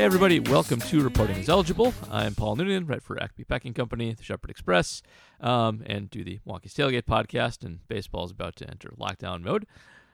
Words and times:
Hey 0.00 0.06
everybody, 0.06 0.40
welcome 0.40 0.80
to 0.80 1.02
Reporting 1.02 1.36
as 1.36 1.50
Eligible. 1.50 1.92
I'm 2.10 2.34
Paul 2.34 2.56
Noonan, 2.56 2.86
write 2.86 3.02
for 3.02 3.22
Acme 3.22 3.44
Packing 3.44 3.74
Company, 3.74 4.14
the 4.14 4.22
Shepherd 4.22 4.48
Express, 4.48 5.02
um, 5.42 5.82
and 5.84 6.08
do 6.08 6.24
the 6.24 6.38
Wonky's 6.46 6.72
Tailgate 6.72 7.02
podcast. 7.02 7.66
And 7.66 7.86
baseball 7.86 8.24
is 8.24 8.30
about 8.30 8.56
to 8.56 8.70
enter 8.70 8.94
lockdown 8.98 9.42
mode. 9.42 9.66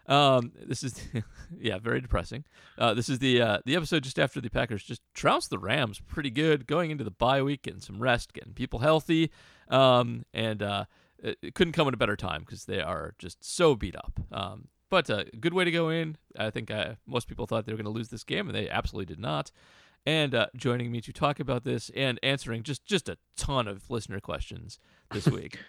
Um, 0.08 0.50
this 0.60 0.82
is, 0.82 1.00
yeah, 1.60 1.78
very 1.78 2.00
depressing. 2.00 2.44
Uh, 2.76 2.94
this 2.94 3.08
is 3.08 3.20
the 3.20 3.40
uh, 3.40 3.58
the 3.64 3.76
episode 3.76 4.02
just 4.02 4.18
after 4.18 4.40
the 4.40 4.50
Packers 4.50 4.82
just 4.82 5.02
trounced 5.14 5.50
the 5.50 5.58
Rams 5.60 6.00
pretty 6.00 6.30
good, 6.30 6.66
going 6.66 6.90
into 6.90 7.04
the 7.04 7.12
bye 7.12 7.40
week, 7.40 7.62
getting 7.62 7.80
some 7.80 8.00
rest, 8.00 8.32
getting 8.32 8.54
people 8.54 8.80
healthy, 8.80 9.30
um, 9.68 10.24
and 10.34 10.64
uh, 10.64 10.86
it, 11.20 11.38
it 11.40 11.54
couldn't 11.54 11.74
come 11.74 11.86
at 11.86 11.94
a 11.94 11.96
better 11.96 12.16
time 12.16 12.40
because 12.40 12.64
they 12.64 12.80
are 12.80 13.14
just 13.20 13.44
so 13.44 13.76
beat 13.76 13.94
up. 13.94 14.18
Um, 14.32 14.66
but 14.90 15.10
a 15.10 15.26
good 15.40 15.54
way 15.54 15.64
to 15.64 15.70
go 15.70 15.88
in. 15.88 16.16
I 16.38 16.50
think 16.50 16.70
uh, 16.70 16.94
most 17.06 17.28
people 17.28 17.46
thought 17.46 17.66
they 17.66 17.72
were 17.72 17.78
going 17.78 17.84
to 17.84 17.90
lose 17.90 18.08
this 18.08 18.24
game, 18.24 18.48
and 18.48 18.56
they 18.56 18.68
absolutely 18.68 19.06
did 19.06 19.20
not. 19.20 19.50
And 20.04 20.34
uh, 20.34 20.46
joining 20.54 20.92
me 20.92 21.00
to 21.00 21.12
talk 21.12 21.40
about 21.40 21.64
this 21.64 21.90
and 21.96 22.20
answering 22.22 22.62
just 22.62 22.84
just 22.86 23.08
a 23.08 23.18
ton 23.36 23.66
of 23.66 23.90
listener 23.90 24.20
questions 24.20 24.78
this 25.10 25.26
week. 25.26 25.58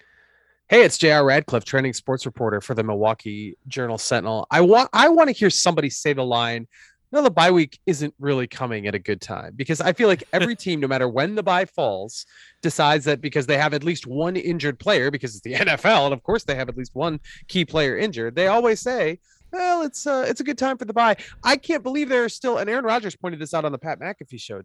Hey, 0.70 0.84
it's 0.84 0.98
J.R. 0.98 1.24
Radcliffe, 1.24 1.64
trending 1.64 1.94
sports 1.94 2.26
reporter 2.26 2.60
for 2.60 2.74
the 2.74 2.84
Milwaukee 2.84 3.58
Journal 3.70 3.98
Sentinel. 3.98 4.48
I 4.52 4.60
want 4.60 4.90
I 4.92 5.08
want 5.08 5.30
to 5.30 5.34
hear 5.34 5.50
somebody 5.50 5.90
say 5.90 6.12
the 6.12 6.26
line, 6.26 6.68
no, 7.12 7.22
the 7.22 7.32
bye 7.32 7.52
week 7.52 7.80
isn't 7.86 8.14
really 8.20 8.48
coming 8.48 8.88
at 8.88 8.96
a 8.96 9.00
good 9.00 9.22
time 9.22 9.54
because 9.56 9.80
I 9.80 9.94
feel 9.94 10.08
like 10.08 10.24
every 10.34 10.56
team, 10.66 10.80
no 10.80 10.88
matter 10.88 11.08
when 11.08 11.36
the 11.36 11.44
bye 11.44 11.66
falls, 11.66 12.26
decides 12.62 13.06
that 13.06 13.22
because 13.22 13.46
they 13.46 13.58
have 13.58 13.74
at 13.74 13.84
least 13.84 14.08
one 14.08 14.36
injured 14.36 14.80
player, 14.80 15.10
because 15.10 15.36
it's 15.36 15.44
the 15.44 15.54
NFL, 15.66 16.06
and 16.06 16.14
of 16.14 16.24
course 16.24 16.44
they 16.44 16.56
have 16.56 16.70
at 16.70 16.78
least 16.78 16.96
one 16.96 17.20
key 17.48 17.66
player 17.66 17.98
injured, 17.98 18.36
they 18.36 18.48
always 18.48 18.82
say, 18.82 19.20
well, 19.52 19.84
it's 19.84 20.06
uh, 20.06 20.26
it's 20.28 20.42
a 20.42 20.44
good 20.44 20.58
time 20.58 20.78
for 20.78 20.86
the 20.86 20.94
bye. 20.94 21.16
I 21.44 21.56
can't 21.56 21.84
believe 21.84 22.10
there 22.10 22.26
are 22.26 22.30
still, 22.30 22.58
and 22.58 22.70
Aaron 22.70 22.86
Rodgers 22.86 23.16
pointed 23.16 23.40
this 23.40 23.54
out 23.54 23.64
on 23.64 23.72
the 23.72 23.78
Pat 23.78 24.00
McAfee 24.00 24.42
show 24.42 24.62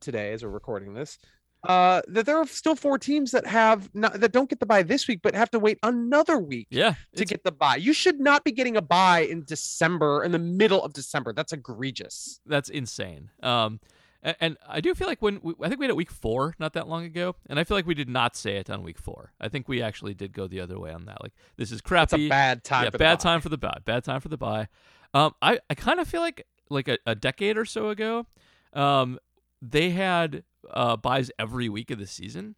today 0.00 0.32
as 0.32 0.44
we're 0.44 0.50
recording 0.50 0.92
this. 0.92 1.18
Uh, 1.66 2.00
that 2.08 2.26
there 2.26 2.36
are 2.36 2.46
still 2.46 2.76
four 2.76 2.98
teams 2.98 3.30
that 3.32 3.46
have 3.46 3.92
not 3.94 4.20
that 4.20 4.32
don't 4.32 4.48
get 4.48 4.60
the 4.60 4.66
bye 4.66 4.82
this 4.82 5.08
week, 5.08 5.20
but 5.22 5.34
have 5.34 5.50
to 5.50 5.58
wait 5.58 5.78
another 5.82 6.38
week 6.38 6.66
Yeah, 6.70 6.94
to 7.16 7.24
get 7.24 7.44
the 7.44 7.52
bye. 7.52 7.76
You 7.76 7.92
should 7.92 8.20
not 8.20 8.44
be 8.44 8.52
getting 8.52 8.76
a 8.76 8.82
bye 8.82 9.20
in 9.20 9.44
December, 9.44 10.22
in 10.24 10.32
the 10.32 10.38
middle 10.38 10.82
of 10.82 10.92
December. 10.92 11.32
That's 11.32 11.52
egregious. 11.52 12.40
that's 12.46 12.68
insane. 12.68 13.30
Um, 13.42 13.80
a- 14.22 14.42
and 14.42 14.56
I 14.68 14.80
do 14.80 14.94
feel 14.94 15.06
like 15.08 15.20
when 15.22 15.40
we, 15.42 15.54
I 15.62 15.68
think 15.68 15.80
we 15.80 15.84
had 15.86 15.90
it 15.90 15.96
week 15.96 16.10
four 16.10 16.54
not 16.58 16.72
that 16.74 16.88
long 16.88 17.04
ago, 17.04 17.36
and 17.48 17.58
I 17.58 17.64
feel 17.64 17.76
like 17.76 17.86
we 17.86 17.94
did 17.94 18.08
not 18.08 18.36
say 18.36 18.56
it 18.56 18.70
on 18.70 18.82
week 18.82 18.98
four. 18.98 19.32
I 19.40 19.48
think 19.48 19.68
we 19.68 19.82
actually 19.82 20.14
did 20.14 20.32
go 20.32 20.46
the 20.46 20.60
other 20.60 20.78
way 20.78 20.92
on 20.92 21.04
that. 21.06 21.22
Like 21.22 21.32
this 21.56 21.70
is 21.72 21.80
crappy. 21.80 22.26
a 22.26 22.28
bad 22.28 22.64
time. 22.64 22.84
yeah, 22.84 22.90
for 22.90 22.92
the 22.92 22.98
bad 22.98 23.20
time 23.20 23.40
for 23.40 23.48
the 23.48 23.58
bye. 23.58 23.78
Bad 23.84 24.04
time 24.04 24.20
for 24.20 24.28
the 24.28 24.36
bye. 24.38 24.68
Um, 25.14 25.34
I 25.42 25.58
I 25.70 25.74
kind 25.74 26.00
of 26.00 26.08
feel 26.08 26.20
like 26.20 26.46
like 26.70 26.88
a, 26.88 26.98
a 27.06 27.14
decade 27.14 27.56
or 27.58 27.64
so 27.64 27.88
ago, 27.90 28.26
um, 28.72 29.18
they 29.70 29.90
had 29.90 30.42
uh 30.70 30.96
byes 30.96 31.30
every 31.38 31.68
week 31.68 31.90
of 31.90 31.98
the 31.98 32.06
season, 32.06 32.54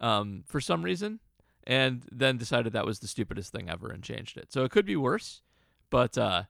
um, 0.00 0.44
for 0.46 0.60
some 0.60 0.82
reason, 0.82 1.20
and 1.66 2.04
then 2.10 2.36
decided 2.36 2.72
that 2.72 2.86
was 2.86 2.98
the 2.98 3.08
stupidest 3.08 3.52
thing 3.52 3.70
ever 3.70 3.90
and 3.90 4.02
changed 4.02 4.36
it. 4.36 4.52
So 4.52 4.64
it 4.64 4.70
could 4.70 4.86
be 4.86 4.96
worse, 4.96 5.42
but 5.90 6.16
uh, 6.18 6.44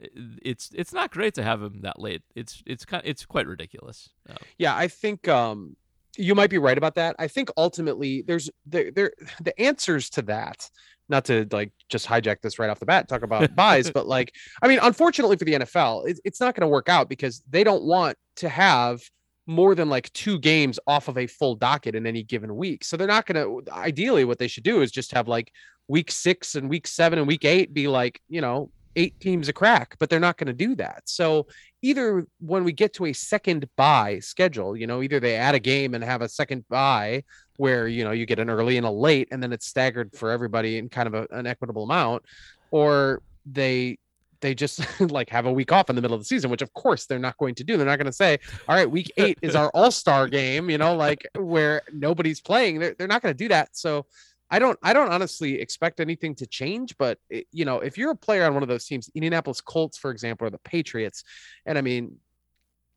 it's 0.00 0.70
it's 0.74 0.92
not 0.92 1.10
great 1.10 1.34
to 1.34 1.42
have 1.42 1.60
them 1.60 1.80
that 1.82 2.00
late. 2.00 2.22
It's 2.34 2.62
it's 2.66 2.84
kind 2.84 3.02
it's 3.06 3.24
quite 3.24 3.46
ridiculous. 3.46 4.10
Um, 4.28 4.36
Yeah, 4.58 4.76
I 4.76 4.88
think 4.88 5.28
um, 5.28 5.76
you 6.16 6.34
might 6.34 6.50
be 6.50 6.58
right 6.58 6.76
about 6.76 6.94
that. 6.96 7.16
I 7.18 7.28
think 7.28 7.50
ultimately 7.56 8.22
there's 8.22 8.50
there 8.66 8.90
there 8.90 9.12
the 9.40 9.58
answers 9.60 10.10
to 10.10 10.22
that. 10.22 10.68
Not 11.08 11.24
to 11.26 11.46
like 11.52 11.70
just 11.88 12.04
hijack 12.08 12.40
this 12.40 12.58
right 12.58 12.68
off 12.68 12.80
the 12.80 12.86
bat, 12.86 13.08
talk 13.08 13.22
about 13.22 13.54
byes, 13.56 13.90
but 13.90 14.08
like 14.08 14.34
I 14.60 14.68
mean, 14.68 14.80
unfortunately 14.82 15.36
for 15.36 15.44
the 15.44 15.52
NFL, 15.54 16.08
it, 16.08 16.18
it's 16.24 16.40
not 16.40 16.56
going 16.56 16.62
to 16.62 16.68
work 16.68 16.88
out 16.88 17.08
because 17.08 17.42
they 17.48 17.62
don't 17.62 17.84
want 17.84 18.18
to 18.36 18.48
have 18.48 19.00
more 19.46 19.74
than 19.74 19.88
like 19.88 20.12
two 20.12 20.38
games 20.38 20.78
off 20.86 21.08
of 21.08 21.16
a 21.16 21.26
full 21.26 21.54
docket 21.54 21.94
in 21.94 22.06
any 22.06 22.22
given 22.22 22.56
week. 22.56 22.84
So 22.84 22.96
they're 22.96 23.06
not 23.06 23.26
going 23.26 23.36
to. 23.36 23.72
Ideally, 23.72 24.24
what 24.24 24.38
they 24.38 24.48
should 24.48 24.64
do 24.64 24.82
is 24.82 24.90
just 24.90 25.12
have 25.12 25.28
like 25.28 25.52
week 25.88 26.10
six 26.10 26.54
and 26.56 26.68
week 26.68 26.86
seven 26.86 27.18
and 27.18 27.28
week 27.28 27.44
eight 27.44 27.72
be 27.72 27.86
like 27.86 28.20
you 28.28 28.40
know 28.40 28.70
eight 28.96 29.18
teams 29.20 29.48
a 29.48 29.52
crack, 29.52 29.94
but 29.98 30.10
they're 30.10 30.18
not 30.18 30.38
going 30.38 30.46
to 30.48 30.52
do 30.52 30.74
that. 30.74 31.02
So 31.04 31.46
either 31.82 32.26
when 32.40 32.64
we 32.64 32.72
get 32.72 32.94
to 32.94 33.06
a 33.06 33.12
second 33.12 33.68
bye 33.76 34.18
schedule, 34.18 34.76
you 34.76 34.86
know, 34.86 35.02
either 35.02 35.20
they 35.20 35.36
add 35.36 35.54
a 35.54 35.60
game 35.60 35.94
and 35.94 36.02
have 36.02 36.22
a 36.22 36.28
second 36.28 36.66
bye 36.68 37.22
where, 37.58 37.86
you 37.86 38.04
know, 38.04 38.10
you 38.10 38.26
get 38.26 38.38
an 38.38 38.50
early 38.50 38.76
and 38.78 38.86
a 38.86 38.90
late 38.90 39.28
and 39.30 39.42
then 39.42 39.52
it's 39.52 39.66
staggered 39.66 40.12
for 40.14 40.30
everybody 40.30 40.78
in 40.78 40.88
kind 40.88 41.06
of 41.06 41.14
a, 41.14 41.26
an 41.30 41.46
equitable 41.46 41.84
amount, 41.84 42.24
or 42.70 43.22
they 43.44 43.98
they 44.40 44.54
just 44.54 44.80
like 45.10 45.30
have 45.30 45.46
a 45.46 45.52
week 45.52 45.72
off 45.72 45.90
in 45.90 45.96
the 45.96 46.02
middle 46.02 46.14
of 46.14 46.20
the 46.20 46.26
season, 46.26 46.50
which 46.50 46.62
of 46.62 46.72
course 46.72 47.06
they're 47.06 47.18
not 47.18 47.36
going 47.38 47.54
to 47.56 47.64
do. 47.64 47.76
They're 47.76 47.86
not 47.86 47.98
going 47.98 48.06
to 48.06 48.12
say, 48.12 48.38
all 48.68 48.76
right, 48.76 48.90
week 48.90 49.12
eight 49.16 49.38
is 49.42 49.54
our 49.54 49.70
all-star 49.70 50.28
game, 50.28 50.70
you 50.70 50.78
know, 50.78 50.94
like 50.94 51.26
where 51.36 51.82
nobody's 51.92 52.40
playing. 52.40 52.78
They're, 52.78 52.94
they're 52.98 53.08
not 53.08 53.22
going 53.22 53.34
to 53.34 53.38
do 53.38 53.48
that. 53.48 53.76
So 53.76 54.06
I 54.50 54.58
don't 54.58 54.78
I 54.82 54.92
don't 54.92 55.10
honestly 55.10 55.60
expect 55.60 55.98
anything 55.98 56.34
to 56.36 56.46
change, 56.46 56.96
but 56.98 57.18
it, 57.30 57.46
you 57.50 57.64
know, 57.64 57.80
if 57.80 57.98
you're 57.98 58.12
a 58.12 58.16
player 58.16 58.44
on 58.44 58.54
one 58.54 58.62
of 58.62 58.68
those 58.68 58.86
teams, 58.86 59.10
Indianapolis 59.14 59.60
Colts, 59.60 59.98
for 59.98 60.10
example, 60.10 60.46
or 60.46 60.50
the 60.50 60.58
Patriots, 60.58 61.24
and 61.64 61.76
I 61.76 61.80
mean, 61.80 62.16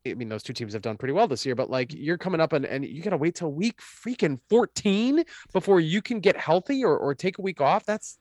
I 0.06 0.14
mean, 0.14 0.28
those 0.28 0.42
two 0.42 0.52
teams 0.52 0.72
have 0.72 0.82
done 0.82 0.96
pretty 0.96 1.12
well 1.12 1.28
this 1.28 1.44
year, 1.44 1.54
but 1.54 1.68
like 1.68 1.92
you're 1.92 2.18
coming 2.18 2.40
up 2.40 2.52
and, 2.52 2.64
and 2.64 2.84
you 2.84 3.02
got 3.02 3.10
to 3.10 3.16
wait 3.16 3.34
till 3.34 3.52
week 3.52 3.80
freaking 3.80 4.38
14 4.48 5.24
before 5.52 5.80
you 5.80 6.00
can 6.00 6.20
get 6.20 6.36
healthy 6.36 6.84
or, 6.84 6.96
or 6.96 7.14
take 7.14 7.38
a 7.38 7.42
week 7.42 7.60
off. 7.60 7.84
That's 7.84 8.18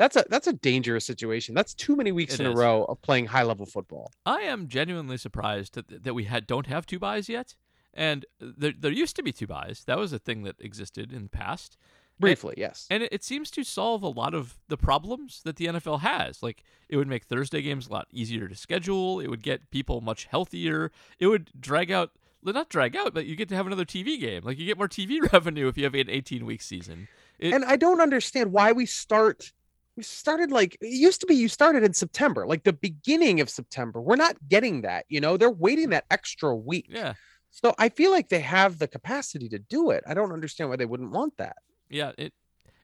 that's 0.00 0.16
a 0.16 0.24
that's 0.30 0.46
a 0.46 0.54
dangerous 0.54 1.04
situation. 1.04 1.54
That's 1.54 1.74
too 1.74 1.94
many 1.94 2.10
weeks 2.10 2.34
It 2.34 2.40
in 2.40 2.46
is. 2.46 2.54
a 2.54 2.56
row 2.56 2.84
of 2.84 3.02
playing 3.02 3.26
high 3.26 3.42
level 3.42 3.66
football. 3.66 4.10
I 4.24 4.40
am 4.40 4.66
genuinely 4.66 5.18
surprised 5.18 5.74
that, 5.74 6.04
that 6.04 6.14
we 6.14 6.24
had 6.24 6.46
don't 6.46 6.66
have 6.68 6.86
two 6.86 6.98
byes 6.98 7.28
yet. 7.28 7.54
And 7.92 8.24
uh, 8.42 8.46
there, 8.56 8.72
there 8.78 8.90
used 8.90 9.14
to 9.16 9.22
be 9.22 9.30
two 9.30 9.46
byes. 9.46 9.84
That 9.86 9.98
was 9.98 10.14
a 10.14 10.18
thing 10.18 10.42
that 10.44 10.56
existed 10.58 11.12
in 11.12 11.24
the 11.24 11.28
past. 11.28 11.76
Briefly, 12.18 12.54
yes. 12.56 12.86
And 12.88 13.02
it, 13.02 13.12
it 13.12 13.24
seems 13.24 13.50
to 13.50 13.62
solve 13.62 14.02
a 14.02 14.08
lot 14.08 14.32
of 14.32 14.58
the 14.68 14.78
problems 14.78 15.42
that 15.44 15.56
the 15.56 15.66
NFL 15.66 16.00
has. 16.00 16.42
Like, 16.42 16.62
it 16.88 16.96
would 16.96 17.08
make 17.08 17.24
Thursday 17.24 17.60
games 17.60 17.88
a 17.88 17.92
lot 17.92 18.08
easier 18.10 18.48
to 18.48 18.54
schedule. 18.54 19.20
It 19.20 19.28
would 19.28 19.42
get 19.42 19.70
people 19.70 20.00
much 20.00 20.26
healthier. 20.26 20.92
It 21.18 21.26
would 21.26 21.50
drag 21.58 21.90
out, 21.90 22.12
not 22.42 22.68
drag 22.70 22.96
out, 22.96 23.12
but 23.12 23.26
you 23.26 23.36
get 23.36 23.48
to 23.50 23.54
have 23.56 23.66
another 23.66 23.86
TV 23.86 24.18
game. 24.20 24.42
Like, 24.44 24.58
you 24.58 24.66
get 24.66 24.78
more 24.78 24.88
TV 24.88 25.20
revenue 25.32 25.68
if 25.68 25.76
you 25.76 25.84
have 25.84 25.94
an 25.94 26.08
18 26.08 26.46
week 26.46 26.62
season. 26.62 27.08
It, 27.38 27.52
and 27.54 27.64
I 27.64 27.76
don't 27.76 28.00
understand 28.00 28.52
why 28.52 28.72
we 28.72 28.86
start. 28.86 29.52
We 30.00 30.04
started 30.04 30.50
like 30.50 30.78
it 30.80 30.86
used 30.88 31.20
to 31.20 31.26
be. 31.26 31.34
You 31.34 31.46
started 31.48 31.82
in 31.84 31.92
September, 31.92 32.46
like 32.46 32.64
the 32.64 32.72
beginning 32.72 33.40
of 33.40 33.50
September. 33.50 34.00
We're 34.00 34.16
not 34.16 34.34
getting 34.48 34.80
that. 34.82 35.04
You 35.10 35.20
know, 35.20 35.36
they're 35.36 35.50
waiting 35.50 35.90
that 35.90 36.06
extra 36.10 36.56
week. 36.56 36.86
yeah. 36.88 37.12
So 37.50 37.74
I 37.78 37.90
feel 37.90 38.10
like 38.12 38.30
they 38.30 38.40
have 38.40 38.78
the 38.78 38.88
capacity 38.88 39.48
to 39.50 39.58
do 39.58 39.90
it. 39.90 40.02
I 40.06 40.14
don't 40.14 40.32
understand 40.32 40.70
why 40.70 40.76
they 40.76 40.86
wouldn't 40.86 41.10
want 41.10 41.36
that. 41.36 41.56
Yeah. 41.90 42.12
It, 42.16 42.32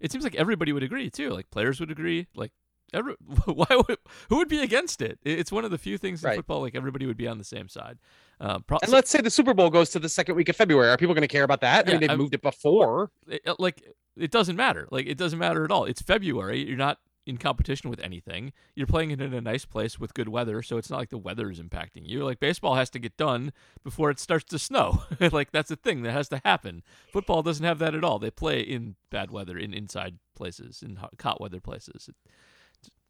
it 0.01 0.13
seems 0.13 0.25
like 0.25 0.35
everybody 0.35 0.73
would 0.73 0.83
agree, 0.83 1.09
too. 1.09 1.31
Like, 1.31 1.51
players 1.51 1.79
would 1.81 1.91
agree. 1.91 2.27
Like, 2.35 2.51
every, 2.93 3.15
why 3.47 3.67
would, 3.71 3.97
who 4.29 4.37
would 4.39 4.49
be 4.49 4.59
against 4.61 5.01
it? 5.01 5.19
It- 5.25 5.39
It's 5.39 5.53
one 5.53 5.65
of 5.65 5.71
the 5.71 5.79
few 5.79 5.97
things 5.97 6.23
in 6.23 6.29
Right. 6.29 6.37
football, 6.37 6.61
like, 6.61 6.75
everybody 6.75 7.07
would 7.07 7.17
be 7.17 7.29
on 7.29 7.39
the 7.39 7.45
same 7.45 7.69
side. 7.69 7.99
Uh, 8.41 8.59
pro- 8.59 8.79
And 8.83 8.91
let's 8.93 9.09
say 9.09 9.21
the 9.23 9.31
Super 9.31 9.55
Bowl 9.55 9.71
goes 9.71 9.89
to 9.91 9.99
the 10.01 10.09
second 10.09 10.35
week 10.35 10.49
of 10.51 10.57
February. 10.57 10.91
Are 10.91 10.97
people 10.99 11.15
going 11.15 11.23
to 11.23 11.29
care 11.29 11.45
about 11.45 11.61
that? 11.63 11.87
I 11.87 11.89
Yeah, 11.89 11.95
mean, 11.95 12.01
they've 12.01 12.11
I'm- 12.11 12.19
moved 12.19 12.35
it 12.35 12.43
before. 12.43 13.11
it- 13.29 13.49
like 13.61 13.83
it 14.17 14.31
doesn't 14.33 14.57
matter. 14.57 14.89
Like 14.91 15.07
it 15.07 15.17
doesn't 15.19 15.39
matter 15.39 15.65
at 15.65 15.71
all. 15.71 15.85
It's 15.85 16.03
February. 16.03 16.67
You're 16.67 16.77
not 16.79 16.99
in 17.27 17.37
competition 17.37 17.91
with 17.91 18.01
anything. 18.01 18.53
You're 18.75 18.87
playing 18.87 19.11
it 19.11 19.21
in 19.21 19.35
a 19.35 19.41
nice 19.41 19.65
place 19.65 19.99
with 19.99 20.15
good 20.15 20.29
weather, 20.29 20.63
so 20.63 20.79
it's 20.79 20.89
not 20.89 21.01
like 21.01 21.11
the 21.11 21.19
weather 21.19 21.51
is 21.51 21.61
impacting 21.61 22.07
you. 22.07 22.25
Like 22.25 22.39
baseball 22.39 22.77
has 22.77 22.89
to 22.91 23.01
get 23.01 23.17
done 23.17 23.53
before 23.83 24.11
it 24.11 24.21
starts 24.21 24.45
to 24.47 24.59
snow. 24.59 25.03
like 25.33 25.51
that's 25.51 25.71
a 25.71 25.77
thing 25.77 26.03
that 26.03 26.13
has 26.13 26.29
to 26.29 26.41
happen. 26.45 26.83
Football 27.13 27.43
doesn't 27.43 27.65
have 27.65 27.81
that 27.81 27.95
at 27.95 28.05
all. 28.05 28.19
They 28.19 28.31
play 28.31 28.61
in 28.61 28.95
bad 29.11 29.31
weather, 29.31 29.59
in 29.59 29.75
inside 29.75 30.19
places, 30.37 30.83
in 30.83 30.99
hot 31.21 31.41
weather 31.41 31.61
places. 31.61 32.09
It, 32.09 32.15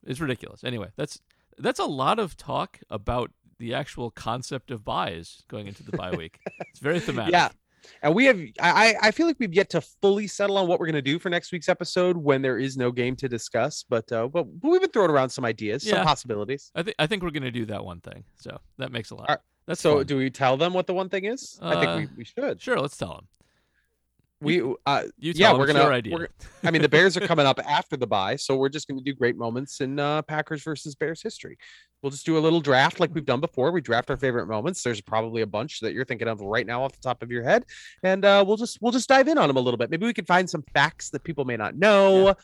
it's 0.07 0.21
ridiculous. 0.21 0.65
Anyway, 0.65 0.89
that's 0.97 1.21
that's 1.59 1.81
a 1.81 1.85
lot 1.85 2.19
of 2.19 2.37
talk 2.37 2.81
about 2.89 3.33
the 3.59 3.75
actual 3.75 4.11
concept 4.11 4.71
of 4.71 4.85
byes 4.85 5.43
going 5.49 5.67
into 5.67 5.83
the 5.83 5.97
bye 5.97 6.15
week. 6.17 6.41
It's 6.71 6.81
very 6.81 7.01
thematic. 7.07 7.33
Yeah. 7.33 7.51
And 8.03 8.15
we 8.15 8.25
have 8.27 8.41
I 8.61 8.95
I 9.03 9.11
feel 9.11 9.27
like 9.27 9.37
we've 9.39 9.55
yet 9.55 9.71
to 9.71 9.81
fully 9.81 10.27
settle 10.27 10.59
on 10.59 10.67
what 10.69 10.79
we're 10.81 10.87
gonna 10.87 11.03
do 11.03 11.19
for 11.19 11.31
next 11.31 11.53
week's 11.53 11.69
episode 11.69 12.17
when 12.17 12.43
there 12.43 12.59
is 12.59 12.77
no 12.77 12.91
game 12.93 13.17
to 13.17 13.29
discuss. 13.29 13.85
But 13.89 14.11
uh 14.13 14.29
but 14.29 14.47
we've 14.63 14.81
been 14.81 14.91
throwing 14.91 15.11
around 15.11 15.31
some 15.31 15.45
ideas, 15.45 15.85
Yeah. 15.85 15.95
some 15.97 16.05
possibilities. 16.07 16.71
I 16.75 16.83
think 16.83 16.97
I 16.99 17.07
think 17.07 17.23
we're 17.23 17.31
gonna 17.31 17.51
do 17.51 17.67
that 17.67 17.85
one 17.85 18.01
thing. 18.01 18.25
So 18.37 18.59
that 18.79 18.93
makes 18.93 19.11
a 19.11 19.15
lot. 19.15 19.29
Right. 19.29 19.39
That's 19.67 19.81
so 19.81 19.97
fun. 19.99 20.07
do 20.07 20.17
we 20.19 20.31
tell 20.31 20.57
them 20.57 20.73
what 20.75 20.87
the 20.87 20.95
one 20.95 21.09
thing 21.09 21.25
is? 21.25 21.59
I 21.61 21.75
think 21.75 21.87
Uh, 21.89 21.97
we, 21.99 22.09
we 22.19 22.25
should. 22.25 22.61
sure. 22.63 22.79
Let's 22.81 22.97
tell 22.97 23.15
them. 23.15 23.27
We 24.41 24.61
uh 24.85 25.05
You 25.19 25.33
Yeah, 25.35 25.53
we're 25.55 25.67
gonna- 25.67 25.79
we're- 26.13 26.29
I 26.63 26.71
mean 26.71 26.83
the 26.83 26.89
Bears 26.89 27.17
are 27.17 27.27
coming 27.27 27.47
up 27.47 27.59
after 27.67 27.97
the 27.97 28.07
bye, 28.07 28.37
so 28.37 28.57
we're 28.57 28.69
just 28.69 28.87
gonna 28.87 29.01
do 29.01 29.15
great 29.15 29.37
moments 29.37 29.81
in 29.81 29.99
uh 29.99 30.23
Packers 30.23 30.63
versus 30.63 30.95
Bears 30.95 31.23
history. 31.23 31.57
We'll 32.03 32.11
just 32.11 32.27
do 32.27 32.37
a 32.37 32.41
little 32.41 32.61
draft 32.61 33.01
like 33.01 33.15
we've 33.15 33.25
done 33.25 33.41
before. 33.41 33.73
We 33.73 33.81
draft 33.81 34.11
our 34.11 34.17
favorite 34.19 34.47
moments. 34.47 34.83
There's 34.83 35.01
probably 35.01 35.41
a 35.43 35.47
bunch 35.47 35.81
that 35.81 35.95
you're 35.95 36.05
thinking 36.05 36.29
of 36.29 36.41
right 36.43 36.67
now 36.67 36.83
off 36.85 36.93
the 36.93 37.01
top 37.01 37.23
of 37.23 37.31
your 37.31 37.43
head. 37.43 37.65
And 38.03 38.25
uh 38.27 38.45
we'll 38.47 38.59
just 38.59 38.79
we'll 38.83 38.93
just 38.93 39.09
dive 39.09 39.27
in 39.29 39.39
on 39.39 39.49
them 39.49 39.57
a 39.57 39.61
little 39.61 39.79
bit. 39.79 39.91
Maybe 39.91 40.05
we 40.07 40.13
can 40.13 40.27
find 40.27 40.49
some 40.49 40.63
facts 40.75 41.09
that 41.11 41.25
people 41.25 41.45
may 41.47 41.57
not 41.57 41.75
know. 41.77 42.35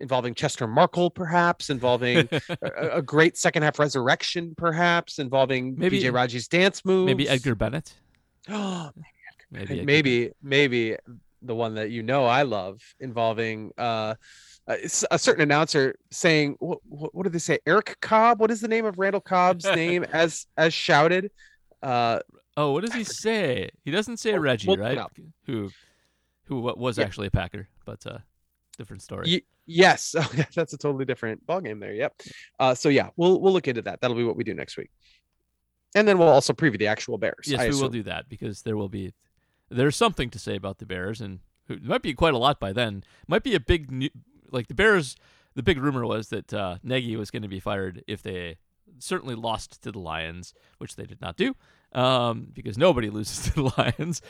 Involving 0.00 0.32
Chester 0.34 0.68
Marcol, 0.68 1.12
perhaps 1.12 1.70
involving 1.70 2.28
a, 2.62 2.98
a 2.98 3.02
great 3.02 3.36
second 3.36 3.64
half 3.64 3.80
resurrection, 3.80 4.54
perhaps 4.56 5.18
involving 5.18 5.74
Maybe- 5.76 6.00
BJ 6.00 6.12
Raji's 6.12 6.46
dance 6.46 6.84
moves. 6.84 7.06
Maybe 7.10 7.28
Edgar 7.28 7.54
Bennett. 7.56 7.94
maybe 8.46 8.92
Maybe 9.50 9.82
maybe 9.84 10.30
maybe 10.42 10.96
the 11.42 11.54
one 11.54 11.74
that 11.74 11.90
you 11.90 12.02
know 12.02 12.24
I 12.26 12.42
love 12.42 12.80
involving 13.00 13.72
uh 13.78 14.14
a 14.66 15.18
certain 15.18 15.42
announcer 15.42 15.94
saying 16.10 16.56
what, 16.58 16.80
what, 16.84 17.22
did 17.22 17.32
they 17.32 17.38
say 17.38 17.58
Eric 17.66 17.96
Cobb 18.02 18.38
what 18.40 18.50
is 18.50 18.60
the 18.60 18.68
name 18.68 18.84
of 18.84 18.98
Randall 18.98 19.20
Cobb's 19.22 19.64
name 19.74 20.04
as 20.12 20.46
as 20.56 20.74
shouted 20.74 21.30
uh 21.82 22.20
Oh, 22.56 22.72
what 22.72 22.84
does 22.84 22.92
he 22.92 23.04
say? 23.24 23.70
He 23.84 23.92
doesn't 23.92 24.16
say 24.16 24.36
Reggie, 24.36 24.66
we'll 24.66 24.78
right? 24.78 24.98
up. 24.98 25.16
Who, 25.46 25.70
who 26.46 26.60
wa- 26.60 26.74
was 26.76 26.98
Yeah. 26.98 27.04
actually 27.04 27.28
a 27.28 27.30
Packer, 27.30 27.68
but 27.84 28.04
uh, 28.04 28.18
different 28.76 29.00
story. 29.00 29.28
Ye- 29.28 29.46
yes 29.64 30.14
oh, 30.18 30.28
yeah, 30.34 30.44
that's 30.56 30.72
a 30.72 30.78
totally 30.78 31.04
different 31.04 31.44
ball 31.46 31.60
game 31.60 31.78
there 31.78 31.92
yep 31.92 32.14
uh 32.58 32.74
so 32.74 32.88
yeah 32.88 33.10
we'll 33.16 33.38
we'll 33.38 33.52
look 33.52 33.68
into 33.68 33.82
that 33.82 34.00
that'll 34.00 34.16
be 34.16 34.24
what 34.24 34.34
we 34.34 34.42
do 34.42 34.54
next 34.54 34.78
week 34.78 34.90
and 35.94 36.08
then 36.08 36.18
we'll 36.18 36.28
also 36.28 36.54
preview 36.54 36.78
the 36.78 36.86
actual 36.86 37.18
Bears 37.18 37.44
yes, 37.44 37.60
I 37.60 37.68
we 37.68 37.74
will 37.76 37.90
do 37.90 38.02
that 38.04 38.30
because 38.30 38.62
there 38.62 38.78
will 38.78 38.88
be 38.88 39.12
there's 39.70 39.96
something 39.96 40.30
to 40.30 40.38
say 40.38 40.56
about 40.56 40.78
the 40.78 40.86
Bears, 40.86 41.20
and 41.20 41.40
it 41.68 41.84
might 41.84 42.02
be 42.02 42.14
quite 42.14 42.34
a 42.34 42.38
lot 42.38 42.60
by 42.60 42.72
then. 42.72 43.04
Might 43.26 43.42
be 43.42 43.54
a 43.54 43.60
big 43.60 43.90
new, 43.90 44.10
like 44.50 44.68
the 44.68 44.74
Bears. 44.74 45.16
The 45.54 45.62
big 45.62 45.78
rumor 45.78 46.06
was 46.06 46.28
that 46.28 46.54
uh, 46.54 46.78
Nagy 46.82 47.16
was 47.16 47.30
going 47.30 47.42
to 47.42 47.48
be 47.48 47.60
fired 47.60 48.04
if 48.06 48.22
they 48.22 48.58
certainly 48.98 49.34
lost 49.34 49.82
to 49.82 49.92
the 49.92 49.98
Lions, 49.98 50.54
which 50.78 50.96
they 50.96 51.04
did 51.04 51.20
not 51.20 51.36
do. 51.36 51.54
Um, 51.92 52.48
because 52.52 52.76
nobody 52.76 53.10
loses 53.10 53.46
to 53.46 53.54
the 53.54 53.72
Lions, 53.76 54.20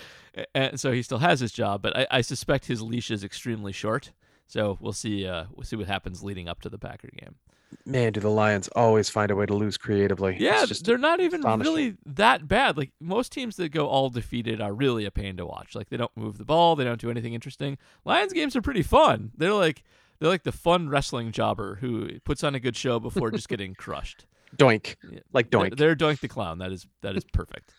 and 0.55 0.79
so 0.79 0.93
he 0.93 1.03
still 1.03 1.19
has 1.19 1.41
his 1.41 1.53
job. 1.53 1.83
But 1.83 1.97
I, 1.97 2.07
I 2.11 2.21
suspect 2.21 2.67
his 2.67 2.83
leash 2.83 3.11
is 3.11 3.25
extremely 3.25 3.73
short. 3.73 4.13
So 4.49 4.79
we'll 4.81 4.93
see. 4.93 5.27
Uh, 5.27 5.45
we'll 5.55 5.65
see 5.65 5.77
what 5.77 5.87
happens 5.87 6.25
leading 6.25 6.49
up 6.49 6.61
to 6.63 6.69
the 6.69 6.79
Packer 6.79 7.11
game. 7.17 7.37
man 7.85 8.13
do 8.13 8.21
the 8.21 8.31
Lions 8.31 8.67
always 8.69 9.11
find 9.11 9.31
a 9.31 9.37
way 9.37 9.45
to 9.45 9.55
lose 9.55 9.77
creatively 9.77 10.37
Yeah, 10.41 10.65
they're 10.83 10.97
not 10.99 11.21
even 11.21 11.43
really 11.43 11.97
that 12.07 12.49
bad. 12.49 12.77
Like 12.79 12.91
most 12.99 13.31
teams 13.31 13.57
that 13.57 13.69
go 13.69 13.87
all 13.87 14.09
defeated 14.09 14.61
are 14.61 14.73
really 14.73 15.05
a 15.05 15.11
pain 15.11 15.37
to 15.37 15.47
watch. 15.47 15.75
Like 15.75 15.91
they 15.91 15.99
don't 15.99 16.17
move 16.17 16.39
the 16.39 16.47
ball, 16.47 16.77
they 16.77 16.85
don't 16.85 17.01
do 17.01 17.11
anything 17.11 17.35
interesting. 17.35 17.77
Lions 18.05 18.33
games 18.33 18.57
are 18.57 18.63
pretty 18.63 18.83
fun. 18.83 19.33
They're 19.37 19.53
like 19.53 19.85
they're 20.19 20.31
like 20.31 20.45
the 20.45 20.53
fun 20.53 20.89
wrestling 20.89 21.31
jobber 21.31 21.77
who 21.77 22.19
puts 22.21 22.43
on 22.43 22.55
a 22.55 22.61
good 22.61 22.75
show 22.77 22.99
before 22.99 23.31
just 23.31 23.49
getting 23.49 23.75
crushed. 23.79 24.25
doink 24.57 24.97
Yeah. 25.09 25.21
like 25.35 25.51
They're, 25.51 25.61
doink 25.61 25.77
they're 25.77 25.95
Doink 25.95 26.21
the 26.21 26.29
clown. 26.29 26.59
That 26.59 26.73
is 26.73 26.87
that 27.03 27.17
is 27.17 27.25
perfect. 27.35 27.75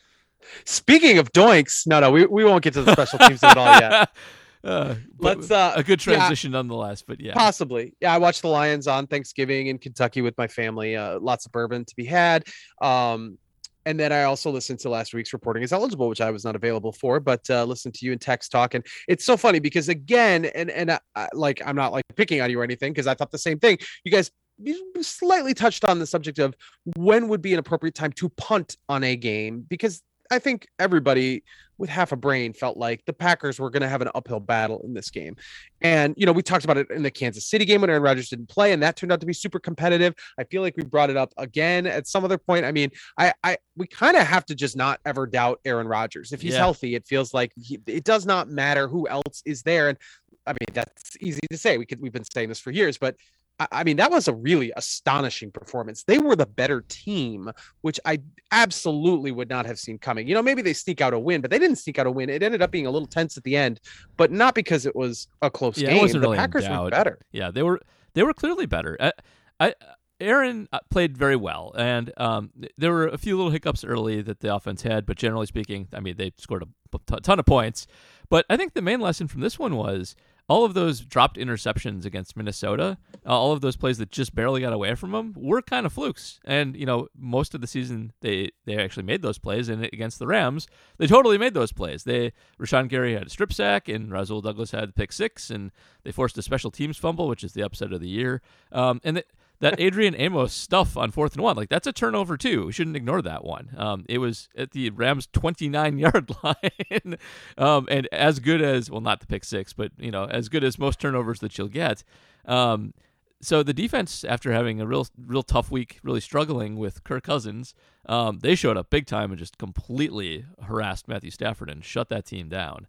Speaking 0.66 1.18
of 1.18 1.34
doinks, 1.34 1.86
no, 1.86 2.00
no, 2.00 2.12
we, 2.12 2.26
we 2.26 2.46
won't 2.46 2.64
get 2.64 2.74
to 2.76 2.82
the 2.82 2.94
special 2.94 3.20
teams 3.20 3.44
at 3.44 3.58
all 3.58 3.80
yet. 3.80 4.10
Uh, 4.64 4.96
but 5.18 5.38
Let's 5.38 5.52
uh 5.52 5.74
a 5.76 5.84
good 5.84 6.06
yeah. 6.06 6.18
transition 6.18 6.52
nonetheless. 6.52 7.02
But 7.02 7.20
yeah, 7.20 7.34
possibly. 7.34 7.96
Yeah, 8.02 8.14
I 8.14 8.18
watched 8.18 8.42
the 8.42 8.50
Lions 8.50 8.88
on 8.88 9.08
Thanksgiving 9.08 9.68
in 9.68 9.78
Kentucky 9.78 10.22
with 10.22 10.38
my 10.38 10.48
family. 10.48 10.96
Uh, 10.96 11.20
lots 11.20 11.46
of 11.46 11.52
bourbon 11.52 11.86
to 11.86 11.96
be 11.96 12.06
had. 12.06 12.46
Um, 12.82 13.38
and 13.86 14.00
then 14.00 14.12
I 14.12 14.24
also 14.24 14.52
listened 14.52 14.80
to 14.80 14.90
last 14.90 15.14
week's 15.14 15.32
reporting 15.34 15.64
is 15.64 15.72
eligible, 15.72 16.10
which 16.10 16.22
I 16.22 16.30
was 16.30 16.44
not 16.44 16.56
available 16.56 16.92
for, 16.92 17.20
but 17.20 17.50
uh, 17.50 17.64
listened 17.64 17.94
to 17.96 18.06
you 18.06 18.12
and 18.12 18.20
text 18.20 18.52
talk. 18.52 18.74
And 18.74 18.86
it's 19.08 19.26
so 19.26 19.38
funny 19.38 19.60
because 19.60 19.90
again, 19.90 20.46
and 20.46 20.70
and 20.70 20.92
uh, 20.92 21.00
I- 21.16 21.30
like 21.34 21.62
I'm 21.66 21.76
not 21.76 21.92
like 21.94 22.04
picking 22.16 22.42
on 22.42 22.50
you 22.50 22.60
or 22.60 22.64
anything 22.64 22.92
because 22.92 23.08
I 23.08 23.14
thought 23.14 23.32
the 23.32 23.38
same 23.38 23.60
thing. 23.60 23.78
You 24.04 24.12
guys 24.12 24.30
you 24.62 24.92
slightly 25.02 25.54
touched 25.54 25.86
on 25.86 26.00
the 26.00 26.06
subject 26.06 26.38
of 26.40 26.54
when 26.98 27.30
would 27.30 27.42
be 27.42 27.54
an 27.54 27.60
appropriate 27.60 27.96
time 27.96 28.12
to 28.12 28.30
punt 28.30 28.76
on 28.90 29.04
a 29.04 29.16
game 29.16 29.66
because 29.70 30.02
I 30.32 30.40
think 30.40 30.68
everybody 30.78 31.44
with 31.78 31.90
half 31.90 32.12
a 32.12 32.16
brain 32.18 32.52
felt 32.52 32.78
like 32.78 33.04
the 33.06 33.14
Packers 33.14 33.58
were 33.58 33.70
going 33.70 33.82
to 33.82 33.88
have 33.88 34.02
an 34.02 34.10
uphill 34.14 34.42
battle 34.42 34.82
in 34.84 34.94
this 34.94 35.10
game. 35.10 35.38
And, 35.82 36.14
you 36.18 36.26
know, 36.26 36.34
we 36.34 36.44
talked 36.44 36.66
about 36.66 36.78
it 36.78 36.92
in 36.92 37.04
the 37.04 37.10
Kansas 37.12 37.46
City 37.50 37.64
game 37.64 37.80
when 37.82 37.90
Aaron 37.90 38.04
Rodgers 38.04 38.30
didn't 38.30 38.50
play, 38.50 38.74
and 38.74 38.84
that 38.84 38.98
turned 38.98 39.14
out 39.14 39.22
to 39.22 39.26
be 39.26 39.34
super 39.34 39.60
competitive. 39.60 40.14
I 40.38 40.44
feel 40.44 40.62
like 40.62 40.76
we 40.76 40.84
brought 40.84 41.10
it 41.10 41.16
up 41.16 41.34
again 41.38 41.88
at 41.88 42.06
some 42.06 42.26
other 42.26 42.38
point. 42.38 42.66
I 42.66 42.74
mean, 42.74 42.92
I, 43.18 43.34
I, 43.44 43.58
we 43.78 43.88
kind 43.88 44.18
of 44.18 44.28
have 44.28 44.46
to 44.48 44.56
just 44.56 44.76
not 44.76 45.00
ever 45.06 45.26
doubt 45.26 45.62
Aaron 45.64 45.88
Rodgers. 45.88 46.34
If 46.34 46.42
he's 46.42 46.54
Yeah. 46.54 46.60
healthy, 46.60 46.96
it 46.96 47.08
feels 47.08 47.34
like 47.34 47.54
he, 47.56 47.80
it 47.88 48.04
does 48.04 48.26
not 48.26 48.50
matter 48.50 48.88
who 48.90 49.08
else 49.08 49.42
is 49.46 49.64
there. 49.64 49.88
And 49.88 49.98
I 50.46 50.52
mean, 50.52 50.68
that's 50.74 51.16
easy 51.22 51.42
to 51.50 51.58
say. 51.58 51.78
We 51.78 51.86
could, 51.86 52.02
we've 52.02 52.12
been 52.12 52.26
saying 52.26 52.50
this 52.50 52.60
for 52.60 52.72
years, 52.72 52.98
but 52.98 53.16
I, 53.60 53.84
mean, 53.84 53.98
that 53.98 54.10
was 54.10 54.28
a 54.28 54.34
really 54.34 54.72
astonishing 54.78 55.52
performance. 55.52 56.04
They 56.04 56.18
were 56.18 56.36
the 56.36 56.46
better 56.46 56.82
team, 56.88 57.52
which 57.82 58.00
I 58.06 58.20
absolutely 58.52 59.32
would 59.32 59.50
not 59.50 59.66
have 59.66 59.78
seen 59.78 59.98
coming. 59.98 60.28
You 60.28 60.34
know, 60.34 60.42
maybe 60.42 60.62
they 60.62 60.74
sneak 60.74 61.02
out 61.02 61.14
a 61.14 61.20
win, 61.20 61.42
but 61.42 61.52
they 61.52 61.60
didn't 61.60 61.76
sneak 61.78 62.00
out 62.00 62.08
a 62.08 62.12
win. 62.12 62.30
It 62.30 62.42
ended 62.42 62.62
up 62.62 62.72
being 62.72 62.86
a 62.86 62.92
little 62.92 63.08
tense 63.08 63.38
at 63.38 63.44
the 63.44 63.58
end, 63.58 63.82
but 64.18 64.32
not 64.32 64.56
because 64.56 64.86
it 64.86 64.96
was 64.96 65.28
a 65.42 65.50
close 65.50 65.78
Yeah, 65.78 65.90
it 65.90 65.94
game. 65.94 66.02
wasn't 66.02 66.22
the 66.22 66.28
really 66.28 66.38
Packers 66.38 66.70
were 66.70 66.90
better. 66.90 67.20
Yeah, 67.32 67.52
they 67.52 67.64
were 67.64 67.82
they 68.14 68.24
were 68.24 68.34
clearly 68.34 68.66
better. 68.66 68.98
I, 69.00 69.14
I 69.60 69.74
Aaron 70.22 70.68
uh, 70.74 70.80
played 70.90 71.18
very 71.18 71.38
well, 71.38 71.74
and 71.78 72.12
um, 72.18 72.52
there 72.78 72.92
were 72.92 73.08
a 73.08 73.18
few 73.18 73.38
little 73.38 73.52
hiccups 73.52 73.86
early 73.86 74.22
that 74.22 74.42
the 74.42 74.54
offense 74.54 74.82
had, 74.82 75.06
but 75.06 75.18
generally 75.18 75.46
speaking, 75.46 75.88
I 75.94 76.02
mean, 76.02 76.18
they 76.18 76.34
scored 76.38 76.64
a 76.94 77.22
ton 77.22 77.40
of 77.40 77.46
points. 77.46 77.88
But 78.30 78.46
I 78.50 78.58
think 78.58 78.74
the 78.74 78.82
main 78.82 79.00
lesson 79.00 79.28
from 79.28 79.42
this 79.42 79.58
one 79.58 79.76
was 79.78 80.16
all 80.50 80.66
of 80.66 80.74
those 80.74 81.02
dropped 81.02 81.38
interceptions 81.38 82.06
against 82.06 82.36
Minnesota, 82.36 82.98
uh, 83.26 83.30
all 83.30 83.52
of 83.52 83.62
those 83.62 83.78
plays 83.78 84.00
that 84.00 84.12
just 84.12 84.34
barely 84.34 84.62
got 84.62 84.74
away 84.74 84.96
from 84.96 85.12
them, 85.12 85.34
were 85.38 85.62
kind 85.62 85.86
of 85.86 85.94
flukes. 85.94 86.40
And 86.44 86.76
you 86.76 86.86
know, 86.86 87.08
most 87.16 87.54
of 87.54 87.62
the 87.62 87.68
season 87.68 88.12
they 88.22 88.50
they 88.66 88.78
actually 88.78 89.04
made 89.04 89.22
those 89.22 89.38
plays, 89.38 89.70
and 89.70 89.86
against 89.86 90.18
the 90.20 90.28
Rams, 90.28 90.68
they 90.98 91.08
totally 91.08 91.38
made 91.38 91.54
those 91.54 91.72
plays. 91.72 92.04
They 92.04 92.34
Rashan 92.60 92.90
Gary 92.90 93.14
had 93.14 93.28
a 93.28 93.30
strip 93.30 93.54
sack, 93.54 93.88
and 93.88 94.12
Rasul 94.12 94.42
Douglas 94.42 94.72
had 94.72 94.90
the 94.90 94.94
pick 94.94 95.12
six, 95.12 95.50
and 95.52 95.72
they 96.04 96.12
forced 96.12 96.38
a 96.38 96.42
special 96.42 96.72
teams 96.72 96.98
fumble, 96.98 97.28
which 97.28 97.44
is 97.44 97.54
the 97.54 97.64
upset 97.64 97.94
of 97.94 98.02
the 98.02 98.10
year. 98.10 98.42
Um, 98.72 99.00
and 99.04 99.24
that 99.62 99.80
Adrian 99.80 100.16
Amos 100.18 100.54
stuff 100.54 100.96
on 100.96 101.12
fourth 101.12 101.34
and 101.34 101.44
one, 101.44 101.56
like 101.56 101.70
that's 101.70 101.88
a 101.88 101.94
turnover 101.94 102.38
too. 102.38 102.68
We 102.68 102.72
shouldn't 102.72 102.96
ignore 102.96 103.22
that 103.22 103.44
one. 103.44 103.70
Um, 103.78 104.06
it 104.08 104.20
was 104.20 104.50
at 104.58 104.72
the 104.72 104.90
Rams' 104.92 105.28
29 105.32 105.98
yard 105.98 106.32
line, 106.44 107.18
um, 107.58 107.88
and 107.92 108.08
as 108.12 108.40
good 108.40 108.62
as 108.62 108.90
well, 108.90 109.02
not 109.02 109.20
the 109.20 109.28
pick 109.28 109.44
six, 109.44 109.74
but 109.74 109.92
you 109.98 110.12
know, 110.12 110.26
as 110.26 110.50
good 110.50 110.64
as 110.64 110.80
most 110.80 111.00
turnovers 111.00 111.40
that 111.40 111.58
you'll 111.58 111.68
get. 111.68 112.04
Um, 112.46 112.94
so 113.42 113.64
the 113.64 113.74
defense, 113.74 114.24
after 114.26 114.52
having 114.52 114.82
a 114.82 114.86
real, 114.86 115.08
real 115.18 115.44
tough 115.44 115.72
week, 115.72 116.00
really 116.04 116.20
struggling 116.20 116.76
with 116.76 117.04
Kirk 117.06 117.24
Cousins, 117.24 117.74
um, 118.06 118.40
they 118.40 118.54
showed 118.56 118.76
up 118.76 118.90
big 118.90 119.06
time 119.06 119.32
and 119.32 119.40
just 119.40 119.58
completely 119.58 120.46
harassed 120.64 121.08
Matthew 121.08 121.32
Stafford 121.32 121.70
and 121.70 121.84
shut 121.84 122.10
that 122.10 122.26
team 122.26 122.50
down. 122.50 122.88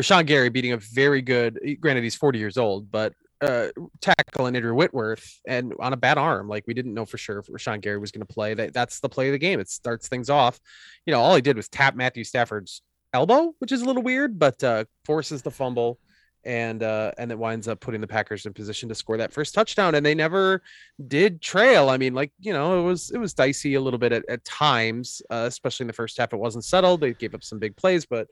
Rashan 0.00 0.26
Gary 0.26 0.48
beating 0.48 0.72
a 0.72 0.76
very 0.76 1.22
good, 1.22 1.58
granted 1.80 2.04
he's 2.04 2.14
40 2.14 2.38
years 2.38 2.56
old, 2.56 2.90
but 2.90 3.14
uh 3.40 3.68
tackle 4.00 4.46
and 4.46 4.56
Andrew 4.56 4.74
Whitworth 4.74 5.40
and 5.46 5.74
on 5.78 5.92
a 5.92 5.96
bad 5.96 6.18
arm. 6.18 6.48
Like 6.48 6.64
we 6.66 6.74
didn't 6.74 6.94
know 6.94 7.04
for 7.04 7.18
sure 7.18 7.38
if 7.38 7.46
Rashan 7.46 7.80
Gary 7.80 7.98
was 7.98 8.12
going 8.12 8.26
to 8.26 8.32
play. 8.32 8.54
That 8.54 8.72
that's 8.72 9.00
the 9.00 9.08
play 9.08 9.28
of 9.28 9.32
the 9.32 9.38
game. 9.38 9.60
It 9.60 9.68
starts 9.68 10.08
things 10.08 10.30
off. 10.30 10.58
You 11.04 11.12
know, 11.12 11.20
all 11.20 11.34
he 11.34 11.42
did 11.42 11.56
was 11.56 11.68
tap 11.68 11.94
Matthew 11.94 12.24
Stafford's 12.24 12.82
elbow, 13.12 13.54
which 13.58 13.72
is 13.72 13.82
a 13.82 13.84
little 13.84 14.02
weird, 14.02 14.38
but 14.38 14.62
uh 14.64 14.84
forces 15.04 15.42
the 15.42 15.50
fumble 15.50 15.98
and 16.44 16.82
uh 16.82 17.12
and 17.18 17.30
it 17.30 17.38
winds 17.38 17.68
up 17.68 17.80
putting 17.80 18.00
the 18.00 18.06
Packers 18.06 18.46
in 18.46 18.54
position 18.54 18.88
to 18.88 18.94
score 18.94 19.18
that 19.18 19.32
first 19.32 19.52
touchdown. 19.52 19.94
And 19.94 20.06
they 20.06 20.14
never 20.14 20.62
did 21.06 21.42
trail. 21.42 21.90
I 21.90 21.98
mean, 21.98 22.14
like, 22.14 22.32
you 22.40 22.52
know, 22.52 22.80
it 22.80 22.84
was 22.84 23.10
it 23.10 23.18
was 23.18 23.34
dicey 23.34 23.74
a 23.74 23.80
little 23.80 23.98
bit 23.98 24.12
at, 24.12 24.24
at 24.28 24.44
times, 24.44 25.20
uh, 25.28 25.44
especially 25.46 25.84
in 25.84 25.88
the 25.88 25.92
first 25.92 26.16
half. 26.16 26.32
It 26.32 26.38
wasn't 26.38 26.64
settled. 26.64 27.00
They 27.00 27.12
gave 27.12 27.34
up 27.34 27.44
some 27.44 27.58
big 27.58 27.76
plays, 27.76 28.06
but 28.06 28.28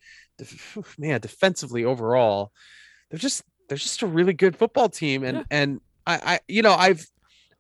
man, 0.99 1.21
defensively 1.21 1.85
overall, 1.85 2.53
they're 3.11 3.19
just 3.19 3.43
they're 3.69 3.79
just 3.79 4.03
a 4.03 4.07
really 4.07 4.33
good 4.33 4.57
football 4.57 4.89
team. 4.89 5.25
And 5.25 5.39
Yeah. 5.39 5.45
and 5.51 5.81
I, 6.07 6.21
I 6.35 6.41
you 6.49 6.63
know 6.63 6.73
I've 6.75 7.07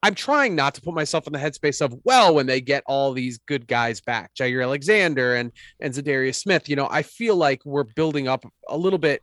I'm 0.02 0.14
trying 0.14 0.54
not 0.54 0.75
to 0.75 0.82
put 0.82 0.92
myself 0.94 1.26
in 1.26 1.32
the 1.32 1.38
headspace 1.38 1.80
of 1.80 1.94
well 2.04 2.34
when 2.34 2.46
they 2.46 2.61
get 2.61 2.82
all 2.87 3.12
these 3.12 3.38
good 3.46 3.66
guys 3.66 4.02
back, 4.02 4.34
Jaire 4.34 4.62
Alexander 4.62 5.37
and 5.37 5.50
and 5.80 5.94
Za'Darius 5.94 6.37
Smith. 6.37 6.68
You 6.68 6.76
know, 6.76 6.88
I 6.90 7.02
feel 7.02 7.37
like 7.37 7.64
we're 7.64 7.84
building 7.84 8.28
up 8.28 8.44
a 8.68 8.76
little 8.76 8.99
bit 8.99 9.23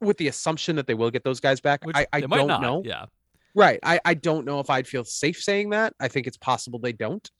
with 0.00 0.16
the 0.16 0.28
assumption 0.28 0.76
that 0.76 0.86
they 0.86 0.94
will 0.94 1.10
get 1.10 1.22
those 1.22 1.38
guys 1.38 1.60
back. 1.60 1.84
Which 1.84 1.96
I, 1.96 2.06
I 2.12 2.20
don't 2.20 2.48
not, 2.48 2.62
know. 2.62 2.82
Yeah. 2.84 3.06
Right. 3.54 3.78
I, 3.82 4.00
I 4.04 4.14
don't 4.14 4.46
know 4.46 4.60
if 4.60 4.70
I'd 4.70 4.88
feel 4.88 5.04
safe 5.04 5.36
saying 5.36 5.70
that. 5.70 5.92
I 6.00 6.08
think 6.08 6.26
it's 6.26 6.38
possible 6.38 6.78
they 6.78 6.92
don't. 6.92 7.30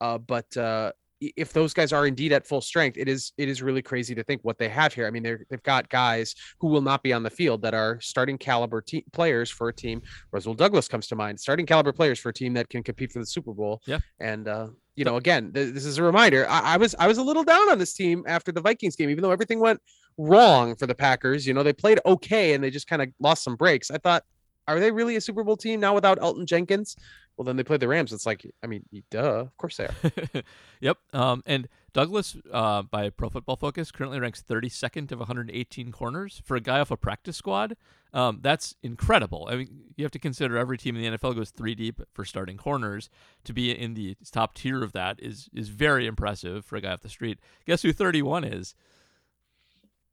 Uh, 0.00 0.18
but 0.18 0.54
uh, 0.56 0.92
if 1.20 1.52
those 1.52 1.72
guys 1.72 1.92
are 1.92 2.06
indeed 2.06 2.32
at 2.32 2.46
full 2.46 2.60
strength, 2.60 2.96
it 2.98 3.08
is 3.08 3.32
it 3.38 3.48
is 3.48 3.62
really 3.62 3.82
crazy 3.82 4.14
to 4.14 4.22
think 4.24 4.42
what 4.42 4.58
they 4.58 4.68
have 4.68 4.92
here. 4.92 5.06
I 5.06 5.10
mean, 5.10 5.22
they're, 5.22 5.44
they've 5.48 5.62
got 5.62 5.88
guys 5.88 6.34
who 6.58 6.68
will 6.68 6.80
not 6.80 7.02
be 7.02 7.12
on 7.12 7.22
the 7.22 7.30
field 7.30 7.62
that 7.62 7.74
are 7.74 8.00
starting 8.00 8.38
caliber 8.38 8.80
te- 8.80 9.04
players 9.12 9.50
for 9.50 9.68
a 9.68 9.72
team. 9.72 10.02
Rasul 10.32 10.54
Douglas 10.54 10.88
comes 10.88 11.06
to 11.08 11.16
mind, 11.16 11.38
starting 11.38 11.66
caliber 11.66 11.92
players 11.92 12.18
for 12.18 12.30
a 12.30 12.32
team 12.32 12.54
that 12.54 12.68
can 12.68 12.82
compete 12.82 13.12
for 13.12 13.18
the 13.18 13.26
Super 13.26 13.52
Bowl. 13.52 13.80
Yeah. 13.86 13.98
And 14.20 14.48
uh, 14.48 14.68
you 14.96 15.04
know, 15.04 15.16
again, 15.16 15.52
th- 15.52 15.74
this 15.74 15.84
is 15.84 15.98
a 15.98 16.02
reminder. 16.02 16.48
I, 16.48 16.74
I 16.74 16.76
was 16.76 16.94
I 16.98 17.06
was 17.06 17.18
a 17.18 17.22
little 17.22 17.44
down 17.44 17.70
on 17.70 17.78
this 17.78 17.94
team 17.94 18.24
after 18.26 18.52
the 18.52 18.60
Vikings 18.60 18.96
game, 18.96 19.10
even 19.10 19.22
though 19.22 19.32
everything 19.32 19.60
went 19.60 19.80
wrong 20.18 20.76
for 20.76 20.86
the 20.86 20.94
Packers. 20.94 21.46
You 21.46 21.54
know, 21.54 21.62
they 21.62 21.72
played 21.72 22.00
okay 22.06 22.54
and 22.54 22.62
they 22.62 22.70
just 22.70 22.86
kind 22.86 23.02
of 23.02 23.08
lost 23.20 23.42
some 23.44 23.56
breaks. 23.56 23.90
I 23.90 23.98
thought, 23.98 24.24
are 24.66 24.80
they 24.80 24.90
really 24.90 25.16
a 25.16 25.20
Super 25.20 25.44
Bowl 25.44 25.56
team 25.56 25.80
now 25.80 25.94
without 25.94 26.18
Elgton 26.18 26.46
Jenkins? 26.46 26.96
Well, 27.36 27.44
then 27.44 27.56
they 27.56 27.64
played 27.64 27.80
the 27.80 27.88
Rams. 27.88 28.12
It's 28.12 28.26
like, 28.26 28.48
I 28.62 28.68
mean, 28.68 28.84
duh, 29.10 29.40
of 29.40 29.56
course 29.56 29.76
they 29.76 29.86
are. 29.86 30.42
yep. 30.80 30.98
Um, 31.12 31.42
and 31.46 31.68
Douglas, 31.92 32.36
uh, 32.52 32.82
by 32.82 33.10
Pro 33.10 33.28
Football 33.28 33.56
Focus, 33.56 33.90
currently 33.90 34.20
ranks 34.20 34.42
32nd 34.48 35.10
of 35.10 35.18
118 35.18 35.90
corners 35.90 36.40
for 36.44 36.56
a 36.56 36.60
guy 36.60 36.78
off 36.78 36.92
a 36.92 36.96
practice 36.96 37.36
squad. 37.36 37.76
Um, 38.12 38.38
that's 38.40 38.76
incredible. 38.84 39.48
I 39.50 39.56
mean, 39.56 39.68
you 39.96 40.04
have 40.04 40.12
to 40.12 40.20
consider 40.20 40.56
every 40.56 40.78
team 40.78 40.94
in 40.96 41.02
the 41.02 41.18
NFL 41.18 41.34
goes 41.34 41.50
three 41.50 41.74
deep 41.74 42.00
for 42.12 42.24
starting 42.24 42.56
corners. 42.56 43.10
To 43.44 43.52
be 43.52 43.72
in 43.72 43.94
the 43.94 44.16
top 44.30 44.54
tier 44.54 44.84
of 44.84 44.92
that 44.92 45.18
is 45.20 45.48
is 45.52 45.68
very 45.70 46.06
impressive 46.06 46.64
for 46.64 46.76
a 46.76 46.80
guy 46.80 46.92
off 46.92 47.00
the 47.00 47.08
street. 47.08 47.40
Guess 47.66 47.82
who 47.82 47.92
31 47.92 48.44
is? 48.44 48.76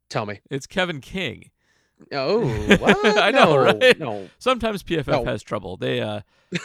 Tell 0.10 0.26
me. 0.26 0.42
It's 0.50 0.66
Kevin 0.66 1.00
King. 1.00 1.52
Oh, 2.12 2.46
what? 2.78 3.18
I 3.18 3.32
know, 3.32 3.56
No, 3.56 3.58
right? 3.58 4.00
No. 4.00 4.30
Sometimes 4.40 4.84
PFF 4.84 5.08
No. 5.08 5.26
has 5.26 5.42
trouble. 5.44 5.78
They 5.78 6.02
uh, 6.02 6.22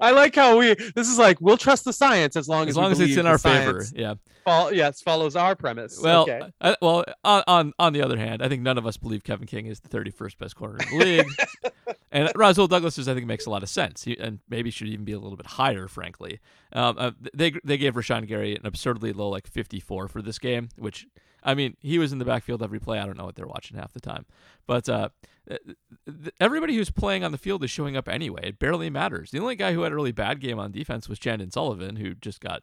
I 0.00 0.10
like 0.12 0.34
how 0.34 0.58
we. 0.58 0.74
This 0.94 1.08
is 1.08 1.18
like 1.18 1.40
we'll 1.40 1.56
trust 1.56 1.84
the 1.84 1.92
science 1.92 2.36
as 2.36 2.48
long 2.48 2.64
as 2.64 2.70
as 2.70 2.76
long 2.76 2.92
as 2.92 3.00
it's 3.00 3.16
in 3.16 3.26
our 3.26 3.38
favor. 3.38 3.84
Yeah. 3.94 4.14
fol- 4.44 4.72
yes, 4.72 5.00
follows 5.00 5.34
our 5.36 5.56
premise. 5.56 6.00
Well, 6.02 6.22
okay. 6.22 6.42
I, 6.60 6.76
well, 6.82 7.04
on, 7.24 7.42
on 7.46 7.72
on 7.78 7.92
the 7.92 8.02
other 8.02 8.16
hand, 8.18 8.42
I 8.42 8.48
think 8.48 8.62
none 8.62 8.78
of 8.78 8.86
us 8.86 8.96
believe 8.96 9.24
Kevin 9.24 9.46
King 9.46 9.66
is 9.66 9.80
the 9.80 9.88
31st 9.88 10.38
best 10.38 10.56
corner 10.56 10.78
in 10.92 10.98
the 10.98 11.04
league, 11.04 11.26
and 12.12 12.30
Rasul 12.36 12.68
Douglas 12.68 12.98
is, 12.98 13.08
I 13.08 13.14
think, 13.14 13.26
makes 13.26 13.46
a 13.46 13.50
lot 13.50 13.62
of 13.62 13.68
sense, 13.68 14.04
he, 14.04 14.16
and 14.18 14.38
maybe 14.48 14.70
should 14.70 14.88
even 14.88 15.04
be 15.04 15.12
a 15.12 15.18
little 15.18 15.36
bit 15.36 15.46
higher, 15.46 15.88
frankly. 15.88 16.40
Um, 16.72 16.96
uh, 16.98 17.10
they 17.34 17.52
they 17.64 17.78
gave 17.78 17.94
Rashan 17.94 18.26
Gary 18.28 18.54
an 18.54 18.64
absurdly 18.66 19.12
low, 19.12 19.28
like 19.28 19.46
54 19.46 20.08
for 20.08 20.22
this 20.22 20.38
game, 20.38 20.68
which 20.76 21.06
I 21.42 21.54
mean, 21.54 21.76
he 21.80 21.98
was 21.98 22.12
in 22.12 22.18
the 22.18 22.24
backfield 22.24 22.62
every 22.62 22.80
play. 22.80 22.98
I 22.98 23.06
don't 23.06 23.16
know 23.16 23.24
what 23.24 23.36
they're 23.36 23.46
watching 23.46 23.76
half 23.76 23.92
the 23.92 24.00
time, 24.00 24.26
but 24.66 24.88
uh, 24.88 25.08
th- 25.48 26.34
everybody 26.40 26.74
who's 26.74 26.90
playing 26.90 27.24
on 27.24 27.32
the 27.32 27.38
field 27.38 27.62
is 27.64 27.70
showing 27.70 27.96
up 27.96 28.08
anyway. 28.08 28.40
It 28.44 28.58
barely 28.58 28.90
matters. 28.90 29.30
The 29.30 29.38
only 29.40 29.56
guy 29.56 29.72
who 29.72 29.82
had 29.82 29.92
a 29.92 29.96
really 29.96 30.12
bad 30.12 30.40
game 30.40 30.58
on 30.58 30.72
defense 30.72 31.08
was 31.08 31.18
Chandon 31.18 31.50
Sullivan, 31.50 31.96
who 31.96 32.14
just 32.14 32.40
got 32.40 32.62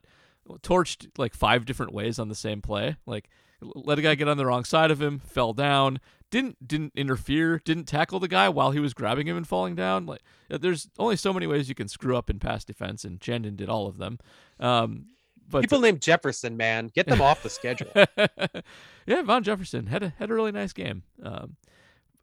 torched 0.62 1.10
like 1.18 1.34
five 1.34 1.66
different 1.66 1.94
ways 1.94 2.20
on 2.20 2.30
the 2.30 2.36
same 2.36 2.62
play. 2.62 2.98
Like 3.06 3.30
let 3.62 4.00
a 4.00 4.02
guy 4.02 4.16
get 4.16 4.28
on 4.28 4.38
the 4.38 4.46
wrong 4.46 4.64
side 4.64 4.92
of 4.92 5.02
him, 5.02 5.20
fell 5.20 5.54
down, 5.54 6.00
didn't 6.30 6.68
didn't 6.68 6.94
interfere, 6.96 7.60
didn't 7.64 7.86
tackle 7.86 8.20
the 8.20 8.28
guy 8.28 8.50
while 8.50 8.72
he 8.72 8.80
was 8.80 8.94
grabbing 8.94 9.28
him 9.28 9.38
and 9.38 9.48
falling 9.48 9.76
down. 9.76 10.06
Like 10.06 10.22
uh, 10.52 10.58
there's 10.58 10.90
only 11.00 11.16
so 11.16 11.34
many 11.34 11.48
ways 11.48 11.70
you 11.70 11.76
can 11.76 11.88
screw 11.88 12.18
up 12.18 12.30
in 12.30 12.40
pass 12.40 12.66
defense, 12.66 13.04
and 13.04 13.22
Chandon 13.22 13.56
did 13.56 13.70
all 13.70 13.88
of 13.88 13.98
them. 13.98 14.20
Um, 14.60 15.08
but 15.50 15.62
People 15.62 15.80
named 15.80 16.02
Jefferson, 16.02 16.58
man, 16.58 16.90
get 16.94 17.06
them 17.08 17.22
off 17.22 17.44
the 17.44 17.50
schedule. 17.50 17.92
yeah, 19.06 19.22
Van 19.22 19.44
Jefferson 19.44 19.86
had 19.88 20.04
a 20.04 20.14
had 20.18 20.30
a 20.32 20.34
really 20.34 20.52
nice 20.52 20.74
game. 20.74 21.04
Um, 21.22 21.56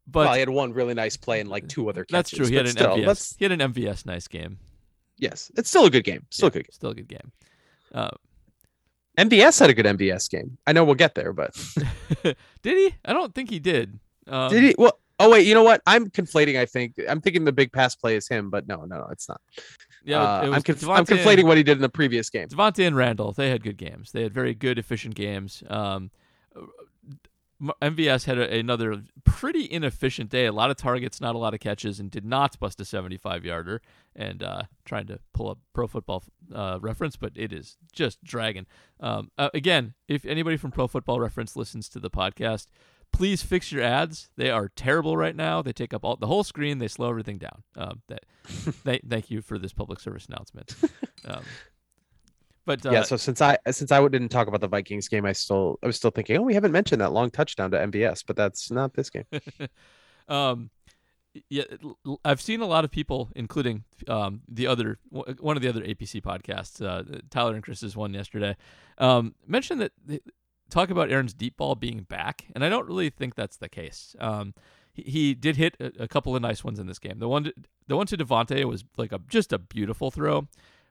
but 0.06 0.26
well, 0.26 0.34
he 0.34 0.40
had 0.40 0.48
one 0.48 0.72
really 0.72 0.94
nice 0.94 1.16
play 1.16 1.40
and 1.40 1.48
like 1.48 1.68
two 1.68 1.88
other 1.88 2.04
catches. 2.04 2.12
that's 2.12 2.30
true. 2.30 2.46
He 2.46 2.56
had 2.56 2.66
an 2.66 2.72
still, 2.72 2.96
MVS. 2.96 3.06
let's- 3.06 3.36
He 3.38 3.44
had 3.44 3.52
an 3.52 3.60
MVS 3.72 4.04
nice 4.06 4.26
game. 4.28 4.58
Yes, 5.18 5.50
it's 5.56 5.68
still 5.68 5.84
a 5.86 5.90
good 5.90 6.04
game. 6.04 6.26
Still 6.30 6.46
Yeah, 6.46 6.60
a 6.60 6.62
good 6.62 6.74
Still 6.74 6.90
a 6.90 6.94
good 6.94 7.08
game. 7.08 7.32
Uh. 7.94 8.10
MVS 9.18 9.60
had 9.60 9.68
a 9.70 9.74
good 9.74 9.84
MVS 9.84 10.30
game. 10.30 10.56
I 10.66 10.72
know 10.72 10.84
we'll 10.84 10.94
get 10.94 11.14
there, 11.14 11.32
but 11.34 11.54
did 12.22 12.36
he? 12.64 12.94
I 13.04 13.12
don't 13.12 13.34
think 13.34 13.50
he 13.50 13.58
did. 13.58 14.00
Um, 14.26 14.50
did 14.50 14.62
he? 14.64 14.74
Well, 14.78 14.98
oh 15.20 15.30
wait, 15.30 15.46
you 15.46 15.52
know 15.52 15.62
what? 15.62 15.82
I'm 15.86 16.08
conflating. 16.08 16.58
I 16.58 16.64
think 16.64 16.94
I'm 17.08 17.20
thinking 17.20 17.44
the 17.44 17.52
big 17.52 17.72
pass 17.72 17.94
play 17.94 18.16
is 18.16 18.26
him, 18.26 18.48
but 18.48 18.66
no, 18.66 18.84
no, 18.86 18.96
no, 18.96 19.08
it's 19.12 19.28
not. 19.28 19.40
Yeah, 20.04 20.20
Uh, 20.22 20.42
it 20.44 20.48
was 20.48 20.56
I'm, 20.56 20.62
conf- 20.62 20.82
I'm 20.88 20.88
Davante 20.88 20.98
and- 20.98 21.08
conflating 21.20 21.44
what 21.44 21.56
he 21.56 21.62
did 21.62 21.78
in 21.78 21.82
the 21.82 21.88
previous 21.88 22.28
game. 22.30 22.48
Davante 22.48 22.86
and 22.86 22.96
Randall, 22.96 23.32
they 23.32 23.50
had 23.50 23.62
good 23.62 23.76
games. 23.76 24.12
They 24.12 24.22
had 24.22 24.32
very 24.34 24.54
good, 24.54 24.78
efficient 24.78 25.14
games. 25.14 25.62
Um, 25.68 26.10
MVS 27.80 28.24
had 28.24 28.38
a, 28.38 28.52
another 28.58 29.04
pretty 29.24 29.70
inefficient 29.70 30.30
day. 30.30 30.46
A 30.46 30.52
lot 30.52 30.70
of 30.70 30.76
targets, 30.76 31.20
not 31.20 31.36
a 31.36 31.38
lot 31.38 31.54
of 31.54 31.60
catches, 31.60 32.00
and 32.00 32.10
did 32.10 32.24
not 32.24 32.58
bust 32.58 32.80
a 32.80 32.84
75 32.84 33.44
yarder. 33.44 33.80
And 34.16 34.42
uh, 34.42 34.62
trying 34.84 35.06
to 35.06 35.20
pull 35.32 35.48
up 35.48 35.58
Pro 35.72 35.86
Football 35.86 36.24
uh, 36.52 36.78
Reference, 36.82 37.14
but 37.14 37.32
it 37.36 37.52
is 37.52 37.76
just 37.92 38.22
dragging. 38.24 38.66
Um, 38.98 39.30
uh, 39.38 39.50
again, 39.54 39.94
if 40.08 40.24
anybody 40.26 40.56
from 40.56 40.72
Pro 40.72 40.88
Football 40.88 41.20
Reference 41.20 41.54
listens 41.54 41.88
to 41.90 42.00
the 42.00 42.10
podcast, 42.10 42.66
please 43.12 43.42
fix 43.42 43.70
your 43.70 43.82
ads. 43.82 44.30
They 44.36 44.50
are 44.50 44.70
terrible 44.74 45.16
right 45.16 45.36
now. 45.36 45.62
They 45.62 45.72
take 45.72 45.94
up 45.94 46.04
all 46.04 46.16
the 46.16 46.26
whole 46.26 46.44
screen. 46.44 46.78
They 46.78 46.88
slow 46.88 47.10
everything 47.10 47.38
down. 47.38 47.62
Um, 47.76 48.02
that, 48.08 48.24
th- 48.84 49.02
thank 49.08 49.30
you 49.30 49.42
for 49.42 49.58
this 49.58 49.72
public 49.72 50.00
service 50.00 50.26
announcement. 50.26 50.74
Um, 51.24 51.44
but 52.64 52.84
uh, 52.84 52.90
yeah. 52.90 53.02
So 53.02 53.16
since 53.16 53.40
I 53.40 53.58
since 53.70 53.92
I 53.92 54.00
didn't 54.08 54.30
talk 54.30 54.48
about 54.48 54.60
the 54.60 54.66
Vikings 54.66 55.06
game, 55.06 55.24
I 55.24 55.32
still 55.32 55.78
I 55.82 55.86
was 55.86 55.96
still 55.96 56.10
thinking, 56.10 56.36
oh, 56.38 56.42
we 56.42 56.54
haven't 56.54 56.72
mentioned 56.72 57.00
that 57.00 57.12
long 57.12 57.30
touchdown 57.30 57.70
to 57.70 57.78
MVS, 57.78 58.24
but 58.26 58.34
that's 58.34 58.72
not 58.72 58.94
this 58.94 59.08
game. 59.08 59.24
um, 60.28 60.70
yeah, 61.48 61.64
I've 62.24 62.40
seen 62.40 62.60
a 62.60 62.66
lot 62.66 62.84
of 62.84 62.90
people, 62.90 63.30
including 63.34 63.84
um, 64.06 64.42
the 64.48 64.66
other 64.66 64.98
one 65.10 65.56
of 65.56 65.62
the 65.62 65.68
other 65.68 65.82
APC 65.82 66.22
podcasts, 66.22 66.84
uh, 66.84 67.20
Tyler 67.30 67.54
and 67.54 67.62
Chris's 67.62 67.96
one 67.96 68.12
yesterday, 68.14 68.56
um, 68.98 69.34
mention 69.46 69.78
that 69.78 69.92
they 70.04 70.20
talk 70.72 70.90
about 70.90 71.10
Aaron's 71.10 71.34
deep 71.34 71.56
ball 71.56 71.74
being 71.74 72.02
back, 72.02 72.46
and 72.54 72.64
I 72.64 72.68
don't 72.68 72.86
really 72.86 73.10
think 73.10 73.34
that's 73.34 73.56
the 73.56 73.68
case. 73.68 74.16
Um, 74.18 74.54
he, 74.92 75.02
he 75.02 75.34
did 75.34 75.56
hit 75.56 75.76
a, 75.78 76.04
a 76.04 76.08
couple 76.08 76.34
of 76.34 76.42
nice 76.42 76.64
ones 76.64 76.78
in 76.78 76.86
this 76.86 76.98
game. 76.98 77.18
The 77.18 77.28
one, 77.28 77.44
to, 77.44 77.54
the 77.86 77.96
one 77.96 78.06
to 78.06 78.16
Davante 78.16 78.64
was 78.64 78.84
like 78.96 79.12
a 79.12 79.20
just 79.28 79.52
a 79.52 79.58
beautiful 79.58 80.10
throw. 80.10 80.48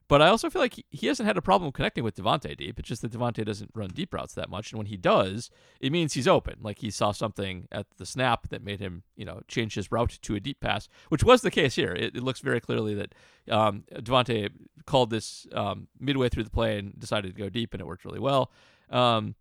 But 0.08 0.20
I 0.20 0.28
also 0.28 0.50
feel 0.50 0.60
like 0.60 0.74
he, 0.74 0.84
he 0.90 1.06
hasn't 1.06 1.26
had 1.26 1.38
a 1.38 1.42
problem 1.42 1.72
connecting 1.72 2.04
with 2.04 2.16
Davante 2.16 2.54
deep. 2.54 2.78
It's 2.78 2.88
just 2.88 3.00
that 3.02 3.12
Davante 3.12 3.46
doesn't 3.46 3.70
run 3.74 3.88
deep 3.88 4.12
routes 4.12 4.34
that 4.34 4.50
much, 4.50 4.70
and 4.70 4.78
when 4.78 4.88
he 4.88 4.96
does, 4.96 5.48
it 5.80 5.90
means 5.90 6.12
he's 6.12 6.28
open. 6.28 6.56
Like 6.60 6.80
he 6.80 6.90
saw 6.90 7.12
something 7.12 7.66
at 7.72 7.86
the 7.96 8.04
snap 8.04 8.48
that 8.50 8.62
made 8.62 8.80
him, 8.80 9.04
you 9.16 9.24
know, 9.24 9.40
change 9.48 9.74
his 9.74 9.90
route 9.90 10.18
to 10.20 10.34
a 10.34 10.40
deep 10.40 10.60
pass, 10.60 10.88
which 11.08 11.24
was 11.24 11.40
the 11.40 11.50
case 11.50 11.76
here. 11.76 11.92
It, 11.92 12.16
it 12.16 12.22
looks 12.22 12.40
very 12.40 12.60
clearly 12.60 12.94
that 12.94 13.14
um, 13.50 13.84
Davante 13.94 14.50
called 14.84 15.10
this 15.10 15.46
um, 15.52 15.88
midway 15.98 16.28
through 16.28 16.44
the 16.44 16.50
play 16.50 16.78
and 16.78 16.98
decided 16.98 17.34
to 17.34 17.40
go 17.40 17.48
deep, 17.48 17.72
and 17.72 17.80
it 17.80 17.86
worked 17.86 18.04
really 18.04 18.20
well. 18.20 18.50
Um, 18.90 19.34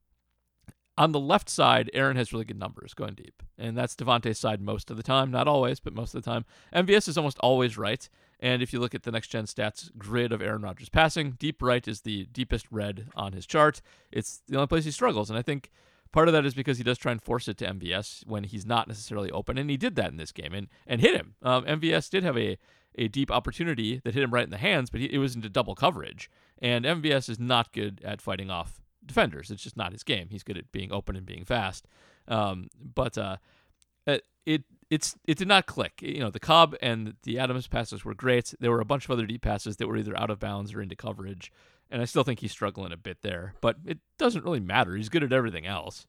on 0.97 1.11
the 1.11 1.19
left 1.19 1.49
side, 1.49 1.89
Aaron 1.93 2.17
has 2.17 2.33
really 2.33 2.45
good 2.45 2.59
numbers 2.59 2.93
going 2.93 3.15
deep, 3.15 3.43
and 3.57 3.77
that's 3.77 3.95
Davante's 3.95 4.39
side 4.39 4.61
most 4.61 4.91
of 4.91 4.97
the 4.97 5.03
time. 5.03 5.31
Not 5.31 5.47
always, 5.47 5.79
but 5.79 5.93
most 5.93 6.13
of 6.13 6.23
the 6.23 6.29
time. 6.29 6.45
MVS 6.75 7.07
is 7.07 7.17
almost 7.17 7.39
always 7.39 7.77
right. 7.77 8.07
And 8.41 8.61
if 8.61 8.73
you 8.73 8.79
look 8.79 8.95
at 8.95 9.03
the 9.03 9.11
next 9.11 9.27
gen 9.27 9.45
stats 9.45 9.95
grid 9.97 10.31
of 10.31 10.41
Aaron 10.41 10.63
Rodgers 10.63 10.89
passing, 10.89 11.31
deep 11.31 11.61
right 11.61 11.87
is 11.87 12.01
the 12.01 12.25
deepest 12.25 12.65
red 12.71 13.07
on 13.15 13.33
his 13.33 13.45
chart. 13.45 13.81
It's 14.11 14.41
the 14.47 14.57
only 14.57 14.67
place 14.67 14.83
he 14.83 14.91
struggles. 14.91 15.29
And 15.29 15.37
I 15.37 15.43
think 15.43 15.71
part 16.11 16.27
of 16.27 16.33
that 16.33 16.45
is 16.45 16.55
because 16.55 16.79
he 16.79 16.83
does 16.83 16.97
try 16.97 17.11
and 17.11 17.21
force 17.21 17.47
it 17.47 17.57
to 17.59 17.65
MVS 17.65 18.25
when 18.25 18.43
he's 18.43 18.65
not 18.65 18.87
necessarily 18.87 19.29
open. 19.31 19.59
And 19.59 19.69
he 19.69 19.77
did 19.77 19.95
that 19.95 20.09
in 20.09 20.17
this 20.17 20.31
game 20.31 20.53
and, 20.53 20.67
and 20.87 21.01
hit 21.01 21.15
him. 21.15 21.35
Um, 21.43 21.65
MVS 21.65 22.09
did 22.09 22.23
have 22.23 22.37
a, 22.37 22.57
a 22.95 23.07
deep 23.07 23.29
opportunity 23.29 24.01
that 24.03 24.15
hit 24.15 24.23
him 24.23 24.33
right 24.33 24.43
in 24.43 24.49
the 24.49 24.57
hands, 24.57 24.89
but 24.89 25.01
he, 25.01 25.05
it 25.13 25.19
was 25.19 25.35
into 25.35 25.47
double 25.47 25.75
coverage. 25.75 26.29
And 26.59 26.83
MVS 26.83 27.29
is 27.29 27.39
not 27.39 27.71
good 27.71 28.01
at 28.03 28.21
fighting 28.21 28.49
off 28.49 28.80
defenders. 29.05 29.51
It's 29.51 29.63
just 29.63 29.77
not 29.77 29.91
his 29.91 30.03
game. 30.03 30.27
He's 30.29 30.43
good 30.43 30.57
at 30.57 30.71
being 30.71 30.91
open 30.91 31.15
and 31.15 31.25
being 31.25 31.45
fast. 31.45 31.87
Um, 32.27 32.69
but 32.93 33.17
uh, 33.17 33.37
it, 34.05 34.23
it 34.45 34.63
it's 34.89 35.15
it 35.25 35.37
did 35.37 35.47
not 35.47 35.65
click. 35.65 36.01
You 36.01 36.19
know, 36.19 36.29
the 36.29 36.39
Cobb 36.39 36.75
and 36.81 37.15
the 37.23 37.39
Adams 37.39 37.67
passes 37.67 38.03
were 38.03 38.13
great. 38.13 38.53
There 38.59 38.71
were 38.71 38.81
a 38.81 38.85
bunch 38.85 39.05
of 39.05 39.11
other 39.11 39.25
deep 39.25 39.41
passes 39.41 39.77
that 39.77 39.87
were 39.87 39.97
either 39.97 40.17
out 40.19 40.29
of 40.29 40.39
bounds 40.39 40.73
or 40.73 40.81
into 40.81 40.95
coverage, 40.95 41.51
and 41.89 42.01
I 42.01 42.05
still 42.05 42.23
think 42.23 42.39
he's 42.39 42.51
struggling 42.51 42.91
a 42.91 42.97
bit 42.97 43.19
there. 43.21 43.53
But 43.61 43.77
it 43.85 43.99
doesn't 44.17 44.43
really 44.43 44.59
matter. 44.59 44.95
He's 44.95 45.09
good 45.09 45.23
at 45.23 45.33
everything 45.33 45.65
else. 45.65 46.07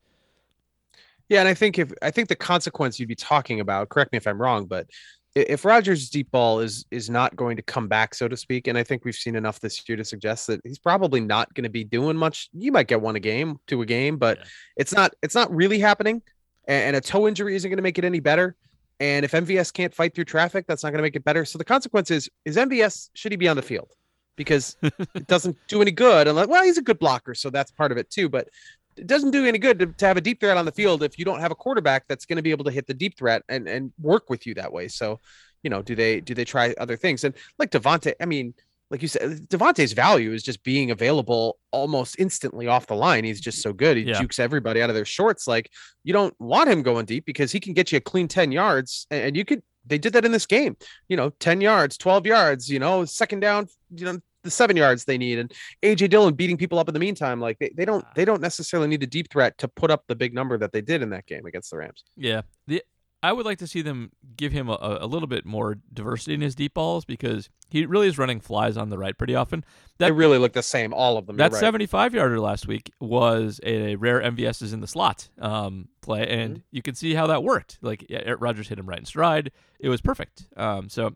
Yeah, 1.29 1.41
and 1.41 1.49
I 1.49 1.55
think 1.55 1.79
if 1.79 1.93
I 2.03 2.11
think 2.11 2.29
the 2.29 2.37
consequence 2.37 2.99
you'd 2.99 3.09
be 3.09 3.15
talking 3.15 3.61
about, 3.61 3.89
correct 3.89 4.13
me 4.13 4.17
if 4.17 4.27
I'm 4.27 4.43
wrong, 4.43 4.67
but 4.67 4.89
if 5.35 5.65
Rodgers' 5.65 6.11
deep 6.11 6.31
ball 6.31 6.61
is 6.61 6.85
is 6.91 7.09
not 7.09 7.35
going 7.37 7.57
to 7.57 7.63
come 7.63 7.89
back, 7.89 8.15
so 8.15 8.29
to 8.29 8.37
speak, 8.37 8.67
and 8.67 8.77
I 8.77 8.83
think 8.85 9.05
we've 9.05 9.15
seen 9.15 9.35
enough 9.35 9.61
this 9.61 9.83
year 9.89 9.97
to 9.97 10.05
suggest 10.05 10.47
that 10.49 10.61
he's 10.65 10.79
probably 10.79 11.21
not 11.21 11.53
going 11.55 11.65
to 11.65 11.71
be 11.71 11.85
doing 11.85 12.17
much. 12.17 12.49
You 12.53 12.73
might 12.73 12.87
get 12.89 13.01
one 13.01 13.17
a 13.17 13.21
game, 13.21 13.59
two 13.67 13.81
a 13.83 13.87
game, 13.87 14.17
but 14.19 14.39
Yeah. 14.39 14.45
it's 14.77 14.93
not 14.93 15.15
it's 15.23 15.35
not 15.35 15.55
really 15.55 15.79
happening. 15.79 16.23
And, 16.69 16.95
a 16.95 17.01
toe 17.01 17.27
injury 17.27 17.57
isn't 17.57 17.69
going 17.69 17.79
to 17.79 17.83
make 17.83 17.99
it 17.99 18.05
any 18.05 18.21
better. 18.21 18.55
And 19.01 19.25
if 19.25 19.33
MVS 19.33 19.73
can't 19.73 19.93
fight 19.93 20.15
through 20.15 20.27
traffic, 20.27 20.65
that's 20.69 20.85
not 20.85 20.91
going 20.91 20.99
to 20.99 21.03
make 21.03 21.17
it 21.17 21.25
better. 21.25 21.45
So 21.45 21.59
the 21.59 21.65
consequence 21.65 22.09
is, 22.13 22.31
is 22.45 22.57
MVS 22.57 23.11
should 23.15 23.33
he 23.33 23.37
be 23.37 23.49
on 23.49 23.57
the 23.57 23.63
field? 23.63 23.91
Because 24.37 24.77
it 24.83 25.27
doesn't 25.27 25.57
do 25.67 25.83
any 25.83 25.91
good. 25.91 26.29
Unless, 26.29 26.47
well, 26.47 26.63
he's 26.63 26.79
a 26.79 26.83
good 26.83 27.01
blocker, 27.01 27.35
so 27.35 27.51
that's 27.51 27.73
part 27.73 27.91
of 27.91 27.99
it 27.99 28.11
too. 28.11 28.29
But 28.29 28.49
it 28.97 29.07
doesn't 29.07 29.31
do 29.31 29.47
any 29.47 29.59
good 29.59 29.79
to, 29.79 29.87
to 29.87 30.07
have 30.07 30.17
a 30.17 30.21
deep 30.21 30.41
threat 30.41 30.57
on 30.57 30.65
the 30.65 30.73
field 30.73 31.03
if 31.03 31.19
you 31.19 31.25
don't 31.25 31.41
have 31.41 31.51
a 31.51 31.55
quarterback 31.55 32.07
that's 32.09 32.27
going 32.27 32.37
to 32.37 32.43
be 32.43 32.51
able 32.51 32.65
to 32.65 32.71
hit 32.71 32.87
the 32.87 32.95
deep 32.95 33.17
threat 33.17 33.43
and 33.49 33.69
and 33.69 33.93
work 34.01 34.29
with 34.31 34.47
you 34.47 34.55
that 34.55 34.73
way. 34.73 34.89
So, 34.89 35.21
you 35.63 35.71
know, 35.71 35.83
do 35.83 35.95
they 35.95 36.21
do 36.21 36.35
they 36.35 36.45
try 36.45 36.75
other 36.79 36.97
things? 36.97 37.25
And 37.25 37.35
like 37.59 37.71
Davante, 37.71 38.13
I 38.21 38.27
mean, 38.27 38.55
like 38.91 39.01
you 39.01 39.09
said, 39.09 39.49
Davante's 39.49 39.95
value 39.95 40.33
is 40.35 40.43
just 40.43 40.63
being 40.63 40.91
available 40.91 41.59
almost 41.71 42.17
instantly 42.19 42.67
off 42.67 42.87
the 42.87 42.95
line. 42.95 43.25
He's 43.25 43.41
just 43.41 43.63
so 43.63 43.73
good. 43.73 43.97
He 43.97 44.03
Yeah. 44.03 44.21
jukes 44.21 44.39
everybody 44.39 44.83
out 44.83 44.91
of 44.91 44.95
their 44.97 45.07
shorts. 45.07 45.47
Like 45.49 45.71
you 46.05 46.13
don't 46.13 46.35
want 46.39 46.69
him 46.69 46.83
going 46.83 47.07
deep 47.07 47.25
because 47.25 47.51
he 47.53 47.61
can 47.61 47.73
get 47.73 47.91
you 47.93 47.97
a 47.99 48.01
clean 48.01 48.29
10 48.29 48.53
yards. 48.53 49.07
And 49.11 49.23
and 49.29 49.37
you 49.37 49.45
could, 49.47 49.63
they 49.87 49.99
did 49.99 50.13
that 50.13 50.25
in 50.25 50.33
this 50.33 50.47
game, 50.47 50.77
you 51.09 51.17
know, 51.17 51.31
10 51.41 51.61
yards, 51.61 51.97
12 51.97 52.27
yards, 52.27 52.69
you 52.69 52.79
know, 52.79 53.05
second 53.07 53.41
down, 53.41 53.67
you 53.97 54.05
know, 54.05 54.19
the 54.43 54.51
seven 54.51 54.77
yards 54.77 55.05
they 55.05 55.19
need. 55.19 55.39
And 55.39 55.53
AJ 55.83 56.11
Dillon 56.11 56.35
beating 56.35 56.57
people 56.57 56.79
up 56.79 56.89
in 56.89 56.95
the 56.95 57.01
meantime. 57.01 57.41
Like 57.41 57.59
they, 57.59 57.71
they 57.77 57.85
don't, 57.85 58.05
they 58.15 58.25
don't 58.25 58.41
necessarily 58.43 58.89
need 58.89 59.03
a 59.03 59.07
deep 59.07 59.31
threat 59.31 59.57
to 59.59 59.69
put 59.69 59.91
up 59.91 60.05
the 60.09 60.17
big 60.17 60.35
number 60.35 60.59
that 60.59 60.73
they 60.73 60.81
did 60.81 61.03
in 61.03 61.11
that 61.11 61.27
game 61.27 61.47
against 61.47 61.71
the 61.71 61.79
Rams. 61.79 62.05
Yeah. 62.17 62.43
The 62.67 62.83
I 63.25 63.33
would 63.33 63.47
like 63.47 63.59
to 63.59 63.69
see 63.69 63.83
them 63.83 64.11
give 64.37 64.51
him 64.51 64.69
a, 64.69 64.99
a 65.03 65.07
little 65.07 65.29
bit 65.29 65.47
more 65.47 65.77
diversity 65.93 66.35
in 66.35 66.41
his 66.41 66.57
deep 66.57 66.75
balls 66.75 67.05
because 67.05 67.49
he 67.71 67.87
really 67.87 68.09
is 68.09 68.19
running 68.19 68.41
flies 68.41 68.77
on 68.77 68.89
the 68.89 68.99
right 68.99 69.17
pretty 69.17 69.37
often. 69.37 69.65
They 69.99 70.09
That- 70.09 70.15
really 70.15 70.39
look 70.39 70.55
the 70.55 70.63
same, 70.65 70.93
all 70.93 71.17
of 71.17 71.27
them. 71.29 71.37
That 71.37 71.53
right. 71.53 71.61
75 71.61 72.15
yarder 72.15 72.41
last 72.41 72.67
week 72.67 72.91
was 73.01 73.61
a 73.63 73.95
rare 73.95 74.21
MVS's 74.21 74.73
in 74.73 74.81
the 74.81 74.89
slot 74.89 75.29
um, 75.39 75.87
play, 76.01 76.27
and 76.27 76.55
Mm-hmm. 76.55 76.63
you 76.73 76.83
can 76.83 76.97
see 76.97 77.15
how 77.15 77.29
that 77.29 77.45
worked. 77.45 77.79
Like 77.81 78.05
Rodgers 78.41 78.67
hit 78.67 78.81
him 78.81 78.89
right 78.89 78.99
in 78.99 79.05
stride. 79.05 79.53
It 79.79 79.89
was 79.89 80.01
perfect. 80.01 80.49
Um, 80.57 80.89
so 80.89 81.15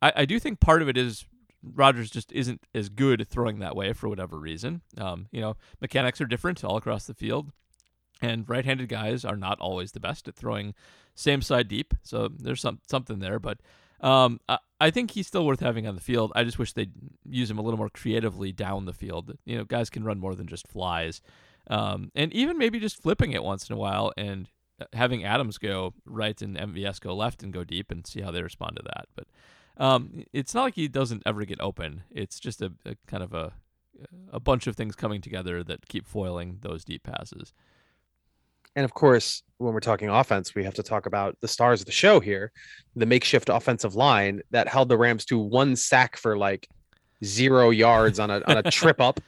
I, 0.00 0.12
I 0.14 0.24
do 0.26 0.38
think 0.38 0.60
part 0.60 0.80
of 0.80 0.88
it 0.88 0.96
is 0.96 1.26
Rodgers 1.62 2.10
just 2.10 2.32
isn't 2.32 2.66
as 2.74 2.88
good 2.88 3.26
throwing 3.28 3.58
that 3.58 3.76
way 3.76 3.92
for 3.92 4.08
whatever 4.08 4.38
reason. 4.38 4.82
Um, 4.96 5.26
you 5.32 5.40
know, 5.40 5.56
mechanics 5.80 6.20
are 6.20 6.26
different 6.26 6.62
all 6.64 6.76
across 6.76 7.06
the 7.06 7.14
field, 7.14 7.52
and 8.20 8.48
right-handed 8.48 8.88
guys 8.88 9.24
are 9.24 9.36
not 9.36 9.60
always 9.60 9.92
the 9.92 10.00
best 10.00 10.28
at 10.28 10.36
throwing 10.36 10.74
same 11.14 11.42
side 11.42 11.68
deep. 11.68 11.94
So 12.02 12.28
there's 12.28 12.60
some 12.60 12.80
something 12.88 13.18
there, 13.18 13.38
but 13.38 13.58
um, 14.00 14.40
I, 14.48 14.58
I 14.80 14.90
think 14.90 15.10
he's 15.10 15.26
still 15.26 15.44
worth 15.44 15.60
having 15.60 15.86
on 15.86 15.96
the 15.96 16.00
field. 16.00 16.32
I 16.34 16.44
just 16.44 16.58
wish 16.58 16.72
they'd 16.72 16.92
use 17.28 17.50
him 17.50 17.58
a 17.58 17.62
little 17.62 17.78
more 17.78 17.90
creatively 17.90 18.52
down 18.52 18.84
the 18.84 18.92
field. 18.92 19.36
You 19.44 19.58
know, 19.58 19.64
guys 19.64 19.90
can 19.90 20.04
run 20.04 20.20
more 20.20 20.36
than 20.36 20.46
just 20.46 20.68
flies, 20.68 21.20
um, 21.68 22.12
and 22.14 22.32
even 22.32 22.56
maybe 22.56 22.78
just 22.78 23.02
flipping 23.02 23.32
it 23.32 23.42
once 23.42 23.68
in 23.68 23.74
a 23.74 23.78
while 23.78 24.12
and 24.16 24.48
uh, 24.80 24.84
having 24.92 25.24
Adams 25.24 25.58
go 25.58 25.94
right 26.06 26.40
and 26.40 26.56
MVS 26.56 27.00
go 27.00 27.14
left 27.14 27.42
and 27.42 27.52
go 27.52 27.64
deep 27.64 27.90
and 27.90 28.06
see 28.06 28.20
how 28.20 28.30
they 28.30 28.42
respond 28.42 28.76
to 28.76 28.82
that. 28.84 29.06
But 29.16 29.26
um, 29.78 30.24
it's 30.32 30.54
not 30.54 30.62
like 30.64 30.74
he 30.74 30.88
doesn't 30.88 31.22
ever 31.24 31.44
get 31.44 31.60
open. 31.60 32.02
It's 32.10 32.38
just 32.40 32.60
a, 32.62 32.72
a 32.84 32.96
kind 33.06 33.22
of 33.22 33.32
a 33.32 33.52
a 34.32 34.38
bunch 34.38 34.66
of 34.66 34.76
things 34.76 34.94
coming 34.94 35.20
together 35.20 35.64
that 35.64 35.88
keep 35.88 36.06
foiling 36.06 36.58
those 36.60 36.84
deep 36.84 37.02
passes. 37.02 37.52
And 38.76 38.84
of 38.84 38.94
course, 38.94 39.42
when 39.56 39.74
we're 39.74 39.80
talking 39.80 40.08
offense, 40.08 40.54
we 40.54 40.62
have 40.64 40.74
to 40.74 40.82
talk 40.82 41.06
about 41.06 41.36
the 41.40 41.48
stars 41.48 41.80
of 41.80 41.86
the 41.86 41.92
show 41.92 42.20
here, 42.20 42.52
the 42.94 43.06
makeshift 43.06 43.48
offensive 43.48 43.96
line 43.96 44.40
that 44.50 44.68
held 44.68 44.88
the 44.88 44.96
Rams 44.96 45.24
to 45.26 45.38
one 45.38 45.74
sack 45.74 46.16
for 46.16 46.36
like 46.36 46.68
zero 47.24 47.70
yards 47.70 48.20
on 48.20 48.30
a 48.30 48.40
on 48.46 48.58
a 48.58 48.62
trip 48.70 49.00
up, 49.00 49.20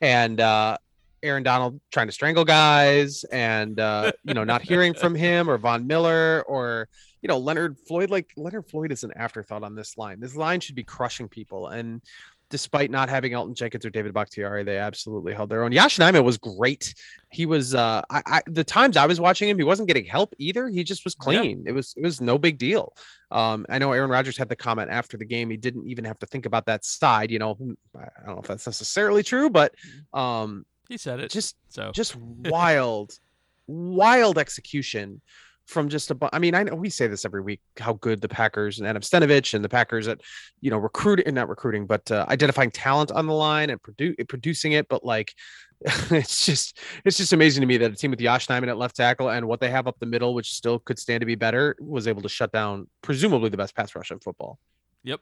and 0.00 0.40
uh, 0.40 0.76
Aaron 1.22 1.42
Donald 1.42 1.80
trying 1.90 2.06
to 2.06 2.12
strangle 2.12 2.44
guys, 2.44 3.24
and 3.24 3.80
uh, 3.80 4.12
you 4.24 4.34
know 4.34 4.44
not 4.44 4.62
hearing 4.62 4.94
from 4.94 5.14
him 5.14 5.50
or 5.50 5.58
Von 5.58 5.86
Miller 5.86 6.44
or 6.46 6.88
you 7.22 7.28
know 7.28 7.38
Leonard 7.38 7.78
Floyd. 7.86 8.10
Like 8.10 8.30
Leonard 8.36 8.68
Floyd 8.68 8.92
is 8.92 9.04
an 9.04 9.12
afterthought 9.16 9.62
on 9.62 9.74
this 9.74 9.96
line. 9.96 10.20
This 10.20 10.36
line 10.36 10.60
should 10.60 10.74
be 10.74 10.84
crushing 10.84 11.28
people, 11.28 11.68
and 11.68 12.02
despite 12.50 12.90
not 12.90 13.08
having 13.08 13.32
Elgton 13.32 13.54
Jenkins 13.54 13.86
or 13.86 13.88
David 13.88 14.12
Bakhtiari, 14.12 14.62
they 14.62 14.76
absolutely 14.76 15.32
held 15.32 15.48
their 15.48 15.64
own. 15.64 15.72
Yosh 15.72 15.96
Nijman 15.98 16.22
was 16.22 16.36
great. 16.36 16.94
He 17.30 17.46
was 17.46 17.74
uh 17.74 18.02
I, 18.10 18.22
I 18.26 18.42
the 18.46 18.62
times 18.64 18.98
I 18.98 19.06
was 19.06 19.18
watching 19.20 19.48
him, 19.48 19.56
he 19.56 19.64
wasn't 19.64 19.88
getting 19.88 20.04
help 20.04 20.34
either. 20.38 20.68
He 20.68 20.84
just 20.84 21.02
was 21.04 21.16
Yeah. 21.18 21.24
clean. 21.40 21.64
It 21.66 21.72
was 21.72 21.94
it 21.96 22.02
was 22.02 22.20
no 22.20 22.36
big 22.36 22.58
deal. 22.58 22.92
Um 23.30 23.64
I 23.70 23.78
know 23.78 23.92
Aaron 23.92 24.10
Rodgers 24.10 24.36
had 24.36 24.50
the 24.50 24.56
comment 24.56 24.90
after 24.90 25.16
the 25.16 25.24
game. 25.24 25.48
He 25.48 25.56
didn't 25.56 25.88
even 25.88 26.04
have 26.04 26.18
to 26.18 26.26
think 26.26 26.44
about 26.44 26.66
that 26.66 26.84
side, 26.84 27.30
you 27.30 27.38
know. 27.38 27.56
I 27.96 28.00
I 28.02 28.26
don't 28.26 28.34
know 28.34 28.40
if 28.42 28.48
that's 28.48 28.66
necessarily 28.66 29.22
true, 29.22 29.48
but 29.48 29.74
um 30.12 30.66
He 30.90 30.98
said 30.98 31.20
it. 31.20 31.30
just 31.30 31.56
so 31.70 31.90
just 31.94 32.16
wild, 32.56 33.18
wild 33.66 34.36
execution 34.38 35.22
from 35.66 35.88
just 35.88 36.10
a 36.10 36.14
bu- 36.14 36.28
I 36.32 36.38
mean, 36.38 36.54
I 36.54 36.62
know 36.62 36.74
we 36.74 36.90
say 36.90 37.06
this 37.06 37.24
every 37.24 37.40
week 37.40 37.60
how 37.78 37.94
good 37.94 38.20
the 38.20 38.28
Packers 38.28 38.78
and 38.78 38.86
Adam 38.86 39.02
Stenavich 39.02 39.54
and 39.54 39.64
the 39.64 39.68
Packers 39.68 40.08
at 40.08 40.20
you 40.60 40.70
know 40.70 40.78
recruiting 40.78 41.34
not 41.34 41.48
recruiting 41.48 41.86
but 41.86 42.10
uh, 42.10 42.26
identifying 42.28 42.70
talent 42.70 43.10
on 43.10 43.26
the 43.26 43.32
line 43.32 43.70
and 43.70 43.80
produ- 43.82 44.28
producing 44.28 44.72
it, 44.72 44.88
but 44.88 45.04
like 45.04 45.34
it's 46.10 46.46
just 46.46 46.78
it's 47.04 47.16
just 47.16 47.32
amazing 47.32 47.60
to 47.60 47.66
me 47.66 47.76
that 47.76 47.92
a 47.92 47.96
team 47.96 48.10
with 48.10 48.20
Yosh 48.20 48.46
Nijman 48.46 48.68
at 48.68 48.78
left 48.78 48.96
tackle 48.96 49.30
and 49.30 49.46
what 49.46 49.60
they 49.60 49.70
have 49.70 49.86
up 49.86 49.98
the 49.98 50.06
middle, 50.06 50.34
which 50.34 50.52
still 50.52 50.78
could 50.78 50.98
stand 50.98 51.20
to 51.20 51.26
be 51.26 51.34
better, 51.34 51.76
was 51.80 52.06
able 52.06 52.22
to 52.22 52.28
shut 52.28 52.52
down 52.52 52.88
presumably 53.02 53.48
the 53.48 53.56
best 53.56 53.74
pass 53.74 53.94
rush 53.94 54.10
in 54.10 54.18
football. 54.20 54.58
Yep. 55.04 55.20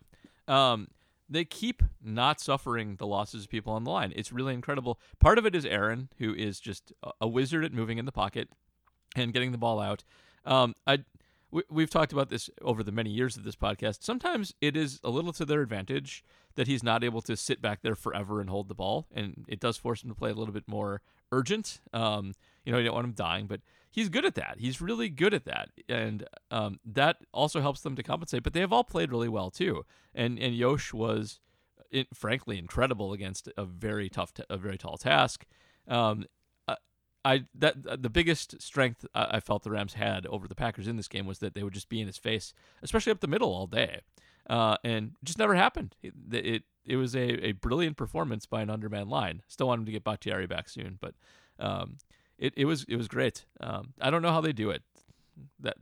Um, 0.49 0.89
they 1.31 1.45
keep 1.45 1.83
not 2.03 2.41
suffering 2.41 2.97
the 2.97 3.07
losses 3.07 3.45
of 3.45 3.51
people 3.51 3.73
on 3.73 3.85
the 3.85 3.91
line. 3.91 4.13
It's 4.17 4.33
really 4.33 4.53
incredible. 4.53 4.99
Part 5.21 5.39
of 5.39 5.47
it 5.47 5.55
is 5.55 5.65
Aaron, 5.65 6.11
who 6.19 6.35
is 6.35 6.59
just 6.59 6.93
a 7.21 7.29
wizard 7.29 7.65
at 7.65 7.73
moving 7.73 7.99
in 7.99 8.05
the 8.05 8.13
pocket 8.13 8.49
and 9.15 9.33
getting 9.33 9.53
the 9.53 9.59
ball 9.59 9.81
out. 9.81 10.03
Um, 10.45 10.75
I 10.87 11.05
we, 11.51 11.63
we've 11.71 11.91
talked 11.91 12.13
about 12.13 12.29
this 12.29 12.49
over 12.63 12.83
the 12.83 12.93
many 12.93 13.11
years 13.11 13.37
of 13.37 13.45
this 13.45 13.57
podcast. 13.57 14.03
Sometimes 14.03 14.55
it 14.61 14.77
is 14.77 15.01
a 15.03 15.11
little 15.11 15.33
to 15.33 15.45
their 15.45 15.63
advantage 15.63 16.25
that 16.57 16.67
he's 16.67 16.83
not 16.83 17.05
able 17.05 17.21
to 17.23 17.37
sit 17.37 17.63
back 17.63 17.83
there 17.83 17.95
forever 17.95 18.41
and 18.41 18.51
hold 18.51 18.69
the 18.69 18.75
ball, 18.75 19.07
and 19.13 19.45
it 19.49 19.61
does 19.61 19.77
force 19.77 20.03
him 20.03 20.11
to 20.11 20.15
play 20.15 20.31
a 20.31 20.35
little 20.35 20.55
bit 20.55 20.67
more 20.67 21.01
urgent. 21.33 21.81
Um, 21.93 22.35
you 22.65 22.73
know, 22.73 22.79
you 22.79 22.85
don't 22.85 22.95
want 22.95 23.07
him 23.07 23.13
dying, 23.13 23.47
but 23.47 23.61
he's 23.91 24.09
good 24.09 24.25
at 24.25 24.35
that. 24.35 24.57
He's 24.59 24.81
really 24.81 25.09
good 25.09 25.35
at 25.35 25.45
that, 25.45 25.71
and 25.89 26.27
um, 26.51 26.81
that 26.85 27.19
also 27.33 27.61
helps 27.61 27.81
them 27.81 27.97
to 27.97 28.03
compensate. 28.03 28.43
But 28.43 28.53
they 28.53 28.61
have 28.61 28.73
all 28.73 28.85
played 28.85 29.11
really 29.11 29.29
well 29.29 29.51
too, 29.51 29.85
and 30.15 30.39
and 30.39 30.55
Yosh 30.55 30.93
was, 30.93 31.41
frankly, 32.15 32.59
incredible 32.59 33.13
against 33.13 33.49
a 33.57 33.65
very 33.65 34.09
tough, 34.09 34.35
t- 34.35 34.45
a 34.51 34.57
very 34.57 34.79
tall 34.79 34.97
task. 34.97 35.47
Um, 35.89 36.25
I- 37.25 37.45
that 37.55 37.77
uh, 37.89 37.97
the 38.01 38.11
biggest 38.11 38.61
strength 38.63 39.05
I 39.15 39.37
I 39.37 39.41
felt 39.41 39.63
the 39.63 39.71
Rams 39.71 39.95
had 39.95 40.27
over 40.27 40.49
the 40.49 40.55
Packers 40.55 40.89
in 40.89 40.97
this 40.97 41.09
game 41.09 41.27
was 41.27 41.39
that 41.41 41.55
they 41.55 41.63
would 41.63 41.75
just 41.75 41.89
be 41.89 42.01
in 42.01 42.07
his 42.07 42.19
face, 42.19 42.55
especially 42.83 43.13
up 43.13 43.21
the 43.21 43.27
middle 43.29 43.53
all 43.53 43.67
day, 43.67 44.01
uh, 44.49 44.77
and 44.85 45.13
just 45.25 45.39
never 45.39 45.55
happened. 45.55 45.97
It, 46.03 46.15
it 46.33 46.63
it 46.87 46.97
was 46.97 47.15
a, 47.15 47.47
a 47.47 47.53
brilliant 47.53 47.97
performance 47.97 48.47
by 48.47 48.63
an 48.63 48.71
underman 48.71 49.09
line. 49.09 49.43
Still 49.49 49.69
want 49.69 49.81
him 49.81 49.87
to 49.87 49.93
get 49.93 50.05
Bakhtiari 50.05 50.47
back 50.47 50.69
soon, 50.69 50.99
but 51.01 51.15
um, 51.59 51.99
it, 52.39 52.55
it 52.57 52.65
was 52.65 52.85
it 52.89 52.97
was 52.97 53.07
great. 53.09 53.45
Um, 53.61 53.93
I 54.01 54.11
don't 54.11 54.23
know 54.23 54.33
how 54.33 54.41
they 54.41 54.53
do 54.53 54.71
it. 54.71 54.83
That 55.61 55.77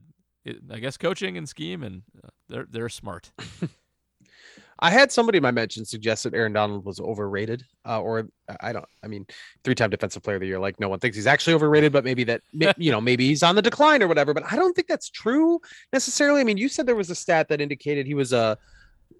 it, 0.44 0.58
I 0.70 0.78
guess 0.80 0.96
coaching 0.96 1.36
and 1.36 1.48
scheme, 1.48 1.82
and 1.82 2.02
uh, 2.24 2.28
they're 2.48 2.66
they're 2.68 2.88
smart. 2.88 3.30
I 4.80 4.90
had 4.90 5.10
somebody 5.10 5.38
in 5.38 5.42
my 5.42 5.50
mention 5.50 5.84
suggest 5.84 6.24
that 6.24 6.34
Aaron 6.34 6.52
Donald 6.52 6.84
was 6.84 7.00
overrated, 7.00 7.64
uh, 7.84 8.00
or 8.00 8.28
I 8.60 8.72
don't. 8.72 8.84
I 9.02 9.08
mean, 9.08 9.26
three-time 9.64 9.90
Defensive 9.90 10.22
Player 10.22 10.36
of 10.36 10.40
the 10.40 10.46
Year. 10.46 10.58
Like 10.58 10.78
no 10.78 10.88
one 10.88 11.00
thinks 11.00 11.16
he's 11.16 11.26
actually 11.26 11.54
overrated, 11.54 11.92
but 11.92 12.04
maybe 12.04 12.24
that 12.24 12.42
you 12.76 12.92
know 12.92 13.00
maybe 13.00 13.26
he's 13.26 13.42
on 13.42 13.56
the 13.56 13.62
decline 13.62 14.02
or 14.02 14.08
whatever. 14.08 14.32
But 14.34 14.44
I 14.50 14.56
don't 14.56 14.74
think 14.74 14.86
that's 14.86 15.10
true 15.10 15.60
necessarily. 15.92 16.40
I 16.40 16.44
mean, 16.44 16.58
you 16.58 16.68
said 16.68 16.86
there 16.86 16.94
was 16.94 17.10
a 17.10 17.14
stat 17.14 17.48
that 17.48 17.60
indicated 17.60 18.06
he 18.06 18.14
was 18.14 18.32
a. 18.32 18.56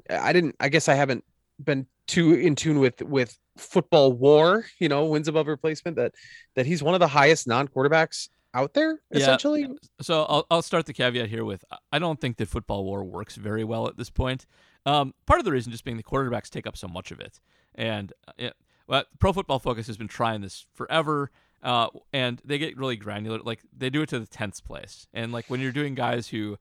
I 0.09 0.33
didn't. 0.33 0.55
I 0.61 0.68
guess 0.68 0.88
I 0.88 0.94
haven't 0.94 1.25
been 1.62 1.87
too 2.07 2.35
in 2.35 2.55
tune 2.55 2.79
with 2.79 3.03
with 3.03 3.37
football 3.57 4.12
war. 4.12 4.64
You 4.79 4.88
know, 4.88 5.07
wins 5.07 5.29
above 5.29 5.49
replacement. 5.49 5.97
That 5.97 6.14
that 6.55 6.66
he's 6.66 6.83
one 6.83 6.94
of 6.94 7.01
the 7.01 7.09
highest 7.09 7.49
non-quarterbacks 7.49 8.29
out 8.54 8.74
there. 8.74 9.00
Yeah. 9.11 9.18
Essentially, 9.18 9.68
So 10.00 10.24
I'll 10.24 10.46
I'll 10.50 10.62
start 10.62 10.87
the 10.87 10.92
caveat 10.92 11.28
here 11.28 11.44
with 11.44 11.64
I 11.92 11.98
don't 11.98 12.20
think 12.20 12.37
that 12.38 12.48
football 12.48 12.84
war 12.84 13.04
works 13.04 13.37
very 13.37 13.64
well 13.64 13.87
at 13.88 13.96
this 13.96 14.11
point. 14.11 14.46
Um, 14.87 15.14
part 15.26 15.38
of 15.38 15.44
the 15.44 15.52
reason 15.52 15.72
just 15.72 15.84
being 15.84 15.96
the 15.96 16.02
quarterbacks 16.02 16.48
take 16.48 16.66
up 16.66 16.76
so 16.76 16.88
much 16.88 17.11
of 17.11 17.20
it, 17.20 17.40
and 17.74 18.12
uh, 18.26 18.32
yeah, 18.38 18.50
well, 18.87 19.04
Pro 19.18 19.32
Football 19.32 19.58
Focus 19.58 19.87
has 19.87 19.96
been 19.96 20.08
trying 20.08 20.40
this 20.40 20.66
forever, 20.74 21.30
uh, 21.62 21.88
and 22.12 22.40
they 22.44 22.58
get 22.58 22.76
really 22.76 22.96
granular. 22.96 23.38
Like 23.38 23.61
they 23.76 23.90
do 23.90 24.02
it 24.02 24.08
to 24.11 24.18
the 24.18 24.26
tenth 24.26 24.64
place, 24.64 25.06
and 25.12 25.32
like 25.32 25.46
when 25.48 25.61
you're 25.61 25.72
doing 25.72 25.94
guys 25.94 26.28
who 26.28 26.58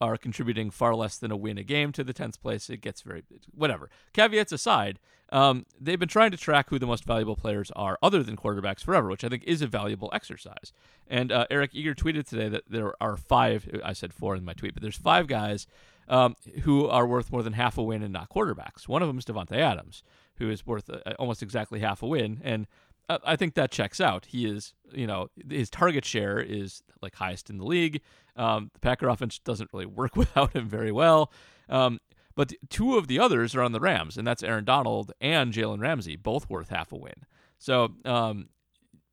are 0.00 0.16
contributing 0.16 0.70
far 0.70 0.94
less 0.94 1.18
than 1.18 1.30
a 1.30 1.36
win 1.36 1.58
a 1.58 1.62
game 1.62 1.92
to 1.92 2.04
the 2.04 2.12
tenth 2.12 2.40
place, 2.40 2.70
it 2.70 2.80
gets 2.80 3.02
very 3.02 3.22
whatever. 3.54 3.90
Caveats 4.12 4.52
aside, 4.52 4.98
um, 5.32 5.66
they've 5.80 5.98
been 5.98 6.08
trying 6.08 6.30
to 6.30 6.36
track 6.36 6.70
who 6.70 6.78
the 6.78 6.86
most 6.86 7.04
valuable 7.04 7.36
players 7.36 7.70
are 7.76 7.98
other 8.02 8.22
than 8.22 8.36
quarterbacks 8.36 8.82
forever, 8.82 9.08
which 9.08 9.24
I 9.24 9.28
think 9.28 9.44
is 9.44 9.62
a 9.62 9.66
valuable 9.66 10.10
exercise. 10.12 10.72
And 11.06 11.30
uh, 11.30 11.46
Eric 11.50 11.70
Eager 11.74 11.94
tweeted 11.94 12.26
today 12.26 12.48
that 12.48 12.64
there 12.68 12.94
are 13.00 13.16
five. 13.16 13.68
I 13.84 13.92
said 13.92 14.12
four 14.12 14.34
in 14.34 14.44
my 14.44 14.54
tweet, 14.54 14.74
but 14.74 14.82
there's 14.82 14.96
five 14.96 15.26
guys 15.26 15.66
um, 16.08 16.34
who 16.62 16.88
are 16.88 17.06
worth 17.06 17.30
more 17.30 17.42
than 17.42 17.52
half 17.52 17.78
a 17.78 17.82
win 17.82 18.02
and 18.02 18.12
not 18.12 18.28
quarterbacks. 18.28 18.88
One 18.88 19.02
of 19.02 19.08
them 19.08 19.18
is 19.18 19.24
Davante 19.24 19.56
Adams, 19.56 20.02
who 20.36 20.50
is 20.50 20.66
worth 20.66 20.90
uh, 20.90 20.98
almost 21.18 21.42
exactly 21.42 21.80
half 21.80 22.02
a 22.02 22.06
win, 22.06 22.40
and 22.42 22.66
uh, 23.08 23.18
I 23.24 23.36
think 23.36 23.54
that 23.54 23.72
checks 23.72 24.00
out. 24.00 24.26
He 24.26 24.46
is, 24.46 24.72
you 24.92 25.06
know, 25.06 25.30
his 25.48 25.68
target 25.68 26.04
share 26.04 26.40
is 26.40 26.82
like 27.02 27.16
highest 27.16 27.50
in 27.50 27.58
the 27.58 27.64
league. 27.64 28.02
Um, 28.36 28.70
the 28.72 28.80
Packer 28.80 29.08
offense 29.08 29.38
doesn't 29.38 29.70
really 29.72 29.86
work 29.86 30.16
without 30.16 30.54
him 30.54 30.68
very 30.68 30.92
well. 30.92 31.32
Um, 31.68 32.00
but 32.34 32.52
two 32.68 32.96
of 32.96 33.06
the 33.06 33.18
others 33.18 33.54
are 33.54 33.62
on 33.62 33.72
the 33.72 33.80
Rams, 33.80 34.16
and 34.16 34.26
that's 34.26 34.42
Aaron 34.42 34.64
Donald 34.64 35.12
and 35.20 35.52
Jalen 35.52 35.80
Ramsey, 35.80 36.16
both 36.16 36.48
worth 36.48 36.68
half 36.68 36.92
a 36.92 36.96
win. 36.96 37.26
So 37.58 37.90
um, 38.04 38.48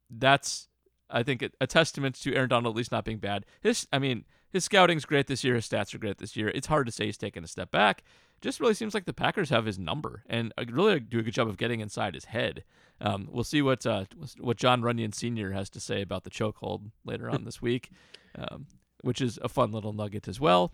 that's, 0.10 0.68
I 1.10 1.24
think, 1.24 1.42
a, 1.42 1.50
a, 1.60 1.68
testament 1.68 2.16
to 2.22 2.34
Aaron 2.34 2.50
Donald 2.50 2.74
at 2.74 2.78
least 2.78 2.92
not 2.92 3.04
being 3.04 3.18
bad. 3.18 3.46
His, 3.62 3.88
I 3.92 4.00
mean, 4.00 4.24
his 4.50 4.64
scouting's 4.64 5.06
great 5.06 5.28
this 5.28 5.44
year. 5.44 5.56
His 5.56 5.68
stats 5.68 5.94
are 5.94 5.98
great 5.98 6.20
this 6.20 6.36
year. 6.36 6.50
It's 6.50 6.68
hard 6.68 6.86
to 6.86 6.92
say 6.92 7.06
he's 7.06 7.18
taken 7.18 7.44
a 7.44 7.48
step 7.48 7.72
back. 7.72 8.04
Just 8.40 8.60
really 8.60 8.76
seems 8.76 8.94
like 8.94 9.06
the 9.06 9.14
Packers 9.14 9.50
have 9.50 9.66
his 9.66 9.80
number 9.80 10.24
and 10.28 10.54
uh, 10.58 10.64
really 10.70 11.00
do 11.00 11.20
a 11.20 11.24
good 11.24 11.34
job 11.34 11.48
of 11.48 11.58
getting 11.58 11.80
inside 11.80 12.14
his 12.14 12.26
head. 12.26 12.64
Um, 13.02 13.28
we'll 13.32 13.44
see 13.44 13.62
what 13.62 13.86
uh, 13.86 14.06
what 14.40 14.58
Jon 14.58 14.82
Runyan 14.82 15.14
Sr. 15.14 15.52
has 15.52 15.70
to 15.72 15.80
say 15.80 16.02
about 16.02 16.24
the 16.24 16.30
chokehold 16.30 16.92
later 17.04 17.30
on 17.30 17.44
this 17.46 17.62
week, 17.62 17.92
um, 18.38 18.68
which 19.02 19.22
is 19.22 19.40
a 19.42 19.50
fun 19.50 19.72
little 19.72 19.94
nugget 19.94 20.28
as 20.28 20.40
well. 20.40 20.72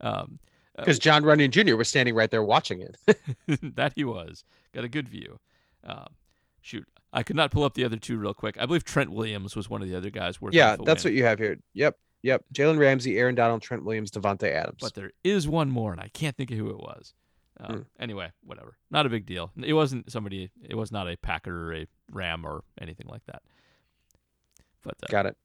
Um, 0.00 0.38
because 0.76 0.98
uh, 0.98 1.00
Jon 1.00 1.22
Runyan 1.22 1.50
Jr. 1.50 1.76
was 1.76 1.88
standing 1.88 2.14
right 2.14 2.30
there 2.30 2.42
watching 2.42 2.82
it. 2.82 2.96
that 3.76 3.92
he 3.94 4.04
was. 4.04 4.44
Got 4.72 4.84
a 4.84 4.88
good 4.88 5.08
view. 5.08 5.38
Um, 5.84 6.08
shoot, 6.60 6.86
I 7.12 7.22
could 7.22 7.36
not 7.36 7.50
pull 7.50 7.64
up 7.64 7.74
the 7.74 7.84
other 7.84 7.96
two 7.96 8.18
real 8.18 8.34
quick. 8.34 8.56
I 8.60 8.66
believe 8.66 8.84
Trent 8.84 9.10
Williams 9.10 9.56
was 9.56 9.70
one 9.70 9.82
of 9.82 9.88
the 9.88 9.96
other 9.96 10.10
guys. 10.10 10.40
Worth 10.40 10.54
yeah, 10.54 10.76
that's 10.84 11.04
win. 11.04 11.12
what 11.12 11.16
you 11.16 11.24
have 11.24 11.38
here. 11.38 11.58
Yep, 11.72 11.96
yep. 12.22 12.44
Jalen 12.52 12.78
Ramsey, 12.78 13.18
Aaron 13.18 13.34
Donald, 13.34 13.62
Trent 13.62 13.84
Williams, 13.84 14.10
Davante 14.10 14.52
Adams. 14.52 14.78
But 14.80 14.94
there 14.94 15.12
is 15.24 15.48
one 15.48 15.70
more, 15.70 15.92
and 15.92 16.00
I 16.00 16.08
can't 16.08 16.36
think 16.36 16.50
of 16.50 16.58
who 16.58 16.68
it 16.70 16.78
was. 16.78 17.14
Um, 17.58 17.76
mm. 17.76 17.84
Anyway, 17.98 18.30
whatever. 18.44 18.76
Not 18.90 19.06
a 19.06 19.08
big 19.08 19.24
deal. 19.24 19.50
It 19.62 19.72
wasn't 19.72 20.10
somebody. 20.12 20.50
It 20.62 20.74
was 20.74 20.92
not 20.92 21.08
a 21.08 21.16
Packer 21.16 21.70
or 21.70 21.74
a 21.74 21.86
Ram 22.12 22.44
or 22.44 22.64
anything 22.80 23.06
like 23.08 23.24
that. 23.26 23.42
But 24.82 24.96
uh, 25.02 25.06
got 25.10 25.26
it. 25.26 25.36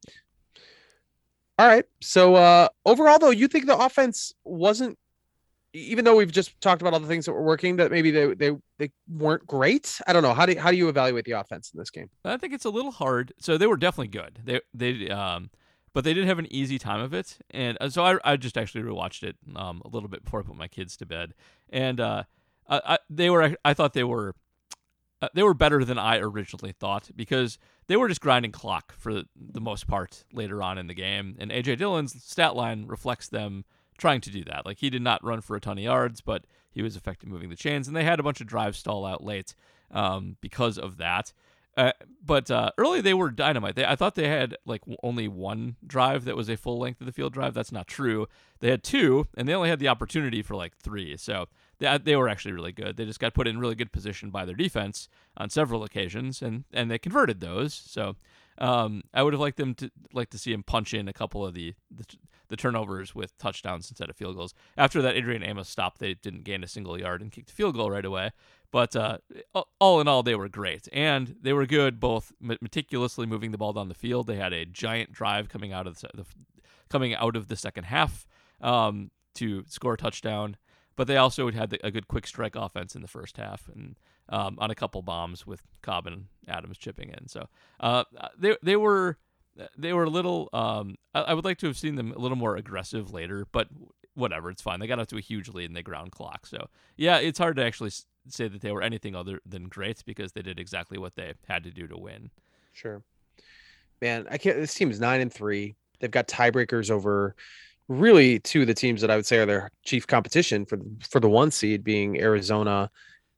All 1.60 1.68
right. 1.68 1.86
So 2.02 2.36
uh 2.36 2.70
overall, 2.86 3.20
though, 3.20 3.30
you 3.30 3.48
think 3.48 3.66
the 3.66 3.78
offense 3.78 4.34
wasn't 4.44 4.98
even 5.74 6.04
though 6.04 6.18
we've 6.18 6.32
just 6.32 6.60
talked 6.60 6.82
about 6.82 6.94
all 6.94 7.00
the 7.00 7.08
things 7.08 7.26
that 7.26 7.32
were 7.34 7.44
working, 7.44 7.78
that 7.78 7.92
maybe 7.92 8.12
they 8.12 8.34
they 8.34 8.52
they 8.78 8.92
weren't 9.08 9.46
great. 9.48 10.00
I 10.08 10.14
don't 10.14 10.24
know. 10.24 10.34
How 10.34 10.46
do 10.46 10.54
you, 10.54 10.60
how 10.60 10.72
do 10.72 10.78
you 10.78 10.90
evaluate 10.90 11.26
the 11.26 11.32
offense 11.32 11.72
in 11.74 11.80
this 11.80 11.90
game? 11.90 12.10
I 12.26 12.38
think 12.38 12.54
it's 12.54 12.66
a 12.66 12.70
little 12.70 12.92
hard. 12.92 13.34
So 13.40 13.58
they 13.58 13.68
were 13.68 13.78
definitely 13.78 14.10
good. 14.10 14.40
They 14.44 14.62
they 14.74 15.10
um, 15.10 15.50
but 15.94 16.04
they 16.04 16.14
did 16.14 16.26
have 16.26 16.40
an 16.40 16.52
easy 16.52 16.78
time 16.80 17.02
of 17.02 17.14
it, 17.14 17.38
and 17.52 17.78
uh, 17.80 17.90
so 17.90 18.04
I 18.04 18.18
I 18.24 18.38
just 18.38 18.58
actually 18.58 18.84
rewatched 18.84 19.24
it 19.24 19.38
um 19.56 19.82
a 19.86 19.88
little 19.88 20.10
bit 20.10 20.24
before 20.24 20.42
I 20.42 20.44
put 20.44 20.56
my 20.56 20.68
kids 20.68 20.98
to 20.98 21.06
bed, 21.06 21.34
and 21.70 22.00
uh, 22.00 22.24
I, 22.68 22.82
I 22.86 22.98
they 23.10 23.30
were 23.30 23.56
I 23.64 23.74
thought 23.74 23.94
they 23.94 24.04
were. 24.04 24.36
Uh, 25.22 25.30
they 25.34 25.44
were 25.44 25.54
better 25.54 25.86
than 25.86 26.00
I 26.00 26.18
originally 26.18 26.72
thought 26.72 27.10
because 27.16 27.60
they 27.88 27.96
were 27.96 28.08
just 28.08 28.22
grinding 28.22 28.52
clock 28.52 28.94
for 28.98 29.24
the 29.36 29.62
most 29.62 29.88
part 29.88 30.24
later 30.34 30.64
on 30.64 30.78
in 30.78 30.88
the 30.88 30.94
game, 30.94 31.36
and 31.40 31.52
AJ 31.52 31.78
Dillon's 31.78 32.24
stat 32.24 32.56
line 32.56 32.86
reflects 32.88 33.28
them 33.28 33.66
trying 33.98 34.22
to 34.22 34.32
do 34.32 34.44
that. 34.46 34.66
Like 34.66 34.80
he 34.80 34.90
did 34.90 35.04
not 35.04 35.24
run 35.24 35.42
for 35.42 35.56
a 35.56 35.60
ton 35.60 35.78
of 35.78 35.84
yards, 35.84 36.22
but 36.22 36.46
he 36.72 36.82
was 36.82 36.96
effective 36.96 37.30
moving 37.30 37.50
the 37.50 37.56
chains, 37.56 37.88
and 37.88 37.96
they 37.96 38.04
had 38.04 38.20
a 38.20 38.24
bunch 38.24 38.42
of 38.42 38.48
drives 38.48 38.80
stall 38.80 39.06
out 39.06 39.24
late 39.24 39.54
um, 39.92 40.38
because 40.42 40.78
of 40.78 40.98
that. 40.98 41.34
Uh, 41.78 41.92
but 42.26 42.52
uh, 42.52 42.72
early 42.78 43.00
they 43.00 43.14
were 43.14 43.30
dynamite. 43.30 43.76
They, 43.76 43.86
I 43.86 43.96
thought 43.96 44.16
they 44.16 44.28
had 44.28 44.58
like 44.66 44.82
only 45.04 45.28
one 45.28 45.78
drive 45.86 46.26
that 46.26 46.36
was 46.36 46.50
a 46.50 46.58
full 46.58 46.80
length 46.80 47.00
of 47.00 47.08
the 47.08 47.14
field 47.14 47.34
drive. 47.34 47.54
That's 47.54 47.72
not 47.72 47.88
true. 47.88 48.28
They 48.60 48.70
had 48.70 48.84
two, 48.84 49.28
and 49.38 49.48
they 49.48 49.54
only 49.54 49.70
had 49.70 49.80
the 49.80 49.88
opportunity 49.88 50.42
for 50.42 50.56
like 50.56 50.76
three. 50.78 51.16
So 51.16 51.48
they, 51.82 51.88
uh, 51.88 51.98
they 52.02 52.16
were 52.16 52.30
actually 52.30 52.54
really 52.54 52.72
good. 52.72 52.96
They 52.96 53.06
just 53.06 53.20
got 53.20 53.34
put 53.34 53.48
in 53.48 53.60
really 53.60 53.76
good 53.76 53.92
position 53.92 54.30
by 54.30 54.46
their 54.46 54.56
defense 54.56 55.10
on 55.36 55.50
several 55.50 55.84
occasions, 55.84 56.42
and 56.42 56.64
and 56.72 56.90
they 56.90 57.00
converted 57.00 57.42
those. 57.42 57.74
So 57.74 58.16
um, 58.60 59.04
I 59.14 59.24
would 59.24 59.34
have 59.34 59.42
liked 59.42 59.58
them 59.58 59.74
to 59.76 59.92
like 60.14 60.30
to 60.30 60.38
see 60.38 60.54
him 60.54 60.64
punch 60.64 60.94
in 60.94 61.08
a 61.08 61.14
couple 61.14 61.46
of 61.46 61.56
the, 61.56 61.74
the 61.90 62.06
the 62.50 62.56
turnovers 62.56 63.16
with 63.16 63.36
touchdowns 63.40 63.90
instead 63.90 64.10
of 64.10 64.16
field 64.16 64.36
goals. 64.36 64.54
After 64.78 65.02
that 65.02 65.16
Adrian 65.16 65.42
Amos 65.42 65.70
stop, 65.70 65.98
they 65.98 66.14
didn't 66.14 66.44
gain 66.44 66.64
a 66.64 66.68
single 66.68 67.00
yard 67.00 67.22
and 67.22 67.32
kicked 67.32 67.50
a 67.50 67.54
field 67.54 67.76
goal 67.76 67.90
right 67.90 68.06
away. 68.06 68.32
But 68.72 68.96
uh, 68.96 69.18
all 69.80 70.00
in 70.02 70.08
all, 70.08 70.22
they 70.22 70.36
were 70.36 70.50
great, 70.50 70.88
and 70.94 71.36
they 71.42 71.52
were 71.52 71.66
good 71.66 72.00
both 72.00 72.32
meticulously 72.40 73.26
moving 73.26 73.52
the 73.52 73.58
ball 73.58 73.74
down 73.74 73.90
the 73.90 73.96
field. 73.96 74.28
They 74.28 74.36
had 74.36 74.54
a 74.54 74.66
giant 74.66 75.12
drive 75.12 75.50
coming 75.50 75.74
out 75.74 75.88
of 75.88 76.00
the, 76.00 76.10
the 76.14 76.26
coming 76.90 77.16
out 77.16 77.36
of 77.36 77.48
the 77.48 77.56
second 77.56 77.86
half 77.86 78.28
um, 78.62 79.12
to 79.36 79.64
score 79.68 79.94
a 79.94 79.98
touchdown, 79.98 80.58
but 80.96 81.08
they 81.08 81.18
also 81.18 81.50
had 81.52 81.78
a 81.84 81.92
good 81.92 82.08
quick 82.08 82.28
strike 82.28 82.56
offense 82.56 82.96
in 82.96 83.02
the 83.02 83.08
first 83.08 83.38
half 83.38 83.70
and 83.74 83.96
um, 84.30 84.58
on 84.60 84.72
a 84.72 84.76
couple 84.76 85.02
bombs 85.02 85.46
with 85.46 85.62
Cobb 85.82 86.08
and 86.08 86.26
Adams 86.48 86.78
chipping 86.78 87.10
in. 87.10 87.28
So 87.28 87.48
uh, 87.80 88.06
they 88.38 88.56
they 88.64 88.76
were 88.76 89.18
they 89.78 89.94
were 89.94 90.06
a 90.06 90.10
little. 90.10 90.50
Um, 90.54 90.96
I, 91.14 91.22
I, 91.22 91.34
would 91.34 91.46
like 91.46 91.58
to 91.60 91.68
have 91.68 91.78
seen 91.78 91.96
them 91.96 92.14
a 92.16 92.20
little 92.20 92.38
more 92.38 92.56
aggressive 92.56 93.12
later, 93.12 93.46
but 93.52 93.68
whatever, 94.16 94.50
it's 94.50 94.62
fine. 94.62 94.80
They 94.80 94.88
got 94.88 95.00
up 95.00 95.08
to 95.08 95.18
a 95.18 95.22
huge 95.22 95.50
lead 95.50 95.66
in 95.66 95.74
the 95.74 95.84
ground 95.84 96.12
clock, 96.12 96.46
so 96.46 96.68
yeah, 96.96 97.18
it's 97.18 97.40
hard 97.40 97.58
to 97.58 97.66
actually 97.66 97.92
say 98.28 98.48
that 98.48 98.62
they 98.62 98.72
were 98.72 98.82
anything 98.82 99.16
other 99.16 99.40
than 99.46 99.68
great 99.68 100.04
because 100.06 100.32
they 100.32 100.42
did 100.42 100.60
exactly 100.60 100.98
what 100.98 101.16
they 101.16 101.34
had 101.48 101.64
to 101.64 101.72
do 101.72 101.88
to 101.88 101.98
win. 101.98 102.30
Sure, 102.74 103.04
man. 104.02 104.28
I 104.32 104.38
can't. 104.38 104.58
This 104.58 104.74
team 104.74 104.92
is 104.92 105.00
nine 105.00 105.22
and 105.22 105.34
three. 105.34 105.76
They've 106.00 106.10
got 106.10 106.28
tiebreakers 106.28 106.90
over 106.90 107.36
really 107.92 108.40
two 108.40 108.62
of 108.62 108.68
the 108.68 108.74
teams 108.74 109.02
that 109.02 109.12
I 109.12 109.18
would 109.18 109.26
say 109.26 109.40
are 109.40 109.46
their 109.46 109.70
chief 109.84 110.08
competition 110.08 110.66
for 110.66 110.80
for 111.08 111.20
the 111.20 111.30
one 111.30 111.52
seed 111.52 111.84
being 111.84 112.20
Arizona 112.20 112.90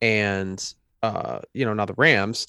and 0.02 0.74
uh 1.02 1.40
you 1.54 1.66
know 1.66 1.74
now 1.74 1.86
the 1.86 1.96
Rams. 1.98 2.48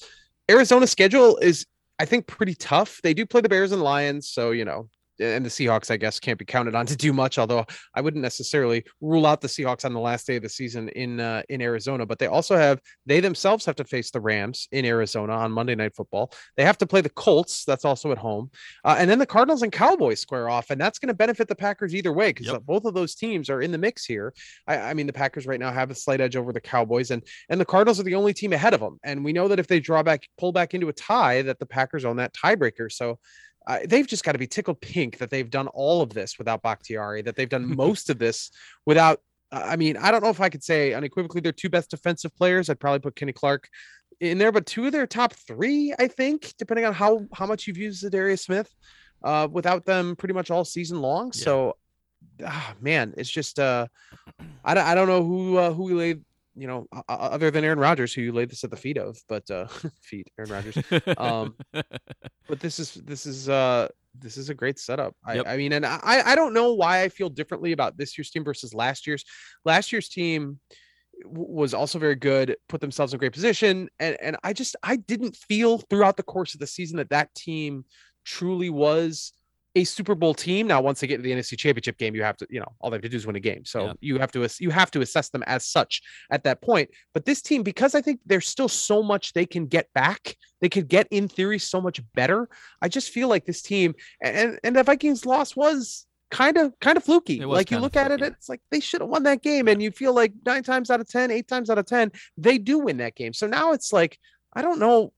Arizona's 0.49 0.91
schedule 0.91 1.37
is 1.37 1.65
I 1.97 2.05
think 2.05 2.27
pretty 2.27 2.53
tough. 2.53 2.99
They 3.01 3.13
do 3.13 3.25
play 3.25 3.41
the 3.41 3.49
Bears 3.49 3.71
and 3.71 3.81
Lions, 3.81 4.29
so 4.29 4.51
you 4.51 4.65
know 4.65 4.87
and 5.19 5.45
the 5.45 5.49
Seahawks, 5.49 5.91
I 5.91 5.97
guess, 5.97 6.19
can't 6.19 6.39
be 6.39 6.45
counted 6.45 6.75
on 6.75 6.85
to 6.87 6.95
do 6.95 7.13
much. 7.13 7.37
Although 7.37 7.65
I 7.93 8.01
wouldn't 8.01 8.21
necessarily 8.21 8.83
rule 9.01 9.25
out 9.25 9.41
the 9.41 9.47
Seahawks 9.47 9.85
on 9.85 9.93
the 9.93 9.99
last 9.99 10.27
day 10.27 10.37
of 10.37 10.43
the 10.43 10.49
season 10.49 10.89
in 10.89 11.19
uh, 11.19 11.43
in 11.49 11.61
Arizona. 11.61 12.05
But 12.05 12.19
they 12.19 12.27
also 12.27 12.55
have 12.55 12.79
they 13.05 13.19
themselves 13.19 13.65
have 13.65 13.75
to 13.75 13.83
face 13.83 14.11
the 14.11 14.21
Rams 14.21 14.67
in 14.71 14.85
Arizona 14.85 15.33
on 15.33 15.51
Monday 15.51 15.75
Night 15.75 15.95
Football. 15.95 16.31
They 16.57 16.63
have 16.63 16.77
to 16.79 16.87
play 16.87 17.01
the 17.01 17.09
Colts. 17.09 17.65
That's 17.65 17.85
also 17.85 18.11
at 18.11 18.17
home, 18.17 18.51
uh, 18.83 18.95
and 18.97 19.09
then 19.09 19.19
the 19.19 19.25
Cardinals 19.25 19.61
and 19.61 19.71
Cowboys 19.71 20.19
square 20.19 20.49
off, 20.49 20.69
and 20.69 20.79
that's 20.79 20.99
going 20.99 21.07
to 21.07 21.13
benefit 21.13 21.47
the 21.47 21.55
Packers 21.55 21.95
either 21.95 22.11
way 22.11 22.29
because 22.29 22.47
yep. 22.47 22.61
both 22.63 22.85
of 22.85 22.93
those 22.93 23.15
teams 23.15 23.49
are 23.49 23.61
in 23.61 23.71
the 23.71 23.77
mix 23.77 24.05
here. 24.05 24.33
I, 24.67 24.77
I 24.77 24.93
mean, 24.93 25.07
the 25.07 25.13
Packers 25.13 25.47
right 25.47 25.59
now 25.59 25.71
have 25.71 25.91
a 25.91 25.95
slight 25.95 26.21
edge 26.21 26.35
over 26.35 26.53
the 26.53 26.61
Cowboys, 26.61 27.11
and 27.11 27.23
and 27.49 27.59
the 27.59 27.65
Cardinals 27.65 27.99
are 27.99 28.03
the 28.03 28.15
only 28.15 28.33
team 28.33 28.53
ahead 28.53 28.73
of 28.73 28.79
them. 28.79 28.99
And 29.03 29.23
we 29.23 29.33
know 29.33 29.47
that 29.47 29.59
if 29.59 29.67
they 29.67 29.79
draw 29.79 30.03
back, 30.03 30.27
pull 30.37 30.51
back 30.51 30.73
into 30.73 30.89
a 30.89 30.93
tie, 30.93 31.41
that 31.43 31.59
the 31.59 31.65
Packers 31.65 32.05
own 32.05 32.17
that 32.17 32.33
tiebreaker. 32.33 32.91
So 32.91 33.19
uh, 33.67 33.79
they've 33.87 34.07
just 34.07 34.23
got 34.23 34.33
to 34.33 34.37
be 34.37 34.47
tickled 34.47 34.79
pink 34.81 35.17
that 35.17 35.29
they've 35.29 35.49
done 35.49 35.67
all 35.67 36.01
of 36.01 36.09
this 36.09 36.37
without 36.37 36.61
Bakhtiari, 36.61 37.21
that 37.23 37.35
they've 37.35 37.49
done 37.49 37.75
most 37.75 38.09
of 38.09 38.19
this 38.19 38.51
without. 38.85 39.19
Uh, 39.51 39.63
I 39.65 39.75
mean, 39.75 39.97
I 39.97 40.11
don't 40.11 40.23
know 40.23 40.29
if 40.29 40.41
I 40.41 40.49
could 40.49 40.63
say 40.63 40.93
unequivocally 40.93 41.41
their 41.41 41.51
two 41.51 41.69
best 41.69 41.91
defensive 41.91 42.35
players. 42.35 42.69
I'd 42.69 42.79
probably 42.79 42.99
put 42.99 43.15
Kenny 43.15 43.33
Clark 43.33 43.67
in 44.19 44.37
there, 44.37 44.51
but 44.51 44.65
two 44.65 44.85
of 44.85 44.91
their 44.91 45.07
top 45.07 45.33
three, 45.33 45.93
I 45.97 46.07
think, 46.07 46.53
depending 46.57 46.85
on 46.85 46.93
how 46.93 47.25
how 47.33 47.45
much 47.45 47.67
you've 47.67 47.77
used 47.77 48.09
Darius 48.09 48.43
Smith, 48.43 48.73
uh, 49.23 49.47
without 49.51 49.85
them 49.85 50.15
pretty 50.15 50.33
much 50.33 50.51
all 50.51 50.65
season 50.65 51.01
long. 51.01 51.31
Yeah. 51.33 51.43
So, 51.43 51.77
ah, 52.45 52.73
man, 52.81 53.13
it's 53.17 53.29
just 53.29 53.59
uh, 53.59 53.87
I, 54.63 54.77
I 54.77 54.95
don't 54.95 55.07
know 55.07 55.23
who 55.23 55.57
uh, 55.57 55.73
who 55.73 55.83
we 55.83 55.93
laid 55.93 56.21
you 56.55 56.67
know, 56.67 56.87
other 57.09 57.51
than 57.51 57.63
Aaron 57.63 57.79
Rodgers, 57.79 58.13
who 58.13 58.21
you 58.21 58.31
laid 58.31 58.49
this 58.49 58.63
at 58.63 58.71
the 58.71 58.77
feet 58.77 58.97
of, 58.97 59.17
but 59.27 59.49
uh, 59.51 59.67
feet 60.01 60.29
Aaron 60.37 60.51
Rodgers. 60.51 60.77
Um, 61.17 61.55
but 62.47 62.59
this 62.59 62.79
is 62.79 62.93
this 62.93 63.25
is 63.25 63.49
uh 63.49 63.89
this 64.19 64.37
is 64.37 64.49
a 64.49 64.53
great 64.53 64.79
setup. 64.79 65.15
I, 65.25 65.35
yep. 65.35 65.45
I 65.47 65.57
mean, 65.57 65.73
and 65.73 65.85
I 65.85 66.21
I 66.25 66.35
don't 66.35 66.53
know 66.53 66.73
why 66.73 67.01
I 67.01 67.09
feel 67.09 67.29
differently 67.29 67.73
about 67.73 67.97
this 67.97 68.17
year's 68.17 68.29
team 68.29 68.43
versus 68.43 68.73
last 68.73 69.05
year's. 69.05 69.25
Last 69.65 69.91
year's 69.91 70.07
team 70.07 70.59
was 71.23 71.73
also 71.73 71.99
very 71.99 72.15
good, 72.15 72.55
put 72.67 72.81
themselves 72.81 73.13
in 73.13 73.19
great 73.19 73.33
position, 73.33 73.89
and 73.99 74.17
and 74.21 74.37
I 74.43 74.53
just 74.53 74.75
I 74.83 74.95
didn't 74.95 75.35
feel 75.35 75.79
throughout 75.79 76.17
the 76.17 76.23
course 76.23 76.53
of 76.53 76.59
the 76.59 76.67
season 76.67 76.97
that 76.97 77.09
that 77.09 77.33
team 77.35 77.85
truly 78.23 78.69
was 78.69 79.33
a 79.75 79.83
Super 79.83 80.15
Bowl 80.15 80.33
team. 80.33 80.67
Now, 80.67 80.81
once 80.81 80.99
they 80.99 81.07
get 81.07 81.17
to 81.17 81.23
the 81.23 81.31
NFC 81.31 81.57
Championship 81.57 81.97
game, 81.97 82.15
you 82.15 82.23
have 82.23 82.37
to, 82.37 82.47
you 82.49 82.59
know, 82.59 82.71
all 82.79 82.89
they 82.89 82.95
have 82.95 83.01
to 83.03 83.09
do 83.09 83.17
is 83.17 83.27
win 83.27 83.35
a 83.35 83.41
game. 83.41 83.65
So 83.65 83.87
yeah. 83.87 83.93
you 83.99 84.19
have 84.19 84.31
to 84.31 84.47
you 84.59 84.69
have 84.69 84.89
to 84.91 85.01
assess 85.01 85.29
them 85.29 85.43
as 85.43 85.65
such 85.65 86.01
at 86.31 86.43
that 86.45 86.61
point. 86.61 86.89
But 87.13 87.25
this 87.25 87.41
team, 87.41 87.61
because 87.61 87.93
I 87.93 88.01
think 88.01 88.21
there's 88.25 88.47
still 88.47 88.69
so 88.69 89.03
much 89.03 89.33
they 89.33 89.45
can 89.45 89.65
get 89.67 89.91
back, 89.93 90.35
they 90.61 90.69
could 90.69 90.87
get 90.87 91.07
in 91.11 91.27
theory 91.27 91.59
so 91.59 91.81
much 91.81 92.01
better. 92.13 92.49
I 92.81 92.87
just 92.87 93.09
feel 93.09 93.27
like 93.27 93.45
this 93.45 93.61
team 93.61 93.95
and 94.21 94.59
and 94.63 94.75
the 94.75 94.83
Vikings 94.83 95.25
loss 95.25 95.55
was 95.55 96.05
kind 96.31 96.57
of 96.57 96.73
kind 96.79 96.97
of 96.97 97.03
fluky. 97.03 97.43
Like 97.43 97.71
you 97.71 97.79
look 97.79 97.95
at 97.95 98.11
it, 98.11 98.21
it's 98.21 98.49
like 98.49 98.61
they 98.71 98.79
should 98.79 99.01
have 99.01 99.09
won 99.09 99.23
that 99.23 99.41
game, 99.41 99.67
and 99.67 99.81
you 99.81 99.91
feel 99.91 100.13
like 100.13 100.33
nine 100.45 100.63
times 100.63 100.89
out 100.89 101.01
of 101.01 101.09
ten, 101.09 101.31
eight 101.31 101.47
times 101.47 101.69
out 101.69 101.77
of 101.77 101.85
ten, 101.85 102.11
they 102.37 102.57
do 102.57 102.79
win 102.79 102.97
that 102.97 103.15
game. 103.15 103.33
So 103.33 103.47
now 103.47 103.73
it's 103.73 103.91
like 103.91 104.17
I 104.53 104.61
don't 104.61 104.79
know 104.79 105.11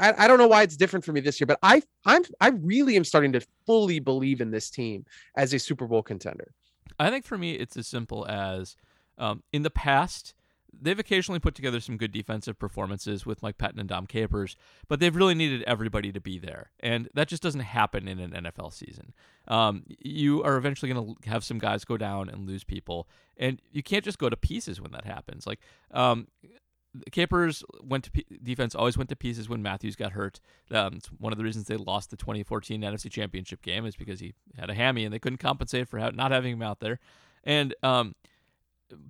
I, 0.00 0.24
I 0.24 0.28
don't 0.28 0.38
know 0.38 0.46
why 0.46 0.62
it's 0.62 0.76
different 0.76 1.04
for 1.04 1.12
me 1.12 1.20
this 1.20 1.40
year, 1.40 1.46
but 1.46 1.58
I 1.62 1.82
I'm 2.04 2.22
I 2.40 2.48
really 2.48 2.96
am 2.96 3.04
starting 3.04 3.32
to 3.32 3.40
fully 3.66 4.00
believe 4.00 4.40
in 4.40 4.50
this 4.50 4.70
team 4.70 5.04
as 5.36 5.52
a 5.52 5.58
Super 5.58 5.86
Bowl 5.86 6.02
contender. 6.02 6.52
I 6.98 7.10
think 7.10 7.24
for 7.24 7.38
me 7.38 7.52
it's 7.52 7.76
as 7.76 7.86
simple 7.86 8.26
as 8.28 8.76
um, 9.18 9.42
in 9.52 9.62
the 9.62 9.70
past 9.70 10.34
they've 10.80 10.98
occasionally 10.98 11.40
put 11.40 11.54
together 11.54 11.80
some 11.80 11.96
good 11.96 12.12
defensive 12.12 12.58
performances 12.58 13.24
with 13.26 13.42
Mike 13.42 13.58
Pettine 13.58 13.80
and 13.80 13.88
Dom 13.88 14.06
Capers, 14.06 14.56
but 14.86 15.00
they've 15.00 15.14
really 15.14 15.34
needed 15.34 15.62
everybody 15.62 16.12
to 16.12 16.20
be 16.20 16.38
there, 16.38 16.70
and 16.80 17.08
that 17.14 17.28
just 17.28 17.42
doesn't 17.42 17.60
happen 17.60 18.06
in 18.06 18.18
an 18.18 18.30
NFL 18.32 18.72
season. 18.72 19.12
Um, 19.46 19.84
you 19.98 20.42
are 20.42 20.56
eventually 20.56 20.92
going 20.92 21.16
to 21.22 21.30
have 21.30 21.44
some 21.44 21.58
guys 21.58 21.84
go 21.84 21.96
down 21.96 22.28
and 22.28 22.46
lose 22.46 22.64
people, 22.64 23.08
and 23.36 23.60
you 23.72 23.82
can't 23.82 24.04
just 24.04 24.18
go 24.18 24.28
to 24.28 24.36
pieces 24.36 24.80
when 24.80 24.92
that 24.92 25.04
happens. 25.04 25.46
Like 25.46 25.60
um, 25.90 26.28
Capers 27.10 27.64
went 27.82 28.04
to 28.04 28.24
defense 28.42 28.74
always 28.74 28.96
went 28.96 29.08
to 29.10 29.16
pieces 29.16 29.48
when 29.48 29.62
Matthews 29.62 29.96
got 29.96 30.12
hurt. 30.12 30.40
Um, 30.70 30.94
it's 30.94 31.08
one 31.08 31.32
of 31.32 31.38
the 31.38 31.44
reasons 31.44 31.66
they 31.66 31.76
lost 31.76 32.10
the 32.10 32.16
2014 32.16 32.80
NFC 32.80 33.10
Championship 33.10 33.62
game 33.62 33.86
is 33.86 33.96
because 33.96 34.20
he 34.20 34.34
had 34.56 34.70
a 34.70 34.74
hammy 34.74 35.04
and 35.04 35.12
they 35.12 35.18
couldn't 35.18 35.38
compensate 35.38 35.88
for 35.88 35.98
not 35.98 36.30
having 36.30 36.52
him 36.52 36.62
out 36.62 36.80
there. 36.80 36.98
And 37.44 37.74
um, 37.82 38.14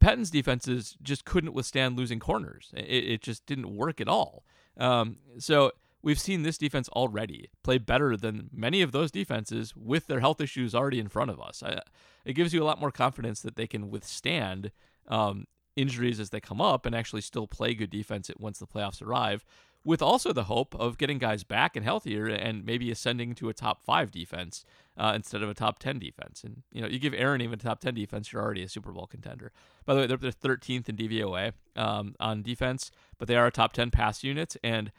Pettine's 0.01 0.31
defenses 0.31 0.96
just 1.03 1.24
couldn't 1.24 1.53
withstand 1.53 1.96
losing 1.96 2.18
corners. 2.18 2.70
It, 2.77 3.05
it 3.05 3.22
just 3.22 3.46
didn't 3.46 3.74
work 3.74 4.01
at 4.01 4.09
all. 4.09 4.44
Um, 4.77 5.16
so 5.38 5.72
we've 6.03 6.18
seen 6.18 6.42
this 6.42 6.59
defense 6.59 6.88
already 6.90 7.51
play 7.62 7.79
better 7.79 8.16
than 8.16 8.51
many 8.53 8.83
of 8.83 8.92
those 8.92 9.11
defenses 9.11 9.74
with 9.77 10.07
their 10.07 10.20
health 10.20 10.40
issues 10.40 10.74
already 10.74 11.01
in 11.01 11.09
front 11.09 11.31
of 11.31 11.40
us. 11.40 11.62
I, 11.62 11.81
it 12.24 12.35
gives 12.35 12.53
you 12.53 12.62
a 12.62 12.66
lot 12.66 12.81
more 12.81 12.90
confidence 12.90 13.40
that 13.40 13.57
they 13.57 13.66
can 13.66 13.90
withstand 13.90 14.70
um, 15.09 15.46
injuries 15.79 16.21
as 16.21 16.31
they 16.31 16.41
come 16.41 16.61
up 16.61 16.85
and 16.85 16.95
actually 16.95 17.21
still 17.21 17.47
play 17.47 17.75
good 17.75 17.91
defense 17.91 18.31
once 18.38 18.59
the 18.59 18.67
playoffs 18.67 19.01
arrive, 19.01 19.45
with 19.85 20.03
also 20.03 20.33
the 20.33 20.45
hope 20.45 20.75
of 20.75 20.99
getting 20.99 21.19
guys 21.19 21.45
back 21.45 21.77
and 21.77 21.85
healthier 21.85 22.27
and 22.27 22.64
maybe 22.64 22.91
ascending 22.91 23.35
to 23.37 23.49
a 23.49 23.55
top 23.55 23.83
five 23.83 24.11
defense 24.11 24.64
uh, 24.97 25.12
instead 25.14 25.43
of 25.43 25.49
a 25.49 25.55
top 25.55 25.79
10 25.79 25.99
defense. 25.99 26.43
And, 26.43 26.62
you 26.73 26.83
know, 26.83 26.88
you 26.88 26.99
give 26.99 27.14
Aaron 27.14 27.41
even 27.41 27.59
a 27.59 27.62
top 27.62 27.81
10 27.81 27.95
defense, 27.95 28.33
you're 28.33 28.43
already 28.43 28.64
a 28.64 28.69
Super 28.69 28.91
Bowl 28.91 29.07
contender. 29.07 29.53
By 29.87 29.95
the 29.95 30.01
way, 30.01 30.07
they're, 30.07 30.17
they're 30.17 30.57
13th 30.57 30.88
in 30.88 30.97
DVOA 30.97 31.53
um, 31.77 32.17
on 32.19 32.43
defense, 32.43 32.91
but 33.19 33.29
they 33.29 33.37
are 33.37 33.47
a 33.47 33.53
top 33.53 33.73
10 33.73 33.91
pass 33.91 34.25
unit. 34.25 34.57
And 34.64 34.91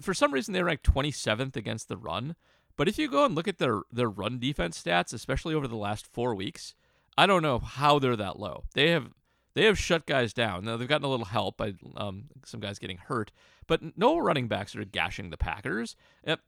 for 0.00 0.14
some 0.14 0.32
reason, 0.32 0.54
they 0.54 0.62
rank 0.62 0.82
27th 0.82 1.54
against 1.54 1.88
the 1.88 1.96
run. 1.96 2.34
But 2.76 2.88
if 2.88 2.98
you 2.98 3.08
go 3.08 3.26
and 3.26 3.34
look 3.34 3.48
at 3.48 3.58
their, 3.58 3.82
their 3.92 4.08
run 4.08 4.38
defense 4.38 4.82
stats, 4.82 5.12
especially 5.12 5.54
over 5.54 5.68
the 5.68 5.76
last 5.76 6.06
four 6.06 6.34
weeks, 6.34 6.74
I 7.18 7.26
don't 7.26 7.42
know 7.42 7.58
how 7.58 7.98
they're 7.98 8.16
that 8.16 8.38
low. 8.38 8.64
They 8.74 8.90
have 8.90 9.10
they 9.54 9.64
have 9.64 9.78
shut 9.78 10.06
guys 10.06 10.32
down. 10.32 10.64
Now 10.64 10.76
they've 10.76 10.88
gotten 10.88 11.04
a 11.04 11.10
little 11.10 11.26
help 11.26 11.56
by 11.56 11.74
um, 11.96 12.24
some 12.44 12.60
guys 12.60 12.78
getting 12.78 12.98
hurt, 12.98 13.32
but 13.66 13.80
no 13.96 14.18
running 14.18 14.48
backs 14.48 14.74
are 14.76 14.84
gashing 14.84 15.30
the 15.30 15.36
Packers. 15.36 15.96
And, 16.24 16.38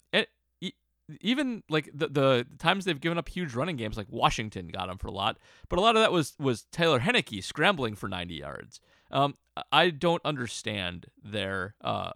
even 1.20 1.62
like 1.68 1.90
the, 1.92 2.08
the 2.08 2.46
times 2.58 2.84
they've 2.84 3.00
given 3.00 3.18
up 3.18 3.28
huge 3.28 3.54
running 3.54 3.76
games, 3.76 3.96
like 3.96 4.06
Washington 4.08 4.68
got 4.68 4.88
them 4.88 4.98
for 4.98 5.08
a 5.08 5.12
lot, 5.12 5.38
but 5.68 5.78
a 5.78 5.82
lot 5.82 5.96
of 5.96 6.02
that 6.02 6.12
was 6.12 6.34
was 6.38 6.64
Taylor 6.72 7.00
Heinicke 7.00 7.42
scrambling 7.42 7.94
for 7.94 8.08
90 8.08 8.34
yards. 8.34 8.80
Um, 9.10 9.34
I 9.70 9.90
don't 9.90 10.22
understand 10.24 11.06
their 11.22 11.74
uh, 11.82 12.12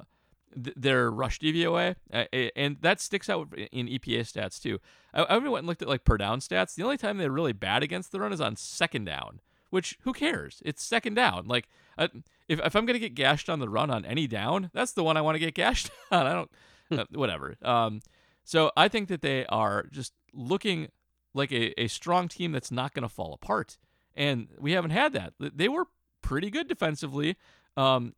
th- 0.55 0.75
their 0.77 1.11
rush 1.11 1.39
DVOA, 1.39 1.97
uh, 2.13 2.25
and 2.57 2.79
that 2.81 3.01
sticks 3.01 3.29
out 3.29 3.53
in 3.73 3.89
EPA 3.89 4.21
stats 4.21 4.61
too. 4.61 4.79
I, 5.13 5.23
I 5.23 5.39
went 5.39 5.59
and 5.59 5.67
looked 5.67 5.83
at 5.83 5.89
like 5.89 6.05
per 6.05 6.17
down 6.17 6.41
stats. 6.41 6.75
The 6.75 6.83
only 6.83 6.97
time 6.97 7.19
they're 7.19 7.31
really 7.31 7.53
bad 7.53 7.83
against 7.83 8.11
the 8.11 8.21
run 8.21 8.33
is 8.33 8.41
on 8.41 8.57
second 8.57 9.05
down 9.05 9.41
which 9.71 9.99
who 10.03 10.13
cares? 10.13 10.63
It's 10.65 10.83
second 10.83 11.15
down. 11.15 11.47
Like 11.47 11.69
uh, 11.97 12.09
if 12.49 12.61
if 12.61 12.75
I'm 12.75 12.87
gonna 12.87 12.99
get 12.99 13.15
gashed 13.15 13.49
on 13.49 13.61
the 13.61 13.69
run 13.69 13.91
on 13.91 14.05
any 14.05 14.27
down, 14.27 14.71
that's 14.73 14.93
the 14.93 15.05
one 15.05 15.17
I 15.17 15.21
want 15.21 15.37
to 15.37 15.41
get 15.41 15.55
gashed 15.55 15.91
on. 16.11 16.27
I 16.27 16.33
don't 16.33 16.51
uh, 16.91 17.05
whatever. 17.13 17.57
Um, 17.63 18.01
so 18.45 18.73
I 18.77 18.89
think 18.89 19.09
that 19.09 19.23
they 19.23 19.45
are 19.47 19.87
just 19.91 20.13
looking 20.33 20.89
like 21.35 21.53
a, 21.53 21.79
a 21.81 21.89
strong 21.89 22.29
team 22.29 22.53
that's 22.53 22.71
not 22.71 22.95
going 22.95 23.03
to 23.03 23.09
fall 23.09 23.35
apart, 23.35 23.79
and 24.17 24.49
we 24.59 24.73
haven't 24.73 24.91
had 24.91 25.13
that. 25.13 25.35
They 25.39 25.69
were 25.69 25.87
pretty 26.23 26.51
good 26.51 26.69
defensively. 26.69 27.37
Um, 27.77 28.15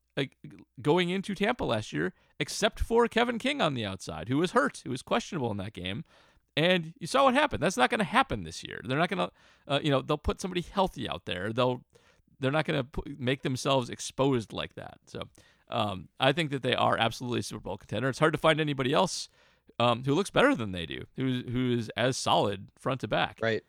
going 0.80 1.10
into 1.10 1.34
Tampa 1.34 1.64
last 1.64 1.92
year, 1.92 2.12
except 2.38 2.80
for 2.80 3.06
Kevin 3.08 3.38
King 3.38 3.60
on 3.60 3.74
the 3.74 3.84
outside, 3.84 4.28
who 4.28 4.38
was 4.38 4.52
hurt, 4.52 4.82
who 4.84 4.90
was 4.90 5.02
questionable 5.02 5.50
in 5.50 5.56
that 5.58 5.72
game. 5.72 6.04
And 6.56 6.94
you 6.98 7.06
saw 7.06 7.24
what 7.24 7.34
happened. 7.34 7.62
That's 7.62 7.76
not 7.76 7.90
going 7.90 8.00
to 8.00 8.04
happen 8.04 8.42
this 8.42 8.64
year. 8.64 8.80
They're 8.84 8.98
not 8.98 9.08
going 9.08 9.28
to, 9.28 9.32
uh, 9.68 9.80
you 9.82 9.90
know, 9.90 10.02
they'll 10.02 10.18
put 10.18 10.40
somebody 10.40 10.62
healthy 10.62 11.08
out 11.08 11.24
there. 11.24 11.52
They'll, 11.52 11.82
they're 12.40 12.50
not 12.50 12.64
going 12.64 12.82
to 12.82 13.02
make 13.18 13.42
themselves 13.42 13.88
exposed 13.88 14.52
like 14.52 14.74
that. 14.74 14.98
So 15.06 15.22
um, 15.70 16.08
I 16.18 16.32
think 16.32 16.50
that 16.50 16.62
they 16.62 16.74
are 16.74 16.98
absolutely 16.98 17.40
a 17.40 17.42
Super 17.44 17.60
Bowl 17.60 17.76
contender. 17.76 18.08
It's 18.08 18.18
hard 18.18 18.32
to 18.32 18.38
find 18.38 18.60
anybody 18.60 18.92
else 18.92 19.28
um, 19.78 20.02
who 20.04 20.14
looks 20.14 20.30
better 20.30 20.54
than 20.54 20.72
they 20.72 20.84
do, 20.84 21.04
who's 21.16 21.44
who's 21.50 21.88
as 21.90 22.16
solid 22.16 22.68
front 22.78 23.00
to 23.00 23.08
back. 23.08 23.38
Right. 23.40 23.62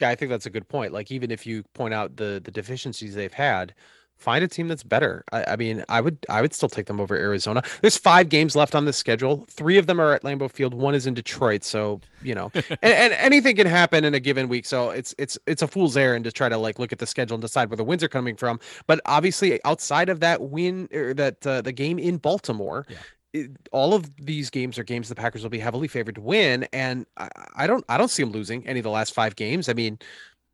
Yeah, 0.00 0.10
I 0.10 0.14
think 0.14 0.30
that's 0.30 0.46
a 0.46 0.50
good 0.50 0.68
point. 0.68 0.92
Like 0.92 1.10
even 1.10 1.30
if 1.30 1.46
you 1.46 1.64
point 1.74 1.92
out 1.92 2.16
the 2.16 2.40
the 2.42 2.50
deficiencies 2.50 3.14
they've 3.14 3.32
had, 3.32 3.74
find 4.16 4.42
a 4.42 4.48
team 4.48 4.68
that's 4.68 4.82
better. 4.82 5.24
I, 5.32 5.44
I, 5.48 5.56
mean, 5.56 5.84
I 5.88 6.00
would 6.00 6.18
I 6.28 6.40
would 6.40 6.54
still 6.54 6.68
take 6.68 6.86
them 6.86 7.00
over 7.00 7.14
Arizona. 7.14 7.62
There's 7.80 7.96
five 7.96 8.28
games 8.28 8.56
left 8.56 8.74
on 8.74 8.84
the 8.84 8.92
schedule. 8.92 9.46
Three 9.48 9.78
of 9.78 9.86
them 9.86 10.00
are 10.00 10.14
at 10.14 10.22
Lambeau 10.22 10.50
Field. 10.50 10.74
One 10.74 10.94
is 10.94 11.06
in 11.06 11.14
Detroit. 11.14 11.64
So 11.64 12.00
you 12.22 12.34
know, 12.34 12.50
and, 12.54 12.78
and, 12.82 13.12
anything 13.14 13.56
can 13.56 13.66
happen 13.66 14.04
in 14.04 14.14
a 14.14 14.20
given 14.20 14.48
week. 14.48 14.66
So 14.66 14.90
it's 14.90 15.14
it's 15.18 15.38
it's 15.46 15.62
a 15.62 15.68
fool's 15.68 15.96
errand 15.96 16.24
to 16.24 16.32
try 16.32 16.48
to 16.48 16.56
like 16.56 16.78
look 16.78 16.92
at 16.92 16.98
the 16.98 17.06
schedule 17.06 17.34
and 17.34 17.42
decide 17.42 17.70
where 17.70 17.76
the 17.76 17.84
wins 17.84 18.02
are 18.02 18.08
coming 18.08 18.36
from. 18.36 18.58
But 18.86 19.00
obviously, 19.06 19.62
outside 19.64 20.08
of 20.08 20.20
that 20.20 20.42
win 20.42 20.88
or 20.92 21.14
that 21.14 21.46
uh, 21.46 21.62
the 21.62 21.72
game 21.72 21.98
in 21.98 22.18
Baltimore. 22.18 22.86
Yeah. 22.88 22.96
It, 23.32 23.50
all 23.70 23.92
of 23.92 24.08
these 24.16 24.48
games 24.48 24.78
are 24.78 24.84
games 24.84 25.10
the 25.10 25.14
Packers 25.14 25.42
will 25.42 25.50
be 25.50 25.58
heavily 25.58 25.88
favored 25.88 26.14
to 26.14 26.22
win, 26.22 26.66
and 26.72 27.04
I, 27.18 27.28
I 27.54 27.66
don't 27.66 27.84
I 27.86 27.98
don't 27.98 28.08
see 28.08 28.22
them 28.22 28.32
losing 28.32 28.66
any 28.66 28.78
of 28.78 28.84
the 28.84 28.90
last 28.90 29.12
five 29.12 29.36
games. 29.36 29.68
I 29.68 29.74
mean, 29.74 29.98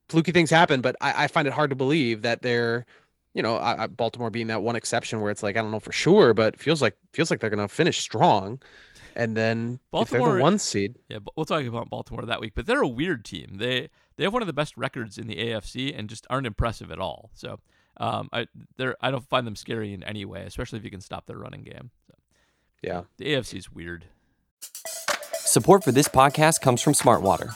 fluky 0.09 0.33
things 0.33 0.51
happen, 0.51 0.81
but 0.81 0.97
I, 1.01 1.25
I, 1.25 1.27
find 1.27 1.49
it 1.49 1.55
hard 1.55 1.71
to 1.71 1.77
believe 1.77 2.23
that 2.23 2.43
they're 2.43 2.87
you 3.35 3.43
know, 3.43 3.57
I, 3.57 3.85
I, 3.85 3.87
Baltimore 3.87 4.31
being 4.31 4.49
that 4.49 4.63
one 4.63 4.77
exception 4.77 5.21
where 5.21 5.31
it's 5.31 5.43
like 5.43 5.57
I 5.57 5.63
don't 5.63 5.71
know 5.71 5.81
for 5.81 5.93
sure, 5.93 6.35
but 6.35 6.59
feels 6.59 6.83
like 6.83 6.97
feels 7.13 7.31
like 7.31 7.41
they're 7.41 7.51
going 7.51 7.67
to 7.67 7.73
finish 7.73 8.01
strong. 8.01 8.61
And 9.15 9.37
then 9.37 9.79
Baltimore, 9.91 10.37
the 10.37 10.43
one 10.43 10.59
seed, 10.59 10.97
yeah, 11.09 11.19
we'll 11.37 11.45
talk 11.45 11.65
about 11.65 11.91
Baltimore 11.91 12.25
that 12.25 12.41
week. 12.41 12.53
But 12.55 12.67
they're 12.67 12.83
a 12.83 12.89
weird 12.89 13.25
team. 13.25 13.59
They 13.59 13.91
they 14.17 14.25
have 14.25 14.33
one 14.33 14.43
of 14.43 14.47
the 14.47 14.53
best 14.53 14.77
records 14.77 15.19
in 15.19 15.27
the 15.27 15.37
AFC 15.37 15.97
and 15.97 16.09
just 16.09 16.27
aren't 16.31 16.47
impressive 16.47 16.91
at 16.91 16.99
all. 16.99 17.31
So 17.35 17.61
um, 17.99 18.29
I 18.33 18.47
they're 18.77 18.97
I 19.01 19.11
don't 19.11 19.29
find 19.29 19.47
them 19.47 19.57
scary 19.57 19.93
in 19.93 20.03
any 20.03 20.25
way, 20.25 20.43
especially 20.43 20.79
if 20.79 20.85
you 20.85 20.91
can 20.91 21.01
stop 21.01 21.27
their 21.27 21.39
running 21.39 21.63
game. 21.63 21.91
So, 22.07 22.15
yeah, 22.83 23.03
the 23.19 23.27
AFC 23.27 23.59
is 23.59 23.73
weird. 23.73 24.07
Support 25.35 25.85
for 25.85 25.93
this 25.93 26.09
podcast 26.09 26.61
comes 26.61 26.81
from 26.81 26.95
Smartwater. 26.95 27.55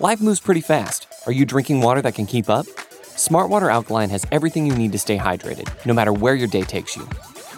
Life 0.00 0.20
moves 0.20 0.40
pretty 0.40 0.60
fast. 0.60 1.06
Are 1.26 1.32
you 1.32 1.46
drinking 1.46 1.80
water 1.80 2.02
that 2.02 2.14
can 2.14 2.26
keep 2.26 2.50
up? 2.50 2.66
Smartwater 3.16 3.72
Alkaline 3.72 4.10
has 4.10 4.26
everything 4.30 4.66
you 4.66 4.74
need 4.76 4.92
to 4.92 4.98
stay 4.98 5.16
hydrated, 5.16 5.68
no 5.86 5.94
matter 5.94 6.12
where 6.12 6.34
your 6.34 6.48
day 6.48 6.60
takes 6.60 6.94
you. 6.94 7.04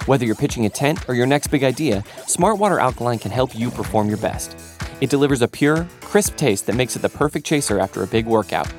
Whether 0.07 0.25
you're 0.25 0.37
pitching 0.37 0.67
a 0.67 0.71
tent 0.71 1.09
or 1.09 1.17
your 1.17 1.27
next 1.27 1.49
big 1.49 1.65
idea, 1.65 2.05
Smartwater 2.27 2.81
Alkaline 2.81 3.19
can 3.19 3.33
help 3.33 3.59
you 3.59 3.73
perform 3.73 4.07
your 4.09 4.19
best. 4.19 4.57
It 5.01 5.11
delivers 5.11 5.43
a 5.43 5.49
pure, 5.49 5.89
crisp 6.01 6.37
taste 6.37 6.67
that 6.67 6.77
makes 6.77 6.95
it 6.95 7.03
the 7.03 7.09
perfect 7.09 7.45
chaser 7.45 7.81
after 7.81 8.05
a 8.05 8.07
big 8.07 8.27
workout. 8.27 8.73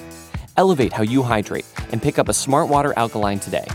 Elevate 0.56 0.94
how 0.94 1.04
you 1.04 1.22
hydrate 1.22 1.66
and 1.92 2.02
pick 2.02 2.18
up 2.18 2.30
a 2.30 2.34
Smartwater 2.34 2.94
Alkaline 2.96 3.40
today. 3.40 3.68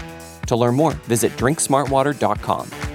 To 0.46 0.56
learn 0.56 0.74
more, 0.74 0.92
visit 1.04 1.32
drinksmartwater.com. 1.32 2.93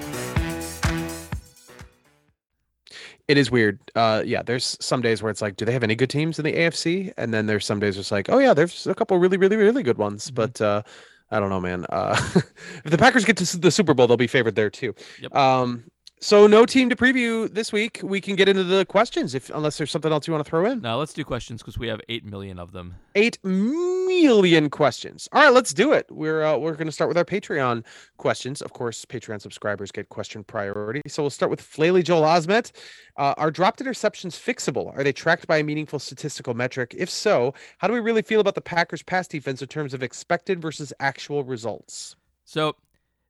it 3.30 3.38
is 3.38 3.52
weird. 3.52 3.80
Uh, 3.94 4.24
yeah, 4.26 4.42
there's 4.42 4.76
some 4.82 5.04
days 5.04 5.22
where 5.22 5.30
it's 5.30 5.42
like, 5.42 5.56
do 5.56 5.64
they 5.64 5.72
have 5.72 5.84
any 5.84 5.94
good 5.94 6.10
teams 6.10 6.40
in 6.40 6.46
the 6.46 6.52
AFC? 6.52 7.14
And 7.16 7.32
then 7.32 7.46
there's 7.46 7.64
some 7.64 7.80
days 7.80 7.96
it's 7.96 8.12
like, 8.12 8.28
oh 8.28 8.40
yeah, 8.40 8.56
there's 8.56 8.88
a 8.88 8.96
couple 8.96 9.20
really, 9.20 9.38
really, 9.38 9.56
really 9.56 9.84
good 9.84 10.00
ones. 10.00 10.26
Mm-hmm. 10.26 10.36
But 10.36 10.60
uh, 10.60 10.82
I 11.30 11.40
don't 11.40 11.50
know, 11.50 11.62
man. 11.62 11.86
Uh, 11.90 12.20
if 12.84 12.86
the 12.86 12.98
Packers 12.98 13.26
get 13.26 13.38
to 13.38 13.58
the 13.60 13.70
Super 13.70 13.94
Bowl, 13.94 14.08
they'll 14.08 14.18
be 14.18 14.26
favored 14.26 14.56
there 14.56 14.72
too. 14.72 14.96
Yep. 15.22 15.36
Um, 15.36 15.84
so 16.22 16.48
no 16.48 16.66
team 16.66 16.90
to 16.90 16.96
preview 16.96 17.54
this 17.54 17.72
week. 17.72 18.02
We 18.04 18.20
can 18.20 18.36
get 18.36 18.50
into 18.50 18.64
the 18.64 18.86
questions 18.86 19.36
if 19.36 19.50
unless 19.52 19.78
there's 19.78 19.92
something 19.92 20.12
else 20.12 20.28
you 20.28 20.34
want 20.34 20.46
to 20.46 20.50
throw 20.50 20.66
in. 20.66 20.82
No, 20.82 20.98
let's 20.98 21.14
do 21.14 21.24
questions 21.24 21.62
because 21.62 21.78
we 21.78 21.88
have 21.88 22.02
eight 22.10 22.26
million 22.26 22.60
of 22.60 22.72
them. 22.72 22.96
Eight 23.16 23.38
million 23.44 24.70
questions. 24.70 25.30
All 25.32 25.42
right, 25.42 25.54
let's 25.54 25.74
do 25.74 25.94
it. 25.94 26.06
We're 26.10 26.44
uh, 26.44 26.58
we're 26.58 26.74
going 26.74 26.88
to 26.88 26.92
start 26.92 27.08
with 27.08 27.18
our 27.18 27.26
Patreon 27.26 27.86
questions. 28.18 28.62
Of 28.62 28.74
course, 28.74 29.06
Patreon 29.06 29.42
subscribers 29.42 29.92
get 29.92 30.10
question 30.10 30.44
priority. 30.44 31.02
So 31.08 31.24
we'll 31.24 31.30
start 31.30 31.50
with 31.50 31.62
Flaley 31.62 32.04
Joel 32.04 32.24
Osment. 32.24 32.72
Uh, 33.16 33.34
are 33.38 33.52
dropped 33.52 33.80
interceptions 33.80 34.34
fixable? 34.34 34.96
Are 34.98 35.04
they 35.04 35.14
tracked 35.14 35.48
by 35.48 35.58
a 35.58 35.64
meaningful 35.64 36.00
statistical 36.00 36.54
metric? 36.54 36.96
If 36.98 37.10
so, 37.10 37.54
how 37.78 37.88
do 37.88 37.94
we 37.94 38.00
really 38.00 38.22
feel 38.22 38.42
about 38.42 38.56
the 38.56 38.62
Packers' 38.62 39.04
pass 39.04 39.28
defense 39.28 39.62
in 39.62 39.68
terms 39.68 39.94
of 39.94 40.04
expected 40.04 40.62
versus 40.62 40.92
actual 41.00 41.44
results? 41.44 42.16
So 42.44 42.76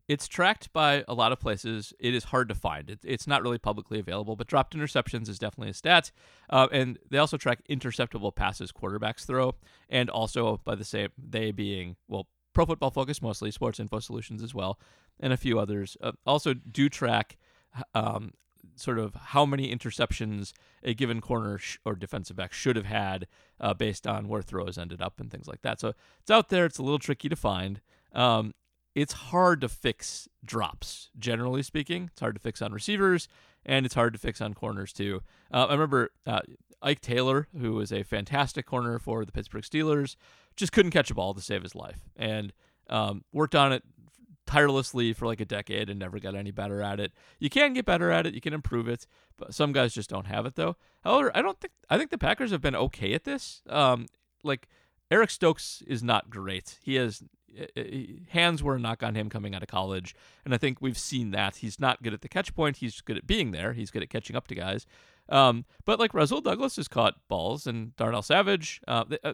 it's 0.10 0.28
tracked 0.28 0.74
by 0.74 1.06
a 1.08 1.13
lot 1.13 1.32
of 1.32 1.39
places. 1.39 1.93
It 2.00 2.15
is 2.15 2.26
hard 2.26 2.50
to 2.50 2.56
find. 2.56 2.89
It, 2.89 3.00
it's 3.04 3.28
not 3.28 3.43
really 3.43 3.60
publicly 3.60 4.00
available, 4.00 4.36
but 4.36 4.48
dropped 4.48 4.76
interceptions 4.76 5.30
is 5.30 5.38
definitely 5.38 5.69
a 5.69 5.76
stat. 5.76 6.12
Uh, 6.50 6.67
and 6.72 6.98
they 7.12 7.19
also 7.19 7.38
track 7.38 7.60
interceptable 7.69 8.36
passes 8.36 8.72
quarterbacks 8.72 9.24
throw, 9.26 9.54
and 9.88 10.10
also 10.10 10.60
by 10.65 10.74
the 10.74 10.84
same 10.84 11.10
they 11.15 11.52
being 11.52 11.95
well, 12.08 12.28
Pro 12.54 12.65
Football 12.65 12.89
Focus 12.89 13.22
mostly, 13.22 13.52
Sports 13.52 13.80
Info 13.80 14.00
Solutions 14.00 14.41
as 14.41 14.56
well, 14.56 14.80
and 15.19 15.32
a 15.32 15.38
few 15.38 15.60
others 15.60 15.95
uh, 16.02 16.12
also 16.26 16.56
do 16.56 16.89
track. 16.89 17.38
Um, 17.93 18.34
sort 18.76 18.98
of 18.98 19.13
how 19.13 19.45
many 19.45 19.76
interceptions 19.76 20.54
a 20.84 20.93
given 20.93 21.19
corner 21.19 21.58
sh- 21.58 21.78
or 21.84 21.95
defensive 21.95 22.38
back 22.38 22.54
should 22.54 22.78
have 22.78 22.86
had 22.86 23.28
uh, 23.60 23.74
based 23.74 24.08
on 24.08 24.28
where 24.30 24.41
throws 24.41 24.78
ended 24.78 25.02
up 25.02 25.19
and 25.19 25.30
things 25.30 25.48
like 25.48 25.62
that. 25.62 25.80
So 25.82 25.93
it's 26.22 26.32
out 26.32 26.48
there. 26.48 26.65
It's 26.65 26.78
a 26.78 26.82
little 26.82 26.98
tricky 26.98 27.28
to 27.28 27.36
find. 27.36 27.82
Um, 28.13 28.54
it's 28.95 29.13
hard 29.13 29.62
to 29.62 29.69
fix 29.69 30.28
drops. 30.43 31.10
Generally 31.17 31.63
speaking, 31.63 32.10
it's 32.12 32.19
hard 32.19 32.36
to 32.36 32.41
fix 32.41 32.62
on 32.62 32.73
receivers, 32.73 33.28
and 33.65 33.86
it's 33.86 33.95
hard 33.95 34.13
to 34.13 34.19
fix 34.19 34.41
on 34.41 34.54
corners 34.54 34.93
too. 34.93 35.21
Uh, 35.52 35.65
I 35.69 35.73
remember 35.73 36.12
uh, 36.25 36.41
Ike 36.82 37.02
Taylor, 37.02 37.47
who 37.60 37.73
was 37.73 37.91
a 37.91 38.04
fantastic 38.04 38.65
corner 38.65 38.99
for 38.99 39.25
the 39.25 39.32
Pittsburgh 39.32 39.63
Steelers, 39.63 40.15
just 40.56 40.71
couldn't 40.71 40.91
catch 40.91 41.12
a 41.12 41.15
ball 41.15 41.34
to 41.34 41.41
save 41.41 41.63
his 41.63 41.75
life, 41.75 41.99
and 42.15 42.54
um, 42.89 43.23
worked 43.32 43.56
on 43.56 43.71
it 43.71 43.84
tirelessly 44.49 45.13
for 45.13 45.28
like 45.28 45.39
a 45.39 45.45
decade 45.45 45.91
and 45.91 45.99
never 45.99 46.19
got 46.19 46.34
any 46.34 46.49
better 46.49 46.82
at 46.82 46.99
it. 46.99 47.13
You 47.38 47.52
can 47.52 47.73
get 47.73 47.86
better 47.86 48.10
at 48.10 48.25
it, 48.25 48.34
you 48.34 48.41
can 48.41 48.54
improve 48.54 48.88
it, 48.88 49.06
but 49.38 49.54
some 49.54 49.71
guys 49.71 49.93
just 49.93 50.10
don't 50.10 50.25
have 50.25 50.47
it 50.47 50.56
though. 50.56 50.75
However, 51.04 51.32
I 51.36 51.43
don't 51.43 51.60
think 51.60 51.71
I 51.89 51.97
think 51.97 52.10
the 52.10 52.17
Packers 52.17 52.52
have 52.52 52.62
been 52.62 52.75
okay 52.75 53.13
at 53.13 53.25
this. 53.25 53.62
Um, 53.69 54.08
like 54.43 54.67
Eric 55.12 55.30
Stokes 55.30 55.84
is 55.86 56.02
not 56.02 56.32
great. 56.32 56.80
He 56.82 56.95
has 56.95 57.23
hands 58.30 58.62
were 58.64 58.76
a 58.76 58.80
knock 58.80 59.04
on 59.04 59.16
him 59.16 59.30
coming 59.30 59.56
out 59.56 59.64
of 59.64 59.70
college, 59.70 60.16
and 60.46 60.54
I 60.54 60.58
think 60.58 60.80
we've 60.82 60.98
seen 60.98 61.32
that 61.32 61.58
he's 61.58 61.80
not 61.80 62.02
good 62.04 62.14
at 62.14 62.22
the 62.22 62.30
catch 62.30 62.56
point. 62.56 62.78
He's 62.78 63.02
good 63.02 63.18
at 63.18 63.28
being 63.28 63.52
there. 63.52 63.74
He's 63.74 63.92
good 63.92 64.04
at 64.04 64.10
catching 64.10 64.36
up 64.36 64.48
to 64.48 64.56
guys. 64.56 64.86
Um, 65.30 65.66
but 65.86 66.00
like 66.00 66.14
Rasul 66.14 66.42
Douglas 66.42 66.76
has 66.78 66.88
caught 66.88 67.16
balls, 67.28 67.68
and 67.68 67.96
Darnell 67.96 68.22
Savage. 68.22 68.82
Uh, 68.88 69.06
uh, 69.24 69.34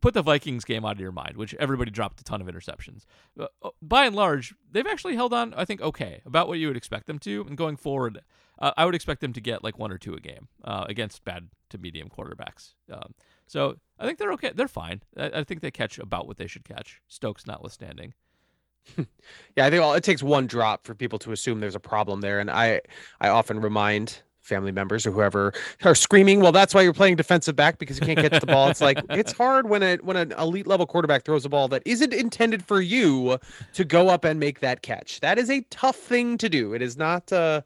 put 0.00 0.14
the 0.14 0.22
Vikings 0.22 0.64
game 0.64 0.84
out 0.84 0.92
of 0.92 1.00
your 1.00 1.12
mind, 1.12 1.36
which 1.36 1.54
everybody 1.54 1.90
dropped 1.90 2.20
a 2.20 2.24
ton 2.24 2.40
of 2.40 2.46
interceptions. 2.46 3.04
Uh, 3.38 3.46
by 3.80 4.04
and 4.04 4.14
large, 4.14 4.54
they've 4.70 4.86
actually 4.86 5.14
held 5.14 5.32
on, 5.32 5.54
I 5.54 5.64
think, 5.64 5.80
okay, 5.80 6.20
about 6.26 6.48
what 6.48 6.58
you 6.58 6.68
would 6.68 6.76
expect 6.76 7.06
them 7.06 7.18
to. 7.20 7.44
And 7.48 7.56
going 7.56 7.76
forward, 7.76 8.20
uh, 8.58 8.72
I 8.76 8.84
would 8.84 8.94
expect 8.94 9.20
them 9.20 9.32
to 9.32 9.40
get 9.40 9.62
like 9.62 9.78
one 9.78 9.92
or 9.92 9.98
two 9.98 10.14
a 10.14 10.20
game 10.20 10.48
uh, 10.64 10.84
against 10.88 11.24
bad 11.24 11.48
to 11.70 11.78
medium 11.78 12.08
quarterbacks. 12.08 12.74
Um, 12.92 13.14
so 13.46 13.76
I 13.98 14.06
think 14.06 14.18
they're 14.18 14.32
okay. 14.32 14.52
They're 14.54 14.68
fine. 14.68 15.02
I, 15.16 15.40
I, 15.40 15.44
think 15.44 15.60
they 15.60 15.70
catch 15.70 15.98
about 15.98 16.26
what 16.26 16.36
they 16.36 16.46
should 16.46 16.64
catch, 16.64 17.00
Stokes 17.08 17.46
notwithstanding. 17.46 18.14
yeah, 18.96 19.66
I 19.66 19.70
think 19.70 19.80
well, 19.80 19.94
it 19.94 20.04
takes 20.04 20.22
one 20.22 20.46
drop 20.46 20.86
for 20.86 20.94
people 20.94 21.18
to 21.20 21.32
assume 21.32 21.60
there's 21.60 21.74
a 21.74 21.80
problem 21.80 22.20
there, 22.20 22.38
and 22.38 22.50
I 22.50 22.80
I 23.20 23.28
often 23.28 23.60
remind 23.60 24.22
family 24.46 24.72
members 24.72 25.06
or 25.06 25.10
whoever 25.10 25.52
are 25.84 25.94
screaming, 25.94 26.40
well, 26.40 26.52
that's 26.52 26.72
why 26.72 26.80
you're 26.80 26.94
playing 26.94 27.16
defensive 27.16 27.56
back 27.56 27.78
because 27.78 27.98
you 27.98 28.06
can't 28.06 28.18
catch 28.18 28.40
the 28.40 28.46
ball. 28.46 28.68
It's 28.68 28.80
like 28.80 28.98
it's 29.10 29.32
hard 29.32 29.68
when 29.68 29.82
a 29.82 29.96
when 29.96 30.16
an 30.16 30.32
elite 30.32 30.66
level 30.66 30.86
quarterback 30.86 31.24
throws 31.24 31.44
a 31.44 31.48
ball 31.48 31.68
that 31.68 31.82
isn't 31.84 32.12
intended 32.12 32.64
for 32.64 32.80
you 32.80 33.38
to 33.74 33.84
go 33.84 34.08
up 34.08 34.24
and 34.24 34.40
make 34.40 34.60
that 34.60 34.82
catch. 34.82 35.20
That 35.20 35.38
is 35.38 35.50
a 35.50 35.62
tough 35.70 35.96
thing 35.96 36.38
to 36.38 36.48
do. 36.48 36.72
It 36.72 36.80
is 36.80 36.96
not 36.96 37.32
uh 37.32 37.62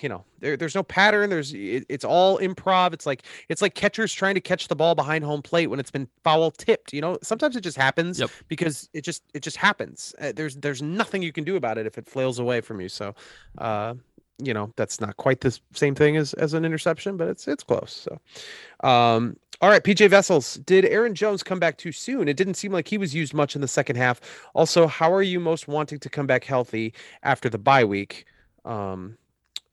you 0.00 0.08
know 0.08 0.24
there, 0.40 0.56
there's 0.56 0.74
no 0.74 0.82
pattern 0.82 1.30
there's 1.30 1.54
it, 1.54 1.86
it's 1.88 2.04
all 2.04 2.38
improv 2.38 2.92
it's 2.92 3.06
like 3.06 3.22
it's 3.48 3.62
like 3.62 3.74
catchers 3.74 4.12
trying 4.12 4.34
to 4.34 4.40
catch 4.40 4.68
the 4.68 4.76
ball 4.76 4.94
behind 4.94 5.24
home 5.24 5.40
plate 5.40 5.68
when 5.68 5.80
it's 5.80 5.90
been 5.90 6.06
foul 6.22 6.50
tipped 6.50 6.92
you 6.92 7.00
know 7.00 7.16
sometimes 7.22 7.56
it 7.56 7.62
just 7.62 7.78
happens 7.78 8.20
yep. 8.20 8.30
because 8.48 8.90
it 8.92 9.02
just 9.02 9.22
it 9.32 9.40
just 9.40 9.56
happens 9.56 10.14
uh, 10.20 10.32
there's 10.36 10.56
there's 10.56 10.82
nothing 10.82 11.22
you 11.22 11.32
can 11.32 11.44
do 11.44 11.56
about 11.56 11.78
it 11.78 11.86
if 11.86 11.96
it 11.96 12.06
flails 12.06 12.38
away 12.38 12.60
from 12.60 12.80
you 12.80 12.88
so 12.88 13.14
uh 13.58 13.94
you 14.38 14.52
know 14.52 14.72
that's 14.76 15.00
not 15.00 15.16
quite 15.16 15.40
the 15.40 15.58
same 15.74 15.94
thing 15.94 16.16
as 16.16 16.34
as 16.34 16.54
an 16.54 16.64
interception, 16.64 17.16
but 17.16 17.28
it's 17.28 17.46
it's 17.46 17.62
close. 17.62 17.92
So, 17.92 18.88
um, 18.88 19.36
all 19.60 19.70
right, 19.70 19.82
PJ 19.82 20.08
Vessels, 20.10 20.54
did 20.66 20.84
Aaron 20.86 21.14
Jones 21.14 21.42
come 21.42 21.60
back 21.60 21.78
too 21.78 21.92
soon? 21.92 22.28
It 22.28 22.36
didn't 22.36 22.54
seem 22.54 22.72
like 22.72 22.88
he 22.88 22.98
was 22.98 23.14
used 23.14 23.32
much 23.32 23.54
in 23.54 23.60
the 23.60 23.68
second 23.68 23.96
half. 23.96 24.20
Also, 24.54 24.86
how 24.86 25.12
are 25.12 25.22
you 25.22 25.38
most 25.38 25.68
wanting 25.68 25.98
to 26.00 26.10
come 26.10 26.26
back 26.26 26.44
healthy 26.44 26.92
after 27.22 27.48
the 27.48 27.58
bye 27.58 27.84
week? 27.84 28.26
Um, 28.64 29.16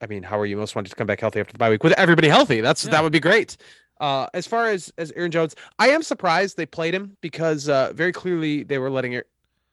I 0.02 0.06
mean, 0.06 0.22
how 0.22 0.38
are 0.38 0.46
you 0.46 0.56
most 0.56 0.74
wanting 0.74 0.90
to 0.90 0.96
come 0.96 1.06
back 1.06 1.20
healthy 1.20 1.40
after 1.40 1.52
the 1.52 1.58
bye 1.58 1.70
week 1.70 1.84
with 1.84 1.92
everybody 1.92 2.28
healthy? 2.28 2.60
That's 2.60 2.84
yeah. 2.84 2.90
that 2.90 3.02
would 3.02 3.12
be 3.12 3.20
great. 3.20 3.56
Uh, 4.00 4.26
as 4.34 4.46
far 4.46 4.68
as 4.68 4.92
as 4.98 5.12
Aaron 5.12 5.30
Jones, 5.30 5.54
I 5.78 5.90
am 5.90 6.02
surprised 6.02 6.56
they 6.56 6.66
played 6.66 6.94
him 6.94 7.16
because 7.20 7.68
uh, 7.68 7.92
very 7.94 8.12
clearly 8.12 8.64
they 8.64 8.78
were 8.78 8.90
letting 8.90 9.22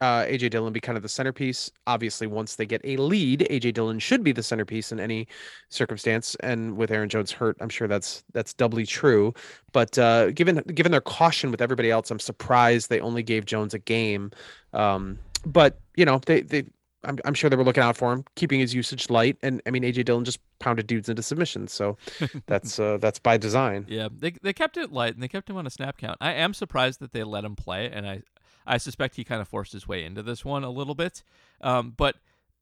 uh, 0.01 0.23
AJ 0.23 0.51
Dillon 0.51 0.71
be 0.71 0.79
kind 0.79 0.95
of 0.97 1.01
the 1.01 1.09
centerpiece. 1.09 1.71
Obviously, 1.87 2.27
once 2.27 2.55
they 2.55 2.65
get 2.65 2.81
a 2.83 2.95
lead, 2.97 3.47
AJ 3.49 3.73
Dillon 3.73 3.99
should 3.99 4.23
be 4.23 4.31
the 4.31 4.43
centerpiece 4.43 4.91
in 4.91 4.99
any 4.99 5.27
circumstance. 5.69 6.35
And 6.41 6.77
with 6.77 6.91
Aaron 6.91 7.09
Jones 7.09 7.31
hurt, 7.31 7.57
I'm 7.59 7.69
sure 7.69 7.87
that's 7.87 8.23
that's 8.33 8.53
doubly 8.53 8.85
true. 8.85 9.33
But 9.71 9.97
uh, 9.97 10.31
given 10.31 10.57
given 10.73 10.91
their 10.91 11.01
caution 11.01 11.51
with 11.51 11.61
everybody 11.61 11.91
else, 11.91 12.11
I'm 12.11 12.19
surprised 12.19 12.89
they 12.89 13.01
only 13.01 13.23
gave 13.23 13.45
Jones 13.45 13.73
a 13.73 13.79
game. 13.79 14.31
Um, 14.73 15.19
but 15.45 15.79
you 15.95 16.05
know, 16.05 16.19
they 16.25 16.41
they 16.41 16.65
I'm, 17.03 17.17
I'm 17.25 17.33
sure 17.33 17.49
they 17.49 17.55
were 17.55 17.63
looking 17.63 17.83
out 17.83 17.95
for 17.97 18.11
him, 18.11 18.25
keeping 18.35 18.59
his 18.59 18.73
usage 18.73 19.09
light. 19.09 19.37
And 19.41 19.61
I 19.65 19.71
mean, 19.71 19.83
AJ 19.83 20.05
Dillon 20.05 20.25
just 20.25 20.39
pounded 20.59 20.87
dudes 20.87 21.09
into 21.09 21.23
submissions, 21.23 21.71
so 21.71 21.97
that's 22.45 22.79
uh, 22.79 22.97
that's 22.97 23.19
by 23.19 23.37
design. 23.37 23.85
Yeah, 23.87 24.09
they 24.11 24.31
they 24.41 24.53
kept 24.53 24.77
it 24.77 24.91
light 24.91 25.13
and 25.13 25.23
they 25.23 25.27
kept 25.27 25.49
him 25.49 25.57
on 25.57 25.65
a 25.65 25.69
snap 25.69 25.97
count. 25.97 26.17
I 26.19 26.33
am 26.33 26.53
surprised 26.53 26.99
that 26.99 27.11
they 27.11 27.23
let 27.23 27.45
him 27.45 27.55
play, 27.55 27.89
and 27.89 28.07
I 28.07 28.21
I 28.67 28.77
suspect 28.77 29.15
he 29.15 29.23
kind 29.23 29.41
of 29.41 29.47
forced 29.47 29.73
his 29.73 29.87
way 29.87 30.03
into 30.03 30.21
this 30.23 30.43
one 30.43 30.63
a 30.63 30.69
little 30.69 30.95
bit. 30.95 31.23
Um, 31.61 31.93
but 31.95 32.15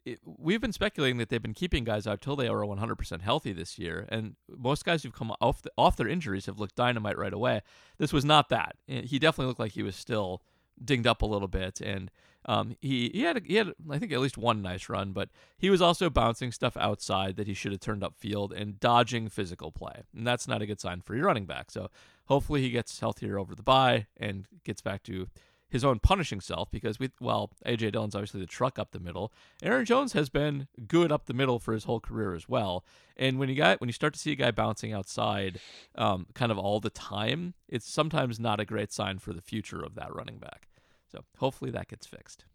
it, 0.06 0.20
we've 0.26 0.62
been 0.62 0.72
speculating 0.72 1.18
that 1.18 1.30
they've 1.30 1.42
been 1.42 1.54
keeping 1.54 1.84
guys 1.84 2.08
out 2.08 2.22
till 2.22 2.38
they 2.38 2.48
are 2.48 2.62
100% 2.62 3.22
healthy 3.22 3.52
this 3.52 3.78
year, 3.78 4.06
and 4.08 4.36
most 4.48 4.86
guys 4.86 5.04
who've 5.04 5.14
come 5.14 5.34
off 5.42 5.62
the, 5.62 5.72
off 5.78 5.98
their 5.98 6.08
injuries 6.08 6.46
have 6.46 6.60
looked 6.60 6.76
dynamite 6.76 7.18
right 7.18 7.34
away. 7.34 7.62
This 7.98 8.14
was 8.14 8.24
not 8.24 8.48
that. 8.50 8.78
He 8.88 9.20
definitely 9.20 9.48
looked 9.48 9.60
like 9.60 9.74
he 9.74 9.84
was 9.84 9.98
still 9.98 10.42
dinged 10.82 11.08
up 11.08 11.22
a 11.22 11.26
little 11.26 11.50
bit, 11.50 11.82
and 11.82 12.10
um, 12.48 12.76
he 12.80 13.10
he 13.14 13.24
had 13.24 13.44
he 13.46 13.56
had 13.56 13.74
I 13.90 14.00
think 14.00 14.12
at 14.12 14.20
least 14.20 14.38
one 14.38 14.62
nice 14.62 14.88
run, 14.88 15.12
but 15.12 15.30
he 15.58 15.70
was 15.70 15.82
also 15.82 16.10
bouncing 16.10 16.52
stuff 16.52 16.78
outside 16.78 17.36
that 17.36 17.48
he 17.48 17.54
should 17.54 17.74
have 17.74 17.82
turned 17.82 18.04
up 18.04 18.16
field 18.18 18.54
and 18.54 18.80
dodging 18.80 19.28
physical 19.28 19.72
play, 19.72 20.04
and 20.16 20.26
that's 20.26 20.48
not 20.48 20.62
a 20.62 20.66
good 20.66 20.80
sign 20.80 21.02
for 21.02 21.16
your 21.16 21.26
running 21.26 21.46
back. 21.46 21.72
So 21.72 21.90
hopefully 22.26 22.62
he 22.62 22.70
gets 22.70 23.00
healthier 23.00 23.38
over 23.38 23.54
the 23.54 23.64
bye 23.64 24.08
and 24.16 24.46
gets 24.64 24.82
back 24.82 25.04
to 25.04 25.28
his 25.70 25.84
own 25.84 26.00
punishing 26.00 26.40
self 26.40 26.72
because 26.72 27.00
we 27.00 27.10
well 27.20 27.52
AJ 27.66 27.92
Dillon's 27.92 28.16
obviously 28.16 28.40
the 28.40 28.46
truck 28.46 28.80
up 28.80 28.92
the 28.92 29.00
middle. 29.00 29.34
Aaron 29.62 29.86
Jones 29.86 30.14
has 30.14 30.30
been 30.30 30.68
good 30.88 31.12
up 31.12 31.26
the 31.26 31.34
middle 31.34 31.60
for 31.60 31.74
his 31.74 31.84
whole 31.84 32.00
career 32.00 32.34
as 32.34 32.48
well. 32.48 32.86
And 33.18 33.38
when 33.40 33.50
you 33.50 33.56
got 33.56 33.82
when 33.82 33.90
you 33.90 33.94
start 33.94 34.14
to 34.14 34.20
see 34.20 34.32
a 34.32 34.36
guy 34.36 34.52
bouncing 34.52 34.94
outside, 34.94 35.60
um, 35.96 36.28
kind 36.34 36.52
of 36.52 36.58
all 36.58 36.80
the 36.80 36.90
time, 36.90 37.56
it's 37.68 37.90
sometimes 37.90 38.40
not 38.40 38.62
a 38.62 38.66
great 38.66 38.94
sign 38.94 39.20
for 39.20 39.34
the 39.34 39.42
future 39.42 39.84
of 39.84 39.96
that 39.96 40.16
running 40.16 40.38
back. 40.38 40.67
So 41.12 41.24
hopefully 41.38 41.72
that 41.72 41.88
gets 41.88 42.06
fixed. 42.06 42.46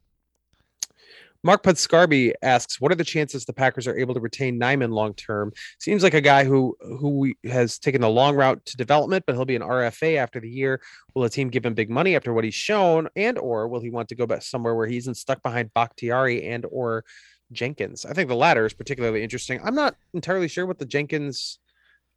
Mark 1.44 1.64
Pudscarby 1.64 2.34
asks, 2.42 2.80
"What 2.80 2.92
are 2.92 2.96
the 2.96 3.04
chances 3.04 3.44
the 3.44 3.52
Packers 3.52 3.88
are 3.88 3.98
able 3.98 4.14
to 4.14 4.20
retain 4.20 4.60
Nijman 4.60 4.92
long 4.92 5.12
term? 5.14 5.52
Seems 5.80 6.04
like 6.04 6.14
a 6.14 6.20
guy 6.20 6.44
who 6.44 6.76
who 6.80 7.32
has 7.44 7.78
taken 7.78 8.00
the 8.00 8.08
long 8.08 8.36
route 8.36 8.64
to 8.66 8.76
development, 8.76 9.24
but 9.26 9.34
he'll 9.34 9.44
be 9.44 9.56
an 9.56 9.62
RFA 9.62 10.16
after 10.16 10.38
the 10.38 10.48
year. 10.48 10.80
Will 11.14 11.24
a 11.24 11.30
team 11.30 11.48
give 11.48 11.66
him 11.66 11.74
big 11.74 11.90
money 11.90 12.14
after 12.14 12.32
what 12.32 12.44
he's 12.44 12.54
shown, 12.54 13.08
and 13.16 13.38
or 13.38 13.66
will 13.66 13.80
he 13.80 13.90
want 13.90 14.08
to 14.10 14.14
go 14.14 14.26
back 14.26 14.42
somewhere 14.42 14.74
where 14.74 14.86
he 14.86 14.96
isn't 14.98 15.16
stuck 15.16 15.42
behind 15.42 15.74
Bakhtiari 15.74 16.46
and 16.46 16.64
or 16.70 17.04
Jenkins? 17.50 18.06
I 18.06 18.12
think 18.12 18.28
the 18.28 18.36
latter 18.36 18.64
is 18.64 18.72
particularly 18.72 19.24
interesting. 19.24 19.60
I'm 19.64 19.74
not 19.74 19.96
entirely 20.14 20.48
sure 20.48 20.64
what 20.64 20.78
the 20.78 20.86
Jenkins, 20.86 21.58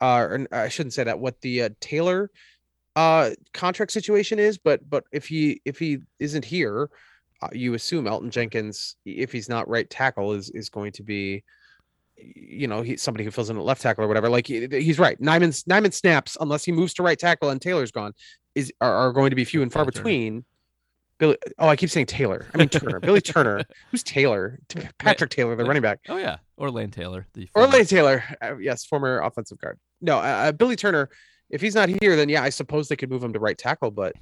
uh, 0.02 0.20
or 0.20 0.48
I 0.52 0.70
shouldn't 0.70 0.94
say 0.94 1.04
that. 1.04 1.20
What 1.20 1.42
the 1.42 1.64
uh, 1.64 1.70
Taylor 1.82 2.30
uh 2.96 3.32
contract 3.54 3.92
situation 3.92 4.40
is, 4.40 4.58
but 4.58 4.88
but 4.90 5.04
if 5.12 5.28
he 5.28 5.62
if 5.66 5.80
he 5.80 6.00
isn't 6.20 6.46
here." 6.46 6.90
Uh, 7.42 7.50
you 7.52 7.74
assume 7.74 8.06
Elgton 8.06 8.30
Jenkins, 8.30 8.96
if 9.06 9.30
he's 9.30 9.50
not 9.50 9.68
right 9.68 9.90
tackle, 9.90 10.32
is 10.32 10.50
is 10.52 10.70
going 10.70 10.94
to 10.94 11.04
be, 11.04 11.44
you 12.18 12.66
know, 12.66 12.82
he's 12.82 13.02
somebody 13.02 13.26
who 13.26 13.30
fills 13.30 13.50
in 13.50 13.58
at 13.58 13.64
left 13.64 13.82
tackle 13.82 14.06
or 14.06 14.08
whatever. 14.08 14.30
Like 14.30 14.48
he, 14.48 14.66
he's 14.72 14.98
right. 14.98 15.20
Nijman's 15.22 15.66
Nijman 15.66 15.94
snaps 15.94 16.38
unless 16.40 16.64
he 16.64 16.72
moves 16.72 16.94
to 16.94 17.04
right 17.04 17.20
tackle 17.20 17.50
and 17.50 17.62
Taylor's 17.62 17.92
gone 17.92 18.14
is 18.56 18.72
are, 18.82 18.94
are 18.94 19.12
going 19.12 19.30
to 19.30 19.36
be 19.36 19.44
few 19.44 19.62
and 19.62 19.72
far 19.72 19.86
between. 19.86 20.46
Billy, 21.18 21.38
oh, 21.60 21.70
I 21.70 21.76
keep 21.76 21.90
saying 21.90 22.08
Taylor. 22.08 22.46
I 22.54 22.58
mean 22.58 22.68
Turner. 22.68 23.00
Billy 23.00 23.22
Turner. 23.22 23.64
Who's 23.92 24.04
Taylor? 24.04 24.60
Patrick 24.98 25.30
Taylor, 25.30 25.56
the 25.56 25.64
running 25.64 25.82
back. 25.82 26.00
Oh 26.10 26.18
yeah, 26.18 26.38
or 26.58 26.70
Lane 26.72 26.92
Taylor, 26.92 27.26
the 27.34 27.46
former... 27.48 27.68
or 27.68 27.72
Lane 27.72 27.86
Taylor. 27.86 28.24
Uh, 28.42 28.58
yes, 28.58 28.86
former 28.86 29.20
offensive 29.22 29.58
guard. 29.60 29.80
No, 30.02 30.18
uh, 30.18 30.22
uh, 30.22 30.52
Billy 30.52 30.76
Turner. 30.76 31.10
If 31.50 31.62
he's 31.62 31.76
not 31.76 31.90
here, 31.90 32.16
then 32.16 32.30
yeah, 32.30 32.44
I 32.44 32.50
suppose 32.50 32.88
they 32.88 32.96
could 32.96 33.10
move 33.10 33.24
him 33.24 33.34
to 33.34 33.40
right 33.40 33.58
tackle. 33.58 33.92
But 33.92 34.14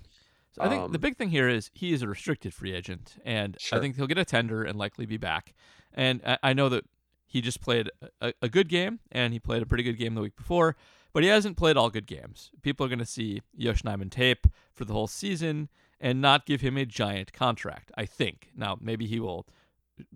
I 0.59 0.69
think 0.69 0.83
um, 0.83 0.91
the 0.91 0.99
big 0.99 1.17
thing 1.17 1.29
here 1.29 1.49
is 1.49 1.71
he 1.73 1.93
is 1.93 2.01
a 2.01 2.07
restricted 2.07 2.53
free 2.53 2.73
agent, 2.73 3.15
and 3.25 3.57
sure. 3.59 3.77
I 3.77 3.81
think 3.81 3.95
he'll 3.95 4.07
get 4.07 4.17
a 4.17 4.25
tender 4.25 4.63
and 4.63 4.77
likely 4.77 5.05
be 5.05 5.17
back. 5.17 5.53
And 5.93 6.21
I, 6.25 6.37
I 6.43 6.53
know 6.53 6.69
that 6.69 6.85
he 7.25 7.41
just 7.41 7.61
played 7.61 7.89
a, 8.21 8.33
a, 8.41 8.49
good 8.49 8.69
game, 8.69 8.99
and 9.11 9.33
he 9.33 9.39
played 9.39 9.63
a 9.63 9.65
pretty 9.65 9.83
good 9.83 9.97
game 9.97 10.13
the 10.13 10.21
week 10.21 10.35
before, 10.35 10.75
but 11.13 11.23
he 11.23 11.29
hasn't 11.29 11.57
played 11.57 11.77
all 11.77 11.89
good 11.89 12.05
games. 12.05 12.51
People 12.61 12.85
are 12.85 12.89
going 12.89 12.99
to 12.99 13.05
see 13.05 13.41
Yosh 13.55 13.81
Nijman 13.81 14.11
tape 14.11 14.45
for 14.73 14.85
the 14.85 14.93
whole 14.93 15.07
season 15.07 15.69
and 15.99 16.21
not 16.21 16.45
give 16.45 16.61
him 16.61 16.77
a 16.77 16.85
giant 16.85 17.33
contract. 17.33 17.91
I 17.97 18.05
think 18.05 18.49
now 18.55 18.77
maybe 18.79 19.07
he 19.07 19.19
will 19.19 19.47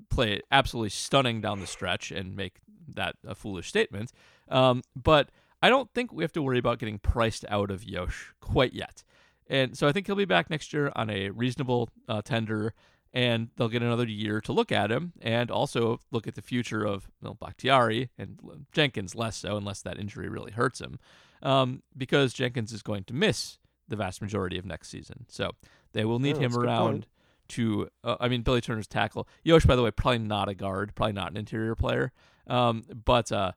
play 0.09 0.41
absolutely 0.51 0.89
stunning 0.89 1.41
down 1.41 1.59
the 1.59 1.67
stretch 1.67 2.11
and 2.11 2.35
make 2.35 2.57
that 2.93 3.15
a 3.25 3.33
foolish 3.33 3.67
statement. 3.67 4.11
Um, 4.49 4.83
but 4.95 5.29
I 5.61 5.69
don't 5.69 5.91
think 5.93 6.13
we 6.13 6.23
have 6.23 6.33
to 6.33 6.41
worry 6.41 6.59
about 6.59 6.79
getting 6.79 6.99
priced 6.99 7.45
out 7.49 7.71
of 7.71 7.83
Yosh 7.83 8.33
quite 8.39 8.73
yet. 8.73 9.03
And 9.49 9.77
so 9.77 9.87
I 9.87 9.91
think 9.91 10.05
he'll 10.05 10.15
be 10.15 10.25
back 10.25 10.49
next 10.49 10.73
year 10.73 10.91
on 10.95 11.09
a 11.09 11.29
reasonable 11.29 11.89
uh, 12.07 12.21
tender, 12.21 12.73
and 13.13 13.49
they'll 13.55 13.69
get 13.69 13.81
another 13.81 14.05
year 14.05 14.41
to 14.41 14.51
look 14.51 14.71
at 14.71 14.91
him 14.91 15.13
and 15.21 15.49
also 15.49 15.99
look 16.11 16.27
at 16.27 16.35
the 16.35 16.41
future 16.41 16.83
of 16.83 17.09
well, 17.21 17.37
Bakhtiari 17.39 18.09
and 18.17 18.39
Jenkins 18.71 19.15
less 19.15 19.37
so, 19.37 19.55
unless 19.55 19.81
that 19.81 19.97
injury 19.97 20.27
really 20.27 20.51
hurts 20.51 20.81
him, 20.81 20.99
um, 21.41 21.81
because 21.95 22.33
Jenkins 22.33 22.73
is 22.73 22.83
going 22.83 23.05
to 23.05 23.13
miss 23.13 23.57
the 23.87 23.95
vast 23.95 24.21
majority 24.21 24.57
of 24.57 24.65
next 24.65 24.89
season. 24.89 25.25
So 25.29 25.51
they 25.93 26.03
will 26.03 26.19
need 26.19 26.37
oh, 26.37 26.41
him 26.41 26.57
around 26.57 27.07
to. 27.49 27.89
Uh, 28.03 28.17
I 28.19 28.27
mean, 28.27 28.41
Billy 28.41 28.61
Turner's 28.61 28.87
tackle. 28.87 29.27
Yosh, 29.43 29.65
by 29.65 29.77
the 29.77 29.83
way, 29.83 29.91
probably 29.91 30.19
not 30.19 30.49
a 30.49 30.53
guard, 30.53 30.93
probably 30.93 31.13
not 31.13 31.31
an 31.31 31.37
interior 31.37 31.75
player. 31.75 32.11
Um, 32.47 32.83
but 33.05 33.31
uh, 33.31 33.53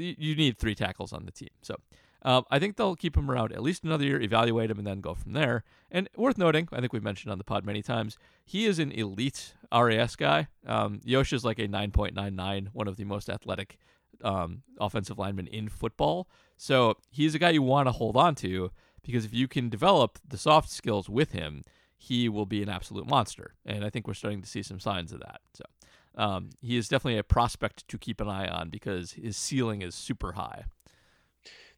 you 0.00 0.34
need 0.34 0.58
three 0.58 0.74
tackles 0.74 1.12
on 1.12 1.24
the 1.26 1.32
team. 1.32 1.50
So 1.62 1.76
um, 2.22 2.44
I 2.50 2.58
think 2.58 2.76
they'll 2.76 2.96
keep 2.96 3.16
him 3.16 3.30
around 3.30 3.52
at 3.52 3.62
least 3.62 3.84
another 3.84 4.04
year, 4.04 4.20
evaluate 4.20 4.70
him, 4.70 4.78
and 4.78 4.86
then 4.86 5.00
go 5.00 5.14
from 5.14 5.32
there. 5.32 5.64
And 5.90 6.08
worth 6.16 6.38
noting, 6.38 6.68
I 6.72 6.80
think 6.80 6.92
we've 6.92 7.02
mentioned 7.02 7.32
on 7.32 7.38
the 7.38 7.44
pod 7.44 7.64
many 7.64 7.82
times, 7.82 8.18
he 8.44 8.66
is 8.66 8.78
an 8.78 8.92
elite 8.92 9.54
RAS 9.72 10.16
guy. 10.16 10.48
Um, 10.66 11.00
Yosh 11.04 11.32
is 11.32 11.44
like 11.44 11.58
a 11.58 11.66
9.99, 11.66 12.68
one 12.72 12.88
of 12.88 12.96
the 12.96 13.04
most 13.04 13.30
athletic 13.30 13.78
um, 14.22 14.62
offensive 14.78 15.18
linemen 15.18 15.46
in 15.46 15.68
football. 15.68 16.28
So 16.56 16.98
he's 17.10 17.34
a 17.34 17.38
guy 17.38 17.50
you 17.50 17.62
want 17.62 17.88
to 17.88 17.92
hold 17.92 18.16
on 18.16 18.34
to 18.36 18.70
because 19.02 19.24
if 19.24 19.32
you 19.32 19.48
can 19.48 19.70
develop 19.70 20.18
the 20.26 20.36
soft 20.36 20.68
skills 20.70 21.08
with 21.08 21.32
him, 21.32 21.64
he 21.96 22.28
will 22.28 22.46
be 22.46 22.62
an 22.62 22.68
absolute 22.68 23.06
monster. 23.06 23.54
And 23.64 23.84
I 23.84 23.90
think 23.90 24.06
we're 24.06 24.14
starting 24.14 24.42
to 24.42 24.48
see 24.48 24.62
some 24.62 24.80
signs 24.80 25.12
of 25.12 25.20
that. 25.20 25.40
So 25.54 25.64
um, 26.16 26.50
he 26.60 26.76
is 26.76 26.88
definitely 26.88 27.18
a 27.18 27.24
prospect 27.24 27.86
to 27.88 27.98
keep 27.98 28.20
an 28.20 28.28
eye 28.28 28.48
on 28.48 28.70
because 28.70 29.12
his 29.12 29.36
ceiling 29.36 29.82
is 29.82 29.94
super 29.94 30.32
high 30.32 30.64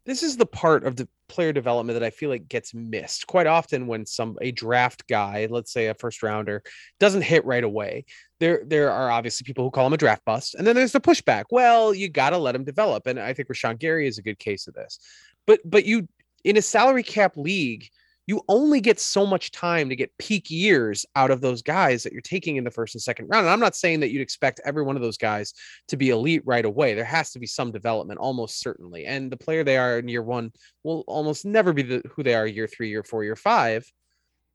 this 0.05 0.23
is 0.23 0.37
the 0.37 0.47
part 0.47 0.85
of 0.85 0.97
the 0.97 1.09
player 1.29 1.53
development 1.53 1.99
that 1.99 2.05
I 2.05 2.11
feel 2.11 2.29
like 2.29 2.49
gets 2.49 2.75
missed 2.75 3.27
quite 3.27 3.47
often 3.47 3.87
when 3.87 4.05
some 4.05 4.37
a 4.41 4.51
draft 4.51 5.07
guy, 5.09 5.47
let's 5.49 5.73
say 5.73 5.87
a 5.87 5.95
first 5.95 6.23
rounder, 6.23 6.63
doesn't 6.99 7.23
hit 7.23 7.45
right 7.45 7.63
away. 7.63 8.05
There 8.41 8.63
there 8.67 8.91
are 8.91 9.11
obviously 9.11 9.45
people 9.45 9.65
who 9.65 9.71
call 9.71 9.87
him 9.87 9.93
a 9.93 9.99
draft 9.99 10.25
bust, 10.25 10.55
and 10.55 10.67
then 10.67 10.75
there's 10.75 10.93
the 10.93 11.01
pushback. 11.01 11.45
Well, 11.51 11.95
you 11.95 12.09
got 12.09 12.31
to 12.31 12.39
let 12.39 12.55
him 12.55 12.65
develop, 12.65 13.07
and 13.07 13.19
I 13.19 13.33
think 13.33 13.49
Rashan 13.49 13.79
Gary 13.79 14.07
is 14.07 14.19
a 14.19 14.23
good 14.23 14.39
case 14.39 14.67
of 14.67 14.75
this. 14.75 14.99
But 15.47 15.61
but 15.65 15.85
you 15.85 16.09
in 16.45 16.57
a 16.57 16.63
salary 16.63 17.05
cap 17.05 17.37
league, 17.37 17.89
you 18.27 18.41
only 18.49 18.81
get 18.81 19.01
so 19.01 19.27
much 19.27 19.51
time 19.51 19.89
to 19.89 19.97
get 19.97 20.17
peak 20.19 20.49
years 20.49 21.05
out 21.17 21.31
of 21.31 21.41
those 21.41 21.61
guys 21.61 22.03
that 22.03 22.13
you're 22.13 22.23
taking 22.23 22.57
in 22.57 22.65
the 22.65 22.71
first 22.71 22.95
and 22.95 23.03
second 23.03 23.27
round. 23.27 23.47
And 23.47 23.53
I'm 23.53 23.61
not 23.61 23.75
saying 23.75 24.01
that 24.01 24.11
you'd 24.11 24.23
expect 24.23 24.61
every 24.65 24.85
one 24.85 24.95
of 24.95 25.03
those 25.03 25.19
guys 25.19 25.55
to 25.89 25.97
be 25.97 26.11
elite 26.11 26.43
right 26.45 26.65
away. 26.65 26.95
There 26.95 27.05
has 27.05 27.33
to 27.33 27.41
be 27.41 27.47
some 27.47 27.73
development, 27.73 28.21
almost 28.21 28.61
certainly. 28.61 29.07
And 29.07 29.31
the 29.31 29.37
player 29.37 29.65
they 29.65 29.77
are 29.77 29.99
in 29.99 30.09
year 30.09 30.23
one 30.23 30.53
will 30.85 31.03
almost 31.09 31.45
never 31.45 31.73
be 31.73 31.83
the, 31.83 32.03
who 32.15 32.23
they 32.23 32.35
are 32.35 32.47
year 32.47 32.69
three, 32.69 32.91
year 32.91 33.03
four, 33.03 33.25
year 33.25 33.37
five. 33.37 33.91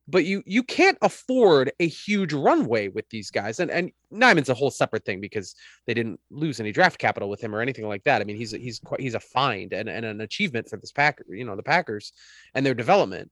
But 0.10 0.24
you 0.24 0.42
you 0.46 0.64
can't 0.64 0.98
afford 1.02 1.70
a 1.82 1.88
huge 1.88 2.32
runway 2.32 2.88
with 2.88 3.10
these 3.10 3.30
guys. 3.30 3.60
And 3.60 3.70
and 3.70 3.92
Nijman's 4.14 4.48
a 4.48 4.54
whole 4.54 4.72
separate 4.72 5.04
thing 5.04 5.20
because 5.20 5.54
they 5.86 5.94
didn't 5.94 6.22
lose 6.32 6.62
any 6.62 6.72
draft 6.72 6.98
capital 6.98 7.30
with 7.30 7.42
him 7.42 7.54
or 7.54 7.60
anything 7.60 7.86
like 7.86 8.06
that. 8.06 8.22
I 8.22 8.24
mean, 8.24 8.38
he's 8.38 8.52
he's 8.52 8.80
quite 8.80 9.02
he's 9.02 9.16
a 9.16 9.20
find 9.20 9.74
and, 9.74 9.90
and 9.90 10.06
an 10.06 10.22
achievement 10.22 10.70
for 10.70 10.78
this 10.78 10.94
Packer, 10.94 11.26
you 11.28 11.44
know, 11.44 11.58
the 11.58 11.64
Packers 11.64 12.14
and 12.54 12.66
their 12.66 12.74
development 12.74 13.30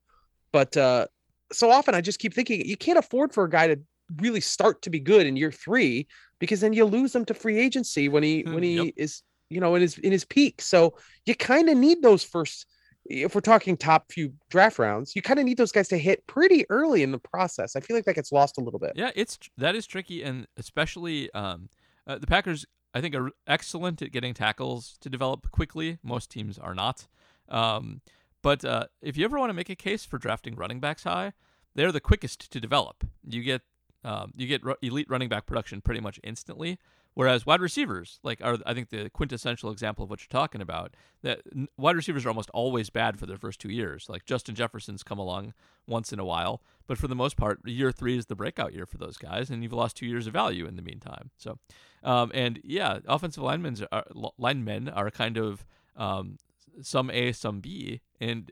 but 0.55 0.77
uh, 0.77 1.05
so 1.51 1.69
often 1.69 1.93
I 1.95 1.99
just 1.99 2.17
keep 2.17 2.33
thinking 2.33 2.65
you 2.65 2.77
can't 2.77 2.97
afford 2.97 3.33
for 3.33 3.43
a 3.43 3.49
guy 3.49 3.67
to 3.67 3.77
really 4.21 4.39
start 4.39 4.81
to 4.83 4.89
be 4.89 5.01
good 5.01 5.27
in 5.27 5.35
year 5.35 5.51
three 5.51 6.07
because 6.39 6.61
then 6.61 6.71
you 6.71 6.85
lose 6.85 7.13
him 7.13 7.25
to 7.25 7.33
free 7.33 7.59
agency 7.59 8.07
when 8.07 8.23
he 8.23 8.43
when 8.43 8.63
he 8.63 8.75
yep. 8.85 8.93
is 8.95 9.21
you 9.49 9.59
know 9.59 9.75
in 9.75 9.81
his 9.81 9.97
in 9.97 10.13
his 10.13 10.23
peak. 10.23 10.61
So 10.61 10.93
you 11.25 11.35
kind 11.35 11.67
of 11.67 11.77
need 11.77 12.01
those 12.01 12.23
first. 12.23 12.67
If 13.03 13.35
we're 13.35 13.41
talking 13.41 13.75
top 13.75 14.13
few 14.13 14.31
draft 14.49 14.79
rounds, 14.79 15.13
you 15.13 15.21
kind 15.21 15.39
of 15.39 15.45
need 15.45 15.57
those 15.57 15.73
guys 15.73 15.89
to 15.89 15.97
hit 15.97 16.25
pretty 16.25 16.65
early 16.69 17.03
in 17.03 17.11
the 17.11 17.19
process. 17.19 17.75
I 17.75 17.81
feel 17.81 17.97
like 17.97 18.05
that 18.05 18.15
gets 18.15 18.31
lost 18.31 18.57
a 18.57 18.61
little 18.61 18.79
bit. 18.79 18.93
Yeah, 18.95 19.11
it's 19.13 19.37
that 19.57 19.75
is 19.75 19.85
tricky, 19.85 20.23
and 20.23 20.47
especially 20.55 21.29
um, 21.33 21.67
uh, 22.07 22.17
the 22.17 22.27
Packers. 22.27 22.65
I 22.93 23.01
think 23.01 23.13
are 23.13 23.29
excellent 23.45 24.01
at 24.01 24.13
getting 24.13 24.33
tackles 24.33 24.97
to 25.01 25.09
develop 25.09 25.51
quickly. 25.51 25.97
Most 26.01 26.31
teams 26.31 26.57
are 26.57 26.73
not. 26.73 27.07
Um, 27.49 27.99
but 28.45 28.63
uh, 28.63 28.85
if 29.01 29.17
you 29.17 29.25
ever 29.25 29.39
want 29.39 29.49
to 29.49 29.55
make 29.55 29.71
a 29.71 29.75
case 29.75 30.05
for 30.05 30.19
drafting 30.19 30.53
running 30.53 30.79
backs 30.79 31.03
high, 31.03 31.33
they're 31.73 31.91
the 31.91 31.99
quickest 31.99 32.51
to 32.51 32.59
develop. 32.59 33.03
You 33.27 33.41
get 33.41 33.63
um, 34.03 34.33
you 34.35 34.45
get 34.45 34.61
elite 34.83 35.07
running 35.09 35.29
back 35.29 35.47
production 35.47 35.81
pretty 35.81 35.99
much 35.99 36.19
instantly. 36.23 36.77
Whereas 37.15 37.47
wide 37.47 37.59
receivers, 37.59 38.19
like, 38.21 38.41
are 38.43 38.59
I 38.63 38.75
think 38.75 38.89
the 38.89 39.09
quintessential 39.09 39.71
example 39.71 40.03
of 40.03 40.11
what 40.11 40.21
you're 40.21 40.41
talking 40.41 40.61
about. 40.61 40.93
That 41.23 41.41
wide 41.75 41.95
receivers 41.95 42.23
are 42.23 42.29
almost 42.29 42.51
always 42.51 42.91
bad 42.91 43.17
for 43.17 43.25
their 43.25 43.37
first 43.39 43.59
two 43.59 43.71
years. 43.71 44.05
Like 44.09 44.25
Justin 44.25 44.53
Jefferson's 44.53 45.01
come 45.01 45.17
along 45.17 45.55
once 45.87 46.13
in 46.13 46.19
a 46.19 46.25
while, 46.25 46.61
but 46.85 46.99
for 46.99 47.07
the 47.07 47.15
most 47.15 47.37
part, 47.37 47.65
year 47.65 47.91
three 47.91 48.15
is 48.15 48.27
the 48.27 48.35
breakout 48.35 48.73
year 48.73 48.85
for 48.85 48.99
those 48.99 49.17
guys, 49.17 49.49
and 49.49 49.63
you've 49.63 49.73
lost 49.73 49.97
two 49.97 50.05
years 50.05 50.27
of 50.27 50.33
value 50.33 50.67
in 50.67 50.75
the 50.75 50.83
meantime. 50.83 51.31
So, 51.39 51.57
um, 52.03 52.31
and 52.35 52.59
yeah, 52.63 52.99
offensive 53.07 53.41
linemen 53.41 53.75
are 53.91 54.05
linemen 54.37 54.87
are 54.89 55.09
kind 55.09 55.37
of 55.37 55.65
um, 55.95 56.37
some 56.82 57.09
A, 57.09 57.32
some 57.32 57.59
B, 57.59 58.01
and 58.19 58.51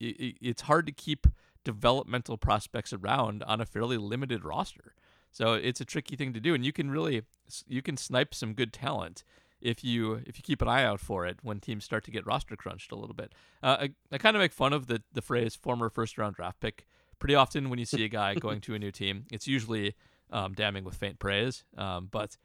it, 0.00 0.36
it's 0.40 0.62
hard 0.62 0.86
to 0.86 0.92
keep 0.92 1.26
developmental 1.64 2.36
prospects 2.36 2.92
around 2.92 3.42
on 3.42 3.60
a 3.60 3.66
fairly 3.66 3.96
limited 3.96 4.44
roster. 4.44 4.94
So 5.32 5.54
it's 5.54 5.80
a 5.80 5.84
tricky 5.84 6.16
thing 6.16 6.32
to 6.32 6.40
do, 6.40 6.54
and 6.54 6.64
you 6.64 6.72
can 6.72 6.90
really 6.90 7.22
you 7.66 7.82
can 7.82 7.96
snipe 7.96 8.34
some 8.34 8.54
good 8.54 8.72
talent 8.72 9.24
if 9.60 9.82
you 9.84 10.22
if 10.26 10.38
you 10.38 10.42
keep 10.42 10.62
an 10.62 10.68
eye 10.68 10.84
out 10.84 11.00
for 11.00 11.26
it 11.26 11.38
when 11.42 11.60
teams 11.60 11.84
start 11.84 12.04
to 12.04 12.10
get 12.10 12.26
roster 12.26 12.56
crunched 12.56 12.92
a 12.92 12.96
little 12.96 13.14
bit. 13.14 13.32
Uh, 13.62 13.76
I, 13.80 13.90
I 14.12 14.18
kind 14.18 14.36
of 14.36 14.40
make 14.40 14.52
fun 14.52 14.72
of 14.72 14.86
the 14.86 15.02
the 15.12 15.22
phrase 15.22 15.54
former 15.54 15.90
first 15.90 16.16
round 16.18 16.36
draft 16.36 16.60
pick 16.60 16.86
pretty 17.18 17.34
often 17.34 17.68
when 17.70 17.78
you 17.78 17.84
see 17.84 18.04
a 18.04 18.08
guy 18.08 18.34
going 18.34 18.60
to 18.62 18.74
a 18.74 18.78
new 18.78 18.90
team. 18.90 19.24
It's 19.30 19.46
usually 19.46 19.94
um, 20.30 20.54
damning 20.54 20.84
with 20.84 20.94
faint 20.94 21.18
praise, 21.18 21.64
um, 21.76 22.08
but 22.10 22.36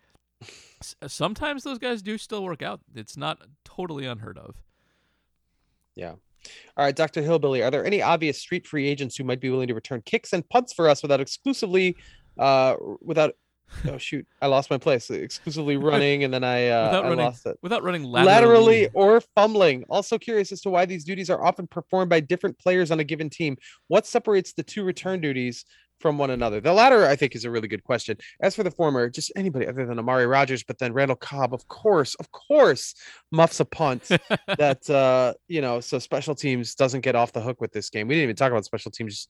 sometimes 1.07 1.64
those 1.64 1.78
guys 1.78 2.01
do 2.01 2.18
still 2.18 2.43
work 2.43 2.62
out. 2.62 2.82
It's 2.95 3.16
not 3.16 3.39
totally 3.64 4.05
unheard 4.05 4.38
of. 4.38 4.55
Yeah. 5.95 6.15
All 6.75 6.85
right, 6.85 6.95
Dr. 6.95 7.21
Hillbilly, 7.21 7.61
are 7.61 7.69
there 7.69 7.85
any 7.85 8.01
obvious 8.01 8.39
street 8.39 8.65
free 8.65 8.87
agents 8.87 9.15
who 9.15 9.23
might 9.23 9.39
be 9.39 9.49
willing 9.49 9.67
to 9.67 9.75
return 9.75 10.01
kicks 10.05 10.33
and 10.33 10.47
punts 10.49 10.73
for 10.73 10.89
us 10.89 11.01
without 11.03 11.21
exclusively 11.21 11.95
uh 12.39 12.75
without 13.01 13.35
oh 13.87 13.97
shoot, 13.97 14.25
I 14.41 14.47
lost 14.47 14.69
my 14.69 14.77
place. 14.77 15.09
Exclusively 15.09 15.77
running 15.77 16.23
and 16.23 16.33
then 16.33 16.43
I 16.43 16.69
uh 16.69 16.85
without 16.87 17.05
I 17.05 17.09
running, 17.09 17.25
lost 17.25 17.45
it. 17.45 17.57
Without 17.61 17.83
running 17.83 18.03
laterally. 18.03 18.33
laterally 18.33 18.89
or 18.93 19.21
fumbling. 19.35 19.83
Also 19.89 20.17
curious 20.17 20.51
as 20.51 20.61
to 20.61 20.69
why 20.69 20.85
these 20.85 21.03
duties 21.03 21.29
are 21.29 21.43
often 21.43 21.67
performed 21.67 22.09
by 22.09 22.19
different 22.21 22.57
players 22.57 22.89
on 22.89 22.99
a 22.99 23.03
given 23.03 23.29
team. 23.29 23.57
What 23.87 24.07
separates 24.07 24.53
the 24.53 24.63
two 24.63 24.83
return 24.83 25.21
duties 25.21 25.65
from 26.02 26.18
one 26.18 26.32
another? 26.32 26.60
The 26.60 26.74
latter, 26.74 27.06
I 27.06 27.16
think, 27.16 27.36
is 27.36 27.45
a 27.45 27.52
really 27.52 27.68
good 27.68 27.84
question. 27.84 28.18
As 28.41 28.56
for 28.56 28.64
the 28.64 28.72
former, 28.72 29.10
just 29.10 29.32
anybody 29.36 29.68
other 29.68 29.86
than 29.86 29.99
Amari 29.99 30.26
Rogers, 30.26 30.64
but 30.64 30.80
then 30.80 30.93
Randall 30.93 31.16
Cobb, 31.16 31.54
of 31.54 31.68
course, 31.68 32.16
of 32.16 32.32
course, 32.32 32.95
muffs 33.32 33.60
a 33.60 33.66
punt 33.66 34.04
that 34.58 34.89
uh, 34.89 35.34
you 35.47 35.62
know, 35.62 35.80
so 35.80 35.99
special 35.99 36.36
teams 36.36 36.76
doesn't 36.76 37.02
get 37.02 37.16
off 37.16 37.32
the 37.32 37.41
hook 37.41 37.62
with 37.62 37.72
this 37.72 37.89
game. 37.89 38.08
We 38.08 38.16
didn't 38.16 38.24
even 38.24 38.36
talk 38.36 38.52
about 38.52 38.66
special 38.66 38.91
teams. 38.91 39.28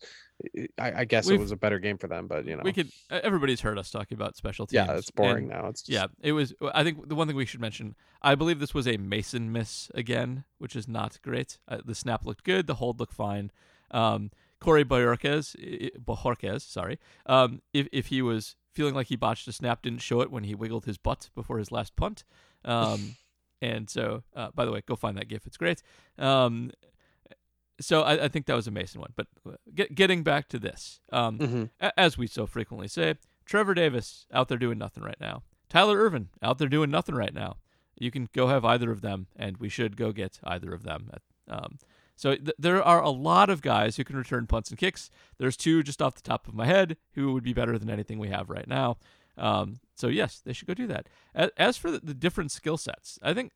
I, 0.80 1.02
I 1.02 1.06
guess 1.06 1.28
We've, 1.28 1.40
it 1.40 1.42
was 1.42 1.52
a 1.52 1.58
better 1.58 1.78
game 1.78 1.98
for 1.98 2.08
them, 2.08 2.28
but 2.28 2.48
you 2.48 2.56
know, 2.56 2.64
we 2.64 2.74
could. 2.74 2.90
Everybody's 3.10 3.62
heard 3.62 3.78
us 3.78 3.92
talking 3.92 4.16
about 4.16 4.36
special 4.36 4.66
teams. 4.66 4.88
Yeah, 4.88 4.96
it's 4.96 5.12
boring 5.12 5.48
now. 5.48 5.68
It's 5.68 5.82
just... 5.82 5.92
yeah, 5.92 6.08
it 6.22 6.32
was. 6.32 6.54
I 6.74 6.84
think 6.84 7.08
the 7.08 7.16
one 7.16 7.28
thing 7.28 7.36
we 7.36 7.46
should 7.46 7.62
mention. 7.62 7.96
I 8.22 8.36
believe 8.36 8.60
this 8.60 8.74
was 8.74 8.88
a 8.88 8.98
Mason 8.98 9.52
miss 9.52 9.90
again, 9.94 10.46
which 10.58 10.76
is 10.76 10.88
not 10.88 11.20
great. 11.22 11.58
Uh, 11.68 11.80
the 11.84 11.96
snap 11.96 12.26
looked 12.26 12.44
good. 12.44 12.68
The 12.68 12.76
hold 12.76 13.00
looked 13.00 13.14
fine. 13.14 13.52
Um, 13.92 14.32
Corey 14.62 14.86
Bojorquez, 14.86 15.56
Bojorquez, 15.98 16.62
sorry, 16.62 17.00
um, 17.26 17.62
if 17.74 17.88
if 17.92 18.08
he 18.08 18.22
was 18.22 18.56
feeling 18.74 18.94
like 18.94 19.08
he 19.08 19.16
botched 19.16 19.48
a 19.48 19.52
snap, 19.52 19.82
didn't 19.82 20.02
show 20.02 20.22
it 20.22 20.32
when 20.32 20.44
he 20.44 20.56
wiggled 20.56 20.86
his 20.86 20.98
butt 20.98 21.30
before 21.36 21.58
his 21.58 21.72
last 21.72 21.96
punt. 21.96 22.24
Um, 22.64 23.16
and 23.62 23.90
so, 23.90 24.24
uh, 24.36 24.50
by 24.54 24.66
the 24.66 24.72
way, 24.72 24.82
go 24.88 24.96
find 24.96 25.18
that 25.18 25.28
gif; 25.28 25.46
it's 25.46 25.58
great. 25.58 25.82
Um, 26.18 26.72
so 27.82 28.04
I, 28.04 28.26
I, 28.26 28.28
think 28.28 28.46
that 28.46 28.56
was 28.56 28.68
a 28.68 28.72
Mason 28.72 29.02
one. 29.02 29.12
But 29.16 29.28
uh, 29.48 29.54
get, 29.74 29.96
getting 29.96 30.22
back 30.22 30.48
to 30.50 30.60
this, 30.60 31.02
um, 31.12 31.40
mm-hmm. 31.40 31.64
a- 31.80 32.00
as 32.00 32.18
we 32.18 32.28
so 32.28 32.46
frequently 32.46 32.88
say, 32.88 33.16
Trevor 33.46 33.74
Davis 33.74 34.28
out 34.32 34.48
there 34.48 34.60
doing 34.60 34.78
nothing 34.78 35.04
right 35.04 35.20
now. 35.20 35.42
Tyler 35.70 35.98
Ervin 35.98 36.30
out 36.44 36.60
there 36.60 36.68
doing 36.68 36.92
nothing 36.92 37.16
right 37.16 37.34
now. 37.34 37.58
You 37.98 38.12
can 38.12 38.30
go 38.34 38.48
have 38.48 38.64
either 38.64 38.92
of 38.92 39.02
them, 39.02 39.28
and 39.36 39.58
we 39.58 39.70
should 39.70 39.98
go 39.98 40.12
get 40.12 40.40
either 40.44 40.72
of 40.74 40.84
them. 40.84 41.10
At, 41.14 41.22
um, 41.48 41.80
so 42.16 42.36
th- 42.36 42.56
there 42.58 42.84
are 42.84 43.02
a 43.02 43.10
lot 43.10 43.50
of 43.50 43.62
guys 43.62 43.98
who 43.98 44.04
can 44.04 44.16
return 44.16 44.48
punts 44.48 44.70
and 44.70 44.78
kicks. 44.78 45.10
There's 45.38 45.58
two 45.58 45.84
just 45.84 46.02
off 46.02 46.16
the 46.16 46.22
top 46.22 46.48
of 46.48 46.54
my 46.54 46.66
head 46.66 46.98
who 47.14 47.34
would 47.34 47.44
be 47.44 47.54
better 47.54 47.78
than 47.78 47.90
anything 47.90 48.20
we 48.20 48.30
have 48.30 48.50
right 48.50 48.68
now. 48.68 48.98
Um, 49.38 49.80
so 49.96 50.08
yes, 50.08 50.42
they 50.44 50.54
should 50.54 50.68
go 50.68 50.74
do 50.74 50.88
that. 50.88 51.08
As, 51.34 51.50
as 51.58 51.78
for 51.78 51.92
the, 51.92 52.00
the 52.00 52.14
different 52.14 52.52
skill 52.52 52.78
sets, 52.78 53.18
I 53.22 53.34
think 53.34 53.54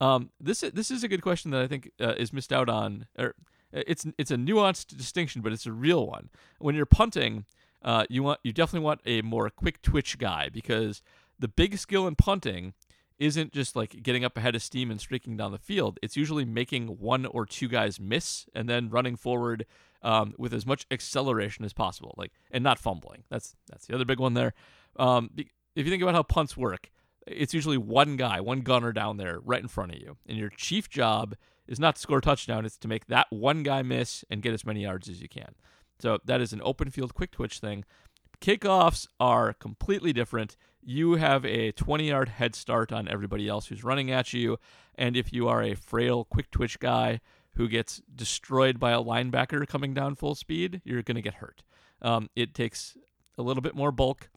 um, 0.00 0.30
this 0.40 0.60
this 0.60 0.90
is 0.90 1.04
a 1.04 1.08
good 1.08 1.22
question 1.22 1.50
that 1.52 1.62
I 1.62 1.66
think 1.66 1.90
uh, 2.00 2.14
is 2.16 2.32
missed 2.32 2.52
out 2.52 2.68
on. 2.68 3.06
Or 3.18 3.34
it's 3.72 4.06
it's 4.18 4.30
a 4.30 4.36
nuanced 4.36 4.96
distinction, 4.96 5.42
but 5.42 5.52
it's 5.52 5.66
a 5.66 5.72
real 5.72 6.06
one. 6.06 6.30
When 6.58 6.74
you're 6.74 6.86
punting, 6.86 7.44
uh, 7.82 8.04
you 8.08 8.22
want 8.22 8.40
you 8.44 8.52
definitely 8.52 8.84
want 8.84 9.00
a 9.06 9.22
more 9.22 9.50
quick 9.50 9.82
twitch 9.82 10.18
guy 10.18 10.48
because 10.52 11.02
the 11.38 11.48
big 11.48 11.78
skill 11.78 12.06
in 12.06 12.14
punting 12.14 12.74
isn't 13.18 13.52
just 13.52 13.76
like 13.76 14.02
getting 14.02 14.24
up 14.24 14.36
ahead 14.36 14.54
of 14.54 14.62
steam 14.62 14.90
and 14.90 15.00
streaking 15.00 15.36
down 15.36 15.52
the 15.52 15.58
field. 15.58 15.98
It's 16.02 16.16
usually 16.16 16.44
making 16.44 16.86
one 16.86 17.26
or 17.26 17.46
two 17.46 17.68
guys 17.68 18.00
miss 18.00 18.46
and 18.54 18.68
then 18.68 18.90
running 18.90 19.16
forward 19.16 19.66
um, 20.02 20.34
with 20.36 20.52
as 20.52 20.66
much 20.66 20.86
acceleration 20.90 21.64
as 21.64 21.72
possible, 21.72 22.14
like 22.16 22.32
and 22.50 22.62
not 22.62 22.78
fumbling. 22.78 23.24
That's 23.30 23.56
that's 23.68 23.86
the 23.86 23.94
other 23.94 24.04
big 24.04 24.20
one 24.20 24.34
there. 24.34 24.52
Um, 24.96 25.30
if 25.36 25.84
you 25.84 25.90
think 25.90 26.02
about 26.02 26.14
how 26.14 26.22
punts 26.22 26.56
work, 26.56 26.90
it's 27.26 27.54
usually 27.54 27.78
one 27.78 28.16
guy, 28.16 28.40
one 28.40 28.60
gunner 28.60 28.92
down 28.92 29.16
there 29.16 29.40
right 29.40 29.62
in 29.62 29.68
front 29.68 29.92
of 29.92 29.98
you, 29.98 30.16
and 30.26 30.36
your 30.36 30.50
chief 30.50 30.90
job 30.90 31.34
is 31.66 31.80
not 31.80 31.96
to 31.96 32.02
score 32.02 32.18
a 32.18 32.22
touchdown; 32.22 32.66
it's 32.66 32.76
to 32.78 32.88
make 32.88 33.06
that 33.06 33.26
one 33.30 33.62
guy 33.62 33.82
miss 33.82 34.24
and 34.30 34.42
get 34.42 34.52
as 34.52 34.66
many 34.66 34.82
yards 34.82 35.08
as 35.08 35.22
you 35.22 35.28
can. 35.28 35.54
So 36.00 36.18
that 36.24 36.40
is 36.40 36.52
an 36.52 36.60
open 36.64 36.90
field 36.90 37.14
quick 37.14 37.30
twitch 37.30 37.60
thing 37.60 37.84
kickoffs 38.44 39.08
are 39.18 39.54
completely 39.54 40.12
different. 40.12 40.58
You 40.82 41.14
have 41.14 41.46
a 41.46 41.72
20 41.72 42.08
yard 42.08 42.28
head 42.28 42.54
start 42.54 42.92
on 42.92 43.08
everybody 43.08 43.48
else 43.48 43.68
who's 43.68 43.82
running 43.82 44.10
at 44.10 44.34
you. 44.34 44.58
And 44.96 45.16
if 45.16 45.32
you 45.32 45.48
are 45.48 45.62
a 45.62 45.74
frail, 45.74 46.24
quick 46.24 46.50
twitch 46.50 46.78
guy 46.78 47.20
who 47.56 47.68
gets 47.68 48.02
destroyed 48.14 48.78
by 48.78 48.92
a 48.92 49.02
linebacker 49.02 49.66
coming 49.66 49.94
down 49.94 50.14
full 50.14 50.34
speed, 50.34 50.82
you're 50.84 51.02
going 51.02 51.14
to 51.14 51.22
get 51.22 51.34
hurt. 51.34 51.62
Um, 52.02 52.28
it 52.36 52.52
takes 52.52 52.98
a 53.38 53.42
little 53.42 53.62
bit 53.62 53.74
more 53.74 53.90
bulk, 53.90 54.28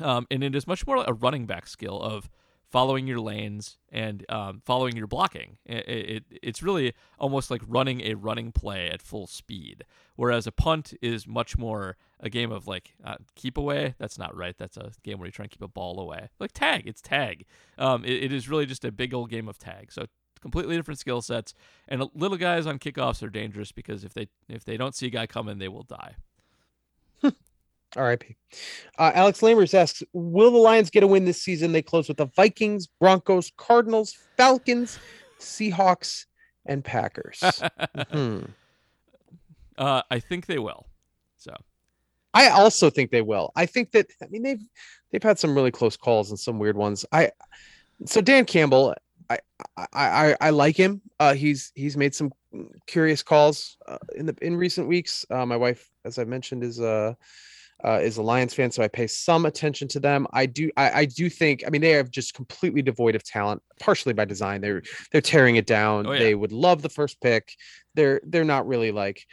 um, 0.00 0.26
and 0.30 0.42
it 0.42 0.54
is 0.54 0.66
much 0.66 0.86
more 0.86 0.96
like 0.96 1.08
a 1.08 1.12
running 1.12 1.44
back 1.44 1.66
skill 1.66 2.00
of 2.00 2.30
following 2.74 3.06
your 3.06 3.20
lanes 3.20 3.78
and 3.92 4.28
um, 4.28 4.60
following 4.64 4.96
your 4.96 5.06
blocking. 5.06 5.58
It, 5.64 5.88
it, 5.88 6.24
it's 6.42 6.60
really 6.60 6.92
almost 7.20 7.48
like 7.48 7.62
running 7.68 8.00
a 8.00 8.14
running 8.14 8.50
play 8.50 8.90
at 8.90 9.00
full 9.00 9.28
speed. 9.28 9.84
Whereas 10.16 10.48
a 10.48 10.50
punt 10.50 10.92
is 11.00 11.24
much 11.24 11.56
more 11.56 11.96
a 12.18 12.28
game 12.28 12.50
of 12.50 12.66
like 12.66 12.96
uh, 13.04 13.14
keep 13.36 13.56
away. 13.56 13.94
That's 13.98 14.18
not 14.18 14.36
right. 14.36 14.58
That's 14.58 14.76
a 14.76 14.90
game 15.04 15.20
where 15.20 15.26
you 15.26 15.30
try 15.30 15.44
and 15.44 15.52
keep 15.52 15.62
a 15.62 15.68
ball 15.68 16.00
away. 16.00 16.30
Like 16.40 16.50
tag, 16.52 16.88
it's 16.88 17.00
tag. 17.00 17.44
Um, 17.78 18.04
it, 18.04 18.24
it 18.24 18.32
is 18.32 18.48
really 18.48 18.66
just 18.66 18.84
a 18.84 18.90
big 18.90 19.14
old 19.14 19.30
game 19.30 19.48
of 19.48 19.56
tag. 19.56 19.92
So 19.92 20.06
completely 20.40 20.74
different 20.74 20.98
skill 20.98 21.22
sets. 21.22 21.54
And 21.86 22.02
little 22.12 22.36
guys 22.36 22.66
on 22.66 22.80
kickoffs 22.80 23.22
are 23.22 23.30
dangerous 23.30 23.70
because 23.70 24.02
if 24.02 24.14
they 24.14 24.26
if 24.48 24.64
they 24.64 24.76
don't 24.76 24.96
see 24.96 25.06
a 25.06 25.10
guy 25.10 25.28
coming, 25.28 25.58
they 25.58 25.68
will 25.68 25.84
die. 25.84 26.16
R.I.P. 27.96 28.36
Uh, 28.98 29.12
Alex 29.14 29.40
Lamers 29.40 29.74
asks, 29.74 30.02
"Will 30.12 30.50
the 30.50 30.58
Lions 30.58 30.90
get 30.90 31.02
a 31.02 31.06
win 31.06 31.24
this 31.24 31.42
season? 31.42 31.72
They 31.72 31.82
close 31.82 32.08
with 32.08 32.16
the 32.16 32.26
Vikings, 32.26 32.86
Broncos, 32.86 33.52
Cardinals, 33.56 34.16
Falcons, 34.36 34.98
Seahawks, 35.38 36.26
and 36.66 36.84
Packers." 36.84 37.42
hmm. 38.10 38.40
uh, 39.78 40.02
I 40.10 40.20
think 40.20 40.46
they 40.46 40.58
will. 40.58 40.86
So, 41.36 41.54
I 42.32 42.48
also 42.48 42.90
think 42.90 43.10
they 43.10 43.22
will. 43.22 43.52
I 43.56 43.66
think 43.66 43.92
that 43.92 44.06
I 44.22 44.26
mean 44.26 44.42
they've 44.42 44.64
they've 45.10 45.22
had 45.22 45.38
some 45.38 45.54
really 45.54 45.70
close 45.70 45.96
calls 45.96 46.30
and 46.30 46.38
some 46.38 46.58
weird 46.58 46.76
ones. 46.76 47.04
I 47.12 47.30
so 48.06 48.20
Dan 48.20 48.44
Campbell, 48.44 48.94
I 49.30 49.38
I 49.76 49.86
I, 49.92 50.36
I 50.40 50.50
like 50.50 50.76
him. 50.76 51.00
Uh, 51.20 51.34
he's 51.34 51.72
he's 51.74 51.96
made 51.96 52.14
some 52.14 52.32
curious 52.86 53.22
calls 53.22 53.76
uh, 53.86 53.98
in 54.16 54.26
the 54.26 54.36
in 54.42 54.56
recent 54.56 54.88
weeks. 54.88 55.24
Uh, 55.30 55.46
my 55.46 55.56
wife, 55.56 55.90
as 56.04 56.18
I 56.18 56.24
mentioned, 56.24 56.64
is 56.64 56.80
uh 56.80 57.14
uh, 57.82 58.00
is 58.02 58.16
a 58.16 58.22
Lions 58.22 58.54
fan, 58.54 58.70
so 58.70 58.82
I 58.82 58.88
pay 58.88 59.06
some 59.06 59.46
attention 59.46 59.88
to 59.88 60.00
them. 60.00 60.26
I 60.32 60.46
do, 60.46 60.70
I, 60.76 61.00
I, 61.00 61.04
do 61.04 61.28
think, 61.28 61.64
I 61.66 61.70
mean, 61.70 61.82
they 61.82 61.94
are 61.94 62.02
just 62.02 62.34
completely 62.34 62.82
devoid 62.82 63.14
of 63.14 63.24
talent, 63.24 63.62
partially 63.80 64.14
by 64.14 64.24
design. 64.24 64.60
They're 64.60 64.82
they're 65.12 65.20
tearing 65.20 65.56
it 65.56 65.66
down. 65.66 66.06
Oh, 66.06 66.12
yeah. 66.12 66.18
They 66.18 66.34
would 66.34 66.52
love 66.52 66.82
the 66.82 66.88
first 66.88 67.20
pick. 67.20 67.52
They're 67.94 68.20
they're 68.24 68.44
not 68.44 68.66
really 68.66 68.90
like, 68.90 69.24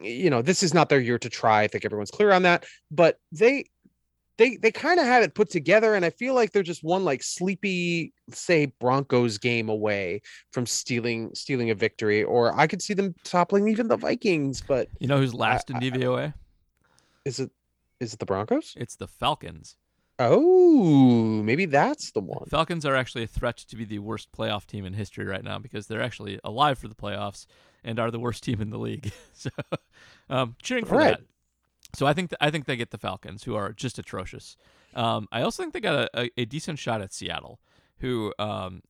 you 0.00 0.30
know, 0.30 0.42
this 0.42 0.62
is 0.62 0.74
not 0.74 0.88
their 0.88 1.00
year 1.00 1.18
to 1.18 1.28
try. 1.28 1.62
I 1.62 1.68
think 1.68 1.84
everyone's 1.84 2.10
clear 2.10 2.32
on 2.32 2.42
that. 2.42 2.64
But 2.90 3.18
they 3.30 3.66
they 4.38 4.56
they 4.56 4.72
kind 4.72 4.98
of 4.98 5.06
have 5.06 5.22
it 5.22 5.34
put 5.34 5.50
together, 5.50 5.94
and 5.94 6.04
I 6.04 6.10
feel 6.10 6.34
like 6.34 6.52
they're 6.52 6.62
just 6.62 6.82
one 6.82 7.04
like 7.04 7.22
sleepy, 7.22 8.12
say 8.30 8.72
Broncos 8.80 9.38
game 9.38 9.68
away 9.68 10.22
from 10.52 10.66
stealing 10.66 11.30
stealing 11.34 11.70
a 11.70 11.74
victory, 11.74 12.24
or 12.24 12.58
I 12.58 12.66
could 12.66 12.82
see 12.82 12.94
them 12.94 13.14
toppling 13.24 13.68
even 13.68 13.88
the 13.88 13.96
Vikings. 13.96 14.60
But 14.60 14.88
you 14.98 15.06
know 15.06 15.18
who's 15.18 15.34
last 15.34 15.70
I, 15.70 15.78
in 15.78 15.92
DVOA? 15.92 16.28
I, 16.28 16.34
is 17.24 17.40
it 17.40 17.50
is 18.04 18.12
it 18.12 18.20
the 18.20 18.26
Broncos? 18.26 18.74
It's 18.76 18.96
the 18.96 19.08
Falcons. 19.08 19.76
Oh, 20.18 21.42
maybe 21.42 21.64
that's 21.64 22.12
the 22.12 22.20
one. 22.20 22.46
Falcons 22.48 22.86
are 22.86 22.94
actually 22.94 23.24
a 23.24 23.26
threat 23.26 23.56
to 23.56 23.74
be 23.74 23.84
the 23.84 23.98
worst 23.98 24.30
playoff 24.30 24.64
team 24.66 24.84
in 24.84 24.92
history 24.92 25.24
right 25.24 25.42
now 25.42 25.58
because 25.58 25.88
they're 25.88 26.02
actually 26.02 26.38
alive 26.44 26.78
for 26.78 26.86
the 26.86 26.94
playoffs 26.94 27.46
and 27.82 27.98
are 27.98 28.12
the 28.12 28.20
worst 28.20 28.44
team 28.44 28.60
in 28.60 28.70
the 28.70 28.78
league. 28.78 29.10
so, 29.32 29.50
um, 30.30 30.54
cheering 30.62 30.84
for 30.84 30.98
right. 30.98 31.18
that. 31.18 31.26
So 31.96 32.06
I 32.06 32.12
think 32.12 32.30
th- 32.30 32.38
I 32.40 32.50
think 32.50 32.66
they 32.66 32.76
get 32.76 32.90
the 32.90 32.98
Falcons, 32.98 33.44
who 33.44 33.56
are 33.56 33.72
just 33.72 33.98
atrocious. 33.98 34.56
Um, 34.94 35.28
I 35.32 35.42
also 35.42 35.62
think 35.62 35.72
they 35.72 35.80
got 35.80 36.10
a, 36.14 36.20
a, 36.22 36.30
a 36.36 36.44
decent 36.44 36.78
shot 36.78 37.00
at 37.00 37.12
Seattle, 37.12 37.58
who 37.98 38.32
um, 38.38 38.82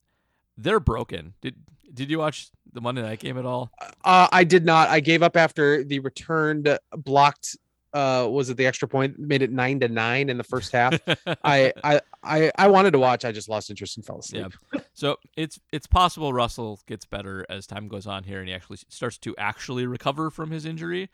they're 0.57 0.79
broken. 0.79 1.33
Did 1.41 1.55
did 1.93 2.09
you 2.09 2.19
watch 2.19 2.49
the 2.71 2.81
Monday 2.81 3.01
night 3.01 3.19
game 3.19 3.37
at 3.37 3.45
all? 3.45 3.71
Uh, 4.03 4.27
I 4.31 4.43
did 4.43 4.65
not. 4.65 4.89
I 4.89 4.99
gave 4.99 5.23
up 5.23 5.37
after 5.37 5.83
the 5.83 5.99
returned 5.99 6.77
blocked 6.95 7.57
uh 7.95 8.27
was 8.29 8.49
it 8.49 8.57
the 8.57 8.65
extra 8.65 8.87
point 8.87 9.17
made 9.17 9.41
it 9.41 9.51
nine 9.51 9.79
to 9.79 9.87
nine 9.87 10.29
in 10.29 10.37
the 10.37 10.43
first 10.43 10.71
half? 10.73 10.99
I, 11.43 11.71
I 11.83 12.01
i 12.23 12.51
i 12.57 12.67
wanted 12.67 12.91
to 12.91 12.99
watch 12.99 13.23
i 13.23 13.31
just 13.31 13.47
lost 13.47 13.69
interest 13.69 13.95
and 13.95 14.05
fell 14.05 14.19
asleep. 14.19 14.53
Yeah. 14.73 14.81
so 14.93 15.17
it's 15.37 15.59
it's 15.71 15.87
possible 15.87 16.33
russell 16.33 16.81
gets 16.85 17.05
better 17.05 17.45
as 17.49 17.65
time 17.65 17.87
goes 17.87 18.05
on 18.05 18.25
here 18.25 18.39
and 18.39 18.49
he 18.49 18.53
actually 18.53 18.79
starts 18.89 19.17
to 19.19 19.35
actually 19.37 19.85
recover 19.87 20.29
from 20.29 20.51
his 20.51 20.65
injury 20.65 21.09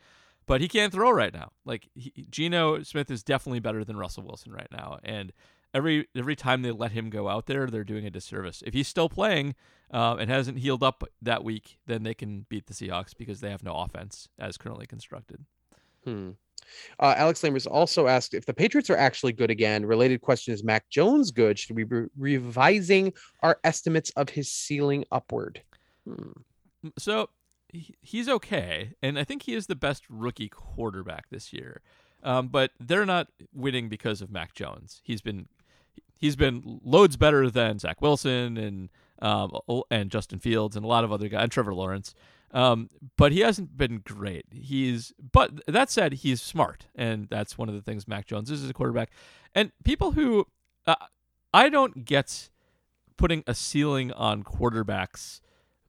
but 0.47 0.59
he 0.59 0.67
can't 0.67 0.91
throw 0.91 1.11
right 1.11 1.33
now. 1.33 1.51
Like 1.65 1.87
he, 1.93 2.25
Geno 2.29 2.81
smith 2.81 3.11
is 3.11 3.23
definitely 3.23 3.59
better 3.59 3.85
than 3.85 3.95
russell 3.95 4.23
wilson 4.23 4.51
right 4.51 4.71
now 4.71 4.97
and 5.03 5.31
every 5.73 6.07
every 6.15 6.35
time 6.35 6.63
they 6.63 6.71
let 6.71 6.93
him 6.93 7.11
go 7.11 7.29
out 7.29 7.45
there 7.45 7.67
they're 7.67 7.83
doing 7.83 8.07
a 8.07 8.09
disservice. 8.09 8.63
If 8.65 8.73
he's 8.73 8.87
still 8.87 9.07
playing 9.07 9.53
uh, 9.93 10.15
and 10.19 10.31
hasn't 10.31 10.57
healed 10.57 10.81
up 10.81 11.03
that 11.21 11.43
week 11.43 11.77
then 11.85 12.01
they 12.01 12.15
can 12.15 12.47
beat 12.49 12.65
the 12.65 12.73
seahawks 12.73 13.15
because 13.15 13.39
they 13.39 13.51
have 13.51 13.63
no 13.63 13.75
offense 13.75 14.27
as 14.39 14.57
currently 14.57 14.87
constructed. 14.87 15.45
Hmm. 16.03 16.31
Uh, 16.99 17.13
Alex 17.17 17.41
Lamers 17.41 17.67
also 17.69 18.07
asked 18.07 18.33
if 18.33 18.45
the 18.45 18.53
Patriots 18.53 18.89
are 18.89 18.97
actually 18.97 19.33
good 19.33 19.51
again. 19.51 19.85
Related 19.85 20.21
question 20.21 20.53
is 20.53 20.63
Mac 20.63 20.89
Jones 20.89 21.31
good? 21.31 21.57
Should 21.57 21.75
we 21.75 21.83
be 21.83 22.03
revising 22.17 23.13
our 23.41 23.59
estimates 23.63 24.11
of 24.11 24.29
his 24.29 24.51
ceiling 24.51 25.05
upward? 25.11 25.61
Hmm. 26.07 26.31
So 26.97 27.29
he's 28.01 28.27
okay, 28.27 28.93
and 29.01 29.17
I 29.17 29.23
think 29.23 29.43
he 29.43 29.53
is 29.53 29.67
the 29.67 29.75
best 29.75 30.03
rookie 30.09 30.49
quarterback 30.49 31.29
this 31.29 31.53
year. 31.53 31.81
Um, 32.23 32.47
but 32.47 32.71
they're 32.79 33.05
not 33.05 33.27
winning 33.53 33.89
because 33.89 34.21
of 34.21 34.31
Mac 34.31 34.53
Jones. 34.53 35.01
He's 35.03 35.21
been 35.21 35.47
he's 36.15 36.35
been 36.35 36.79
loads 36.83 37.17
better 37.17 37.49
than 37.49 37.79
Zach 37.79 38.01
Wilson 38.01 38.57
and 38.57 38.89
um, 39.21 39.51
and 39.89 40.11
Justin 40.11 40.39
Fields 40.39 40.75
and 40.75 40.85
a 40.85 40.87
lot 40.87 41.03
of 41.03 41.11
other 41.11 41.27
guys 41.27 41.43
and 41.43 41.51
Trevor 41.51 41.73
Lawrence. 41.73 42.13
Um, 42.53 42.89
but 43.17 43.31
he 43.31 43.39
hasn't 43.39 43.77
been 43.77 43.99
great. 43.99 44.45
He's 44.51 45.13
but 45.31 45.61
that 45.67 45.89
said, 45.89 46.13
he's 46.13 46.41
smart, 46.41 46.87
and 46.95 47.27
that's 47.29 47.57
one 47.57 47.69
of 47.69 47.75
the 47.75 47.81
things 47.81 48.07
Mac 48.07 48.25
Jones 48.27 48.51
is 48.51 48.63
as 48.63 48.69
a 48.69 48.73
quarterback. 48.73 49.09
And 49.55 49.71
people 49.83 50.11
who 50.11 50.47
uh, 50.85 50.95
I 51.53 51.69
don't 51.69 52.05
get 52.05 52.49
putting 53.17 53.43
a 53.47 53.53
ceiling 53.53 54.11
on 54.11 54.43
quarterbacks 54.43 55.41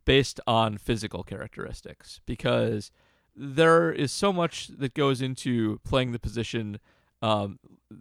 based 0.05 0.41
on 0.47 0.79
physical 0.79 1.23
characteristics 1.23 2.21
because 2.27 2.91
there 3.35 3.91
is 3.91 4.13
so 4.13 4.33
much 4.33 4.69
that 4.69 4.95
goes 4.95 5.23
into 5.23 5.81
playing 5.85 6.13
the 6.13 6.19
position. 6.19 6.79
Um, 7.23 7.59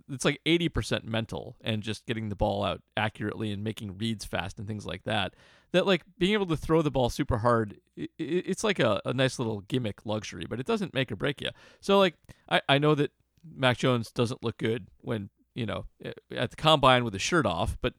it's 0.10 0.26
like 0.26 0.42
80% 0.46 1.04
mental 1.04 1.56
and 1.62 1.82
just 1.82 2.06
getting 2.06 2.30
the 2.30 2.36
ball 2.36 2.64
out 2.64 2.82
accurately 2.96 3.52
and 3.52 3.64
making 3.64 3.98
reads 3.98 4.26
fast 4.26 4.60
and 4.60 4.68
things 4.68 4.86
like 4.86 5.04
that 5.04 5.34
that 5.72 5.88
like 5.88 6.04
being 6.18 6.34
able 6.34 6.46
to 6.48 6.58
throw 6.58 6.82
the 6.82 6.92
ball 6.92 7.10
super 7.10 7.40
hard 7.40 7.80
it, 7.96 8.10
it's 8.18 8.64
like 8.64 8.80
a, 8.80 9.02
a 9.06 9.14
nice 9.14 9.40
little 9.40 9.62
gimmick 9.62 10.06
luxury 10.06 10.46
but 10.50 10.60
it 10.60 10.66
doesn't 10.66 10.94
make 10.94 11.12
or 11.12 11.16
break 11.16 11.42
you 11.42 11.50
so 11.80 11.98
like 12.00 12.16
I, 12.50 12.62
I 12.68 12.78
know 12.78 12.96
that 12.96 13.12
mac 13.56 13.78
jones 13.78 14.12
doesn't 14.12 14.44
look 14.44 14.58
good 14.58 14.88
when 15.00 15.30
you 15.56 15.66
know 15.66 15.86
at 16.36 16.52
the 16.52 16.56
combine 16.56 17.04
with 17.04 17.14
his 17.14 17.22
shirt 17.22 17.46
off 17.46 17.78
but 17.82 17.94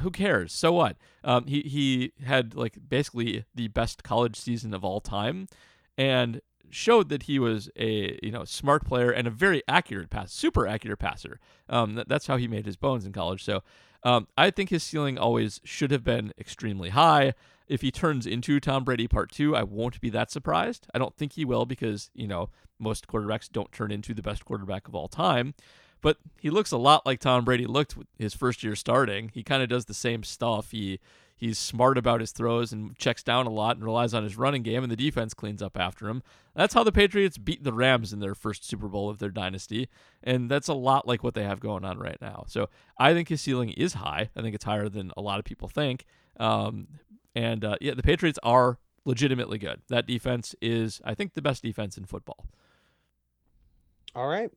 who 0.00 0.10
cares? 0.10 0.52
So 0.52 0.72
what? 0.72 0.96
Um, 1.24 1.46
he, 1.46 1.60
he 1.62 2.12
had 2.24 2.54
like 2.54 2.78
basically 2.88 3.44
the 3.54 3.68
best 3.68 4.02
college 4.02 4.36
season 4.36 4.74
of 4.74 4.84
all 4.84 5.00
time 5.00 5.48
and 5.96 6.40
showed 6.70 7.08
that 7.08 7.24
he 7.24 7.38
was 7.38 7.70
a 7.76 8.18
you 8.22 8.30
know 8.30 8.44
smart 8.44 8.84
player 8.84 9.10
and 9.10 9.26
a 9.26 9.30
very 9.30 9.62
accurate 9.68 10.10
pass 10.10 10.32
super 10.32 10.66
accurate 10.66 10.98
passer 10.98 11.38
um, 11.68 11.94
that, 11.94 12.08
that's 12.08 12.26
how 12.26 12.36
he 12.36 12.48
made 12.48 12.66
his 12.66 12.76
bones 12.76 13.04
in 13.04 13.12
college 13.12 13.44
so 13.44 13.62
um, 14.04 14.28
I 14.36 14.50
think 14.50 14.70
his 14.70 14.82
ceiling 14.82 15.18
always 15.18 15.60
should 15.64 15.90
have 15.90 16.04
been 16.04 16.32
extremely 16.38 16.90
high. 16.90 17.34
If 17.68 17.80
he 17.80 17.90
turns 17.90 18.26
into 18.26 18.60
Tom 18.60 18.84
Brady 18.84 19.06
part 19.06 19.30
two, 19.30 19.54
I 19.54 19.62
won't 19.62 20.00
be 20.00 20.10
that 20.10 20.30
surprised. 20.30 20.86
I 20.92 20.98
don't 20.98 21.16
think 21.16 21.34
he 21.34 21.44
will 21.44 21.64
because, 21.64 22.10
you 22.14 22.26
know, 22.26 22.50
most 22.78 23.06
quarterbacks 23.06 23.50
don't 23.50 23.72
turn 23.72 23.92
into 23.92 24.12
the 24.12 24.22
best 24.22 24.44
quarterback 24.44 24.88
of 24.88 24.94
all 24.94 25.08
time. 25.08 25.54
But 26.00 26.18
he 26.40 26.50
looks 26.50 26.72
a 26.72 26.78
lot 26.78 27.06
like 27.06 27.20
Tom 27.20 27.44
Brady 27.44 27.66
looked 27.66 27.96
his 28.18 28.34
first 28.34 28.64
year 28.64 28.74
starting. 28.74 29.30
He 29.32 29.44
kind 29.44 29.62
of 29.62 29.68
does 29.68 29.84
the 29.84 29.94
same 29.94 30.24
stuff. 30.24 30.72
He 30.72 30.98
He's 31.42 31.58
smart 31.58 31.98
about 31.98 32.20
his 32.20 32.30
throws 32.30 32.72
and 32.72 32.96
checks 32.96 33.24
down 33.24 33.46
a 33.46 33.50
lot 33.50 33.74
and 33.74 33.84
relies 33.84 34.14
on 34.14 34.22
his 34.22 34.36
running 34.36 34.62
game, 34.62 34.84
and 34.84 34.92
the 34.92 34.96
defense 34.96 35.34
cleans 35.34 35.60
up 35.60 35.76
after 35.76 36.08
him. 36.08 36.22
That's 36.54 36.72
how 36.72 36.84
the 36.84 36.92
Patriots 36.92 37.36
beat 37.36 37.64
the 37.64 37.72
Rams 37.72 38.12
in 38.12 38.20
their 38.20 38.36
first 38.36 38.64
Super 38.64 38.86
Bowl 38.86 39.10
of 39.10 39.18
their 39.18 39.30
dynasty, 39.30 39.88
and 40.22 40.48
that's 40.48 40.68
a 40.68 40.72
lot 40.72 41.08
like 41.08 41.24
what 41.24 41.34
they 41.34 41.42
have 41.42 41.58
going 41.58 41.84
on 41.84 41.98
right 41.98 42.16
now. 42.20 42.44
So 42.46 42.68
I 42.96 43.12
think 43.12 43.28
his 43.28 43.40
ceiling 43.40 43.70
is 43.70 43.94
high. 43.94 44.30
I 44.36 44.40
think 44.40 44.54
it's 44.54 44.62
higher 44.62 44.88
than 44.88 45.10
a 45.16 45.20
lot 45.20 45.40
of 45.40 45.44
people 45.44 45.66
think. 45.66 46.04
Um, 46.38 46.86
and 47.34 47.64
uh, 47.64 47.74
yeah, 47.80 47.94
the 47.94 48.04
Patriots 48.04 48.38
are 48.44 48.78
legitimately 49.04 49.58
good. 49.58 49.82
That 49.88 50.06
defense 50.06 50.54
is, 50.62 51.00
I 51.04 51.16
think, 51.16 51.34
the 51.34 51.42
best 51.42 51.64
defense 51.64 51.98
in 51.98 52.04
football. 52.04 52.46
All 54.14 54.28
right. 54.28 54.52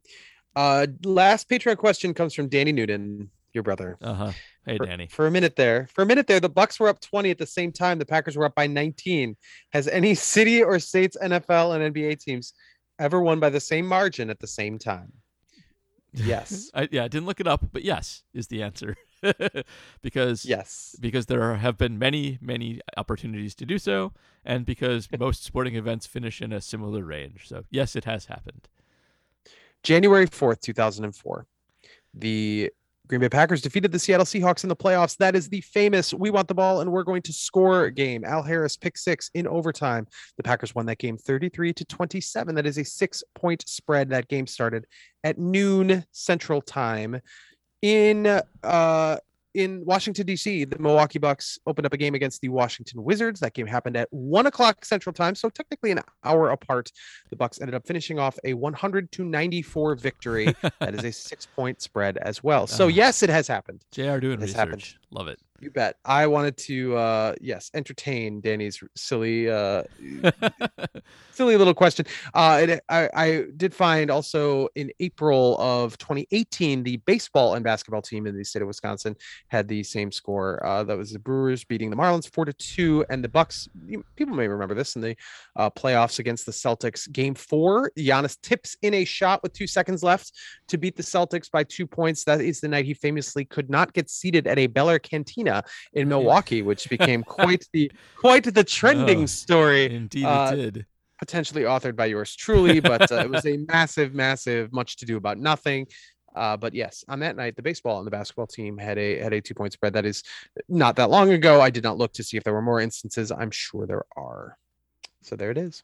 Uh, 0.55 0.85
last 1.03 1.49
Patreon 1.49 1.77
question 1.77 2.13
comes 2.13 2.35
from 2.35 2.47
Danny 2.47 2.71
Newton 2.71 3.31
your 3.55 3.63
brother. 3.63 3.97
Uh 4.01 4.13
huh. 4.13 4.31
Hey, 4.65 4.77
for, 4.77 4.85
Danny. 4.85 5.07
For 5.07 5.27
a 5.27 5.31
minute 5.31 5.55
there, 5.55 5.87
for 5.93 6.03
a 6.03 6.05
minute 6.05 6.27
there, 6.27 6.39
the 6.39 6.49
Bucks 6.49 6.79
were 6.79 6.87
up 6.87 6.99
20 6.99 7.31
at 7.31 7.37
the 7.37 7.45
same 7.45 7.71
time. 7.71 7.97
The 7.97 8.05
Packers 8.05 8.37
were 8.37 8.45
up 8.45 8.55
by 8.55 8.67
19. 8.67 9.35
Has 9.71 9.87
any 9.87 10.13
city 10.33 10.61
or 10.61 10.77
states 10.79 11.17
NFL 11.21 11.75
and 11.75 11.95
NBA 11.95 12.19
teams 12.19 12.53
ever 12.99 13.21
won 13.21 13.39
by 13.39 13.49
the 13.49 13.59
same 13.59 13.87
margin 13.87 14.29
at 14.29 14.39
the 14.39 14.47
same 14.47 14.77
time? 14.77 15.11
Yes. 16.13 16.69
I, 16.75 16.87
yeah, 16.91 17.03
I 17.03 17.07
didn't 17.07 17.25
look 17.25 17.39
it 17.39 17.47
up, 17.47 17.65
but 17.71 17.83
yes 17.83 18.23
is 18.33 18.47
the 18.47 18.61
answer. 18.61 18.95
because 20.01 20.45
yes. 20.45 20.95
because 20.99 21.25
there 21.25 21.55
have 21.55 21.77
been 21.77 21.97
many 21.97 22.37
many 22.41 22.79
opportunities 22.95 23.55
to 23.55 23.65
do 23.65 23.79
so, 23.79 24.13
and 24.43 24.65
because 24.65 25.07
most 25.17 25.43
sporting 25.43 25.75
events 25.75 26.05
finish 26.05 26.41
in 26.41 26.53
a 26.53 26.61
similar 26.61 27.03
range. 27.03 27.47
So 27.47 27.63
yes, 27.71 27.95
it 27.95 28.05
has 28.05 28.25
happened. 28.25 28.67
January 29.83 30.27
4th, 30.27 30.61
2004. 30.61 31.45
The 32.15 32.71
Green 33.07 33.21
Bay 33.21 33.29
Packers 33.29 33.61
defeated 33.61 33.91
the 33.91 33.99
Seattle 33.99 34.25
Seahawks 34.25 34.63
in 34.63 34.69
the 34.69 34.75
playoffs. 34.75 35.15
That 35.17 35.35
is 35.35 35.47
the 35.47 35.61
famous 35.61 36.13
we 36.13 36.31
want 36.31 36.47
the 36.47 36.55
ball 36.55 36.81
and 36.81 36.91
we're 36.91 37.03
going 37.03 37.21
to 37.23 37.33
score 37.33 37.89
game. 37.89 38.23
Al 38.25 38.41
Harris 38.41 38.75
pick 38.77 38.97
six 38.97 39.29
in 39.33 39.47
overtime. 39.47 40.07
The 40.37 40.43
Packers 40.43 40.73
won 40.73 40.87
that 40.87 40.97
game 40.97 41.17
33 41.17 41.73
to 41.73 41.85
27. 41.85 42.55
That 42.55 42.65
is 42.65 42.77
a 42.77 42.85
six 42.85 43.23
point 43.35 43.67
spread. 43.67 44.09
That 44.09 44.27
game 44.27 44.47
started 44.47 44.85
at 45.23 45.37
noon 45.37 46.03
central 46.11 46.61
time 46.61 47.21
in 47.81 48.41
uh 48.63 49.17
in 49.55 49.83
Washington, 49.85 50.25
D.C., 50.25 50.65
the 50.65 50.77
Milwaukee 50.77 51.17
Bucks 51.17 51.57
opened 51.65 51.85
up 51.85 51.93
a 51.93 51.97
game 51.97 52.13
against 52.13 52.41
the 52.41 52.49
Washington 52.49 53.03
Wizards. 53.03 53.39
That 53.39 53.53
game 53.53 53.65
happened 53.65 53.95
at 53.97 54.07
one 54.11 54.45
o'clock 54.45 54.83
Central 54.85 55.13
Time, 55.13 55.33
so 55.33 55.49
technically 55.49 55.91
an 55.91 56.01
hour 56.23 56.49
apart. 56.49 56.91
The 57.29 57.35
Bucks 57.35 57.59
ended 57.61 57.73
up 57.73 57.87
finishing 57.87 58.19
off 58.19 58.37
a 58.43 58.53
100 58.53 59.11
to 59.13 59.23
94 59.23 59.95
victory. 59.95 60.53
that 60.79 60.93
is 60.93 61.03
a 61.03 61.11
six-point 61.11 61.81
spread 61.81 62.17
as 62.17 62.43
well. 62.43 62.67
So 62.67 62.87
yes, 62.87 63.23
it 63.23 63.29
has 63.29 63.47
happened. 63.47 63.83
Jr. 63.91 64.17
doing 64.17 64.39
This 64.39 64.49
research. 64.49 64.55
happened. 64.55 64.93
Love 65.11 65.27
it. 65.29 65.39
You 65.61 65.71
bet. 65.71 65.95
I 66.03 66.27
wanted 66.27 66.57
to, 66.57 66.97
uh, 66.97 67.35
yes, 67.39 67.71
entertain 67.73 68.41
Danny's 68.41 68.83
silly, 68.95 69.49
uh, 69.49 69.83
silly 71.31 71.55
little 71.55 71.73
question. 71.73 72.05
Uh, 72.33 72.65
it, 72.67 72.83
I, 72.89 73.09
I 73.15 73.45
did 73.55 73.73
find 73.73 74.11
also 74.11 74.67
in 74.75 74.91
April 74.99 75.57
of 75.57 75.97
2018, 75.97 76.83
the 76.83 76.97
baseball 76.97 77.53
and 77.53 77.63
basketball 77.63 78.01
team 78.01 78.27
in 78.27 78.37
the 78.37 78.43
state 78.43 78.63
of 78.63 78.67
Wisconsin 78.67 79.15
had 79.47 79.69
the 79.69 79.81
same 79.81 80.11
score. 80.11 80.63
Uh, 80.65 80.83
that 80.83 80.97
was 80.97 81.13
the 81.13 81.19
Brewers 81.19 81.63
beating 81.63 81.89
the 81.89 81.95
Marlins 81.95 82.29
four 82.29 82.43
to 82.43 82.53
two, 82.53 83.05
and 83.09 83.23
the 83.23 83.29
Bucks. 83.29 83.69
People 84.17 84.35
may 84.35 84.49
remember 84.49 84.75
this 84.75 84.97
in 84.97 85.01
the 85.01 85.15
uh, 85.55 85.69
playoffs 85.69 86.19
against 86.19 86.45
the 86.45 86.51
Celtics. 86.51 87.09
Game 87.11 87.33
four, 87.33 87.91
Giannis 87.97 88.39
tips 88.41 88.75
in 88.81 88.93
a 88.93 89.05
shot 89.05 89.41
with 89.41 89.53
two 89.53 89.67
seconds 89.67 90.03
left 90.03 90.33
to 90.67 90.77
beat 90.77 90.97
the 90.97 91.03
Celtics 91.03 91.49
by 91.49 91.63
two 91.63 91.87
points. 91.87 92.25
That 92.25 92.41
is 92.41 92.59
the 92.59 92.67
night 92.67 92.83
he 92.83 92.93
famously 92.93 93.45
could 93.45 93.69
not 93.69 93.93
get 93.93 94.09
seated 94.09 94.47
at 94.47 94.59
a 94.59 94.67
Bel 94.67 94.89
Air 94.89 94.99
In 95.93 96.07
Milwaukee, 96.09 96.61
which 96.61 96.89
became 96.95 97.23
quite 97.23 97.65
the 97.73 97.91
quite 98.17 98.43
the 98.53 98.63
trending 98.63 99.23
Oh, 99.23 99.25
story 99.27 99.93
Indeed, 99.93 100.25
uh, 100.25 100.49
it 100.53 100.55
did. 100.55 100.85
potentially 101.19 101.63
authored 101.63 101.95
by 101.95 102.05
yours 102.05 102.35
truly, 102.35 102.79
but 102.79 103.11
uh, 103.11 103.17
it 103.17 103.29
was 103.29 103.45
a 103.45 103.57
massive, 103.67 104.13
massive, 104.13 104.71
much 104.73 104.97
to 104.97 105.05
do 105.05 105.17
about 105.17 105.37
nothing. 105.37 105.87
Uh, 106.35 106.57
but 106.57 106.73
yes, 106.73 107.05
on 107.07 107.19
that 107.21 107.37
night, 107.37 107.55
the 107.55 107.61
baseball 107.61 107.97
and 107.99 108.05
the 108.05 108.11
basketball 108.11 108.47
team 108.47 108.77
had 108.77 108.97
a 108.97 109.19
had 109.19 109.31
a 109.31 109.39
two 109.39 109.53
point 109.53 109.71
spread. 109.71 109.93
That 109.93 110.05
is 110.05 110.21
not 110.67 110.97
that 110.97 111.09
long 111.09 111.31
ago. 111.31 111.61
I 111.61 111.69
did 111.69 111.83
not 111.83 111.97
look 111.97 112.11
to 112.13 112.23
see 112.23 112.35
if 112.37 112.43
there 112.43 112.53
were 112.53 112.61
more 112.61 112.81
instances. 112.81 113.31
I'm 113.31 113.51
sure 113.51 113.87
there 113.87 114.03
are. 114.17 114.57
So 115.25 115.35
there 115.35 115.51
it 115.51 115.57
is. 115.57 115.81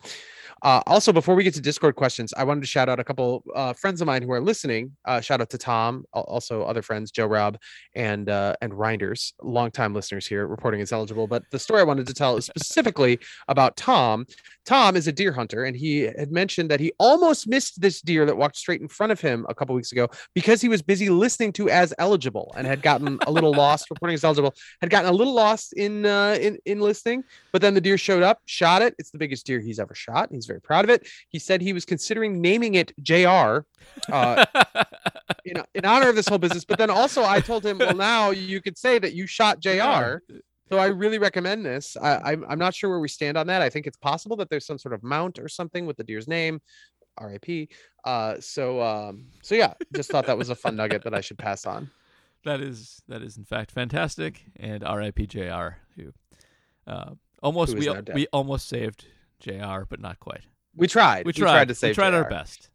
Uh, 0.62 0.82
also, 0.86 1.12
before 1.12 1.34
we 1.34 1.44
get 1.44 1.56
to 1.56 1.62
Discord 1.62 1.96
questions, 1.96 2.34
I 2.38 2.44
wanted 2.44 2.62
to 2.62 2.68
shout 2.68 2.88
out 2.88 3.00
a 3.00 3.04
couple 3.04 3.44
uh, 3.56 3.74
friends 3.74 4.00
of 4.00 4.06
mine 4.06 4.22
who 4.22 4.32
are 4.32 4.40
listening. 4.40 4.96
Uh, 5.06 5.20
shout 5.20 5.42
out 5.42 5.50
to 5.50 5.58
Tom, 5.58 6.06
also 6.14 6.62
other 6.64 6.84
friends, 6.84 7.10
Joe 7.10 7.26
Rob 7.26 7.58
and 7.96 8.30
uh, 8.30 8.56
and 8.62 8.72
Reinders, 8.72 9.34
longtime 9.42 9.96
listeners 9.96 10.28
here. 10.28 10.46
Reporting 10.46 10.80
as 10.82 10.92
Eligible, 10.92 11.26
but 11.26 11.44
the 11.52 11.58
story 11.58 11.80
I 11.82 11.84
wanted 11.84 12.06
to 12.08 12.14
tell 12.14 12.38
is 12.38 12.46
specifically 12.46 13.20
about 13.48 13.76
Tom. 13.76 14.26
Tom 14.66 14.96
is 14.96 15.08
a 15.08 15.12
deer 15.12 15.32
hunter, 15.32 15.64
and 15.64 15.76
he 15.76 16.02
had 16.02 16.32
mentioned 16.32 16.70
that 16.70 16.80
he 16.80 16.92
almost 17.00 17.48
missed 17.48 17.82
this 17.82 18.00
deer 18.00 18.28
that 18.28 18.38
walked 18.38 18.56
straight 18.56 18.82
in 18.82 18.88
front 18.88 19.12
of 19.12 19.20
him 19.20 19.46
a 19.50 19.56
couple 19.56 19.74
weeks 19.74 19.92
ago 19.92 20.08
because 20.36 20.62
he 20.62 20.70
was 20.70 20.84
busy 20.84 21.10
listening 21.10 21.52
to 21.54 21.70
as 21.70 21.94
eligible 21.98 22.54
and 22.56 22.68
had 22.68 22.84
gotten 22.84 23.18
a 23.26 23.32
little 23.32 23.52
lost. 23.52 23.90
Reporting 23.90 24.14
as 24.14 24.24
Eligible 24.24 24.54
had 24.80 24.92
gotten 24.92 25.10
a 25.10 25.14
little 25.14 25.34
lost 25.34 25.74
in 25.74 26.06
uh, 26.06 26.38
in 26.40 26.60
in 26.66 26.80
listening, 26.80 27.24
but 27.52 27.64
then 27.64 27.74
the 27.74 27.82
deer 27.82 27.98
showed 27.98 28.22
up, 28.22 28.40
shot 28.46 28.84
it. 28.84 28.94
It's 29.00 29.10
the 29.10 29.18
biggest 29.32 29.46
deer 29.46 29.62
he's 29.62 29.80
ever 29.80 29.96
shot. 29.96 30.30
He's 30.30 30.46
very 30.46 30.60
proud 30.60 30.84
of 30.84 30.90
it. 30.90 31.08
He 31.30 31.40
said 31.40 31.62
he 31.62 31.72
was 31.72 31.86
considering 31.86 32.42
naming 32.42 32.76
it 32.76 32.92
Jr. 33.02 33.62
Uh, 34.12 34.46
in, 35.46 35.64
in 35.74 35.86
honor 35.86 36.10
of 36.10 36.16
this 36.18 36.28
whole 36.28 36.38
business. 36.38 36.66
But 36.66 36.78
then 36.78 36.90
also, 36.90 37.24
I 37.24 37.40
told 37.40 37.66
him, 37.66 37.78
well, 37.78 37.96
now 37.96 38.32
you 38.32 38.62
could 38.62 38.78
say 38.78 39.00
that 39.00 39.14
you 39.14 39.26
shot 39.26 39.62
Jr. 39.62 40.18
So 40.70 40.78
I 40.78 40.88
really 40.88 41.18
recommend 41.18 41.66
this. 41.66 41.96
I, 41.96 42.34
I'm, 42.34 42.46
I'm 42.50 42.60
not 42.60 42.76
sure 42.76 42.90
where 42.90 43.00
we 43.00 43.08
stand 43.08 43.38
on 43.38 43.48
that. 43.48 43.62
I 43.62 43.70
think 43.70 43.88
it's 43.88 43.98
possible 43.98 44.36
that 44.36 44.50
there's 44.50 44.66
some 44.66 44.78
sort 44.78 44.94
of 44.94 45.02
mount 45.02 45.40
or 45.40 45.48
something 45.48 45.86
with 45.86 45.96
the 45.96 46.04
deer's 46.04 46.28
name, 46.28 46.62
R.I.P. 47.18 47.70
Uh, 48.04 48.36
so 48.42 48.82
um, 48.82 49.28
so 49.42 49.56
yeah, 49.56 49.74
just 49.96 50.12
thought 50.12 50.26
that 50.26 50.38
was 50.38 50.50
a 50.50 50.56
fun 50.56 50.76
nugget 50.76 51.04
that 51.04 51.14
I 51.14 51.22
should 51.22 51.38
pass 51.38 51.66
on. 51.66 51.90
that 52.44 52.60
is 52.60 53.02
that 53.08 53.22
is 53.22 53.38
in 53.38 53.46
fact 53.46 53.72
fantastic. 53.72 54.44
And 54.58 54.84
R.I.P. 54.84 55.28
Jr. 55.28 55.76
Who 55.96 56.14
uh, 56.88 57.12
almost 57.44 57.74
Who 57.74 57.80
we 57.80 58.14
we 58.14 58.28
almost 58.34 58.68
saved 58.70 59.06
Jr. 59.42 59.84
But 59.90 60.00
not 60.00 60.20
quite. 60.20 60.42
We 60.76 60.88
tried. 60.88 61.26
We 61.26 61.34
tried. 61.34 61.68
to 61.68 61.76
save 61.76 61.92
we 61.92 61.96
tried 61.96 62.14
our 62.14 62.30
best. 62.30 62.70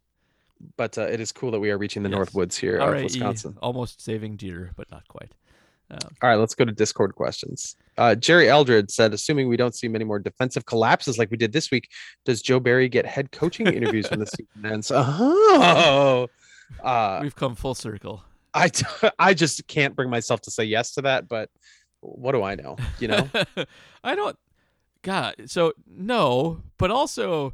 but 0.75 0.97
uh, 0.97 1.01
it 1.03 1.19
is 1.19 1.31
cool 1.31 1.49
that 1.51 1.59
we 1.59 1.71
are 1.71 1.77
reaching 1.77 2.03
the 2.03 2.09
Yes. 2.09 2.15
North 2.15 2.33
Woods 2.35 2.57
here 2.57 2.77
of 2.77 3.01
Wisconsin. 3.03 3.57
almost 3.61 4.01
saving 4.03 4.35
deer, 4.35 4.71
but 4.75 4.89
not 4.91 5.07
quite. 5.07 5.31
Um, 5.89 5.99
All 6.21 6.29
right, 6.29 6.35
let's 6.35 6.53
go 6.53 6.65
to 6.65 6.71
Discord 6.73 7.15
questions. 7.15 7.75
Uh, 7.97 8.13
Jerry 8.13 8.49
Eldred 8.49 8.91
said, 8.91 9.13
assuming 9.13 9.47
we 9.47 9.55
don't 9.55 9.73
see 9.73 9.87
many 9.87 10.03
more 10.03 10.19
defensive 10.19 10.65
collapses 10.65 11.17
like 11.17 11.31
we 11.31 11.37
did 11.37 11.53
this 11.53 11.71
week, 11.71 11.89
does 12.25 12.41
Joe 12.41 12.59
Barry 12.59 12.89
get 12.89 13.05
head 13.05 13.31
coaching 13.31 13.67
interviews 13.67 14.09
when 14.11 14.19
the 14.19 14.25
season 14.27 14.65
ends? 14.65 14.91
Oh, 14.93 16.27
uh, 16.83 17.19
we've 17.21 17.35
come 17.35 17.55
full 17.55 17.73
circle. 17.75 18.23
I 18.53 18.67
t- 18.69 18.85
I 19.19 19.33
just 19.33 19.65
can't 19.67 19.95
bring 19.95 20.09
myself 20.09 20.41
to 20.41 20.51
say 20.51 20.65
yes 20.65 20.91
to 20.95 21.01
that. 21.03 21.27
But 21.29 21.49
what 22.01 22.33
do 22.33 22.43
I 22.43 22.55
know? 22.55 22.75
You 22.99 23.07
know, 23.09 23.29
I 24.03 24.15
don't. 24.15 24.35
God, 25.07 25.35
so 25.45 25.71
no, 25.87 26.63
but 26.77 26.91
also 26.91 27.53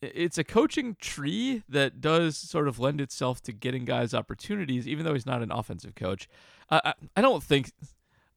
it's 0.00 0.38
a 0.38 0.44
coaching 0.44 0.96
tree 1.00 1.64
that 1.68 2.00
does 2.00 2.36
sort 2.36 2.68
of 2.68 2.78
lend 2.78 3.00
itself 3.00 3.42
to 3.42 3.52
getting 3.52 3.84
guys 3.84 4.14
opportunities, 4.14 4.86
even 4.86 5.04
though 5.04 5.14
he's 5.14 5.26
not 5.26 5.42
an 5.42 5.50
offensive 5.50 5.96
coach. 5.96 6.28
I 6.70 6.94
I, 7.16 7.20
don't 7.20 7.42
think 7.42 7.72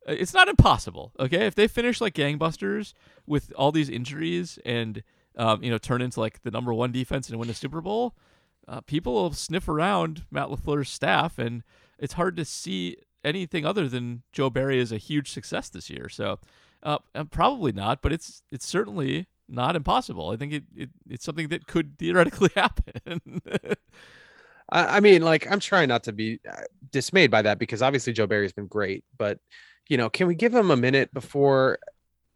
it's 0.07 0.33
not 0.33 0.49
impossible. 0.49 1.13
Okay, 1.19 1.45
if 1.45 1.53
they 1.53 1.67
finish 1.67 2.01
like 2.01 2.15
gangbusters 2.15 2.93
with 3.27 3.53
all 3.55 3.71
these 3.71 3.87
injuries 3.87 4.57
and 4.65 5.03
um, 5.37 5.63
you 5.63 5.69
know 5.69 5.77
turn 5.77 6.01
into 6.01 6.19
like 6.19 6.41
the 6.41 6.49
number 6.49 6.73
one 6.73 6.91
defense 6.91 7.29
and 7.29 7.39
win 7.39 7.51
a 7.51 7.53
Super 7.53 7.81
Bowl, 7.81 8.15
uh, 8.67 8.81
people 8.81 9.13
will 9.13 9.33
sniff 9.33 9.69
around 9.69 10.23
Matt 10.31 10.47
Lafleur's 10.47 10.89
staff, 10.89 11.37
and 11.37 11.61
it's 11.99 12.13
hard 12.13 12.35
to 12.37 12.45
see 12.45 12.97
anything 13.23 13.63
other 13.63 13.87
than 13.87 14.23
Joe 14.31 14.49
Barry 14.49 14.79
is 14.79 14.91
a 14.91 14.97
huge 14.97 15.29
success 15.29 15.69
this 15.69 15.91
year. 15.91 16.09
So, 16.09 16.39
uh, 16.83 16.97
uh, 17.15 17.23
probably 17.25 17.71
not, 17.71 18.01
but 18.01 18.11
it's 18.13 18.43
it's 18.51 18.67
certainly 18.67 19.27
not 19.47 19.75
impossible. 19.75 20.29
I 20.29 20.37
think 20.37 20.53
it, 20.53 20.63
it 20.75 20.89
it's 21.09 21.25
something 21.25 21.47
that 21.49 21.67
could 21.67 21.97
theoretically 21.99 22.49
happen. 22.55 23.41
I, 24.71 24.97
I 24.97 24.99
mean, 24.99 25.21
like 25.21 25.49
I'm 25.51 25.59
trying 25.59 25.89
not 25.89 26.03
to 26.03 26.11
be 26.13 26.39
uh, 26.49 26.61
dismayed 26.91 27.31
by 27.31 27.41
that 27.41 27.59
because 27.59 27.81
obviously 27.81 28.13
Joe 28.13 28.27
Barry's 28.27 28.53
been 28.53 28.67
great, 28.67 29.03
but 29.17 29.39
you 29.89 29.97
know, 29.97 30.09
can 30.09 30.27
we 30.27 30.35
give 30.35 30.53
him 30.53 30.69
a 30.71 30.77
minute 30.77 31.13
before 31.13 31.79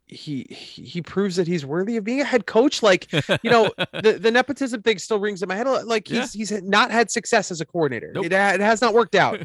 he 0.06 0.42
he 0.50 1.00
proves 1.00 1.36
that 1.36 1.46
he's 1.46 1.64
worthy 1.64 1.96
of 1.96 2.04
being 2.04 2.20
a 2.20 2.24
head 2.24 2.46
coach? 2.46 2.82
Like, 2.82 3.10
you 3.42 3.50
know, 3.50 3.70
the, 4.02 4.18
the 4.20 4.30
nepotism 4.30 4.82
thing 4.82 4.98
still 4.98 5.18
rings 5.20 5.42
in 5.42 5.48
my 5.48 5.54
head. 5.54 5.66
Like 5.68 6.10
Yeah. 6.10 6.22
he's 6.22 6.32
he's 6.32 6.62
not 6.62 6.90
had 6.90 7.10
success 7.10 7.50
as 7.50 7.60
a 7.60 7.64
coordinator. 7.66 8.10
Nope. 8.12 8.26
It, 8.26 8.32
it 8.32 8.60
has 8.60 8.80
not 8.82 8.92
worked 8.94 9.14
out. 9.14 9.40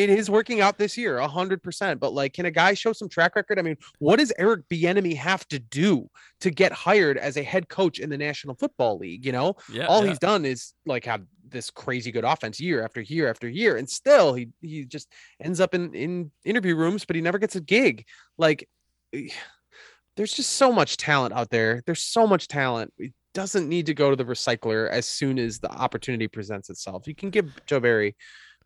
It 0.00 0.08
is 0.10 0.30
working 0.30 0.62
out 0.62 0.78
this 0.78 0.96
year, 0.96 1.18
a 1.18 1.28
hundred 1.28 1.62
percent. 1.62 2.00
But 2.00 2.14
like, 2.14 2.32
can 2.32 2.46
a 2.46 2.50
guy 2.50 2.72
show 2.72 2.92
some 2.92 3.08
track 3.08 3.36
record? 3.36 3.58
I 3.58 3.62
mean, 3.62 3.76
what 3.98 4.18
does 4.18 4.32
Eric 4.38 4.66
Bieniemy 4.70 5.14
have 5.16 5.46
to 5.48 5.58
do 5.58 6.08
to 6.40 6.50
get 6.50 6.72
hired 6.72 7.18
as 7.18 7.36
a 7.36 7.42
head 7.42 7.68
coach 7.68 7.98
in 7.98 8.08
the 8.08 8.16
National 8.16 8.54
Football 8.54 8.98
League? 8.98 9.26
You 9.26 9.32
know, 9.32 9.56
yeah, 9.70 9.86
all 9.86 10.02
yeah. 10.02 10.08
he's 10.08 10.18
done 10.18 10.44
is 10.46 10.72
like 10.86 11.04
have 11.04 11.22
this 11.46 11.70
crazy 11.70 12.10
good 12.10 12.24
offense 12.24 12.60
year 12.60 12.82
after 12.82 13.02
year 13.02 13.28
after 13.28 13.48
year, 13.48 13.76
and 13.76 13.88
still 13.88 14.32
he 14.32 14.48
he 14.62 14.84
just 14.86 15.12
ends 15.42 15.60
up 15.60 15.74
in 15.74 15.94
in 15.94 16.30
interview 16.44 16.74
rooms, 16.74 17.04
but 17.04 17.14
he 17.16 17.22
never 17.22 17.38
gets 17.38 17.56
a 17.56 17.60
gig. 17.60 18.06
Like, 18.38 18.68
eh, 19.12 19.28
there's 20.16 20.32
just 20.32 20.52
so 20.52 20.72
much 20.72 20.96
talent 20.96 21.34
out 21.34 21.50
there. 21.50 21.82
There's 21.84 22.02
so 22.02 22.26
much 22.26 22.48
talent. 22.48 22.92
It 22.98 23.12
doesn't 23.34 23.68
need 23.68 23.86
to 23.86 23.94
go 23.94 24.10
to 24.10 24.16
the 24.16 24.24
recycler 24.24 24.88
as 24.88 25.06
soon 25.06 25.38
as 25.38 25.60
the 25.60 25.70
opportunity 25.70 26.26
presents 26.26 26.70
itself. 26.70 27.06
You 27.06 27.14
can 27.14 27.30
give 27.30 27.60
Joe 27.66 27.80
Barry 27.80 28.16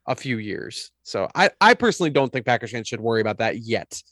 a 0.07 0.15
few 0.15 0.39
years. 0.39 0.91
So 1.03 1.29
I 1.35 1.51
I 1.61 1.75
personally 1.75 2.11
don't 2.11 2.33
think 2.33 2.47
Packers 2.47 2.73
fans 2.73 2.89
should 2.89 3.01
worry 3.01 3.21
about 3.21 3.39
that 3.39 3.59
yet, 3.59 4.03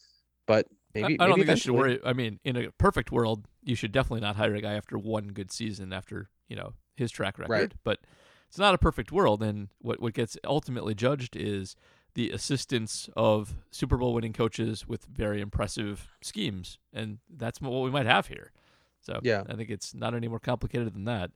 but 0.47 0.67
I- 0.95 1.01
maybe 1.01 1.21
I, 1.21 1.27
don't 1.27 1.39
maybe 1.39 1.47
think 1.47 1.57
they 1.59 1.61
should 1.61 1.75
worry. 1.75 2.01
I 2.05 2.13
mean, 2.13 2.39
in 2.45 2.57
a 2.57 2.71
perfect 2.73 3.11
world, 3.13 3.47
you 3.63 3.75
should 3.75 3.93
definitely 3.93 4.21
not 4.21 4.37
hire 4.37 4.55
a 4.55 4.61
guy 4.61 4.75
after 4.75 4.99
one 4.99 5.29
good 5.29 5.51
season 5.51 5.93
after 5.93 6.29
you 6.49 6.57
know 6.57 6.75
his 6.97 7.11
track 7.11 7.39
record. 7.39 7.53
Right. 7.53 7.73
But 7.85 8.01
it's 8.49 8.59
not 8.59 8.75
a 8.75 8.79
perfect 8.79 9.13
world, 9.13 9.43
and 9.43 9.69
what 9.79 10.01
what 10.01 10.15
gets 10.15 10.37
ultimately 10.45 10.95
judged 10.95 11.37
is 11.37 11.75
the 12.15 12.31
assistance 12.31 13.09
of 13.17 13.55
Super 13.71 13.97
Bowl 13.97 14.13
winning 14.13 14.35
coaches 14.35 14.87
with 14.87 15.07
very 15.07 15.41
impressive 15.41 16.09
schemes, 16.23 16.79
and 16.93 17.19
that's 17.35 17.59
what 17.61 17.71
we 17.83 17.91
might 17.91 18.05
have 18.05 18.27
here. 18.27 18.53
So 19.01 19.19
Yeah. 19.23 19.45
I 19.49 19.55
think 19.55 19.71
it's 19.71 19.95
not 19.95 20.15
any 20.15 20.29
more 20.29 20.39
complicated 20.39 20.93
than 20.95 21.05
that. 21.05 21.31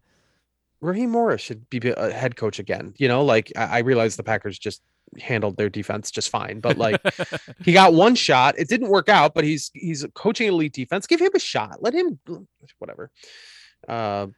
Raheem 0.81 1.11
Morris 1.11 1.41
should 1.41 1.69
be 1.71 1.81
a 1.91 2.11
head 2.11 2.37
coach 2.37 2.59
again. 2.59 2.95
You 2.97 3.09
know, 3.09 3.25
like 3.25 3.53
I, 3.57 3.65
I 3.65 3.79
realize 3.79 4.17
the 4.17 4.23
Packers 4.23 4.59
just 4.59 4.83
handled 5.19 5.57
their 5.57 5.71
defense 5.71 6.11
just 6.11 6.31
fine, 6.31 6.61
but 6.61 6.77
like 6.77 7.01
he 7.65 7.73
got 7.73 7.95
one 7.95 8.15
shot. 8.15 8.59
It 8.59 8.69
didn't 8.69 8.89
work 8.89 9.09
out, 9.09 9.35
but 9.35 9.45
he's 9.45 9.71
he's 9.75 10.05
coaching 10.15 10.49
elite 10.49 10.73
defense. 10.73 11.07
Give 11.07 11.21
him 11.21 11.33
a 11.35 11.39
shot. 11.39 11.83
Let 11.83 11.95
him 11.95 12.19
whatever. 12.79 13.11
Uh, 13.89 14.29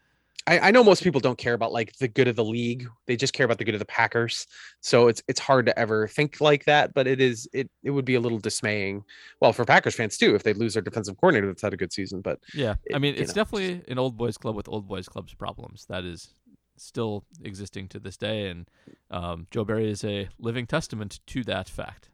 I, 0.49 0.69
I 0.69 0.71
know 0.71 0.83
most 0.83 1.03
people 1.03 1.21
don't 1.21 1.37
care 1.37 1.53
about 1.53 1.73
like 1.73 1.93
the 1.99 2.09
good 2.09 2.27
of 2.27 2.35
the 2.35 2.45
league. 2.45 2.89
They 3.07 3.17
just 3.17 3.35
care 3.35 3.45
about 3.45 3.59
the 3.59 3.65
good 3.65 3.75
of 3.75 3.81
the 3.81 3.85
Packers. 3.85 4.47
So 4.81 5.09
it's 5.09 5.23
it's 5.29 5.39
hard 5.39 5.67
to 5.67 5.79
ever 5.79 6.09
think 6.09 6.41
like 6.41 6.65
that. 6.65 6.95
But 6.95 7.07
it 7.07 7.21
is 7.21 7.47
it 7.53 7.71
it 7.83 7.91
would 7.91 8.07
be 8.07 8.15
a 8.15 8.21
little 8.21 8.39
dismaying. 8.39 9.05
Well, 9.41 9.53
for 9.53 9.67
Packers 9.67 9.95
fans 9.95 10.17
too, 10.17 10.35
if 10.35 10.43
they 10.43 10.55
lose 10.55 10.73
their 10.73 10.83
defensive 10.83 11.17
coordinator 11.19 11.49
that's 11.49 11.63
had 11.63 11.75
a 11.75 11.77
good 11.77 11.93
season. 11.93 12.23
But 12.23 12.39
yeah, 12.55 12.77
I 12.95 12.99
mean, 12.99 13.15
it's 13.17 13.35
know. 13.35 13.45
definitely 13.45 13.83
an 13.89 13.99
old 13.99 14.17
boys 14.17 14.39
club 14.39 14.57
with 14.57 14.69
old 14.69 14.89
boys 14.89 15.07
clubs 15.07 15.35
problems. 15.35 15.85
That 15.91 16.05
is 16.05 16.33
still 16.77 17.25
existing 17.43 17.89
to 17.89 17.99
this 17.99 18.17
day, 18.17 18.49
and 18.49 18.67
um, 19.11 19.49
Joe 19.51 19.65
Barry 19.65 19.91
is 19.91 20.03
a 20.03 20.29
living 20.39 20.67
testament 20.67 21.21
to 21.27 21.45
that 21.45 21.69
fact. 21.69 22.09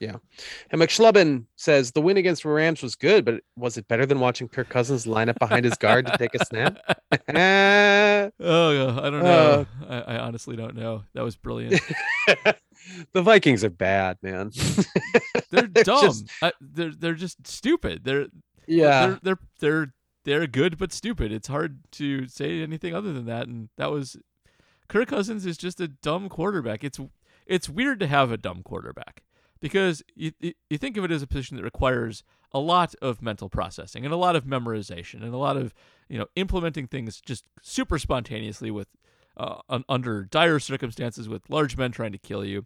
Yeah. 0.00 0.16
And 0.70 0.80
McSchlubben 0.80 1.46
says 1.56 1.92
the 1.92 2.00
win 2.02 2.16
against 2.18 2.42
the 2.42 2.50
Rams 2.50 2.82
was 2.82 2.94
good, 2.96 3.24
but 3.24 3.42
was 3.56 3.76
it 3.78 3.88
better 3.88 4.04
than 4.04 4.20
watching 4.20 4.48
Kirk 4.48 4.68
Cousins 4.68 5.06
line 5.06 5.28
up 5.28 5.38
behind 5.38 5.64
his 5.64 5.74
guard 5.76 6.06
to 6.06 6.16
take 6.18 6.34
a 6.34 6.44
snap? 6.44 6.78
Oh, 8.38 8.98
I 8.98 9.10
don't 9.10 9.22
know. 9.22 9.66
Uh, 9.88 10.02
I, 10.06 10.14
I 10.14 10.18
honestly 10.18 10.56
don't 10.56 10.74
know. 10.74 11.04
That 11.14 11.22
was 11.24 11.36
brilliant. 11.36 11.80
The 13.12 13.22
Vikings 13.22 13.64
are 13.64 13.70
bad, 13.70 14.16
man. 14.22 14.52
They're 15.50 15.66
They're 15.66 15.82
dumb. 15.84 16.02
just- 16.02 16.26
I, 16.40 16.52
they're 16.60 16.92
they're 16.92 17.14
just 17.14 17.44
stupid. 17.44 18.04
They're 18.04 18.26
yeah. 18.68 19.06
they're 19.06 19.18
they're 19.22 19.38
they're 19.58 19.94
they're 20.24 20.46
good 20.46 20.78
but 20.78 20.92
stupid. 20.92 21.32
It's 21.32 21.48
hard 21.48 21.80
to 21.92 22.28
say 22.28 22.62
anything 22.62 22.94
other 22.94 23.12
than 23.12 23.26
that. 23.26 23.48
And 23.48 23.70
that 23.76 23.90
was 23.90 24.16
Kirk 24.88 25.08
Cousins 25.08 25.44
is 25.46 25.56
just 25.56 25.80
a 25.80 25.88
dumb 25.88 26.28
quarterback. 26.28 26.84
It's 26.84 27.00
it's 27.44 27.68
weird 27.68 27.98
to 28.00 28.06
have 28.06 28.30
a 28.30 28.36
dumb 28.36 28.62
quarterback 28.62 29.24
because 29.60 30.02
you 30.14 30.32
you 30.40 30.78
think 30.78 30.96
of 30.96 31.04
it 31.04 31.10
as 31.10 31.22
a 31.22 31.26
position 31.26 31.56
that 31.56 31.62
requires 31.64 32.22
a 32.52 32.58
lot 32.58 32.94
of 33.02 33.20
mental 33.22 33.48
processing 33.48 34.04
and 34.04 34.12
a 34.14 34.16
lot 34.16 34.36
of 34.36 34.44
memorization 34.44 35.22
and 35.22 35.34
a 35.34 35.38
lot 35.38 35.56
of 35.56 35.74
you 36.08 36.18
know 36.18 36.26
implementing 36.36 36.86
things 36.86 37.20
just 37.20 37.44
super 37.62 37.98
spontaneously 37.98 38.70
with 38.70 38.88
uh, 39.36 39.56
un- 39.68 39.84
under 39.88 40.24
dire 40.24 40.58
circumstances 40.58 41.28
with 41.28 41.48
large 41.50 41.76
men 41.76 41.90
trying 41.92 42.12
to 42.12 42.18
kill 42.18 42.44
you 42.44 42.64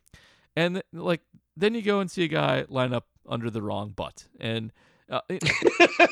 and 0.57 0.83
like 0.93 1.23
then 1.57 1.75
you 1.75 1.83
go 1.83 2.01
and 2.01 2.11
see 2.11 2.23
a 2.25 2.29
guy 2.29 2.65
line 2.69 2.93
up 2.93 3.07
under 3.29 3.51
the 3.51 3.63
wrong 3.63 3.91
butt 3.91 4.25
and 4.39 4.73
uh, 5.09 5.21
it- 5.29 5.43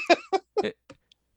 it- 0.64 0.76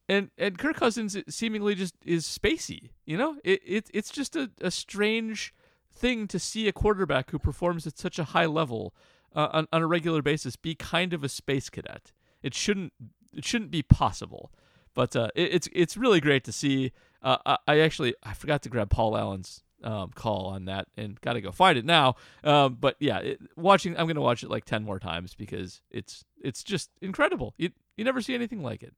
and 0.10 0.30
and 0.38 0.58
Kirk 0.58 0.76
Cousins 0.76 1.16
seemingly 1.30 1.74
just 1.74 1.96
is 2.06 2.26
spacey. 2.26 2.90
You 3.06 3.18
know, 3.18 3.38
it, 3.46 3.62
it 3.66 3.90
it's 3.94 4.10
just 4.10 4.36
a, 4.36 4.52
a 4.60 4.70
strange 4.70 5.54
thing 5.94 6.28
to 6.28 6.38
see 6.40 6.68
a 6.68 6.74
quarterback 6.74 7.30
who 7.32 7.40
performs 7.40 7.88
at 7.88 7.98
such 7.98 8.20
a 8.20 8.26
high 8.26 8.48
level 8.48 8.94
uh, 9.36 9.50
on, 9.52 9.68
on 9.72 9.82
a 9.82 9.88
regular 9.88 10.22
basis 10.22 10.56
be 10.56 10.76
kind 10.76 11.14
of 11.14 11.24
a 11.24 11.30
space 11.30 11.70
cadet. 11.70 12.12
It 12.44 12.54
shouldn't 12.54 12.94
it 13.34 13.46
shouldn't 13.46 13.72
be 13.72 13.82
possible, 13.82 14.52
but 14.94 15.16
uh, 15.16 15.30
it, 15.36 15.54
it's 15.54 15.70
it's 15.74 15.98
really 15.98 16.20
great 16.20 16.44
to 16.46 16.52
see. 16.52 16.92
Uh, 17.22 17.38
I, 17.46 17.58
I 17.68 17.80
actually 17.80 18.16
I 18.24 18.34
forgot 18.34 18.62
to 18.64 18.70
grab 18.70 18.90
Paul 18.90 19.18
Allen's 19.18 19.64
um, 19.84 20.12
call 20.14 20.48
on 20.48 20.66
that 20.66 20.88
and 20.98 21.20
got 21.22 21.34
to 21.34 21.42
go 21.42 21.52
find 21.52 21.78
it 21.78 21.86
now. 21.86 22.16
Um, 22.44 22.78
but 22.80 22.96
yeah, 23.00 23.20
it, 23.20 23.40
watching 23.56 23.98
I'm 23.98 24.08
gonna 24.08 24.22
watch 24.22 24.44
it 24.44 24.50
like 24.50 24.66
ten 24.66 24.84
more 24.84 25.00
times 25.00 25.34
because 25.34 25.82
it's 25.92 26.26
it's 26.42 26.64
just 26.64 26.90
incredible. 27.02 27.54
You 27.58 27.72
you 27.98 28.04
never 28.04 28.22
see 28.22 28.36
anything 28.36 28.64
like 28.64 28.84
it. 28.84 28.94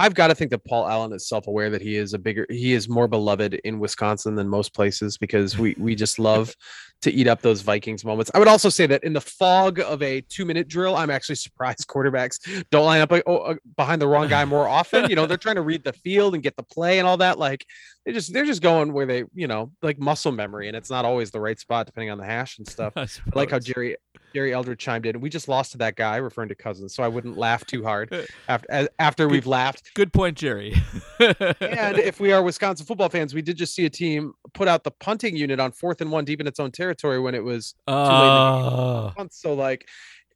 I've 0.00 0.14
got 0.14 0.28
to 0.28 0.34
think 0.34 0.50
that 0.52 0.64
Paul 0.64 0.88
Allen 0.88 1.12
is 1.12 1.28
self-aware 1.28 1.68
that 1.68 1.82
he 1.82 1.96
is 1.96 2.14
a 2.14 2.18
bigger 2.18 2.46
he 2.48 2.72
is 2.72 2.88
more 2.88 3.06
beloved 3.06 3.52
in 3.64 3.78
Wisconsin 3.78 4.34
than 4.34 4.48
most 4.48 4.72
places 4.72 5.18
because 5.18 5.58
we 5.58 5.76
we 5.78 5.94
just 5.94 6.18
love 6.18 6.54
to 7.02 7.12
eat 7.12 7.26
up 7.26 7.42
those 7.42 7.60
Vikings 7.60 8.02
moments. 8.02 8.30
I 8.34 8.38
would 8.38 8.48
also 8.48 8.70
say 8.70 8.86
that 8.86 9.04
in 9.04 9.12
the 9.12 9.20
fog 9.20 9.78
of 9.78 10.02
a 10.02 10.20
2-minute 10.22 10.68
drill, 10.68 10.96
I'm 10.96 11.10
actually 11.10 11.36
surprised 11.36 11.86
quarterbacks 11.86 12.64
don't 12.70 12.84
line 12.84 13.00
up 13.00 13.12
uh, 13.12 13.16
uh, 13.18 13.54
behind 13.76 14.02
the 14.02 14.08
wrong 14.08 14.28
guy 14.28 14.44
more 14.44 14.68
often. 14.68 15.08
You 15.08 15.16
know, 15.16 15.26
they're 15.26 15.38
trying 15.38 15.56
to 15.56 15.62
read 15.62 15.84
the 15.84 15.92
field 15.92 16.34
and 16.34 16.42
get 16.42 16.56
the 16.56 16.62
play 16.62 16.98
and 16.98 17.06
all 17.06 17.18
that 17.18 17.38
like 17.38 17.66
they 18.06 18.12
just 18.12 18.32
they're 18.32 18.46
just 18.46 18.62
going 18.62 18.94
where 18.94 19.06
they, 19.06 19.24
you 19.34 19.48
know, 19.48 19.70
like 19.82 19.98
muscle 19.98 20.32
memory 20.32 20.68
and 20.68 20.76
it's 20.76 20.90
not 20.90 21.04
always 21.04 21.30
the 21.30 21.40
right 21.40 21.58
spot 21.58 21.84
depending 21.84 22.10
on 22.10 22.16
the 22.16 22.24
hash 22.24 22.56
and 22.56 22.66
stuff. 22.66 22.94
I 22.96 23.02
I 23.02 23.08
like 23.34 23.50
how. 23.50 23.58
Jerry 23.58 23.96
Jerry 24.34 24.52
Eldred 24.52 24.78
chimed 24.78 25.06
in. 25.06 25.20
We 25.20 25.28
just 25.28 25.48
lost 25.48 25.72
to 25.72 25.78
that 25.78 25.96
guy 25.96 26.16
referring 26.16 26.48
to 26.50 26.54
Cousins, 26.54 26.94
so 26.94 27.02
I 27.02 27.08
wouldn't 27.08 27.36
laugh 27.36 27.64
too 27.66 27.82
hard 27.82 28.26
after 28.48 28.88
after 28.98 29.28
we've 29.28 29.46
laughed. 29.46 29.92
Good 29.94 30.12
point, 30.12 30.36
Jerry. 30.36 30.74
And 31.20 31.98
if 31.98 32.20
we 32.20 32.32
are 32.32 32.42
Wisconsin 32.42 32.86
football 32.86 33.08
fans, 33.08 33.34
we 33.34 33.42
did 33.42 33.56
just 33.56 33.74
see 33.74 33.84
a 33.84 33.90
team 33.90 34.32
put 34.54 34.68
out 34.68 34.84
the 34.84 34.90
punting 34.90 35.36
unit 35.36 35.60
on 35.60 35.72
fourth 35.72 36.00
and 36.00 36.10
one 36.10 36.24
deep 36.24 36.40
in 36.40 36.46
its 36.46 36.60
own 36.60 36.70
territory 36.70 37.20
when 37.20 37.34
it 37.34 37.44
was 37.44 37.74
too 37.86 37.94
late 37.94 38.06
the 38.06 39.12
game. 39.16 39.26
Oh. 39.26 39.28
So 39.30 39.54
like, 39.54 39.88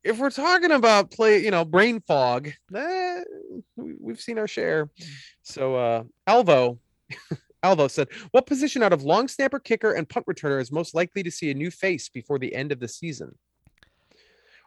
if 0.03 0.18
we're 0.18 0.30
talking 0.30 0.72
about 0.72 1.11
play, 1.11 1.42
you 1.42 1.51
know, 1.51 1.64
brain 1.64 2.01
fog, 2.07 2.51
eh, 2.74 3.24
we, 3.76 3.95
we've 3.99 4.20
seen 4.20 4.38
our 4.38 4.49
share. 4.49 4.90
So 5.42 5.76
uh 5.76 6.03
Alvo. 6.26 6.78
Alvo 7.62 7.88
said, 7.88 8.09
"What 8.32 8.45
position 8.47 8.82
out 8.82 8.92
of 8.92 9.05
long 9.05 9.26
snapper, 9.26 9.59
kicker, 9.59 9.92
and 9.92 10.07
punt 10.07 10.26
returner 10.26 10.61
is 10.61 10.70
most 10.70 10.95
likely 10.95 11.22
to 11.22 11.30
see 11.30 11.51
a 11.51 11.55
new 11.55 11.70
face 11.70 12.11
before 12.11 12.38
the 12.38 12.55
end 12.55 12.72
of 12.72 12.78
the 12.78 12.88
season?" 12.88 13.34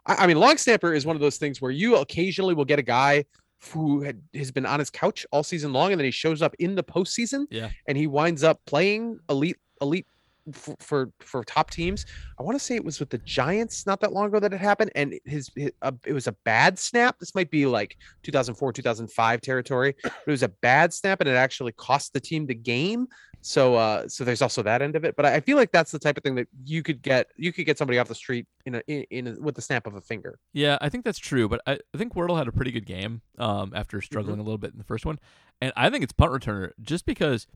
I, 0.08 0.16
I 0.24 0.28
mean, 0.28 0.38
long 0.40 0.58
snapper 0.58 0.94
is 0.94 1.06
one 1.06 1.16
of 1.16 1.22
those 1.22 1.38
things 1.38 1.62
where 1.62 1.72
you 1.72 1.98
occasionally 1.98 2.54
will 2.54 2.66
get 2.66 2.80
a 2.80 2.84
guy 2.84 3.26
who 3.72 4.02
had, 4.02 4.22
has 4.36 4.52
been 4.52 4.66
on 4.66 4.80
his 4.80 4.90
couch 4.90 5.26
all 5.32 5.44
season 5.44 5.74
long, 5.74 5.92
and 5.92 6.00
then 6.00 6.06
he 6.06 6.12
shows 6.12 6.42
up 6.42 6.56
in 6.60 6.76
the 6.76 6.84
postseason, 6.84 7.46
Yeah. 7.50 7.70
and 7.88 7.98
he 7.98 8.08
winds 8.08 8.44
up 8.44 8.60
playing 8.66 9.20
elite, 9.30 9.58
elite 9.82 10.06
for 10.54 10.76
for, 10.80 11.12
for 11.20 11.44
top 11.44 11.72
teams. 11.72 12.06
I 12.40 12.44
want 12.44 12.56
to 12.58 12.64
say 12.64 12.76
it 12.76 12.86
was 12.86 13.00
with 13.00 13.10
the 13.10 13.18
Giants 13.20 13.86
not 13.86 14.00
that 14.02 14.14
long 14.14 14.28
ago 14.28 14.40
that 14.40 14.54
it 14.54 14.60
happened, 14.62 14.92
and 14.96 15.14
his, 15.26 15.52
his 15.56 15.72
uh, 15.82 15.92
it 16.06 16.14
was 16.14 16.28
a 16.28 16.32
bad 16.46 16.78
snap. 16.80 17.18
This 17.20 17.36
might 17.36 17.50
be 17.52 17.66
like 17.66 17.98
2004, 18.24 18.72
2005 18.74 19.42
territory. 19.42 19.96
But 20.04 20.14
it 20.26 20.32
was 20.32 20.44
a 20.44 20.50
bad 20.50 20.94
snap, 20.94 21.20
and 21.20 21.30
it 21.30 21.34
actually 21.34 21.74
cost 21.74 22.14
the 22.14 22.20
team 22.20 22.46
the 22.46 22.56
game. 22.56 23.08
So, 23.42 23.76
uh, 23.76 24.08
so 24.08 24.24
there's 24.24 24.42
also 24.42 24.62
that 24.64 24.82
end 24.82 24.96
of 24.96 25.06
it. 25.06 25.16
But 25.16 25.26
I 25.26 25.40
feel 25.40 25.58
like 25.58 25.72
that's 25.72 25.92
the 25.92 26.00
type 26.00 26.18
of 26.18 26.24
thing 26.24 26.36
that 26.36 26.48
you 26.66 26.84
could 26.84 27.02
get. 27.02 27.28
You 27.38 27.54
could 27.54 27.66
get 27.66 27.78
somebody 27.78 28.00
off 28.00 28.08
the 28.08 28.16
street 28.16 28.46
in 28.66 28.76
a 28.76 28.82
in, 28.88 29.06
in 29.10 29.28
a, 29.28 29.40
with 29.40 29.56
the 29.56 29.62
snap 29.62 29.88
of 29.88 29.96
a 29.96 30.02
finger. 30.02 30.40
yeah, 30.54 30.78
I 30.82 30.90
think 30.90 31.06
that's 31.06 31.20
true. 31.20 31.48
But 31.48 31.62
I, 31.66 31.80
I 31.94 31.98
think 31.98 32.14
Wirtel 32.14 32.38
had 32.38 32.48
a 32.48 32.52
pretty 32.52 32.72
good 32.72 32.86
game 32.86 33.22
um, 33.38 33.72
after 33.76 34.02
struggling 34.02 34.40
a 34.40 34.44
little 34.44 34.58
bit 34.58 34.72
in 34.72 34.78
the 34.78 34.84
first 34.84 35.06
one, 35.06 35.20
and 35.62 35.72
I 35.76 35.90
think 35.90 36.04
it's 36.04 36.14
punt 36.14 36.32
returner 36.32 36.72
just 36.82 37.06
because 37.06 37.48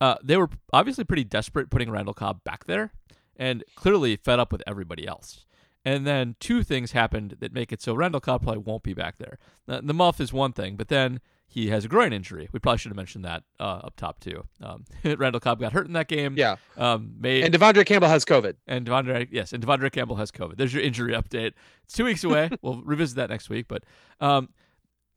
uh, 0.00 0.16
they 0.22 0.36
were 0.36 0.48
obviously 0.72 1.04
pretty 1.04 1.24
desperate 1.24 1.70
putting 1.70 1.90
Randall 1.90 2.14
Cobb 2.14 2.42
back 2.44 2.64
there, 2.64 2.92
and 3.36 3.64
clearly 3.76 4.16
fed 4.16 4.38
up 4.38 4.52
with 4.52 4.62
everybody 4.66 5.06
else. 5.06 5.44
And 5.84 6.06
then 6.06 6.36
two 6.40 6.62
things 6.64 6.92
happened 6.92 7.36
that 7.40 7.52
make 7.54 7.72
it 7.72 7.80
so 7.80 7.94
Randall 7.94 8.20
Cobb 8.20 8.42
probably 8.42 8.62
won't 8.62 8.82
be 8.82 8.94
back 8.94 9.18
there. 9.18 9.38
The, 9.66 9.80
the 9.82 9.94
muff 9.94 10.20
is 10.20 10.32
one 10.32 10.52
thing, 10.52 10.76
but 10.76 10.88
then 10.88 11.20
he 11.50 11.70
has 11.70 11.84
a 11.84 11.88
groin 11.88 12.12
injury. 12.12 12.48
We 12.52 12.58
probably 12.58 12.76
should 12.78 12.90
have 12.90 12.96
mentioned 12.96 13.24
that 13.24 13.42
uh, 13.58 13.80
up 13.84 13.96
top 13.96 14.20
too. 14.20 14.44
Um, 14.62 14.84
Randall 15.04 15.40
Cobb 15.40 15.58
got 15.60 15.72
hurt 15.72 15.86
in 15.86 15.94
that 15.94 16.06
game. 16.06 16.34
Yeah, 16.36 16.56
Um, 16.76 17.14
made 17.18 17.42
and 17.44 17.54
Devondre 17.54 17.86
Campbell 17.86 18.08
has 18.08 18.24
COVID. 18.26 18.54
and 18.66 18.86
Devondre, 18.86 19.26
yes, 19.30 19.52
and 19.54 19.64
Devondre 19.66 19.90
Campbell 19.90 20.16
has 20.16 20.30
COVID. 20.30 20.56
There's 20.58 20.74
your 20.74 20.82
injury 20.82 21.14
update. 21.14 21.52
It's 21.84 21.94
two 21.94 22.04
weeks 22.04 22.22
away. 22.22 22.50
we'll 22.62 22.82
revisit 22.82 23.16
that 23.16 23.30
next 23.30 23.48
week, 23.48 23.66
but 23.66 23.84
um, 24.20 24.50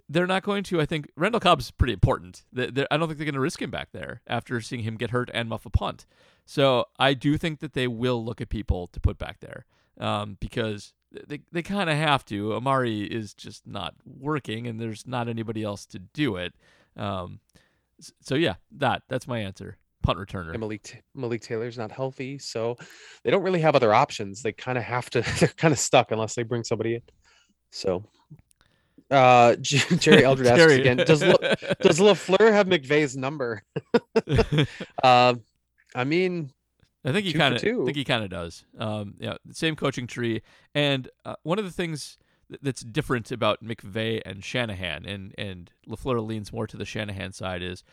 they're 0.09 0.27
not 0.27 0.43
going 0.43 0.63
to. 0.63 0.79
I 0.81 0.85
think 0.85 1.09
Randall 1.17 1.39
Cobb's 1.41 1.69
pretty 1.71 1.93
important. 1.93 2.43
They- 2.53 2.71
they're- 2.71 2.87
I 2.89 2.97
don't 2.97 3.07
think 3.07 3.17
they're 3.17 3.25
going 3.25 3.33
to 3.35 3.39
risk 3.41 3.61
him 3.61 3.69
back 3.71 3.89
there 3.91 4.21
after 4.25 4.59
seeing 4.61 4.83
him 4.83 4.95
get 4.95 5.09
hurt 5.11 5.29
and 5.33 5.49
muff 5.49 5.65
a 5.65 5.69
punt. 5.69 6.05
So 6.45 6.85
I 6.97 7.13
do 7.13 7.37
think 7.37 7.59
that 7.59 7.73
they 7.73 7.87
will 7.87 8.23
look 8.23 8.41
at 8.41 8.49
people 8.49 8.87
to 8.87 8.99
put 8.99 9.17
back 9.17 9.39
there 9.41 9.65
um, 9.99 10.37
because 10.39 10.93
they 11.27 11.41
they 11.51 11.61
kind 11.61 11.89
of 11.89 11.97
have 11.97 12.25
to. 12.25 12.53
Amari 12.53 13.01
is 13.03 13.33
just 13.33 13.67
not 13.67 13.93
working, 14.05 14.67
and 14.67 14.79
there's 14.79 15.05
not 15.05 15.27
anybody 15.27 15.63
else 15.63 15.85
to 15.87 15.99
do 15.99 16.37
it. 16.37 16.53
Um, 16.95 17.39
so 18.21 18.35
yeah, 18.35 18.55
that 18.77 19.03
that's 19.09 19.27
my 19.27 19.39
answer. 19.39 19.77
Punt 20.03 20.17
returner. 20.17 20.51
And 20.51 20.59
Malik 20.59 21.03
Malik 21.13 21.41
Taylor's 21.41 21.77
not 21.77 21.91
healthy, 21.91 22.39
so 22.39 22.77
they 23.23 23.31
don't 23.31 23.43
really 23.43 23.61
have 23.61 23.75
other 23.75 23.93
options. 23.93 24.41
They 24.41 24.51
kind 24.51 24.77
of 24.77 24.83
have 24.83 25.09
to. 25.11 25.21
They're 25.39 25.49
kind 25.49 25.71
of 25.71 25.79
stuck 25.79 26.11
unless 26.11 26.35
they 26.35 26.43
bring 26.43 26.63
somebody 26.63 26.95
in. 26.95 27.01
So, 27.71 28.03
uh, 29.11 29.55
Jerry 29.61 30.23
Eldred 30.25 30.47
asks 30.47 30.57
Jerry. 30.57 30.79
again: 30.81 30.97
Does 30.97 31.21
Le- 31.21 31.55
does 31.81 31.99
Lafleur 31.99 32.51
have 32.51 32.67
McVay's 32.67 33.15
number? 33.15 33.61
Uh, 35.03 35.35
I 35.93 36.03
mean, 36.03 36.51
I 37.03 37.11
think 37.11 37.25
he 37.25 37.33
kind 37.33 37.55
of. 37.55 37.61
think 37.85 37.97
he 37.97 38.03
kind 38.03 38.23
of 38.23 38.29
does. 38.29 38.63
Um, 38.77 39.15
yeah, 39.19 39.35
same 39.51 39.75
coaching 39.75 40.07
tree, 40.07 40.41
and 40.75 41.09
uh, 41.25 41.35
one 41.43 41.57
of 41.59 41.65
the 41.65 41.71
things 41.71 42.17
that's 42.61 42.81
different 42.81 43.31
about 43.31 43.63
McVay 43.63 44.21
and 44.25 44.43
Shanahan, 44.43 45.05
and 45.05 45.33
and 45.37 45.71
Lafleur 45.87 46.25
leans 46.25 46.51
more 46.53 46.67
to 46.67 46.77
the 46.77 46.85
Shanahan 46.85 47.31
side, 47.31 47.61
is 47.63 47.83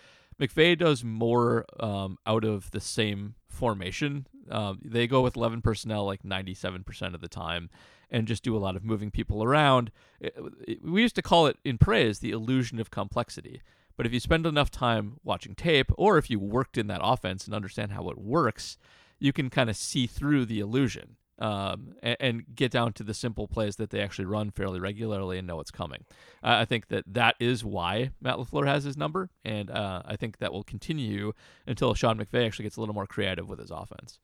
McVay 0.40 0.76
does 0.76 1.02
more 1.04 1.64
um, 1.80 2.18
out 2.26 2.44
of 2.44 2.70
the 2.70 2.80
same 2.80 3.34
formation. 3.48 4.26
Um, 4.50 4.80
they 4.84 5.06
go 5.06 5.20
with 5.22 5.36
eleven 5.36 5.62
personnel 5.62 6.04
like 6.04 6.24
ninety 6.24 6.54
seven 6.54 6.84
percent 6.84 7.14
of 7.14 7.20
the 7.20 7.28
time, 7.28 7.70
and 8.11 8.26
just 8.26 8.42
do 8.42 8.56
a 8.56 8.59
lot 8.59 8.76
of 8.76 8.84
moving 8.84 9.11
people 9.11 9.42
around. 9.42 9.90
It- 10.20 10.36
it- 10.66 10.84
we 10.84 11.02
used 11.02 11.14
to 11.16 11.22
call 11.22 11.46
it 11.46 11.56
in 11.64 11.78
praise 11.78 12.18
the 12.18 12.30
illusion 12.32 12.78
of 12.78 12.90
complexity. 12.90 13.62
But 13.99 14.07
if 14.07 14.12
you 14.12 14.20
spend 14.20 14.46
enough 14.46 14.70
time 14.70 15.18
watching 15.24 15.57
tape, 15.57 15.90
or 15.99 16.18
if 16.18 16.30
you 16.30 16.38
worked 16.38 16.78
in 16.78 16.86
that 16.86 17.01
offense 17.03 17.44
and 17.46 17.55
understand 17.55 17.90
how 17.90 18.09
it 18.09 18.16
works, 18.16 18.78
you 19.18 19.32
can 19.32 19.51
kind 19.51 19.68
of 19.68 19.76
see 19.76 20.07
through 20.07 20.46
the 20.46 20.61
illusion 20.61 21.16
um, 21.40 21.94
and, 22.01 22.16
and, 22.20 22.44
get 22.55 22.70
down 22.70 22.92
to 22.94 23.03
the 23.03 23.14
simple 23.14 23.46
plays 23.49 23.76
that 23.76 23.90
they 23.90 24.01
actually 24.01 24.24
run 24.24 24.51
fairly 24.51 24.80
regularly 24.80 25.38
and 25.38 25.46
know 25.46 25.57
what's 25.57 25.70
coming. 25.72 26.05
Uh, 26.42 26.59
I 26.61 26.64
think 26.64 26.88
that 26.88 27.05
that 27.07 27.34
is 27.38 27.64
why 27.64 28.11
Matt 28.20 28.36
LaFleur 28.36 28.66
has 28.66 28.84
his 28.84 28.96
number, 28.96 29.30
and 29.44 29.70
uh, 29.70 30.03
I 30.05 30.16
think 30.16 30.38
that 30.38 30.53
will 30.53 30.64
continue 30.64 31.32
until 31.66 31.94
Sean 31.94 32.18
McVay 32.18 32.46
actually 32.46 32.64
gets 32.64 32.76
a 32.76 32.80
little 32.80 32.94
more 32.94 33.07
creative 33.07 33.49
with 33.49 33.59
his 33.59 33.70
offense. 33.70 34.18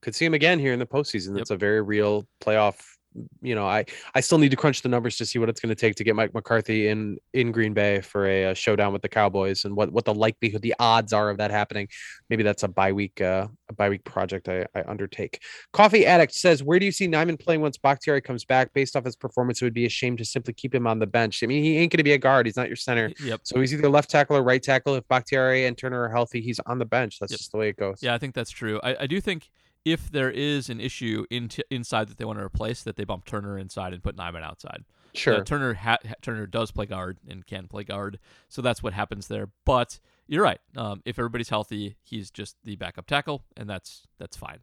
Could 0.00 0.14
see 0.14 0.24
him 0.24 0.34
again 0.34 0.58
here 0.58 0.72
in 0.72 0.78
the 0.78 0.86
postseason. 0.86 1.32
Yep. 1.32 1.42
It's 1.42 1.50
a 1.50 1.56
very 1.56 1.80
real 1.80 2.26
playoff 2.40 2.97
you 3.42 3.54
know, 3.54 3.66
I 3.66 3.84
I 4.14 4.20
still 4.20 4.38
need 4.38 4.50
to 4.50 4.56
crunch 4.56 4.82
the 4.82 4.88
numbers 4.88 5.16
to 5.16 5.26
see 5.26 5.38
what 5.38 5.48
it's 5.48 5.60
going 5.60 5.70
to 5.70 5.74
take 5.74 5.94
to 5.96 6.04
get 6.04 6.16
Mike 6.16 6.34
McCarthy 6.34 6.88
in 6.88 7.18
in 7.32 7.52
Green 7.52 7.74
Bay 7.74 8.00
for 8.00 8.26
a, 8.26 8.44
a, 8.50 8.54
showdown 8.54 8.92
with 8.92 9.02
the 9.02 9.08
Cowboys 9.08 9.64
and 9.64 9.76
what 9.76 9.92
what 9.92 10.04
the 10.04 10.14
likelihood, 10.14 10.62
the 10.62 10.74
odds 10.78 11.12
are 11.12 11.30
of 11.30 11.38
that 11.38 11.50
happening. 11.50 11.88
Maybe 12.30 12.42
that's 12.42 12.62
a 12.62 12.68
bye 12.68 12.92
week 12.92 13.20
uh, 13.20 13.48
a 13.68 13.72
bye 13.72 13.88
week 13.88 14.04
project 14.04 14.48
I, 14.48 14.66
I 14.74 14.82
undertake. 14.86 15.40
Coffee 15.72 16.06
Addict 16.06 16.34
says, 16.34 16.62
where 16.62 16.78
do 16.78 16.86
you 16.86 16.92
see 16.92 17.08
Nijman 17.08 17.38
playing 17.38 17.60
once 17.60 17.76
Bakhtiari 17.76 18.20
comes 18.20 18.44
back? 18.44 18.72
Based 18.72 18.96
off 18.96 19.04
his 19.04 19.16
performance, 19.16 19.60
it 19.62 19.64
would 19.64 19.74
be 19.74 19.86
a 19.86 19.90
shame 19.90 20.16
to 20.16 20.24
simply 20.24 20.54
keep 20.54 20.74
him 20.74 20.86
on 20.86 20.98
the 20.98 21.06
bench. 21.06 21.42
I 21.42 21.46
mean, 21.46 21.62
he 21.62 21.76
ain't 21.78 21.92
going 21.92 21.98
to 21.98 22.04
be 22.04 22.12
a 22.12 22.18
guard. 22.18 22.46
He's 22.46 22.56
not 22.56 22.68
your 22.68 22.76
center. 22.76 23.12
Yep. 23.22 23.40
So 23.44 23.60
he's 23.60 23.72
either 23.72 23.88
left 23.88 24.10
tackle 24.10 24.36
or 24.36 24.42
right 24.42 24.62
tackle. 24.62 24.94
If 24.94 25.06
Bakhtiari 25.08 25.66
and 25.66 25.76
Turner 25.76 26.02
are 26.02 26.08
healthy, 26.08 26.40
he's 26.40 26.60
on 26.60 26.78
the 26.78 26.84
bench. 26.84 27.18
That's 27.18 27.32
yep. 27.32 27.38
just 27.38 27.52
the 27.52 27.58
way 27.58 27.68
it 27.68 27.76
goes. 27.76 27.98
Yeah, 28.02 28.14
I 28.14 28.18
think 28.18 28.34
that's 28.34 28.50
true. 28.50 28.80
I, 28.82 28.96
I 29.00 29.06
do 29.06 29.20
think 29.20 29.48
if 29.84 30.10
there 30.10 30.30
is 30.30 30.68
an 30.68 30.80
issue 30.80 31.24
in 31.30 31.48
t- 31.48 31.64
inside 31.70 32.08
that 32.08 32.18
they 32.18 32.24
want 32.24 32.38
to 32.38 32.44
replace, 32.44 32.82
that 32.82 32.96
they 32.96 33.04
bump 33.04 33.24
Turner 33.24 33.58
inside 33.58 33.92
and 33.92 34.02
put 34.02 34.16
Nijman 34.16 34.42
outside. 34.42 34.84
Sure. 35.14 35.36
Uh, 35.36 35.44
Turner 35.44 35.74
ha- 35.74 35.98
Turner 36.22 36.46
does 36.46 36.70
play 36.70 36.86
guard 36.86 37.18
and 37.28 37.46
can 37.46 37.66
play 37.66 37.84
guard, 37.84 38.18
so 38.48 38.62
that's 38.62 38.82
what 38.82 38.92
happens 38.92 39.28
there. 39.28 39.48
But 39.64 39.98
you're 40.26 40.42
right. 40.42 40.60
Um, 40.76 41.02
if 41.04 41.18
everybody's 41.18 41.48
healthy, 41.48 41.96
he's 42.02 42.30
just 42.30 42.56
the 42.64 42.76
backup 42.76 43.06
tackle, 43.06 43.44
and 43.56 43.68
that's 43.68 44.06
that's 44.18 44.36
fine. 44.36 44.58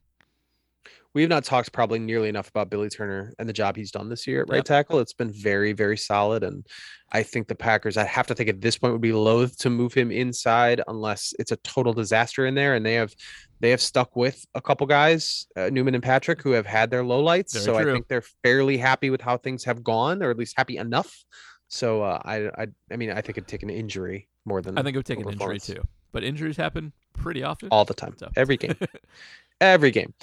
We 1.13 1.21
have 1.21 1.29
not 1.29 1.45
talked 1.45 1.71
probably 1.71 1.99
nearly 1.99 2.27
enough 2.27 2.49
about 2.49 2.69
Billy 2.69 2.89
Turner 2.89 3.33
and 3.39 3.47
the 3.47 3.53
job 3.53 3.77
he's 3.77 3.91
done 3.91 4.09
this 4.09 4.27
year 4.27 4.41
at 4.41 4.49
right 4.49 4.57
yep. 4.57 4.65
tackle. 4.65 4.99
It's 4.99 5.13
been 5.13 5.31
very, 5.31 5.71
very 5.71 5.97
solid. 5.97 6.43
And 6.43 6.67
I 7.11 7.23
think 7.23 7.47
the 7.47 7.55
Packers, 7.55 7.95
I 7.95 8.03
have 8.03 8.27
to 8.27 8.35
think 8.35 8.49
at 8.49 8.59
this 8.59 8.77
point 8.77 8.91
would 8.91 9.01
be 9.01 9.13
loath 9.13 9.57
to 9.59 9.69
move 9.69 9.93
him 9.93 10.11
inside 10.11 10.81
unless 10.87 11.33
it's 11.39 11.51
a 11.51 11.57
total 11.57 11.93
disaster 11.93 12.45
in 12.45 12.53
there. 12.53 12.75
And 12.75 12.85
they 12.85 12.95
have 12.95 13.15
they 13.61 13.69
have 13.69 13.81
stuck 13.81 14.15
with 14.15 14.45
a 14.55 14.61
couple 14.61 14.85
guys, 14.85 15.47
uh, 15.55 15.69
Newman 15.71 15.95
and 15.95 16.03
Patrick, 16.03 16.41
who 16.41 16.51
have 16.51 16.65
had 16.65 16.91
their 16.91 17.03
lowlights. 17.03 17.53
Very 17.53 17.65
so 17.65 17.81
true. 17.81 17.91
I 17.91 17.93
think 17.93 18.07
they're 18.09 18.23
fairly 18.43 18.77
happy 18.77 19.09
with 19.09 19.21
how 19.21 19.37
things 19.37 19.63
have 19.63 19.83
gone, 19.83 20.21
or 20.21 20.29
at 20.29 20.37
least 20.37 20.55
happy 20.57 20.77
enough. 20.77 21.23
So 21.69 22.03
uh, 22.03 22.21
I, 22.23 22.47
I, 22.57 22.67
I 22.91 22.95
mean, 22.97 23.11
I 23.11 23.21
think 23.21 23.37
it'd 23.37 23.47
take 23.47 23.63
an 23.63 23.69
injury 23.69 24.27
more 24.45 24.61
than 24.61 24.77
I 24.77 24.83
think 24.83 24.95
it 24.95 24.99
would 24.99 25.05
take 25.05 25.19
an 25.19 25.29
injury 25.29 25.59
too. 25.59 25.83
But 26.11 26.23
injuries 26.23 26.57
happen 26.57 26.93
pretty 27.13 27.43
often, 27.43 27.69
all 27.71 27.83
the 27.83 27.93
time, 27.93 28.15
so. 28.17 28.29
every 28.35 28.57
game. 28.57 28.75
every 29.61 29.91
game. 29.91 30.13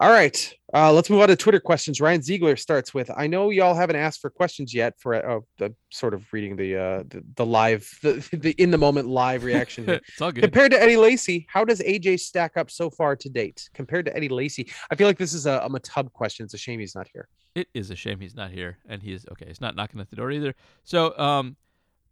All 0.00 0.10
right, 0.10 0.54
uh, 0.74 0.92
let's 0.92 1.10
move 1.10 1.20
on 1.20 1.28
to 1.28 1.36
Twitter 1.36 1.60
questions. 1.60 2.00
Ryan 2.00 2.22
Ziegler 2.22 2.56
starts 2.56 2.92
with: 2.92 3.10
I 3.16 3.26
know 3.26 3.50
y'all 3.50 3.74
haven't 3.74 3.96
asked 3.96 4.20
for 4.20 4.30
questions 4.30 4.74
yet 4.74 4.94
for 4.98 5.14
uh, 5.14 5.40
the 5.58 5.74
sort 5.90 6.14
of 6.14 6.24
reading 6.32 6.56
the 6.56 6.76
uh, 6.76 7.02
the, 7.06 7.22
the 7.36 7.46
live 7.46 7.88
the, 8.02 8.26
the 8.32 8.50
in 8.52 8.70
the 8.70 8.78
moment 8.78 9.08
live 9.08 9.44
reaction. 9.44 9.88
it's 9.88 10.20
all 10.20 10.32
good. 10.32 10.42
Compared 10.42 10.72
to 10.72 10.82
Eddie 10.82 10.96
Lacy, 10.96 11.46
how 11.48 11.64
does 11.64 11.80
AJ 11.80 12.20
stack 12.20 12.56
up 12.56 12.70
so 12.70 12.90
far 12.90 13.14
to 13.16 13.28
date? 13.28 13.68
Compared 13.74 14.06
to 14.06 14.16
Eddie 14.16 14.28
Lacy, 14.28 14.72
I 14.90 14.96
feel 14.96 15.06
like 15.06 15.18
this 15.18 15.34
is 15.34 15.46
a, 15.46 15.60
a 15.62 15.70
Matub 15.70 16.12
question. 16.12 16.44
It's 16.44 16.54
a 16.54 16.58
shame 16.58 16.80
he's 16.80 16.94
not 16.94 17.08
here. 17.12 17.28
It 17.54 17.68
is 17.74 17.90
a 17.90 17.96
shame 17.96 18.18
he's 18.18 18.34
not 18.34 18.50
here, 18.50 18.78
and 18.88 19.02
he's 19.02 19.26
okay. 19.32 19.46
He's 19.46 19.60
not 19.60 19.76
knocking 19.76 20.00
at 20.00 20.10
the 20.10 20.16
door 20.16 20.30
either. 20.30 20.54
So, 20.84 21.16
um, 21.18 21.56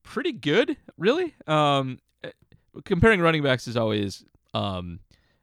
pretty 0.02 0.32
good, 0.32 0.76
really. 0.98 1.34
Um, 1.46 1.98
eh, 2.22 2.30
comparing 2.84 3.20
running 3.20 3.42
backs 3.42 3.66
is 3.66 3.76
always 3.76 4.24
um 4.52 4.98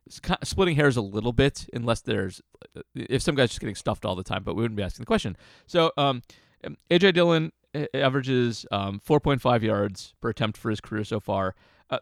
splitting 0.09 0.75
hairs 0.75 0.97
a 0.97 1.01
little 1.01 1.33
bit, 1.33 1.67
unless 1.73 2.01
there's 2.01 2.41
uh, 2.75 2.81
if 2.95 3.21
some 3.21 3.35
guy's 3.35 3.49
just 3.49 3.59
getting 3.59 3.75
stuffed 3.75 4.05
all 4.05 4.15
the 4.15 4.23
time. 4.23 4.43
But 4.43 4.55
we 4.55 4.61
wouldn't 4.61 4.77
be 4.77 4.83
asking 4.83 5.03
the 5.03 5.07
question. 5.07 5.37
So 5.65 5.91
um, 5.97 6.21
um 6.63 6.77
AJ 6.89 7.13
Dillon 7.13 7.51
averages 7.93 8.65
um, 8.71 9.01
4.5 9.07 9.61
yards 9.61 10.13
per 10.21 10.29
attempt 10.29 10.57
for 10.57 10.69
his 10.69 10.81
career 10.81 11.03
so 11.03 11.19
far. 11.19 11.55
Uh, 11.89 11.99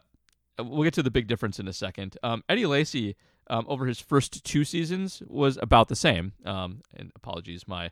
we'll 0.58 0.84
get 0.84 0.94
to 0.94 1.02
the 1.02 1.10
big 1.10 1.26
difference 1.26 1.58
in 1.58 1.68
a 1.68 1.72
second. 1.72 2.16
Um, 2.22 2.42
Eddie 2.48 2.66
Lacy 2.66 3.16
um, 3.48 3.66
over 3.68 3.86
his 3.86 4.00
first 4.00 4.44
two 4.44 4.64
seasons 4.64 5.22
was 5.26 5.58
about 5.60 5.88
the 5.88 5.96
same. 5.96 6.32
Um, 6.44 6.82
and 6.94 7.12
apologies, 7.14 7.68
my 7.68 7.90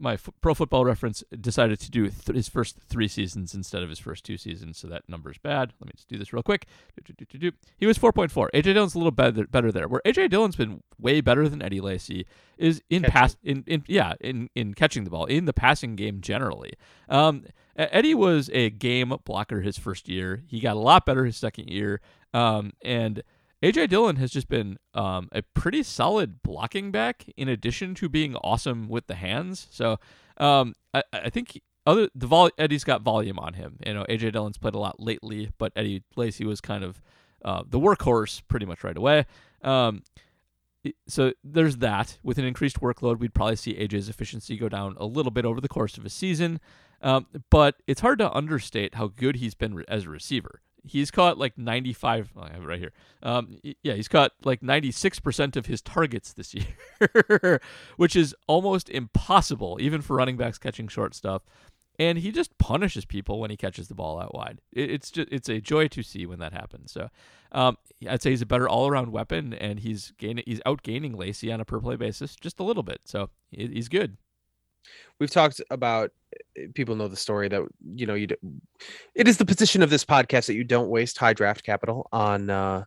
my 0.00 0.14
f- 0.14 0.30
pro 0.40 0.54
football 0.54 0.84
reference 0.84 1.22
decided 1.40 1.78
to 1.80 1.90
do 1.90 2.08
th- 2.08 2.34
his 2.34 2.48
first 2.48 2.78
three 2.88 3.06
seasons 3.06 3.54
instead 3.54 3.82
of 3.82 3.88
his 3.88 3.98
first 3.98 4.24
two 4.24 4.36
seasons, 4.36 4.78
so 4.78 4.88
that 4.88 5.08
number 5.08 5.30
is 5.30 5.38
bad. 5.38 5.72
Let 5.80 5.86
me 5.86 5.92
just 5.94 6.08
do 6.08 6.18
this 6.18 6.32
real 6.32 6.42
quick. 6.42 6.66
He 7.78 7.86
was 7.86 7.98
4.4. 7.98 8.48
AJ 8.54 8.74
Dillon's 8.74 8.94
a 8.94 8.98
little 8.98 9.10
better 9.10 9.46
better 9.46 9.70
there. 9.70 9.86
Where 9.86 10.00
AJ 10.04 10.30
Dillon's 10.30 10.56
been 10.56 10.82
way 10.98 11.20
better 11.20 11.48
than 11.48 11.62
Eddie 11.62 11.80
Lacy 11.80 12.26
is 12.56 12.82
in 12.90 13.02
pass 13.02 13.36
in, 13.42 13.62
in 13.66 13.84
yeah 13.86 14.14
in 14.20 14.48
in 14.54 14.74
catching 14.74 15.04
the 15.04 15.10
ball 15.10 15.26
in 15.26 15.44
the 15.44 15.52
passing 15.52 15.96
game 15.96 16.20
generally. 16.20 16.72
Um, 17.08 17.44
Eddie 17.76 18.14
was 18.14 18.50
a 18.52 18.70
game 18.70 19.14
blocker 19.24 19.60
his 19.60 19.78
first 19.78 20.08
year. 20.08 20.42
He 20.46 20.60
got 20.60 20.76
a 20.76 20.80
lot 20.80 21.06
better 21.06 21.24
his 21.24 21.36
second 21.36 21.68
year. 21.68 22.00
Um, 22.34 22.72
and 22.82 23.22
AJ 23.62 23.90
Dillon 23.90 24.16
has 24.16 24.30
just 24.30 24.48
been 24.48 24.78
um, 24.94 25.28
a 25.32 25.42
pretty 25.42 25.82
solid 25.82 26.42
blocking 26.42 26.90
back, 26.90 27.26
in 27.36 27.48
addition 27.48 27.94
to 27.96 28.08
being 28.08 28.34
awesome 28.36 28.88
with 28.88 29.06
the 29.06 29.14
hands. 29.14 29.66
So 29.70 29.98
um, 30.38 30.74
I, 30.94 31.02
I, 31.12 31.30
think 31.30 31.60
other 31.86 32.08
the 32.14 32.26
vol- 32.26 32.50
Eddie's 32.56 32.84
got 32.84 33.02
volume 33.02 33.38
on 33.38 33.54
him. 33.54 33.76
You 33.86 33.94
know, 33.94 34.06
AJ 34.08 34.32
Dillon's 34.32 34.56
played 34.56 34.74
a 34.74 34.78
lot 34.78 34.98
lately, 34.98 35.50
but 35.58 35.72
Eddie 35.76 36.02
Lacy 36.16 36.46
was 36.46 36.62
kind 36.62 36.82
of 36.82 37.02
uh, 37.44 37.62
the 37.68 37.78
workhorse 37.78 38.40
pretty 38.48 38.64
much 38.64 38.82
right 38.82 38.96
away. 38.96 39.26
Um, 39.62 40.04
so 41.06 41.34
there's 41.44 41.76
that. 41.78 42.18
With 42.22 42.38
an 42.38 42.46
increased 42.46 42.80
workload, 42.80 43.18
we'd 43.18 43.34
probably 43.34 43.56
see 43.56 43.74
AJ's 43.74 44.08
efficiency 44.08 44.56
go 44.56 44.70
down 44.70 44.96
a 44.96 45.04
little 45.04 45.30
bit 45.30 45.44
over 45.44 45.60
the 45.60 45.68
course 45.68 45.98
of 45.98 46.06
a 46.06 46.10
season. 46.10 46.60
Um, 47.02 47.26
but 47.50 47.76
it's 47.86 48.00
hard 48.00 48.18
to 48.18 48.32
understate 48.32 48.94
how 48.94 49.08
good 49.08 49.36
he's 49.36 49.54
been 49.54 49.74
re- 49.74 49.84
as 49.88 50.06
a 50.06 50.10
receiver 50.10 50.62
he's 50.84 51.10
caught 51.10 51.38
like 51.38 51.56
95 51.58 52.32
oh, 52.36 52.42
i 52.42 52.52
have 52.52 52.62
it 52.62 52.66
right 52.66 52.78
here. 52.78 52.92
Um, 53.22 53.58
yeah 53.82 53.94
he's 53.94 54.08
caught 54.08 54.32
like 54.44 54.60
96% 54.60 55.56
of 55.56 55.66
his 55.66 55.82
targets 55.82 56.32
this 56.32 56.54
year 57.34 57.60
which 57.96 58.16
is 58.16 58.34
almost 58.46 58.88
impossible 58.88 59.78
even 59.80 60.00
for 60.02 60.16
running 60.16 60.36
backs 60.36 60.58
catching 60.58 60.88
short 60.88 61.14
stuff. 61.14 61.42
And 61.98 62.16
he 62.16 62.32
just 62.32 62.56
punishes 62.56 63.04
people 63.04 63.40
when 63.40 63.50
he 63.50 63.58
catches 63.58 63.88
the 63.88 63.94
ball 63.94 64.18
out 64.18 64.34
wide. 64.34 64.62
It's 64.72 65.10
just 65.10 65.28
it's 65.30 65.50
a 65.50 65.60
joy 65.60 65.86
to 65.88 66.02
see 66.02 66.24
when 66.24 66.38
that 66.38 66.54
happens. 66.54 66.92
So 66.92 67.10
um, 67.52 67.76
i'd 68.08 68.22
say 68.22 68.30
he's 68.30 68.40
a 68.40 68.46
better 68.46 68.68
all-around 68.68 69.12
weapon 69.12 69.52
and 69.52 69.80
he's 69.80 70.12
gaining 70.16 70.44
he's 70.46 70.60
outgaining 70.60 71.14
lacy 71.14 71.52
on 71.52 71.60
a 71.60 71.64
per 71.64 71.78
play 71.78 71.96
basis 71.96 72.36
just 72.36 72.58
a 72.58 72.62
little 72.62 72.82
bit. 72.82 73.02
So 73.04 73.28
he's 73.50 73.88
good 73.88 74.16
we've 75.18 75.30
talked 75.30 75.60
about 75.70 76.10
eh, 76.56 76.66
people 76.74 76.96
know 76.96 77.08
the 77.08 77.16
story 77.16 77.48
that 77.48 77.62
you 77.94 78.06
know 78.06 78.14
you 78.14 78.28
do, 78.28 78.36
it 79.14 79.28
is 79.28 79.36
the 79.36 79.44
position 79.44 79.82
of 79.82 79.90
this 79.90 80.04
podcast 80.04 80.46
that 80.46 80.54
you 80.54 80.64
don't 80.64 80.88
waste 80.88 81.18
high 81.18 81.32
draft 81.32 81.62
capital 81.64 82.08
on 82.12 82.50
uh 82.50 82.84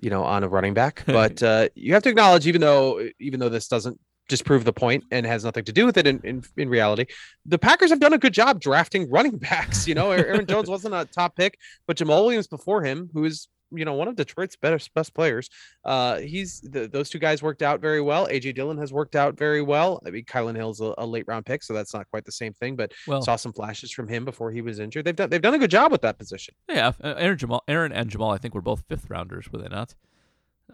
you 0.00 0.10
know 0.10 0.22
on 0.22 0.44
a 0.44 0.48
running 0.48 0.74
back. 0.74 1.04
But 1.06 1.42
uh 1.42 1.68
you 1.74 1.94
have 1.94 2.02
to 2.04 2.08
acknowledge 2.08 2.46
even 2.46 2.60
though 2.60 3.08
even 3.18 3.40
though 3.40 3.48
this 3.48 3.68
doesn't 3.68 3.98
disprove 4.28 4.62
the 4.64 4.72
point 4.72 5.02
and 5.10 5.26
has 5.26 5.44
nothing 5.44 5.64
to 5.64 5.72
do 5.72 5.84
with 5.84 5.96
it 5.98 6.06
in, 6.06 6.20
in, 6.22 6.40
in 6.56 6.68
reality 6.68 7.04
the 7.46 7.58
packers 7.58 7.90
have 7.90 7.98
done 7.98 8.12
a 8.12 8.18
good 8.18 8.32
job 8.32 8.60
drafting 8.60 9.10
running 9.10 9.36
backs 9.48 9.88
you 9.88 9.94
know? 9.94 10.12
Aaron 10.12 10.46
jones 10.46 10.70
wasn't 10.70 10.94
a 10.94 11.04
top 11.04 11.34
pick 11.34 11.58
but 11.88 11.96
Jamaal 11.96 12.22
Williams 12.22 12.46
before 12.46 12.84
him 12.84 13.10
who 13.12 13.24
is 13.24 13.48
you 13.72 13.84
know 13.84 13.94
one 13.94 14.08
of 14.08 14.16
Detroit's 14.16 14.56
best 14.56 14.92
best 14.94 15.14
players. 15.14 15.48
Uh, 15.84 16.18
he's 16.18 16.60
the, 16.60 16.88
those 16.88 17.10
two 17.10 17.18
guys 17.18 17.42
worked 17.42 17.62
out 17.62 17.80
very 17.80 18.00
well. 18.00 18.26
AJ 18.26 18.54
Dillon 18.54 18.78
has 18.78 18.92
worked 18.92 19.16
out 19.16 19.36
very 19.36 19.62
well. 19.62 20.00
I 20.06 20.10
mean, 20.10 20.24
Kylin 20.24 20.56
Hill's 20.56 20.80
a, 20.80 20.94
a 20.98 21.06
late 21.06 21.24
round 21.26 21.46
pick, 21.46 21.62
so 21.62 21.74
that's 21.74 21.94
not 21.94 22.08
quite 22.10 22.24
the 22.24 22.32
same 22.32 22.52
thing. 22.52 22.76
But 22.76 22.92
well, 23.06 23.22
saw 23.22 23.36
some 23.36 23.52
flashes 23.52 23.90
from 23.90 24.08
him 24.08 24.24
before 24.24 24.50
he 24.50 24.62
was 24.62 24.78
injured. 24.78 25.04
They've 25.04 25.16
done 25.16 25.30
they've 25.30 25.42
done 25.42 25.54
a 25.54 25.58
good 25.58 25.70
job 25.70 25.92
with 25.92 26.02
that 26.02 26.18
position. 26.18 26.54
Yeah, 26.68 26.92
uh, 27.02 27.14
Aaron 27.16 27.38
Jamaal, 27.38 27.60
Aaron 27.68 27.92
and 27.92 28.10
Jamaal, 28.10 28.34
I 28.34 28.38
think 28.38 28.54
were 28.54 28.62
both 28.62 28.84
fifth 28.88 29.08
rounders, 29.08 29.50
were 29.52 29.58
they 29.58 29.68
not? 29.68 29.94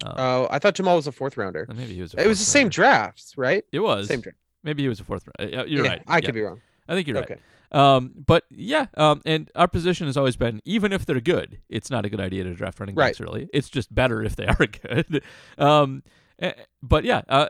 Oh, 0.04 0.08
uh, 0.44 0.48
I 0.50 0.58
thought 0.58 0.74
Jamaal 0.74 0.96
was 0.96 1.06
a 1.06 1.12
fourth 1.12 1.36
rounder. 1.36 1.66
Maybe 1.74 1.94
he 1.94 2.02
was. 2.02 2.14
it 2.14 2.26
was 2.26 2.38
the 2.38 2.44
same 2.44 2.68
draft, 2.68 3.32
right? 3.36 3.64
It 3.72 3.80
was 3.80 4.08
same 4.08 4.20
draft. 4.20 4.38
Maybe 4.62 4.82
he 4.82 4.88
was 4.88 5.00
a 5.00 5.04
fourth. 5.04 5.28
Uh, 5.38 5.46
you're 5.46 5.84
yeah, 5.84 5.90
right. 5.90 6.02
I 6.06 6.16
yeah. 6.16 6.20
could 6.20 6.34
be 6.34 6.42
wrong. 6.42 6.60
I 6.88 6.94
think 6.94 7.06
you're 7.08 7.16
okay. 7.18 7.34
right. 7.34 7.42
Um, 7.72 8.12
but 8.26 8.44
yeah, 8.50 8.86
um, 8.96 9.22
and 9.24 9.50
our 9.54 9.68
position 9.68 10.06
has 10.06 10.16
always 10.16 10.36
been 10.36 10.60
even 10.64 10.92
if 10.92 11.06
they're 11.06 11.20
good, 11.20 11.60
it's 11.68 11.90
not 11.90 12.04
a 12.04 12.10
good 12.10 12.20
idea 12.20 12.44
to 12.44 12.54
draft 12.54 12.78
running 12.80 12.94
backs 12.94 13.20
right. 13.20 13.28
early. 13.28 13.48
It's 13.52 13.68
just 13.68 13.94
better 13.94 14.22
if 14.22 14.36
they 14.36 14.46
are 14.46 14.66
good. 14.66 15.22
um, 15.58 16.02
eh, 16.38 16.52
but 16.82 17.04
yeah, 17.04 17.22
uh, 17.28 17.48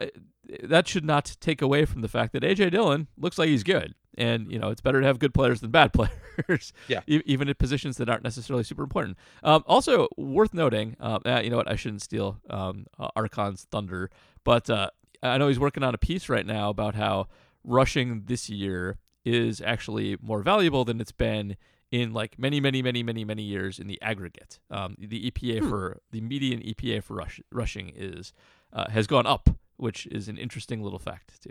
that 0.62 0.88
should 0.88 1.04
not 1.04 1.36
take 1.40 1.60
away 1.60 1.84
from 1.84 2.02
the 2.02 2.08
fact 2.08 2.32
that 2.32 2.42
AJ 2.42 2.70
Dillon 2.70 3.08
looks 3.16 3.38
like 3.38 3.48
he's 3.48 3.64
good. 3.64 3.94
And 4.18 4.50
you 4.50 4.58
know 4.58 4.70
it's 4.70 4.80
better 4.80 5.00
to 5.02 5.06
have 5.06 5.18
good 5.18 5.34
players 5.34 5.60
than 5.60 5.70
bad 5.70 5.92
players. 5.92 6.72
Yeah. 6.88 7.00
even 7.06 7.48
in 7.48 7.54
positions 7.54 7.98
that 7.98 8.08
aren't 8.08 8.24
necessarily 8.24 8.64
super 8.64 8.82
important. 8.82 9.18
Um, 9.42 9.62
also 9.66 10.08
worth 10.16 10.54
noting, 10.54 10.96
uh, 10.98 11.18
you 11.44 11.50
know 11.50 11.56
what? 11.56 11.70
I 11.70 11.76
shouldn't 11.76 12.00
steal 12.00 12.40
um, 12.48 12.86
uh, 12.98 13.08
Archon's 13.14 13.66
thunder, 13.70 14.10
but 14.42 14.70
uh, 14.70 14.88
I 15.22 15.36
know 15.36 15.48
he's 15.48 15.58
working 15.60 15.82
on 15.82 15.94
a 15.94 15.98
piece 15.98 16.30
right 16.30 16.46
now 16.46 16.70
about 16.70 16.94
how 16.94 17.28
rushing 17.62 18.22
this 18.26 18.48
year 18.48 18.98
is 19.26 19.60
actually 19.60 20.16
more 20.22 20.40
valuable 20.42 20.84
than 20.84 21.00
it's 21.00 21.12
been 21.12 21.56
in 21.90 22.12
like 22.12 22.38
many, 22.38 22.60
many, 22.60 22.80
many, 22.80 23.02
many, 23.02 23.24
many 23.24 23.42
years 23.42 23.78
in 23.78 23.86
the 23.88 24.00
aggregate. 24.00 24.58
Um, 24.70 24.96
the 24.98 25.30
EPA 25.30 25.60
Hmm. 25.60 25.68
for 25.68 25.98
the 26.12 26.20
median 26.20 26.60
EPA 26.60 27.02
for 27.02 27.14
rush, 27.14 27.40
rushing 27.52 27.92
is 27.94 28.32
uh, 28.72 28.88
has 28.90 29.06
gone 29.06 29.26
up, 29.26 29.50
which 29.76 30.06
is 30.06 30.28
an 30.28 30.38
interesting 30.38 30.82
little 30.82 30.98
fact 30.98 31.42
too. 31.42 31.50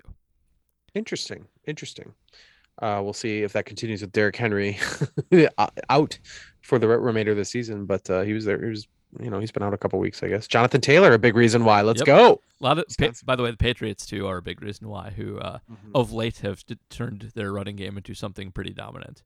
Interesting. 0.93 1.47
Interesting. 1.67 2.13
Uh, 2.81 2.99
we'll 3.03 3.13
see 3.13 3.41
if 3.43 3.53
that 3.53 3.65
continues 3.65 4.01
with 4.01 4.11
Derrick 4.11 4.35
Henry 4.35 4.77
out 5.89 6.19
for 6.61 6.79
the 6.79 6.87
remainder 6.87 7.31
of 7.31 7.37
the 7.37 7.45
season. 7.45 7.85
But 7.85 8.09
uh, 8.09 8.21
he 8.21 8.33
was 8.33 8.45
there. 8.45 8.61
He 8.61 8.69
was, 8.69 8.87
you 9.19 9.29
know, 9.29 9.39
he's 9.39 9.51
been 9.51 9.63
out 9.63 9.73
a 9.73 9.77
couple 9.77 9.99
weeks, 9.99 10.21
I 10.23 10.27
guess. 10.27 10.47
Jonathan 10.47 10.81
Taylor, 10.81 11.13
a 11.13 11.19
big 11.19 11.35
reason 11.35 11.63
why. 11.65 11.81
Let's 11.81 11.99
Yep. 12.01 12.05
go. 12.07 12.41
A 12.59 12.63
lot 12.63 12.77
of, 12.79 12.85
pa- 12.99 13.11
by 13.25 13.35
the 13.35 13.43
way, 13.43 13.51
the 13.51 13.57
Patriots 13.57 14.05
too 14.05 14.27
are 14.27 14.37
a 14.37 14.41
big 14.41 14.61
reason 14.61 14.87
why. 14.89 15.11
Who 15.15 15.37
uh, 15.39 15.59
of 15.93 16.11
late 16.11 16.39
have 16.39 16.65
d- 16.65 16.77
turned 16.89 17.31
their 17.35 17.51
running 17.51 17.75
game 17.75 17.97
into 17.97 18.13
something 18.13 18.51
pretty 18.51 18.73
dominant. 18.73 19.23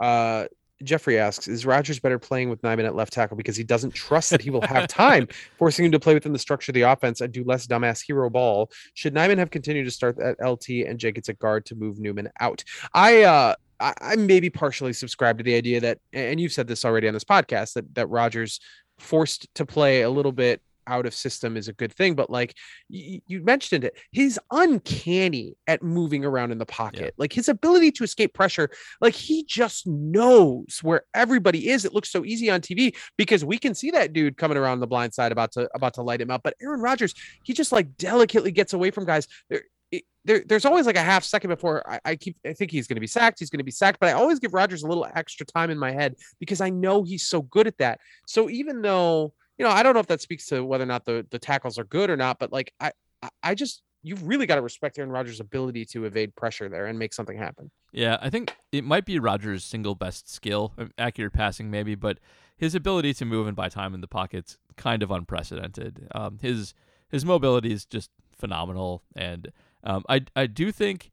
Uh, 0.00 0.46
Jeffrey 0.82 1.16
asks, 1.16 1.46
is 1.46 1.64
Rodgers 1.64 2.00
better 2.00 2.18
playing 2.18 2.50
with 2.50 2.60
Nijman 2.62 2.84
at 2.86 2.96
left 2.96 3.12
tackle 3.12 3.36
because 3.36 3.56
he 3.56 3.62
doesn't 3.62 3.92
trust 3.94 4.30
that 4.30 4.40
he 4.40 4.50
will 4.50 4.62
have 4.66 4.88
time, 4.88 5.28
forcing 5.56 5.84
him 5.84 5.92
to 5.92 6.00
play 6.00 6.12
within 6.14 6.32
the 6.32 6.40
structure 6.40 6.70
of 6.72 6.74
the 6.74 6.80
offense 6.82 7.20
and 7.20 7.32
do 7.32 7.44
less 7.44 7.68
dumbass 7.68 8.02
hero 8.04 8.28
ball? 8.28 8.68
Should 8.94 9.14
Nijman 9.14 9.38
have 9.38 9.50
continued 9.50 9.84
to 9.84 9.92
start 9.92 10.18
at 10.18 10.44
LT 10.44 10.70
and 10.88 10.98
Jenkins 10.98 11.28
at 11.28 11.38
guard 11.38 11.66
to 11.66 11.76
move 11.76 12.00
Newman 12.00 12.30
out? 12.40 12.64
I 12.94 13.22
uh 13.22 13.54
I, 13.82 13.94
I 14.00 14.16
maybe 14.16 14.48
partially 14.50 14.92
subscribe 14.92 15.38
to 15.38 15.44
the 15.44 15.54
idea 15.54 15.80
that, 15.80 15.98
and 16.12 16.40
you've 16.40 16.52
said 16.52 16.68
this 16.68 16.84
already 16.84 17.08
on 17.08 17.14
this 17.14 17.24
podcast, 17.24 17.74
that 17.74 17.94
that 17.94 18.06
Rodgers 18.08 18.60
forced 18.98 19.52
to 19.56 19.66
play 19.66 20.02
a 20.02 20.10
little 20.10 20.32
bit 20.32 20.62
out 20.86 21.06
of 21.06 21.14
system 21.14 21.56
is 21.56 21.68
a 21.68 21.72
good 21.72 21.92
thing, 21.92 22.14
but 22.14 22.30
like 22.30 22.54
you, 22.88 23.20
you 23.26 23.42
mentioned 23.42 23.84
it, 23.84 23.96
he's 24.10 24.38
uncanny 24.50 25.54
at 25.66 25.82
moving 25.82 26.24
around 26.24 26.52
in 26.52 26.58
the 26.58 26.66
pocket. 26.66 27.14
Like 27.18 27.32
his 27.32 27.48
ability 27.48 27.92
to 27.92 28.04
escape 28.04 28.34
pressure 28.34 28.70
like 29.00 29.14
he 29.14 29.44
just 29.44 29.86
knows 29.86 30.80
where 30.82 31.04
everybody 31.14 31.68
is. 31.68 31.84
It 31.84 31.94
looks 31.94 32.10
so 32.10 32.24
easy 32.24 32.50
on 32.50 32.60
TV 32.60 32.96
because 33.16 33.44
we 33.44 33.58
can 33.58 33.74
see 33.74 33.90
that 33.92 34.12
dude 34.12 34.36
coming 34.36 34.56
around 34.56 34.80
the 34.80 34.86
blind 34.86 35.14
side 35.14 35.32
about 35.32 35.52
to 35.52 35.68
about 35.74 35.94
to 35.94 36.02
light 36.02 36.20
him 36.20 36.30
up. 36.30 36.42
But 36.42 36.54
Aaron 36.60 36.80
Rodgers, 36.80 37.14
he 37.44 37.52
just 37.52 37.72
like 37.72 37.96
delicately 37.96 38.52
gets 38.52 38.72
away 38.72 38.90
from 38.90 39.04
guys. 39.04 39.28
There, 40.24 40.44
there's 40.46 40.64
always 40.64 40.86
like 40.86 40.96
a 40.96 41.02
half 41.02 41.24
second 41.24 41.50
before 41.50 41.88
I, 41.90 42.00
I 42.04 42.16
keep 42.16 42.36
I 42.46 42.52
think 42.52 42.70
he's 42.70 42.86
going 42.86 42.96
to 42.96 43.00
be 43.00 43.08
sacked. 43.08 43.40
He's 43.40 43.50
going 43.50 43.58
to 43.58 43.64
be 43.64 43.72
sacked, 43.72 43.98
but 43.98 44.08
I 44.08 44.12
always 44.12 44.38
give 44.38 44.54
Rodgers 44.54 44.84
a 44.84 44.86
little 44.86 45.06
extra 45.14 45.44
time 45.44 45.68
in 45.70 45.78
my 45.78 45.90
head 45.90 46.14
because 46.38 46.60
I 46.60 46.70
know 46.70 47.02
he's 47.02 47.26
so 47.26 47.42
good 47.42 47.66
at 47.66 47.78
that. 47.78 47.98
So 48.26 48.48
even 48.48 48.82
though 48.82 49.34
you 49.58 49.64
know 49.64 49.70
I 49.70 49.82
don't 49.82 49.94
know 49.94 50.00
if 50.00 50.06
that 50.06 50.20
speaks 50.20 50.46
to 50.46 50.64
whether 50.64 50.84
or 50.84 50.86
not 50.86 51.04
the 51.04 51.26
the 51.30 51.38
tackles 51.38 51.78
are 51.78 51.84
good 51.84 52.08
or 52.08 52.16
not, 52.16 52.38
but 52.38 52.52
like 52.52 52.72
I 52.78 52.92
I, 53.20 53.28
I 53.42 53.54
just 53.54 53.82
you've 54.02 54.26
really 54.26 54.46
got 54.46 54.56
to 54.56 54.62
respect 54.62 54.98
Aaron 54.98 55.10
Rodgers' 55.10 55.40
ability 55.40 55.84
to 55.86 56.04
evade 56.04 56.34
pressure 56.34 56.68
there 56.68 56.86
and 56.86 56.98
make 56.98 57.12
something 57.12 57.38
happen. 57.38 57.70
Yeah, 57.92 58.18
I 58.20 58.30
think 58.30 58.56
it 58.70 58.84
might 58.84 59.04
be 59.04 59.18
Rodgers' 59.18 59.64
single 59.64 59.94
best 59.94 60.32
skill, 60.32 60.72
uh, 60.78 60.86
accurate 60.98 61.32
passing 61.32 61.70
maybe, 61.70 61.94
but 61.94 62.18
his 62.56 62.74
ability 62.74 63.14
to 63.14 63.24
move 63.24 63.46
and 63.46 63.56
buy 63.56 63.68
time 63.68 63.94
in 63.94 64.00
the 64.00 64.08
pocket's 64.08 64.58
kind 64.76 65.02
of 65.02 65.10
unprecedented. 65.10 66.08
Um, 66.14 66.38
his 66.40 66.74
his 67.08 67.24
mobility 67.24 67.72
is 67.72 67.84
just 67.84 68.10
phenomenal, 68.36 69.02
and 69.14 69.52
um, 69.84 70.04
I 70.08 70.24
I 70.34 70.46
do 70.46 70.72
think 70.72 71.10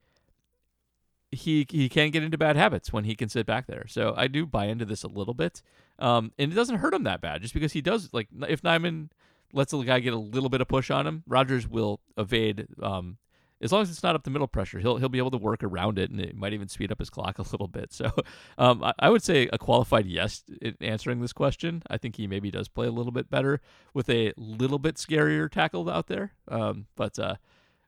he 1.32 1.65
he 1.70 1.89
can 1.89 2.09
get 2.11 2.24
into 2.24 2.38
bad 2.38 2.55
habits 2.55 2.91
when 2.91 3.03
he 3.03 3.15
can 3.15 3.30
sit 3.30 3.45
back 3.45 3.67
there. 3.67 3.86
So 3.88 4.13
I 4.17 4.28
do 4.28 4.45
buy 4.45 4.65
into 4.65 4.86
this 4.86 5.03
a 5.03 5.07
little 5.07 5.34
bit, 5.34 5.61
um, 5.99 6.32
and 6.38 6.51
it 6.51 6.55
doesn't 6.55 6.78
hurt 6.78 6.93
him 6.93 7.03
that 7.03 7.22
bad 7.22 7.41
just 7.41 7.53
because 7.53 7.74
he 7.74 7.82
does 7.82 8.09
like 8.13 8.28
if 8.47 8.61
Nijman 8.61 9.09
lets 9.53 9.72
the 9.72 9.82
guy 9.84 9.99
get 9.99 10.13
a 10.13 10.17
little 10.17 10.49
bit 10.49 10.61
of 10.61 10.67
push 10.67 10.91
on 10.91 11.07
him, 11.07 11.24
Rodgers 11.28 11.67
will 11.67 11.99
evade. 12.17 12.67
Um, 12.82 13.17
as 13.61 13.74
long 13.74 13.82
as 13.82 13.89
it's 13.89 14.03
not 14.03 14.15
up 14.15 14.24
the 14.24 14.30
middle 14.30 14.47
pressure, 14.47 14.80
he'll 14.80 14.97
he'll 14.97 15.09
be 15.09 15.17
able 15.17 15.32
to 15.32 15.38
work 15.38 15.63
around 15.63 15.99
it, 15.99 16.09
and 16.09 16.20
it 16.20 16.36
might 16.36 16.53
even 16.53 16.70
speed 16.70 16.91
up 16.91 16.99
his 16.99 17.09
clock 17.09 17.39
a 17.39 17.43
little 17.43 17.67
bit. 17.67 17.91
So, 17.99 18.09
um, 18.57 18.84
I, 18.84 18.93
I 18.99 19.09
would 19.09 19.22
say 19.24 19.49
a 19.51 19.57
qualified 19.57 20.05
yes 20.05 20.43
in 20.61 20.78
answering 20.80 21.20
this 21.20 21.34
question. 21.34 21.84
I 21.89 21.97
think 21.97 22.15
he 22.15 22.28
maybe 22.28 22.49
does 22.49 22.70
play 22.70 22.88
a 22.88 22.91
little 22.91 23.11
bit 23.11 23.30
better 23.30 23.59
with 23.93 24.09
a 24.09 24.32
little 24.38 24.80
bit 24.80 24.95
scarier 24.95 25.51
tackle 25.51 25.89
out 25.89 26.07
there. 26.07 26.32
Um, 26.47 26.86
but 26.95 27.20
uh, 27.20 27.36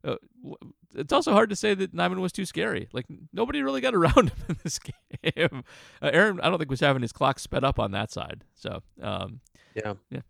uh, 0.04 0.16
it's 0.96 1.14
also 1.14 1.32
hard 1.32 1.50
to 1.50 1.56
say 1.56 1.74
that 1.74 1.96
Nijman 1.96 2.20
was 2.20 2.32
too 2.32 2.46
scary. 2.46 2.90
Like 2.92 3.06
nobody 3.32 3.62
really 3.62 3.82
got 3.82 3.96
around 3.96 4.30
him 4.30 4.38
in 4.50 4.58
this 4.64 4.80
game. 4.80 5.64
Uh, 6.02 6.10
Aaron, 6.12 6.40
I 6.42 6.50
don't 6.50 6.58
think 6.58 6.70
was 6.70 6.80
having 6.80 7.02
his 7.02 7.12
clock 7.12 7.40
sped 7.40 7.64
up 7.64 7.80
on 7.80 7.92
that 7.92 8.12
side. 8.12 8.44
So, 8.56 8.82
um, 9.02 9.42
Yeah. 9.76 9.94
Yeah. 10.10 10.22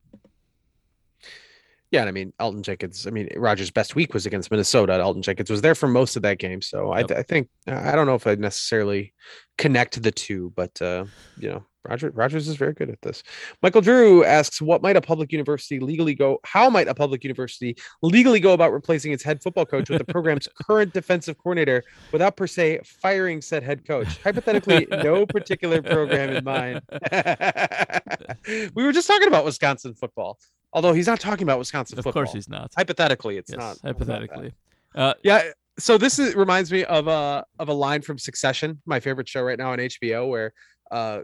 Yeah, 1.91 1.99
and 2.01 2.09
I 2.09 2.13
mean 2.13 2.31
Elgton 2.39 2.61
Jenkins. 2.61 3.05
I 3.05 3.09
mean 3.09 3.27
Rodgers' 3.35 3.69
best 3.69 3.95
week 3.95 4.13
was 4.13 4.25
against 4.25 4.49
Minnesota. 4.49 4.93
Elgton 4.93 5.21
Jenkins 5.23 5.49
was 5.49 5.61
there 5.61 5.75
for 5.75 5.87
most 5.89 6.15
of 6.15 6.21
that 6.23 6.39
game, 6.39 6.61
so 6.61 6.91
I, 6.91 6.99
Yep. 6.99 7.07
th- 7.09 7.19
I 7.19 7.23
think 7.23 7.49
I 7.67 7.91
don't 7.95 8.07
know 8.07 8.15
if 8.15 8.25
I'd 8.25 8.39
necessarily 8.39 9.13
connect 9.57 10.01
the 10.01 10.11
two, 10.11 10.53
but 10.55 10.81
uh, 10.81 11.03
you 11.37 11.49
know, 11.49 11.65
Roger 11.83 12.09
Rodgers 12.11 12.47
is 12.47 12.55
very 12.55 12.71
good 12.73 12.89
at 12.89 13.01
this. 13.01 13.23
Michael 13.61 13.81
Drew 13.81 14.23
asks, 14.23 14.61
"What 14.61 14.81
might 14.81 14.95
a 14.95 15.01
public 15.01 15.33
university 15.33 15.81
legally 15.81 16.15
go? 16.15 16.39
How 16.45 16.69
might 16.69 16.87
a 16.87 16.95
public 16.95 17.25
university 17.25 17.75
legally 18.01 18.39
go 18.39 18.53
about 18.53 18.71
replacing 18.71 19.11
its 19.11 19.23
head 19.23 19.43
football 19.43 19.65
coach 19.65 19.89
with 19.89 19.97
the 19.99 20.05
program's 20.13 20.47
current 20.63 20.93
defensive 20.93 21.37
coordinator 21.39 21.83
without 22.13 22.37
per 22.37 22.47
se 22.47 22.79
firing 22.85 23.41
said 23.41 23.63
head 23.63 23.83
coach? 23.85 24.17
Hypothetically, 24.23 24.87
no 24.89 25.25
particular 25.25 25.81
program 25.81 26.29
in 26.29 26.43
mind." 26.45 26.81
we 28.75 28.83
were 28.83 28.93
just 28.93 29.07
talking 29.07 29.27
about 29.27 29.43
Wisconsin 29.43 29.93
football, 29.93 30.37
although 30.73 30.93
he's 30.93 31.07
not 31.07 31.19
talking 31.19 31.43
about 31.43 31.59
Wisconsin 31.59 31.97
of 31.97 32.03
football. 32.03 32.23
course 32.23 32.33
he's 32.33 32.49
not. 32.49 32.71
hypothetically, 32.77 33.37
it's 33.37 33.51
yes, 33.51 33.59
not 33.59 33.71
it's 33.73 33.83
not 33.83 33.97
that. 33.97 34.05
hypothetically. 34.05 34.53
Uh, 34.95 35.13
Yeah. 35.23 35.43
So 35.79 35.97
this 35.97 36.19
is 36.19 36.35
reminds 36.35 36.71
me 36.71 36.83
of 36.83 37.07
a 37.07 37.45
of 37.57 37.69
a 37.69 37.73
line 37.73 38.01
from 38.01 38.17
Succession, 38.17 38.81
my 38.85 38.99
favorite 38.99 39.27
show 39.27 39.41
right 39.41 39.57
now 39.57 39.71
on 39.71 39.79
HBO, 39.79 40.27
where 40.29 40.53
uh 40.91 41.21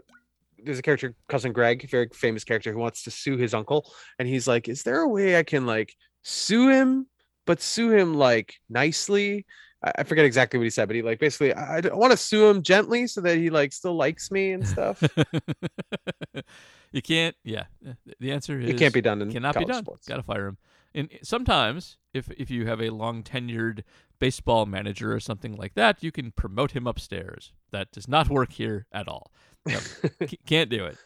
there's 0.64 0.78
a 0.78 0.82
character, 0.82 1.14
cousin 1.28 1.52
Greg, 1.52 1.88
very 1.88 2.08
famous 2.12 2.42
character, 2.44 2.72
who 2.72 2.78
wants 2.78 3.04
to 3.04 3.10
sue 3.12 3.36
his 3.36 3.54
uncle, 3.54 3.92
and 4.18 4.26
he's 4.26 4.48
like, 4.48 4.68
"Is 4.68 4.82
there 4.82 5.02
a 5.02 5.08
way 5.08 5.38
I 5.38 5.42
can 5.44 5.66
like 5.66 5.94
sue 6.22 6.68
him, 6.70 7.06
but 7.46 7.60
sue 7.60 7.90
him 7.92 8.14
like 8.14 8.54
nicely?" 8.68 9.46
I 9.82 10.02
forget 10.02 10.24
exactly 10.24 10.58
what 10.58 10.64
he 10.64 10.70
said, 10.70 10.88
but 10.88 10.96
he 10.96 11.02
like 11.02 11.20
basically, 11.20 11.54
I, 11.54 11.78
I 11.78 11.94
want 11.94 12.10
to 12.10 12.16
sue 12.16 12.48
him 12.48 12.62
gently 12.62 13.06
so 13.06 13.20
that 13.20 13.36
he 13.36 13.48
like 13.48 13.72
still 13.72 13.94
likes 13.94 14.30
me 14.30 14.50
and 14.50 14.66
stuff. 14.66 15.02
you 16.92 17.00
can't. 17.00 17.36
Yeah, 17.44 17.64
uh, 17.88 17.92
the 18.18 18.32
answer 18.32 18.58
is 18.58 18.70
it 18.70 18.78
can't 18.78 18.92
be 18.92 19.00
done 19.00 19.22
in 19.22 19.30
cannot 19.30 19.56
be 19.56 19.64
done. 19.64 19.84
sports. 19.84 20.08
Got 20.08 20.16
to 20.16 20.22
fire 20.24 20.48
him. 20.48 20.58
And 20.94 21.08
sometimes, 21.22 21.96
if 22.12 22.28
if 22.36 22.50
you 22.50 22.66
have 22.66 22.80
a 22.80 22.90
long 22.90 23.22
tenured 23.22 23.84
baseball 24.18 24.66
manager 24.66 25.14
or 25.14 25.20
something 25.20 25.54
like 25.54 25.74
that, 25.74 26.02
you 26.02 26.10
can 26.10 26.32
promote 26.32 26.72
him 26.72 26.88
upstairs. 26.88 27.52
That 27.70 27.92
does 27.92 28.08
not 28.08 28.28
work 28.28 28.52
here 28.52 28.86
at 28.90 29.06
all. 29.06 29.30
Can't 30.46 30.70
do 30.70 30.86
it. 30.86 30.96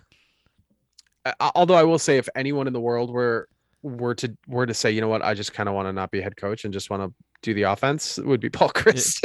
Uh, 1.27 1.51
although 1.55 1.75
I 1.75 1.83
will 1.83 1.99
say, 1.99 2.17
if 2.17 2.29
anyone 2.35 2.67
in 2.67 2.73
the 2.73 2.81
world 2.81 3.11
were 3.11 3.49
were 3.83 4.15
to 4.15 4.35
were 4.47 4.65
to 4.65 4.73
say, 4.73 4.91
you 4.91 5.03
know 5.03 5.09
what, 5.09 5.23
I 5.23 5.35
just 5.35 5.53
kind 5.53 5.69
of 5.69 5.75
want 5.75 5.89
to 5.89 5.93
not 5.93 6.11
be 6.11 6.21
a 6.21 6.23
head 6.23 6.39
coach 6.39 6.65
and 6.65 6.73
just 6.73 6.89
want 6.89 7.03
to 7.03 7.15
do 7.43 7.55
the 7.55 7.63
offense, 7.63 8.19
would 8.19 8.41
be 8.41 8.49
Paul 8.51 8.71
Chryst. 8.71 9.23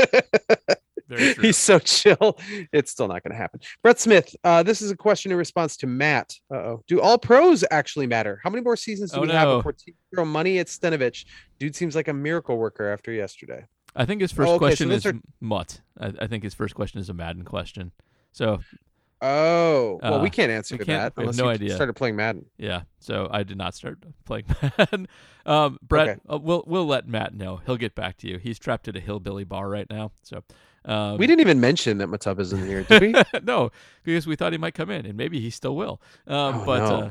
He's 1.41 1.55
so 1.55 1.79
chill. 1.79 2.37
It's 2.73 2.91
still 2.91 3.07
not 3.07 3.23
going 3.23 3.31
to 3.31 3.37
happen. 3.37 3.61
Brett 3.81 3.97
Smith, 3.97 4.35
uh, 4.43 4.61
this 4.63 4.81
is 4.81 4.91
a 4.91 4.97
question 4.97 5.31
in 5.31 5.37
response 5.37 5.77
to 5.77 5.87
Matt. 5.87 6.33
Uh-oh. 6.53 6.83
Do 6.87 6.99
all 6.99 7.17
pros 7.17 7.63
actually 7.71 8.07
matter? 8.07 8.41
How 8.43 8.49
many 8.49 8.61
more 8.61 8.75
seasons 8.75 9.11
do 9.11 9.19
Oh, 9.19 9.21
we 9.21 9.29
have 9.29 9.59
before 9.59 9.71
teams 9.71 9.95
throw 10.13 10.25
money 10.25 10.59
at 10.59 10.67
Stenavich? 10.67 11.23
Dude 11.59 11.75
seems 11.77 11.95
like 11.95 12.09
a 12.09 12.13
miracle 12.13 12.57
worker 12.57 12.89
after 12.91 13.13
yesterday. 13.13 13.63
I 13.95 14.03
think 14.05 14.19
his 14.19 14.33
first 14.33 14.49
Oh, 14.49 14.55
okay, 14.55 14.59
question 14.65 14.89
those 14.89 15.05
is 15.05 15.13
are- 15.13 15.19
mutt. 15.39 15.79
I, 15.97 16.11
I 16.19 16.27
think 16.27 16.43
his 16.43 16.53
first 16.53 16.75
question 16.75 16.99
is 16.99 17.07
a 17.09 17.13
Madden 17.13 17.43
question. 17.45 17.93
So 18.33 18.59
Oh, 19.21 19.99
well, 20.03 20.21
we 20.21 20.27
Uh, 20.27 20.31
can't 20.31 20.51
answer 20.51 20.75
we 20.77 20.85
can't- 20.85 21.15
that 21.15 21.17
we 21.17 21.23
unless 21.23 21.37
no 21.37 21.45
you 21.45 21.49
idea. 21.51 21.73
started 21.75 21.93
playing 21.93 22.15
Madden. 22.15 22.45
yeah, 22.57 22.83
so 22.99 23.27
I 23.31 23.43
did 23.43 23.57
not 23.57 23.73
start 23.73 23.97
playing 24.25 24.45
Madden. 24.77 25.07
um, 25.45 25.79
Brett, 25.81 26.09
Okay. 26.09 26.19
uh, 26.29 26.37
we'll 26.37 26.63
we'll 26.67 26.85
let 26.85 27.07
Matt 27.07 27.33
know. 27.33 27.61
He'll 27.65 27.77
get 27.77 27.95
back 27.95 28.17
to 28.17 28.27
you. 28.27 28.37
He's 28.37 28.59
trapped 28.59 28.87
at 28.87 28.95
a 28.95 28.99
hillbilly 28.99 29.43
bar 29.43 29.69
right 29.69 29.89
now. 29.89 30.11
So 30.21 30.43
um, 30.85 31.17
we 31.17 31.25
didn't 31.25 31.41
even 31.41 31.59
mention 31.59 31.97
that 31.97 32.09
Matub 32.09 32.39
isn't 32.39 32.65
here, 32.67 32.83
did 32.83 33.01
we? 33.01 33.13
no, 33.43 33.71
because 34.03 34.27
we 34.27 34.35
thought 34.35 34.51
he 34.51 34.57
might 34.59 34.75
come 34.75 34.91
in, 34.91 35.05
and 35.05 35.15
maybe 35.17 35.39
he 35.39 35.49
still 35.49 35.75
will. 35.75 35.99
Um, 36.27 36.61
Oh, 36.61 36.65
but 36.65 36.79
no. 36.79 36.95
uh, 36.97 37.09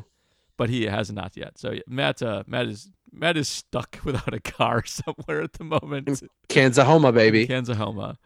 but 0.57 0.71
he 0.71 0.85
has 0.85 1.11
not 1.13 1.37
yet. 1.37 1.59
So 1.59 1.75
Matt 1.89 2.23
uh, 2.23 2.45
Matt 2.47 2.67
is 2.67 2.89
Matt 3.13 3.37
is 3.37 3.49
stuck 3.49 3.99
without 4.05 4.33
a 4.33 4.41
car 4.41 4.85
somewhere 4.87 5.43
at 5.43 5.55
the 5.55 5.65
moment. 5.65 6.23
Kansahoma, 6.49 7.13
baby. 7.13 7.47
Kansahoma. 7.49 8.17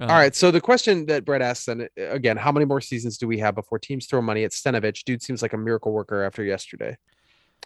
Uh, 0.00 0.04
All 0.04 0.16
right. 0.16 0.34
So 0.34 0.50
the 0.50 0.60
question 0.60 1.06
that 1.06 1.24
Brett 1.24 1.42
asked, 1.42 1.66
then 1.66 1.88
uh, 1.98 2.08
again, 2.08 2.36
how 2.36 2.50
many 2.50 2.64
more 2.64 2.80
seasons 2.80 3.18
do 3.18 3.28
we 3.28 3.38
have 3.38 3.54
before 3.54 3.78
teams 3.78 4.06
throw 4.06 4.22
money 4.22 4.44
at 4.44 4.52
Stenavich? 4.52 5.04
Dude 5.04 5.22
seems 5.22 5.42
like 5.42 5.52
a 5.52 5.58
miracle 5.58 5.92
worker 5.92 6.22
after 6.22 6.42
yesterday. 6.42 6.96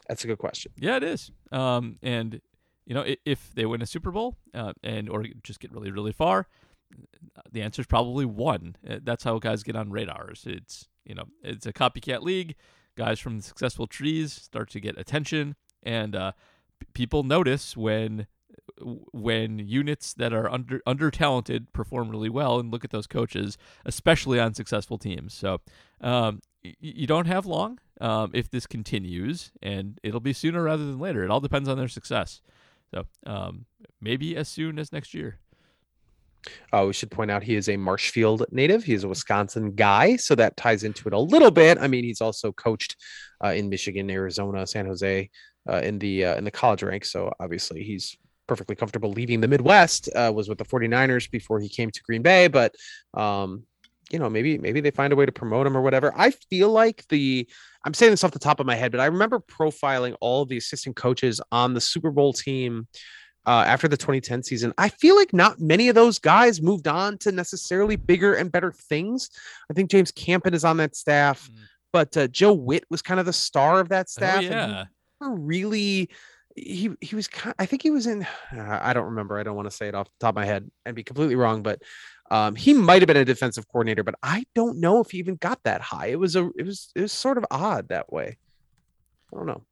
That's 0.09 0.25
a 0.25 0.27
good 0.27 0.39
question. 0.39 0.73
Yeah, 0.77 0.97
it 0.97 1.03
is. 1.05 1.31
Um, 1.53 1.99
and 2.03 2.41
you 2.85 2.95
know, 2.95 3.05
if 3.25 3.53
they 3.55 3.67
win 3.67 3.83
a 3.83 3.87
Super 3.87 4.11
Bowl, 4.11 4.37
uh, 4.55 4.73
and 4.83 5.09
or 5.09 5.25
just 5.43 5.61
get 5.61 5.73
really, 5.73 5.91
really 5.91 6.13
far, 6.13 6.47
the 7.51 7.63
answer 7.63 7.81
is 7.81 7.87
probably 7.87 8.25
one. 8.25 8.77
Uh, 8.89 8.99
That's 9.03 9.25
how 9.25 9.39
guys 9.39 9.63
get 9.63 9.77
on 9.77 9.91
radars. 9.91 10.45
It's 10.47 10.89
you 11.05 11.15
know, 11.15 11.25
it's 11.43 11.67
a 11.67 11.73
copycat 11.73 12.23
league. 12.23 12.55
Guys 12.97 13.21
from 13.21 13.41
successful 13.41 13.87
trees 13.87 14.33
start 14.33 14.71
to 14.71 14.81
get 14.81 14.99
attention, 14.99 15.57
and 15.83 16.17
uh, 16.17 16.33
people 16.95 17.25
notice 17.25 17.77
when 17.77 18.27
when 19.13 19.59
units 19.59 20.15
that 20.15 20.33
are 20.33 20.51
under 20.51 20.81
under 20.87 21.11
talented 21.11 21.73
perform 21.73 22.11
really 22.11 22.29
well, 22.29 22.59
and 22.59 22.71
look 22.71 22.85
at 22.85 22.91
those 22.91 23.07
coaches, 23.07 23.57
especially 23.85 24.39
on 24.39 24.55
successful 24.55 24.99
teams. 24.99 25.35
So 25.35 25.61
um, 26.01 26.41
y- 26.65 26.75
you 26.81 27.07
don't 27.07 27.27
have 27.27 27.47
long 27.47 27.79
um, 28.01 28.31
if 28.35 28.51
this 28.51 28.67
continues, 28.67 29.53
and 29.63 29.99
it'll 30.03 30.21
be 30.21 30.33
sooner 30.33 30.63
rather 30.63 30.85
than 30.85 30.99
later. 30.99 31.25
It 31.25 31.31
all 31.31 31.41
depends 31.41 31.69
on 31.69 31.79
their 31.79 31.89
success. 31.89 32.41
So 32.95 33.05
um, 33.27 33.67
maybe 34.01 34.37
as 34.37 34.49
soon 34.49 34.79
as 34.79 34.93
next 34.93 35.15
year. 35.15 35.39
Uh, 36.73 36.85
we 36.87 36.93
should 36.93 37.11
point 37.11 37.29
out 37.29 37.43
he 37.43 37.57
is 37.57 37.69
a 37.69 37.77
Marshfield 37.77 38.45
native. 38.53 38.85
He 38.85 38.95
is 38.95 39.03
a 39.03 39.09
Wisconsin 39.09 39.75
guy, 39.75 40.15
so 40.15 40.37
that 40.37 40.57
ties 40.57 40.85
into 40.85 41.09
it 41.09 41.13
a 41.13 41.19
little 41.19 41.51
bit. 41.51 41.77
I 41.81 41.89
mean, 41.89 42.05
he's 42.05 42.21
also 42.21 42.53
coached 42.53 42.95
uh, 43.45 43.49
in 43.49 43.69
Michigan, 43.69 44.09
Arizona, 44.09 44.65
San 44.65 44.87
Jose, 44.87 45.29
uh, 45.69 45.79
in 45.79 45.99
the 45.99 46.25
uh, 46.25 46.37
in 46.37 46.45
the 46.45 46.53
college 46.53 46.85
ranks. 46.85 47.11
So 47.11 47.33
obviously, 47.41 47.83
he's 47.83 48.17
perfectly 48.47 48.77
comfortable 48.77 49.11
leaving 49.11 49.41
the 49.41 49.49
Midwest. 49.49 50.09
Uh, 50.15 50.33
was 50.35 50.49
with 50.49 50.59
the 50.59 50.65
49ers 50.65 51.31
before 51.31 51.61
he 51.61 51.69
came 51.69 51.91
to 51.91 52.03
Green 52.03 52.23
Bay, 52.23 52.49
but 52.49 52.75
um, 53.15 53.65
you 54.11 54.19
know, 54.19 54.31
maybe 54.31 54.57
maybe 54.59 54.81
they 54.81 54.91
find 54.93 55.13
a 55.13 55.17
way 55.17 55.27
to 55.27 55.33
promote 55.33 55.67
him 55.67 55.77
or 55.77 55.83
whatever. 55.83 56.13
I 56.17 56.31
feel 56.51 56.71
like 56.71 57.05
the 57.09 57.49
I'm 57.85 57.95
saying 57.95 58.13
this 58.13 58.23
off 58.25 58.31
the 58.33 58.39
top 58.39 58.61
of 58.61 58.67
my 58.67 58.75
head, 58.77 58.93
but 58.93 59.01
I 59.01 59.07
remember 59.07 59.41
profiling 59.41 60.15
all 60.21 60.43
of 60.43 60.49
the 60.49 60.57
assistant 60.57 60.97
coaches 60.97 61.41
on 61.53 61.75
the 61.75 61.81
Super 61.81 62.11
Bowl 62.11 62.33
team 62.33 62.87
uh, 63.47 63.65
after 63.67 63.87
the 63.89 63.97
2010 63.97 64.43
season. 64.43 64.73
I 64.79 64.89
feel 64.89 65.15
like 65.17 65.33
not 65.33 65.61
many 65.61 65.89
of 65.89 65.95
those 65.95 66.19
guys 66.19 66.61
moved 66.63 66.89
on 66.89 67.19
to 67.19 67.33
necessarily 67.33 67.95
bigger 67.97 68.35
and 68.35 68.51
better 68.51 68.73
things. 68.73 69.29
I 69.71 69.75
think 69.75 69.91
James 69.91 70.11
Campen 70.13 70.53
is 70.55 70.65
on 70.65 70.77
that 70.79 70.97
staff, 70.97 71.49
Mm. 71.49 71.57
but 71.93 72.17
uh, 72.17 72.27
Joe 72.29 72.53
Whitt 72.55 72.85
was 72.91 73.03
kind 73.03 73.19
of 73.21 73.27
the 73.27 73.33
star 73.33 73.79
of 73.81 73.89
that 73.91 74.07
Oh, 74.09 74.11
staff. 74.11 74.37
and 74.37 74.45
he 74.45 74.51
yeah. 74.51 74.85
really. 75.21 76.11
He 76.57 76.91
he 77.01 77.15
was 77.15 77.29
kind. 77.29 77.55
I 77.59 77.67
think 77.67 77.83
he 77.83 77.91
was 77.91 78.07
in. 78.07 78.27
I 78.53 78.93
don't 78.93 79.07
remember. 79.07 79.39
I 79.39 79.43
don't 79.43 79.57
want 79.57 79.71
to 79.71 79.77
say 79.77 79.89
it 79.89 79.95
off 79.95 80.07
the 80.07 80.27
top 80.27 80.31
of 80.31 80.37
my 80.37 80.47
head 80.47 80.71
and 80.85 80.97
be 80.97 81.05
completely 81.05 81.37
wrong, 81.37 81.63
but 81.63 81.83
um, 82.31 82.57
he 82.57 82.73
might 82.75 83.03
have 83.03 83.07
been 83.07 83.17
a 83.17 83.25
defensive 83.25 83.69
coordinator, 83.69 84.03
but 84.03 84.17
I 84.23 84.45
don't 84.55 84.79
know 84.79 85.01
if 85.01 85.11
he 85.11 85.19
even 85.19 85.37
got 85.37 85.63
that 85.65 85.81
high. 85.81 86.07
It 86.07 86.19
was 86.19 86.35
a. 86.35 86.49
It 86.57 86.65
was. 86.65 86.91
It 86.95 87.03
was 87.03 87.13
sort 87.13 87.39
of 87.39 87.45
odd 87.51 87.89
that 87.89 88.13
way. 88.13 88.39
I 89.33 89.37
don't 89.37 89.47
know. 89.47 89.63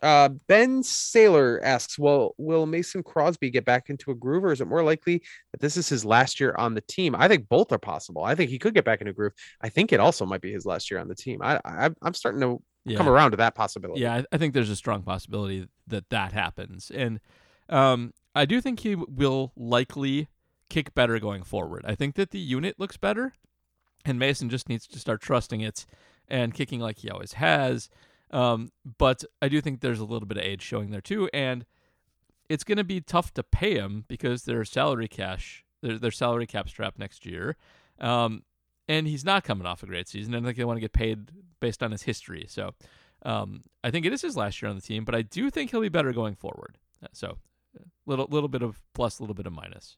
Uh, 0.00 0.28
ben 0.46 0.82
Saylor 0.82 1.58
asks, 1.62 1.98
"Well, 1.98 2.34
will 2.38 2.66
Mason 2.66 3.02
Crosby 3.02 3.50
get 3.50 3.64
back 3.64 3.90
into 3.90 4.12
a 4.12 4.14
groove, 4.14 4.44
or 4.44 4.52
is 4.52 4.60
it 4.60 4.68
more 4.68 4.84
likely 4.84 5.22
that 5.50 5.60
this 5.60 5.76
is 5.76 5.88
his 5.88 6.04
last 6.04 6.38
year 6.38 6.54
on 6.56 6.74
the 6.74 6.80
team?" 6.82 7.16
I 7.16 7.26
think 7.26 7.48
both 7.48 7.72
are 7.72 7.78
possible. 7.78 8.22
I 8.22 8.36
think 8.36 8.50
he 8.50 8.60
could 8.60 8.74
get 8.74 8.84
back 8.84 9.00
into 9.00 9.12
groove. 9.12 9.32
I 9.60 9.70
think 9.70 9.92
it 9.92 9.98
also 9.98 10.24
might 10.24 10.40
be 10.40 10.52
his 10.52 10.64
last 10.64 10.90
year 10.90 11.00
on 11.00 11.08
the 11.08 11.16
team. 11.16 11.40
I, 11.42 11.60
I 11.64 11.90
I'm 12.00 12.14
starting 12.14 12.40
to 12.42 12.62
Yeah. 12.90 12.98
come 12.98 13.08
around 13.08 13.32
to 13.32 13.36
that 13.38 13.54
possibility. 13.54 14.00
Yeah, 14.00 14.14
I, 14.16 14.24
I 14.32 14.38
think 14.38 14.54
there's 14.54 14.70
a 14.70 14.76
strong 14.76 15.02
possibility 15.02 15.68
that 15.86 16.10
that 16.10 16.32
happens, 16.32 16.90
and 16.90 17.20
um, 17.68 18.12
I 18.34 18.44
do 18.44 18.60
think 18.60 18.80
he 18.80 18.94
will 18.94 19.52
likely 19.56 20.28
kick 20.70 20.94
better 20.94 21.18
going 21.18 21.42
forward. 21.42 21.84
I 21.86 21.94
think 21.94 22.14
that 22.16 22.30
the 22.30 22.38
unit 22.38 22.78
looks 22.78 22.96
better, 22.96 23.32
and 24.04 24.18
Mason 24.18 24.48
just 24.48 24.68
needs 24.68 24.86
to 24.88 24.98
start 24.98 25.20
trusting 25.20 25.60
it 25.60 25.86
and 26.28 26.54
kicking 26.54 26.80
like 26.80 26.98
he 26.98 27.10
always 27.10 27.34
has. 27.34 27.88
Um, 28.30 28.70
but 28.98 29.24
I 29.40 29.48
do 29.48 29.60
think 29.60 29.80
there's 29.80 30.00
a 30.00 30.04
little 30.04 30.26
bit 30.28 30.36
of 30.36 30.44
age 30.44 30.62
showing 30.62 30.90
there 30.90 31.00
too, 31.00 31.30
and 31.32 31.64
it's 32.48 32.64
going 32.64 32.78
to 32.78 32.84
be 32.84 33.00
tough 33.00 33.32
to 33.34 33.42
pay 33.42 33.74
him 33.74 34.04
because 34.08 34.44
their 34.44 34.64
salary 34.64 35.08
cash, 35.08 35.64
their 35.82 35.98
their 35.98 36.10
salary 36.10 36.46
cap 36.46 36.68
strap 36.68 36.98
next 36.98 37.26
year. 37.26 37.56
Um, 38.00 38.42
and 38.88 39.06
he's 39.06 39.24
not 39.24 39.44
coming 39.44 39.66
off 39.66 39.82
a 39.82 39.86
great 39.86 40.08
season. 40.08 40.34
I 40.34 40.40
think 40.40 40.56
they 40.56 40.64
want 40.64 40.76
to 40.78 40.80
get 40.80 40.92
paid 40.92 41.30
based 41.60 41.82
on 41.82 41.90
his 41.92 42.02
history. 42.02 42.46
So 42.48 42.74
um, 43.24 43.62
I 43.84 43.90
think 43.90 44.06
it 44.06 44.12
is 44.12 44.22
his 44.22 44.36
last 44.36 44.60
year 44.62 44.68
on 44.70 44.76
the 44.76 44.82
team, 44.82 45.04
but 45.04 45.14
I 45.14 45.22
do 45.22 45.50
think 45.50 45.70
he'll 45.70 45.80
be 45.80 45.88
better 45.88 46.12
going 46.12 46.34
forward. 46.36 46.78
Uh, 47.02 47.08
So 47.12 47.38
little 48.06 48.26
little 48.30 48.48
bit 48.48 48.62
of 48.62 48.80
plus, 48.94 49.18
a 49.18 49.22
little 49.22 49.34
bit 49.34 49.46
of 49.46 49.52
minus. 49.52 49.96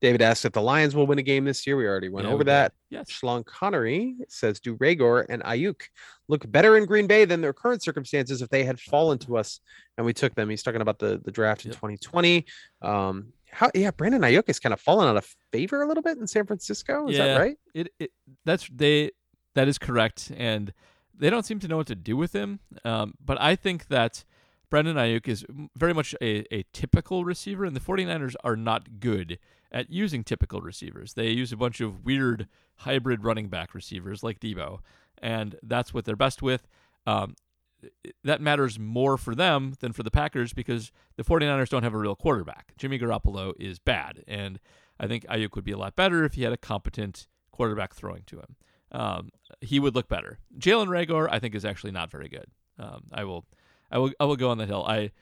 David 0.00 0.22
asks 0.22 0.46
if 0.46 0.52
the 0.54 0.62
Lions 0.62 0.94
will 0.96 1.06
win 1.06 1.18
a 1.18 1.22
game 1.22 1.44
this 1.44 1.66
year. 1.66 1.76
We 1.76 1.86
already 1.86 2.08
went 2.08 2.26
Yeah, 2.26 2.32
over 2.32 2.42
that. 2.44 2.72
Yes. 2.88 3.10
Schlong 3.10 3.44
Connery 3.44 4.16
says, 4.28 4.58
"Do 4.58 4.74
Reagor 4.78 5.26
and 5.28 5.42
Aiyuk 5.42 5.82
look 6.26 6.50
better 6.50 6.78
in 6.78 6.86
Green 6.86 7.06
Bay 7.06 7.26
than 7.26 7.42
their 7.42 7.52
current 7.52 7.82
circumstances 7.82 8.40
if 8.40 8.48
they 8.48 8.64
had 8.64 8.80
fallen 8.80 9.18
to 9.18 9.36
us 9.36 9.60
and 9.98 10.06
we 10.06 10.14
took 10.14 10.34
them?" 10.34 10.48
He's 10.48 10.62
talking 10.62 10.80
about 10.80 10.98
the 11.00 11.20
the 11.22 11.30
draft 11.30 11.66
in 11.66 11.72
Yep. 11.72 11.76
2020. 11.80 12.46
Um, 12.80 13.32
how 13.52 13.70
yeah, 13.74 13.90
Brandon 13.90 14.20
Aiyuk 14.22 14.44
is 14.48 14.58
kind 14.60 14.72
of 14.72 14.80
fallen 14.80 15.08
out 15.08 15.16
of 15.16 15.24
favor 15.52 15.82
a 15.82 15.86
little 15.88 16.02
bit 16.02 16.18
in 16.18 16.26
San 16.26 16.46
Francisco. 16.46 17.08
Is 17.08 17.16
Yeah. 17.16 17.26
that 17.26 17.38
right? 17.40 17.56
It, 17.74 17.88
it 17.98 18.10
that's 18.44 18.68
they 18.72 19.10
that 19.54 19.68
is 19.68 19.78
correct, 19.78 20.30
and 20.36 20.72
they 21.18 21.30
don't 21.30 21.44
seem 21.44 21.58
to 21.60 21.68
know 21.68 21.76
what 21.76 21.86
to 21.88 21.94
do 21.96 22.16
with 22.16 22.32
him. 22.32 22.60
Um, 22.84 23.14
but 23.24 23.40
I 23.40 23.56
think 23.56 23.88
that 23.88 24.24
Brandon 24.70 24.96
Aiyuk 24.96 25.26
is 25.28 25.44
very 25.76 25.92
much 25.92 26.14
a, 26.22 26.44
a 26.54 26.64
typical 26.72 27.24
receiver, 27.24 27.64
and 27.64 27.74
the 27.74 27.80
49ers 27.80 28.34
are 28.44 28.56
not 28.56 29.00
good 29.00 29.38
at 29.72 29.90
using 29.90 30.22
typical 30.24 30.60
receivers. 30.60 31.14
They 31.14 31.30
use 31.30 31.52
a 31.52 31.56
bunch 31.56 31.80
of 31.80 32.04
weird 32.04 32.46
hybrid 32.76 33.24
running 33.24 33.48
back 33.48 33.74
receivers 33.74 34.22
like 34.22 34.38
Deebo, 34.40 34.78
and 35.18 35.56
that's 35.62 35.92
what 35.92 36.04
they're 36.04 36.16
best 36.16 36.42
with. 36.42 36.68
Um, 37.06 37.34
that 38.24 38.40
matters 38.40 38.78
more 38.78 39.16
for 39.16 39.34
them 39.34 39.74
than 39.80 39.92
for 39.92 40.02
the 40.02 40.10
Packers 40.10 40.52
because 40.52 40.92
the 41.16 41.24
49ers 41.24 41.68
don't 41.68 41.82
have 41.82 41.94
a 41.94 41.98
real 41.98 42.16
quarterback. 42.16 42.72
Jimmy 42.76 42.98
Garoppolo 42.98 43.54
is 43.58 43.78
bad, 43.78 44.24
and 44.26 44.60
I 44.98 45.06
think 45.06 45.24
Aiyuk 45.26 45.54
would 45.54 45.64
be 45.64 45.72
a 45.72 45.78
lot 45.78 45.96
better 45.96 46.24
if 46.24 46.34
he 46.34 46.42
had 46.42 46.52
a 46.52 46.58
competent 46.58 47.26
quarterback 47.52 47.94
throwing 47.94 48.22
to 48.26 48.38
him. 48.38 48.56
Um, 48.92 49.30
he 49.60 49.78
would 49.78 49.94
look 49.94 50.08
better. 50.08 50.38
Jalen 50.58 50.88
Reagor, 50.88 51.28
I 51.30 51.38
think, 51.38 51.54
is 51.54 51.64
actually 51.64 51.92
not 51.92 52.10
very 52.10 52.28
good. 52.28 52.46
Um, 52.78 53.04
I 53.12 53.24
will, 53.24 53.46
I 53.90 53.98
will, 53.98 54.12
I 54.18 54.24
will 54.24 54.36
go 54.36 54.50
on 54.50 54.58
the 54.58 54.66
hill. 54.66 54.84
I, 54.86 55.12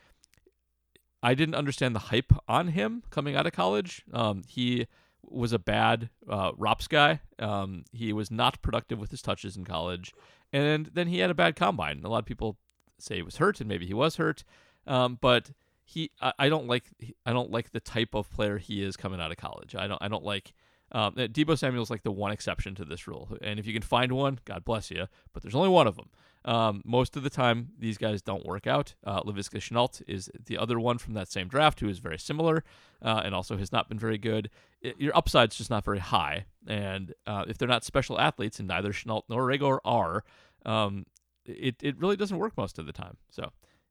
I 1.23 1.35
didn't 1.35 1.55
understand 1.55 1.95
the 1.95 2.01
hype 2.01 2.33
on 2.49 2.69
him 2.69 3.03
coming 3.11 3.37
out 3.37 3.47
of 3.47 3.53
college. 3.53 4.05
Um, 4.13 4.43
he 4.47 4.87
was 5.23 5.53
a 5.53 5.59
bad 5.59 6.11
uh, 6.29 6.53
ROPS 6.57 6.89
guy. 6.89 7.21
Um, 7.39 7.85
he 7.93 8.13
was 8.13 8.31
not 8.31 8.63
productive 8.63 8.99
with 8.99 9.11
his 9.11 9.23
touches 9.23 9.57
in 9.57 9.65
college, 9.65 10.13
and 10.53 10.87
then 10.87 11.09
he 11.09 11.19
had 11.19 11.31
a 11.31 11.35
bad 11.35 11.57
combine. 11.57 12.03
A 12.05 12.09
lot 12.09 12.19
of 12.19 12.27
people 12.27 12.59
say 12.99 13.17
he 13.17 13.23
was 13.23 13.37
hurt, 13.37 13.61
and 13.61 13.69
maybe 13.69 13.87
he 13.87 13.95
was 13.95 14.17
hurt, 14.17 14.45
um, 14.87 15.19
but 15.21 15.53
he, 15.85 16.11
I, 16.21 16.33
I 16.39 16.49
don't 16.49 16.67
like, 16.67 16.85
I 17.25 17.33
don't 17.33 17.51
like 17.51 17.71
the 17.71 17.81
type 17.81 18.15
of 18.15 18.31
player 18.31 18.59
he 18.59 18.83
is 18.83 18.97
coming 18.97 19.21
out 19.21 19.31
of 19.31 19.37
college. 19.37 19.75
I 19.75 19.87
don't, 19.87 20.03
I 20.03 20.09
don't 20.09 20.25
like. 20.25 20.53
Um, 20.91 21.15
uh, 21.19 21.23
Deebo 21.27 21.59
Samuel's 21.59 21.91
like 21.91 22.03
the 22.03 22.11
one 22.11 22.33
exception 22.33 22.75
to 22.77 22.85
this 22.85 23.07
rule, 23.07 23.37
and 23.43 23.59
if 23.61 23.67
you 23.67 23.73
can 23.75 23.83
find 23.83 24.13
one, 24.13 24.39
God 24.45 24.65
bless 24.65 24.91
you. 24.91 25.07
But 25.33 25.43
there's 25.43 25.55
only 25.55 25.69
one 25.69 25.87
of 25.87 25.97
them. 25.97 26.09
Um, 26.45 26.83
most 26.85 27.17
of 27.17 27.23
the 27.23 27.31
time, 27.31 27.71
these 27.79 27.99
guys 27.99 28.23
don't 28.23 28.47
work 28.47 28.67
out. 28.67 28.95
Uh, 29.05 29.23
Laviska 29.23 29.59
Shenault 29.59 30.03
is 30.07 30.31
the 30.47 30.57
other 30.57 30.81
one 30.81 30.97
from 30.97 31.13
that 31.15 31.31
same 31.31 31.47
draft 31.47 31.81
who 31.81 31.89
is 31.91 31.99
very 31.99 32.19
similar, 32.19 32.65
uh, 33.03 33.21
and 33.23 33.35
also 33.35 33.59
has 33.59 33.71
not 33.71 33.89
been 33.89 33.99
very 33.99 34.17
good. 34.17 34.49
I 34.85 34.95
your 34.99 35.17
upside's 35.17 35.57
just 35.57 35.71
not 35.71 35.85
very 35.85 35.99
high, 35.99 36.47
and 36.67 37.13
uh, 37.27 37.45
if 37.49 37.59
they're 37.59 37.69
not 37.69 37.85
special 37.85 38.21
athletes, 38.21 38.59
and 38.59 38.69
neither 38.69 38.93
Shenault 38.93 39.23
nor 39.29 39.47
Reagor 39.47 39.79
are, 39.85 40.25
um, 40.65 41.07
it 41.45 41.77
it 41.83 41.99
really 41.99 42.17
doesn't 42.17 42.39
work 42.39 42.57
most 42.57 42.79
of 42.79 42.87
the 42.87 42.93
time. 42.93 43.17
So. 43.31 43.51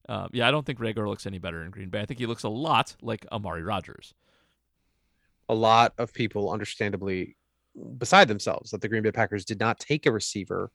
Uh, 0.10 0.30
yeah, 0.32 0.48
I 0.48 0.52
don't 0.52 0.66
think 0.66 0.80
Reagor 0.80 1.06
looks 1.06 1.26
any 1.26 1.38
better 1.38 1.66
in 1.66 1.70
Green 1.70 1.90
Bay. 1.90 2.00
I 2.00 2.06
think 2.06 2.18
he 2.18 2.28
looks 2.28 2.44
a 2.44 2.50
lot 2.50 2.96
like 3.02 3.26
Amari 3.30 3.62
Rodgers. 3.62 4.14
A 5.50 5.54
lot 5.54 5.94
of 5.98 6.14
people, 6.14 6.50
understandably, 6.50 7.36
beside 7.98 8.30
themselves, 8.30 8.72
that 8.72 8.80
the 8.80 8.88
Green 8.88 9.04
Bay 9.04 9.12
Packers 9.12 9.44
did 9.44 9.60
not 9.60 9.80
take 9.80 10.06
a 10.06 10.12
receiver 10.14 10.72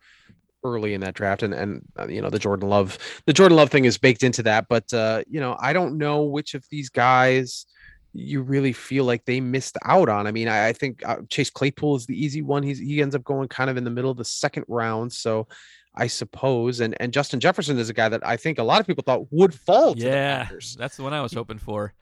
early 0.65 0.93
in 0.93 1.01
that 1.01 1.15
draft, 1.15 1.43
and 1.43 1.55
and 1.55 1.83
uh, 1.99 2.07
you 2.09 2.21
know 2.21 2.29
the 2.29 2.39
Jordan 2.39 2.69
Love, 2.69 2.99
the 3.25 3.33
Jordan 3.33 3.57
Love 3.57 3.71
thing 3.71 3.87
is 3.87 3.97
baked 3.97 4.23
into 4.23 4.43
that. 4.43 4.67
But 4.69 4.93
uh, 4.93 5.23
you 5.27 5.41
know, 5.41 5.57
I 5.61 5.73
don't 5.73 5.97
know 5.97 6.25
which 6.25 6.53
of 6.53 6.67
these 6.71 6.91
guys 6.91 7.65
you 8.13 8.43
really 8.43 8.72
feel 8.72 9.05
like 9.05 9.25
they 9.25 9.41
missed 9.41 9.76
out 9.84 10.09
on. 10.09 10.26
I 10.26 10.33
mean, 10.33 10.49
I, 10.49 10.68
I 10.68 10.72
think 10.72 11.03
uh, 11.07 11.17
Chase 11.29 11.51
Claypool 11.51 11.97
is 11.97 12.07
the 12.07 12.22
easy 12.22 12.43
one. 12.43 12.63
He's 12.63 12.79
he 12.79 13.01
ends 13.03 13.14
up 13.14 13.25
going 13.25 13.49
kind 13.49 13.71
of 13.71 13.76
in 13.76 13.84
the 13.84 13.91
middle 13.91 14.11
of 14.11 14.17
the 14.17 14.25
second 14.25 14.64
round, 14.68 15.13
so. 15.13 15.47
I 15.95 16.07
suppose, 16.07 16.80
and 16.80 16.97
and 17.01 17.13
Justin 17.13 17.39
Jefferson 17.39 17.76
is 17.79 17.91
a 17.91 17.93
guy 17.93 18.09
that 18.09 18.26
I 18.26 18.39
think 18.39 18.59
a 18.59 18.63
lot 18.63 18.80
of 18.80 18.87
people 18.87 19.03
thought 19.05 19.30
would 19.30 19.53
fall 19.55 19.93
to 19.95 20.01
the 20.01 20.07
Yeah, 20.09 20.45
Packers. 20.45 20.75
that's 20.79 20.97
the 20.97 21.03
one 21.03 21.13
I 21.13 21.21
was 21.21 21.34
hoping 21.34 21.59
for. 21.59 21.93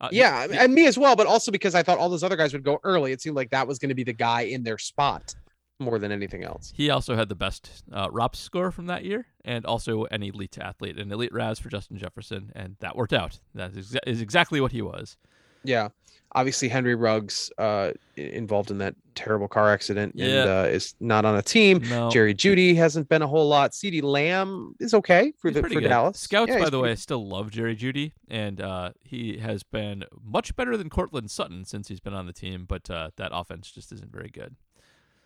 Uh, 0.00 0.08
Yeah, 0.12 0.46
and 0.52 0.72
me 0.72 0.86
as 0.86 0.96
well, 0.96 1.16
but 1.16 1.26
also 1.26 1.50
because 1.50 1.74
I 1.74 1.82
thought 1.82 1.98
all 1.98 2.08
those 2.08 2.22
other 2.22 2.36
guys 2.36 2.52
would 2.52 2.62
go 2.62 2.78
early. 2.84 3.10
It 3.10 3.20
seemed 3.20 3.34
like 3.34 3.50
that 3.50 3.66
was 3.66 3.80
going 3.80 3.88
to 3.88 3.96
be 3.96 4.04
the 4.04 4.12
guy 4.12 4.42
in 4.42 4.62
their 4.62 4.78
spot 4.78 5.34
more 5.80 5.98
than 5.98 6.12
anything 6.12 6.44
else. 6.44 6.72
He 6.76 6.90
also 6.90 7.16
had 7.16 7.28
the 7.28 7.34
best 7.34 7.82
uh, 7.92 8.06
ROPS 8.12 8.38
score 8.38 8.70
from 8.70 8.86
that 8.86 9.04
year, 9.04 9.26
and 9.44 9.66
also 9.66 10.04
an 10.12 10.22
elite 10.22 10.56
athlete, 10.56 10.96
an 11.00 11.10
elite 11.10 11.32
RAS 11.32 11.58
for 11.58 11.70
Justin 11.70 11.98
Jefferson, 11.98 12.52
and 12.54 12.76
that 12.78 12.94
worked 12.94 13.12
out. 13.12 13.40
That 13.56 13.76
is, 13.76 13.90
exa- 13.94 14.06
is 14.06 14.20
exactly 14.20 14.60
what 14.60 14.70
he 14.70 14.80
was. 14.80 15.16
Yeah. 15.64 15.88
Obviously, 16.32 16.68
Henry 16.68 16.94
Ruggs 16.94 17.50
uh, 17.58 17.90
involved 18.16 18.70
in 18.70 18.78
that 18.78 18.94
terrible 19.16 19.48
car 19.48 19.68
accident 19.72 20.12
Yeah. 20.14 20.26
and 20.42 20.48
uh, 20.50 20.68
is 20.70 20.94
not 21.00 21.24
on 21.24 21.34
a 21.36 21.42
team. 21.42 21.82
No, 21.90 22.08
Jerry 22.08 22.34
Jeudy 22.36 22.76
hasn't 22.76 23.08
been 23.08 23.20
a 23.20 23.26
whole 23.26 23.48
lot. 23.48 23.72
CeeDee 23.72 24.00
Lamb 24.02 24.76
is 24.78 24.94
okay 24.94 25.32
for 25.40 25.50
the 25.50 25.60
for 25.60 25.68
good. 25.68 25.80
Dallas. 25.88 26.20
Scouts, 26.20 26.52
Yeah, 26.52 26.60
by 26.60 26.70
the 26.70 26.78
way, 26.78 26.90
pretty- 26.90 27.00
still 27.00 27.26
love 27.26 27.50
Jerry 27.50 27.74
Jeudy, 27.74 28.12
and 28.28 28.60
uh, 28.60 28.90
he 29.02 29.38
has 29.38 29.64
been 29.64 30.04
much 30.24 30.54
better 30.54 30.76
than 30.76 30.88
Courtland 30.88 31.32
Sutton 31.32 31.64
since 31.64 31.88
he's 31.88 31.98
been 32.00 32.14
on 32.14 32.26
the 32.26 32.32
team. 32.32 32.64
But 32.68 32.88
uh, 32.88 33.10
that 33.16 33.32
offense 33.34 33.68
just 33.72 33.90
isn't 33.90 34.12
very 34.12 34.28
good. 34.28 34.54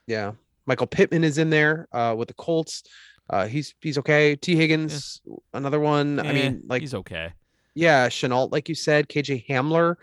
Yeah. 0.07 0.33
Michael 0.65 0.87
Pittman 0.87 1.23
is 1.23 1.37
in 1.37 1.51
there 1.51 1.87
uh, 1.93 2.15
with 2.17 2.29
the 2.29 2.35
Colts. 2.35 2.83
Uh, 3.29 3.47
he's 3.47 3.75
he's 3.83 3.99
okay. 3.99 4.37
Tee 4.37 4.57
Higgins, 4.57 5.21
another 5.53 5.81
one. 5.81 6.19
I 6.19 6.29
Eh, 6.29 6.33
mean, 6.33 6.63
like 6.67 6.81
he's 6.81 6.95
okay. 6.95 7.33
Yeah, 7.75 8.09
Shenault, 8.09 8.53
like 8.53 8.69
you 8.69 8.75
said, 8.75 9.09
KJ 9.09 9.47
Hamler. 9.49 9.97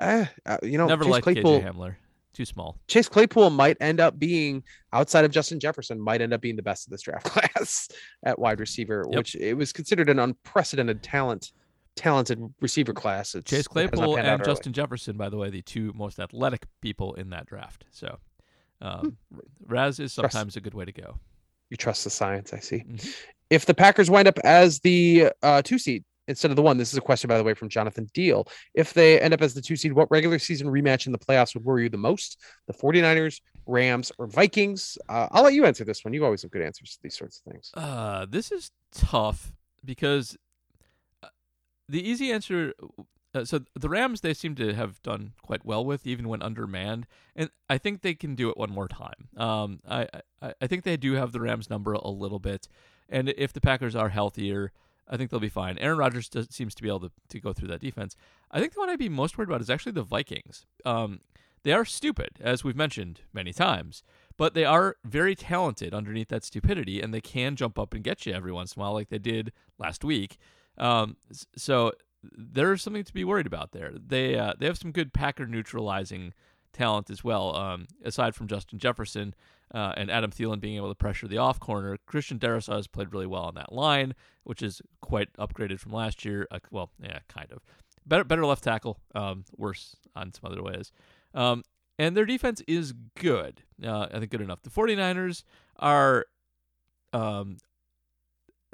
Uh, 0.00 0.24
uh, 0.46 0.58
you 0.62 0.76
know, 0.78 0.86
Never 0.86 1.04
Chase 1.04 1.10
liked 1.12 1.22
Claypool. 1.24 1.60
KJ 1.60 1.72
Hamler. 1.72 1.96
Too 2.34 2.44
small. 2.46 2.78
Chase 2.88 3.08
Claypool 3.08 3.50
might 3.50 3.76
end 3.80 4.00
up 4.00 4.18
being 4.18 4.62
outside 4.92 5.24
of 5.24 5.30
Justin 5.30 5.60
Jefferson, 5.60 6.00
might 6.00 6.22
end 6.22 6.32
up 6.32 6.40
being 6.40 6.56
the 6.56 6.62
best 6.62 6.86
of 6.86 6.90
this 6.90 7.02
draft 7.02 7.24
class 7.26 7.88
at 8.24 8.38
wide 8.38 8.58
receiver, 8.58 9.04
Yep. 9.10 9.18
which 9.18 9.34
it 9.36 9.54
was 9.54 9.72
considered 9.72 10.08
an 10.08 10.18
unprecedented 10.18 11.02
talent, 11.02 11.52
talented 11.94 12.42
receiver 12.60 12.94
class. 12.94 13.34
It's, 13.34 13.50
Chase 13.50 13.60
it 13.60 13.66
has 13.66 13.66
not 13.66 13.90
Claypool 13.90 14.16
and. 14.18 14.44
Justin 14.44 14.72
Jefferson, 14.72 15.16
by 15.18 15.28
the 15.28 15.36
way, 15.36 15.50
the 15.50 15.60
two 15.62 15.92
most 15.94 16.18
athletic 16.18 16.66
people 16.80 17.12
in 17.14 17.30
that 17.30 17.44
draft. 17.46 17.84
So, 17.90 18.18
um, 18.80 19.18
RAS 19.66 20.00
is 20.00 20.14
Hmm. 20.14 20.22
Trust. 20.22 20.32
sometimes 20.32 20.56
a 20.56 20.60
good 20.62 20.74
way 20.74 20.86
to 20.86 20.92
go. 20.92 21.18
You 21.70 21.76
trust 21.76 22.02
the 22.04 22.10
science, 22.10 22.52
I 22.54 22.58
see. 22.60 22.78
Mhm. 22.88 23.14
If 23.50 23.66
the 23.66 23.74
Packers 23.74 24.10
wind 24.10 24.26
up 24.26 24.38
as 24.42 24.80
the 24.80 25.28
uh, 25.42 25.60
two 25.62 25.78
seed 25.78 26.04
instead 26.28 26.50
of 26.50 26.56
the 26.56 26.62
one, 26.62 26.76
this 26.76 26.92
is 26.92 26.98
a 26.98 27.02
question, 27.02 27.28
by 27.28 27.38
the 27.38 27.44
way, 27.44 27.54
from 27.54 27.68
Jonathan 27.68 28.08
Deal. 28.14 28.46
If 28.74 28.94
they 28.94 29.20
end 29.20 29.34
up 29.34 29.42
as 29.42 29.54
the 29.54 29.62
two 29.62 29.76
seed, 29.76 29.92
what 29.92 30.10
regular 30.10 30.38
season 30.38 30.68
rematch 30.68 31.06
in 31.06 31.12
the 31.12 31.18
playoffs 31.18 31.54
would 31.54 31.64
worry 31.64 31.84
you 31.84 31.88
the 31.88 31.98
most? 31.98 32.40
The 32.66 32.74
49ers, 32.74 33.40
Rams, 33.66 34.12
or 34.18 34.26
Vikings? 34.26 34.98
Uh, 35.08 35.28
I'll 35.30 35.42
let 35.42 35.54
you 35.54 35.64
answer 35.66 35.84
this 35.84 36.04
one. 36.04 36.14
You 36.14 36.24
always 36.24 36.42
have 36.42 36.50
good 36.50 36.62
answers 36.62 36.92
to 36.92 36.98
these 37.02 37.16
sorts 37.16 37.42
of 37.44 37.52
things. 37.52 37.70
Uh, 37.74 38.26
this 38.28 38.52
is 38.52 38.70
tough 38.92 39.52
because 39.84 40.36
uh, 41.22 41.28
the 41.88 42.06
easy 42.08 42.32
answer. 42.32 42.74
Uh, 43.34 43.44
so 43.44 43.60
the 43.74 43.88
Rams, 43.88 44.20
they 44.20 44.34
seem 44.34 44.54
to 44.56 44.74
have 44.74 45.02
done 45.02 45.32
quite 45.42 45.64
well 45.64 45.84
with, 45.84 46.06
even 46.06 46.28
when 46.28 46.42
undermanned, 46.42 47.06
and 47.34 47.50
I 47.68 47.78
think 47.78 48.02
they 48.02 48.14
can 48.14 48.34
do 48.34 48.50
it 48.50 48.58
one 48.58 48.70
more 48.70 48.88
time. 48.88 49.28
Um, 49.38 49.80
I, 49.88 50.06
I 50.42 50.52
I 50.60 50.66
think 50.66 50.84
they 50.84 50.98
do 50.98 51.14
have 51.14 51.32
the 51.32 51.40
Rams 51.40 51.70
number 51.70 51.94
a 51.94 52.10
little 52.10 52.38
bit, 52.38 52.68
and 53.08 53.30
if 53.30 53.54
the 53.54 53.60
Packers 53.62 53.96
are 53.96 54.10
healthier, 54.10 54.70
I 55.08 55.16
think 55.16 55.30
they'll 55.30 55.40
be 55.40 55.48
fine. 55.48 55.78
Aaron 55.78 55.98
Rodgers 55.98 56.28
does, 56.28 56.48
seems 56.50 56.74
to 56.74 56.82
be 56.82 56.88
able 56.88 57.00
to, 57.00 57.10
to 57.28 57.40
go 57.40 57.52
through 57.52 57.68
that 57.68 57.80
defense. 57.80 58.16
I 58.50 58.60
think 58.60 58.72
the 58.72 58.80
one 58.80 58.90
I'd 58.90 58.98
be 58.98 59.08
most 59.08 59.36
worried 59.36 59.48
about 59.48 59.60
is 59.60 59.70
actually 59.70 59.92
the 59.92 60.02
Vikings. 60.02 60.66
Um, 60.84 61.20
they 61.64 61.72
are 61.72 61.84
stupid, 61.84 62.38
as 62.40 62.64
we've 62.64 62.76
mentioned 62.76 63.20
many 63.32 63.52
times, 63.52 64.02
but 64.36 64.54
they 64.54 64.64
are 64.64 64.96
very 65.04 65.34
talented 65.34 65.94
underneath 65.94 66.28
that 66.28 66.44
stupidity, 66.44 67.00
and 67.00 67.14
they 67.14 67.20
can 67.20 67.56
jump 67.56 67.78
up 67.78 67.94
and 67.94 68.02
get 68.02 68.26
you 68.26 68.32
every 68.32 68.52
once 68.52 68.74
in 68.74 68.80
a 68.80 68.84
while, 68.84 68.94
like 68.94 69.10
they 69.10 69.18
did 69.18 69.52
last 69.78 70.04
week. 70.04 70.38
Um, 70.78 71.16
so 71.56 71.92
there's 72.22 72.82
something 72.82 73.04
to 73.04 73.12
be 73.12 73.24
worried 73.24 73.46
about 73.46 73.72
there. 73.72 73.92
They 73.94 74.36
uh, 74.38 74.54
they 74.58 74.66
have 74.66 74.78
some 74.78 74.92
good 74.92 75.12
Packer 75.12 75.46
neutralizing 75.46 76.32
talent 76.72 77.10
as 77.10 77.22
well. 77.22 77.54
Um, 77.56 77.86
aside 78.04 78.34
from 78.34 78.48
Justin 78.48 78.78
Jefferson 78.78 79.34
uh, 79.72 79.94
and 79.96 80.10
Adam 80.10 80.30
Thielen 80.30 80.60
being 80.60 80.76
able 80.76 80.88
to 80.88 80.94
pressure 80.94 81.26
the 81.26 81.38
off 81.38 81.58
corner, 81.58 81.98
Christian 82.06 82.38
Darrisaw 82.38 82.76
has 82.76 82.86
played 82.86 83.12
really 83.12 83.26
well 83.26 83.42
on 83.42 83.54
that 83.54 83.72
line, 83.72 84.14
which 84.44 84.62
is 84.62 84.82
quite 85.00 85.32
upgraded 85.34 85.80
from 85.80 85.92
last 85.92 86.24
year. 86.24 86.46
Uh, 86.50 86.58
well, 86.70 86.90
yeah, 87.02 87.20
kind 87.28 87.50
of 87.52 87.60
better 88.06 88.24
better 88.24 88.44
left 88.44 88.64
tackle, 88.64 88.98
um, 89.14 89.44
worse 89.56 89.96
on 90.14 90.32
some 90.32 90.50
other 90.50 90.62
ways. 90.62 90.92
Um, 91.34 91.62
and 91.98 92.16
their 92.16 92.26
defense 92.26 92.62
is 92.66 92.92
good. 93.18 93.62
Uh, 93.82 94.08
I 94.12 94.18
think 94.18 94.30
good 94.30 94.40
enough. 94.40 94.62
The 94.62 94.70
49ers 94.70 95.44
are 95.78 96.26
um, 97.12 97.58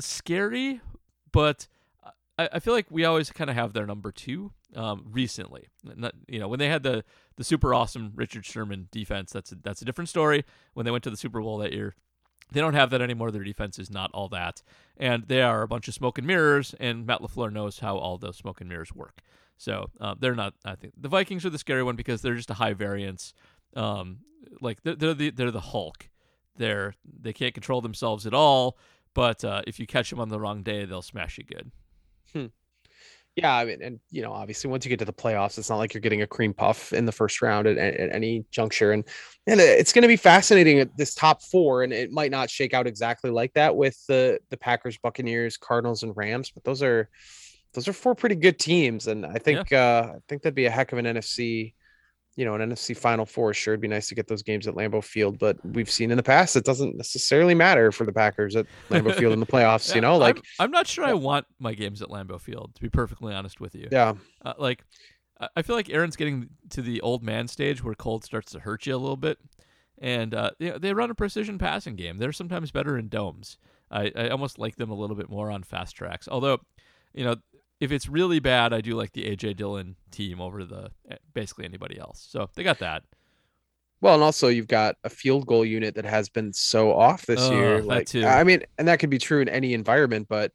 scary, 0.01 0.81
but 1.33 1.69
I, 2.39 2.49
I 2.55 2.59
feel 2.59 2.75
like 2.75 2.87
we 2.91 3.05
always 3.05 3.31
kind 3.31 3.51
of 3.51 3.57
have 3.57 3.73
their 3.73 3.87
number 3.87 4.12
two 4.12 4.53
um, 4.74 5.07
recently. 5.11 5.69
Not, 5.85 6.15
you 6.27 6.39
know, 6.39 6.49
when 6.49 6.59
they 6.59 6.69
had 6.69 6.82
the 6.82 7.05
the 7.36 7.45
super 7.45 7.74
awesome 7.74 8.12
Richard 8.15 8.45
Sherman 8.45 8.89
defense, 8.90 9.32
that's 9.32 9.53
a, 9.53 9.57
that's 9.57 9.82
a 9.82 9.85
different 9.85 10.09
story. 10.11 10.45
When 10.74 10.85
they 10.85 10.90
went 10.90 11.05
to 11.05 11.11
the 11.11 11.16
Super 11.16 11.40
Bowl 11.40 11.59
that 11.59 11.73
year, 11.73 11.95
they 12.53 12.61
don't 12.61 12.74
have 12.74 12.90
that 12.90 13.03
anymore. 13.03 13.31
Their 13.31 13.45
defense 13.45 13.78
is 13.78 13.90
not 13.90 14.11
all 14.12 14.28
that, 14.28 14.62
and 14.97 15.24
they 15.28 15.43
are 15.43 15.62
a 15.62 15.69
bunch 15.69 15.89
of 15.89 15.95
smoke 15.95 16.19
and 16.19 16.27
mirrors. 16.27 16.74
And 16.81 17.07
Matt 17.07 17.20
Lafleur 17.20 17.53
knows 17.53 17.78
how 17.78 17.97
all 17.97 18.19
those 18.19 18.36
smoke 18.36 18.61
and 18.61 18.69
mirrors 18.69 18.95
work. 18.95 19.20
So 19.57 19.90
uh, 20.01 20.15
they're 20.19 20.35
not. 20.35 20.55
I 20.65 20.74
think 20.74 20.95
the 20.97 21.09
Vikings 21.09 21.45
are 21.45 21.51
the 21.51 21.59
scary 21.59 21.82
one 21.82 21.97
because 21.97 22.23
they're 22.23 22.35
just 22.36 22.51
a 22.51 22.55
high 22.55 22.74
variance. 22.74 23.35
Um, 23.77 24.19
like 24.61 24.82
they're, 24.82 24.95
they're 24.95 25.15
the 25.15 25.31
they're 25.31 25.51
the 25.51 25.61
Hulk. 25.61 26.09
They're 26.57 26.95
they 27.05 27.32
can't 27.32 27.55
control 27.55 27.81
themselves 27.81 28.27
at 28.27 28.35
all. 28.35 28.78
But 29.15 29.45
uh, 29.45 29.62
if 29.66 29.81
you 29.81 29.86
catch 29.86 30.11
them 30.11 30.20
on 30.20 30.28
the 30.28 30.39
wrong 30.39 30.62
day, 30.62 30.85
they'll 30.85 31.03
smash 31.03 31.39
you 31.39 31.45
good. 31.45 31.73
Yeah, 33.39 33.55
I 33.55 33.65
mean, 33.66 33.81
and 33.81 34.01
you 34.10 34.20
know, 34.20 34.32
obviously, 34.32 34.69
once 34.69 34.85
you 34.85 34.89
get 34.89 34.98
to 34.98 35.05
the 35.05 35.12
playoffs, 35.12 35.59
it's 35.59 35.70
not 35.70 35.77
like 35.77 35.94
you're 35.94 36.01
getting 36.01 36.23
a 36.23 36.27
cream 36.27 36.52
puff 36.52 36.93
in 36.93 37.06
the 37.06 37.12
first 37.12 37.40
round 37.40 37.69
at, 37.69 37.78
at, 37.78 37.94
at 37.94 38.12
any 38.12 38.44
juncture, 38.51 38.90
and 38.90 39.05
and 39.47 39.60
it's 39.60 39.93
going 39.93 40.02
to 40.02 40.09
be 40.09 40.16
fascinating 40.16 40.81
at 40.81 40.97
this 40.97 41.15
top 41.15 41.44
four, 41.44 41.85
and 41.85 41.93
it 41.93 42.10
might 42.10 42.32
not 42.32 42.51
shake 42.51 42.74
out 42.74 42.89
exactly 42.89 43.31
like 43.31 43.52
that 43.52 43.77
with 43.77 43.97
the 44.09 44.40
the 44.51 44.56
Packers, 44.56 44.98
Buccaneers, 44.98 45.56
Cardinals, 45.56 46.02
and 46.02 46.16
Rams, 46.16 46.51
but 46.51 46.65
those 46.65 46.82
are 46.82 47.09
those 47.74 47.86
are 47.86 47.93
four 47.93 48.16
pretty 48.16 48.35
good 48.35 48.59
teams, 48.59 49.06
and 49.06 49.24
I 49.24 49.39
think 49.39 49.73
uh, 49.73 50.15
I 50.16 50.19
think 50.28 50.43
that'd 50.43 50.56
be 50.56 50.66
a 50.66 50.70
heck 50.70 50.90
of 50.90 50.98
an 50.98 51.05
NFC, 51.05 51.74
you 52.39 52.44
know, 52.44 52.55
an 52.55 52.60
NFC 52.70 52.97
Final 52.97 53.27
Four. 53.27 53.52
Sure, 53.52 53.74
it'd 53.74 53.81
be 53.81 53.89
nice 53.89 54.09
to 54.09 54.15
get 54.15 54.28
those 54.28 54.44
games 54.44 54.69
at 54.69 54.74
Lambeau 54.74 55.02
Field, 55.02 55.40
but 55.40 55.56
we've 55.65 55.90
seen 55.90 56.12
in 56.12 56.16
the 56.16 56.23
past 56.23 56.55
it 56.55 56.65
doesn't 56.65 56.97
necessarily 56.97 57.52
matter 57.52 57.90
for 57.90 58.06
the 58.06 58.12
Packers 58.12 58.55
at 58.55 58.65
Lambeau 58.90 59.12
Field 59.12 59.32
in 59.32 59.40
the 59.40 59.47
playoffs. 59.55 59.89
Yeah, 59.89 59.97
You 59.97 60.01
know, 60.02 60.16
like 60.16 60.36
I'm, 60.36 60.43
I'm 60.66 60.70
not 60.70 60.86
sure 60.86 61.05
I 61.05 61.15
want 61.15 61.47
my 61.59 61.74
games 61.74 62.01
at 62.01 62.10
Lambeau 62.10 62.40
Field. 62.40 62.77
To 62.77 62.81
be 62.81 62.89
perfectly 62.89 63.35
honest 63.35 63.60
with 63.60 63.74
you, 63.74 63.89
yeah. 63.90 64.15
uh, 64.44 64.55
like 64.56 64.85
I- 65.40 65.48
I 65.56 65.62
feel 65.62 65.74
like 65.74 65.90
Aaron's 65.90 66.15
getting 66.16 66.48
to 66.70 66.81
the 66.81 67.01
old 67.01 67.24
man 67.24 67.48
stage 67.48 67.82
where 67.82 67.94
cold 67.94 68.24
starts 68.24 68.52
to 68.52 68.60
hurt 68.60 68.86
you 68.86 68.94
a 68.94 68.98
little 68.98 69.16
bit, 69.16 69.39
and 69.98 70.32
uh, 70.32 70.51
you 70.60 70.70
know, 70.70 70.78
they 70.78 70.94
run 70.94 71.10
a 71.10 71.15
precision 71.16 71.59
passing 71.59 71.97
game. 71.97 72.19
They're 72.19 72.31
sometimes 72.32 72.70
better 72.70 72.97
in 72.97 73.09
domes. 73.09 73.59
I, 73.90 74.12
I 74.15 74.28
almost 74.28 74.59
like 74.60 74.77
them 74.77 74.90
a 74.90 74.94
little 74.94 75.16
bit 75.16 75.28
more 75.28 75.51
on 75.51 75.65
fast 75.65 75.97
tracks. 75.97 76.28
Although, 76.31 76.60
you 77.15 77.24
know, 77.24 77.36
if 77.80 77.92
it's 77.92 78.09
really 78.09 78.40
bad, 78.40 78.72
I 78.72 78.80
do 78.80 78.94
like 78.94 79.12
the 79.12 79.24
AJ 79.24 79.56
Dillon 79.56 79.96
team 80.10 80.40
over 80.40 80.64
the 80.64 80.90
eh, 81.10 81.16
basically 81.34 81.64
anybody 81.64 81.98
else. 81.98 82.26
So 82.28 82.50
they 82.55 82.62
got 82.62 82.78
that. 82.80 83.05
Well, 84.00 84.14
and 84.14 84.22
also 84.22 84.48
you've 84.48 84.68
got 84.68 84.96
a 85.05 85.10
field 85.10 85.46
goal 85.46 85.64
unit 85.64 85.94
that 85.96 86.05
has 86.05 86.28
been 86.28 86.52
so 86.52 86.92
off 86.92 87.26
this 87.26 87.48
Uh, 87.48 87.52
year. 87.52 87.82
Like, 87.82 88.06
too. 88.06 88.24
I 88.24 88.44
mean, 88.44 88.62
and 88.78 88.86
that 88.88 89.00
could 89.00 89.10
be 89.10 89.18
true 89.18 89.40
in 89.40 89.48
any 89.48 89.74
environment, 89.74 90.28
but 90.28 90.52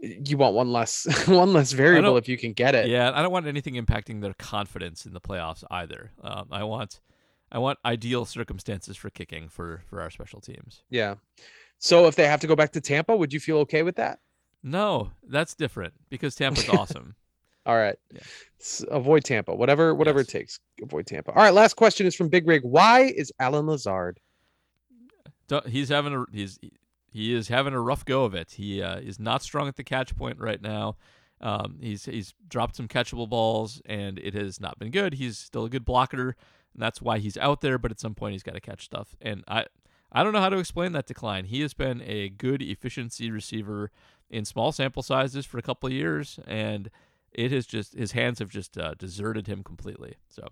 you 0.00 0.36
want 0.36 0.54
one 0.54 0.72
less, 0.72 1.06
one 1.28 1.52
less 1.52 1.72
variable 1.72 2.16
if 2.16 2.28
you 2.28 2.38
can 2.38 2.52
get 2.52 2.74
it. 2.74 2.88
Yeah, 2.88 3.10
I 3.14 3.22
don't 3.22 3.32
want 3.32 3.46
anything 3.46 3.74
impacting 3.74 4.20
their 4.20 4.34
confidence 4.34 5.04
in 5.06 5.14
the 5.14 5.20
playoffs 5.20 5.64
either. 5.70 6.12
Um, 6.22 6.48
I 6.52 6.62
want, 6.64 7.00
I 7.50 7.58
want 7.58 7.78
ideal 7.84 8.24
circumstances 8.24 8.96
for 8.96 9.10
kicking 9.10 9.48
for 9.48 9.82
for 9.88 10.00
our 10.00 10.10
special 10.10 10.40
teams. 10.40 10.82
Yeah. 10.90 11.14
So 11.78 12.06
if 12.06 12.16
they 12.16 12.26
have 12.26 12.40
to 12.40 12.46
go 12.46 12.56
back 12.56 12.72
to 12.72 12.80
Tampa, 12.80 13.16
would 13.16 13.32
you 13.32 13.40
feel 13.40 13.58
okay 13.58 13.82
with 13.82 13.96
that? 13.96 14.18
No, 14.66 15.12
that's 15.28 15.54
different 15.54 15.94
because 16.10 16.34
Tampa's 16.34 16.68
awesome. 16.70 17.14
All 17.64 17.76
right. 17.76 17.96
Yeah. 18.12 18.20
Avoid 18.90 19.24
Tampa. 19.24 19.54
Whatever, 19.54 19.94
whatever 19.94 20.18
Yes. 20.20 20.28
it 20.28 20.32
takes. 20.32 20.60
Avoid 20.82 21.06
Tampa. 21.06 21.30
All 21.32 21.42
right. 21.42 21.54
Last 21.54 21.74
question 21.74 22.06
is 22.06 22.14
from 22.16 22.28
Big 22.28 22.46
Rig. 22.46 22.62
Why 22.64 23.02
is 23.02 23.32
Allen 23.38 23.66
Lazard? 23.66 24.18
He's 25.66 25.88
having 25.88 26.14
a 26.14 26.24
he's 26.32 26.58
he 27.10 27.32
is 27.32 27.46
having 27.48 27.72
a 27.74 27.80
rough 27.80 28.04
go 28.04 28.24
of 28.24 28.34
it. 28.34 28.52
He 28.52 28.82
uh, 28.82 28.98
is 28.98 29.20
not 29.20 29.42
strong 29.42 29.68
at 29.68 29.76
the 29.76 29.84
catch 29.84 30.16
point 30.16 30.38
right 30.40 30.60
now. 30.60 30.96
Um, 31.40 31.78
he's 31.80 32.04
he's 32.06 32.34
dropped 32.48 32.74
some 32.76 32.88
catchable 32.88 33.28
balls 33.28 33.80
and 33.86 34.18
it 34.18 34.34
has 34.34 34.60
not 34.60 34.78
been 34.80 34.90
good. 34.90 35.14
He's 35.14 35.38
still 35.38 35.64
a 35.64 35.70
good 35.70 35.84
blocker, 35.84 36.30
and 36.74 36.82
that's 36.82 37.00
why 37.00 37.18
he's 37.18 37.36
out 37.36 37.60
there. 37.60 37.78
But 37.78 37.92
at 37.92 38.00
some 38.00 38.14
point, 38.14 38.32
he's 38.32 38.42
got 38.42 38.54
to 38.54 38.60
catch 38.60 38.84
stuff. 38.84 39.14
And 39.22 39.44
I 39.46 39.66
I 40.10 40.24
don't 40.24 40.32
know 40.32 40.40
how 40.40 40.48
to 40.48 40.58
explain 40.58 40.92
that 40.92 41.06
decline. 41.06 41.44
He 41.44 41.60
has 41.60 41.74
been 41.74 42.02
a 42.02 42.28
good 42.28 42.60
efficiency 42.62 43.30
receiver 43.30 43.90
in 44.30 44.44
small 44.44 44.72
sample 44.72 45.02
sizes 45.02 45.46
for 45.46 45.58
a 45.58 45.62
couple 45.62 45.86
of 45.86 45.92
years, 45.92 46.40
and 46.46 46.90
it 47.32 47.52
has 47.52 47.66
just 47.66 47.94
his 47.94 48.12
hands 48.12 48.38
have 48.38 48.50
just 48.50 48.78
uh, 48.78 48.94
deserted 48.94 49.46
him 49.46 49.62
completely. 49.62 50.14
So 50.28 50.48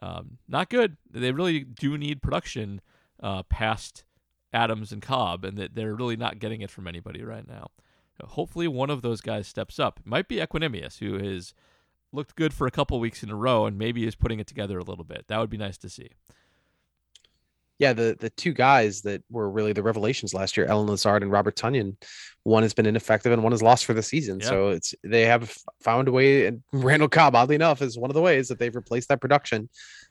um, 0.00 0.38
not 0.48 0.70
good. 0.70 0.96
They 1.10 1.32
really 1.32 1.60
do 1.60 1.96
need 1.96 2.22
production 2.22 2.80
uh, 3.22 3.42
past 3.44 4.04
Adams 4.52 4.92
and 4.92 5.02
Cobb, 5.02 5.44
and 5.44 5.56
that 5.58 5.74
they're 5.74 5.94
really 5.94 6.16
not 6.16 6.38
getting 6.38 6.60
it 6.60 6.70
from 6.70 6.86
anybody 6.86 7.22
right 7.22 7.46
now. 7.46 7.70
Hopefully, 8.22 8.68
one 8.68 8.90
of 8.90 9.02
those 9.02 9.20
guys 9.20 9.46
steps 9.46 9.78
up. 9.78 10.00
It 10.00 10.06
might 10.06 10.28
be 10.28 10.36
Equanimeous, 10.36 10.98
who 10.98 11.18
has 11.18 11.52
looked 12.12 12.34
good 12.36 12.54
for 12.54 12.66
a 12.66 12.70
couple 12.70 12.98
weeks 12.98 13.22
in 13.22 13.30
a 13.30 13.36
row, 13.36 13.66
and 13.66 13.76
maybe 13.78 14.06
is 14.06 14.14
putting 14.14 14.40
it 14.40 14.46
together 14.46 14.78
a 14.78 14.84
little 14.84 15.04
bit. 15.04 15.26
That 15.28 15.38
would 15.38 15.50
be 15.50 15.58
nice 15.58 15.76
to 15.78 15.90
see. 15.90 16.10
Yeah, 17.78 17.92
the 17.92 18.16
the 18.18 18.30
two 18.30 18.52
guys 18.52 19.02
that 19.02 19.22
were 19.30 19.50
really 19.50 19.72
the 19.72 19.82
revelations 19.82 20.32
last 20.32 20.56
year, 20.56 20.66
Allen 20.66 20.86
Lazard 20.86 21.22
and 21.22 21.30
Robert 21.30 21.56
Tonyan, 21.56 21.94
one 22.44 22.62
has 22.62 22.72
been 22.72 22.86
ineffective 22.86 23.32
and 23.32 23.42
one 23.42 23.52
is 23.52 23.62
lost 23.62 23.84
for 23.84 23.92
the 23.92 24.02
season. 24.02 24.40
Yeah. 24.40 24.46
So 24.48 24.68
it's 24.70 24.94
they 25.04 25.26
have 25.26 25.54
found 25.82 26.08
a 26.08 26.12
way, 26.12 26.46
and 26.46 26.62
Randall 26.72 27.08
Cobb, 27.08 27.34
oddly 27.34 27.54
enough, 27.54 27.82
is 27.82 27.98
one 27.98 28.08
of 28.10 28.14
the 28.14 28.22
ways 28.22 28.48
that 28.48 28.58
they've 28.58 28.74
replaced 28.74 29.08
that 29.10 29.20
production. 29.20 29.68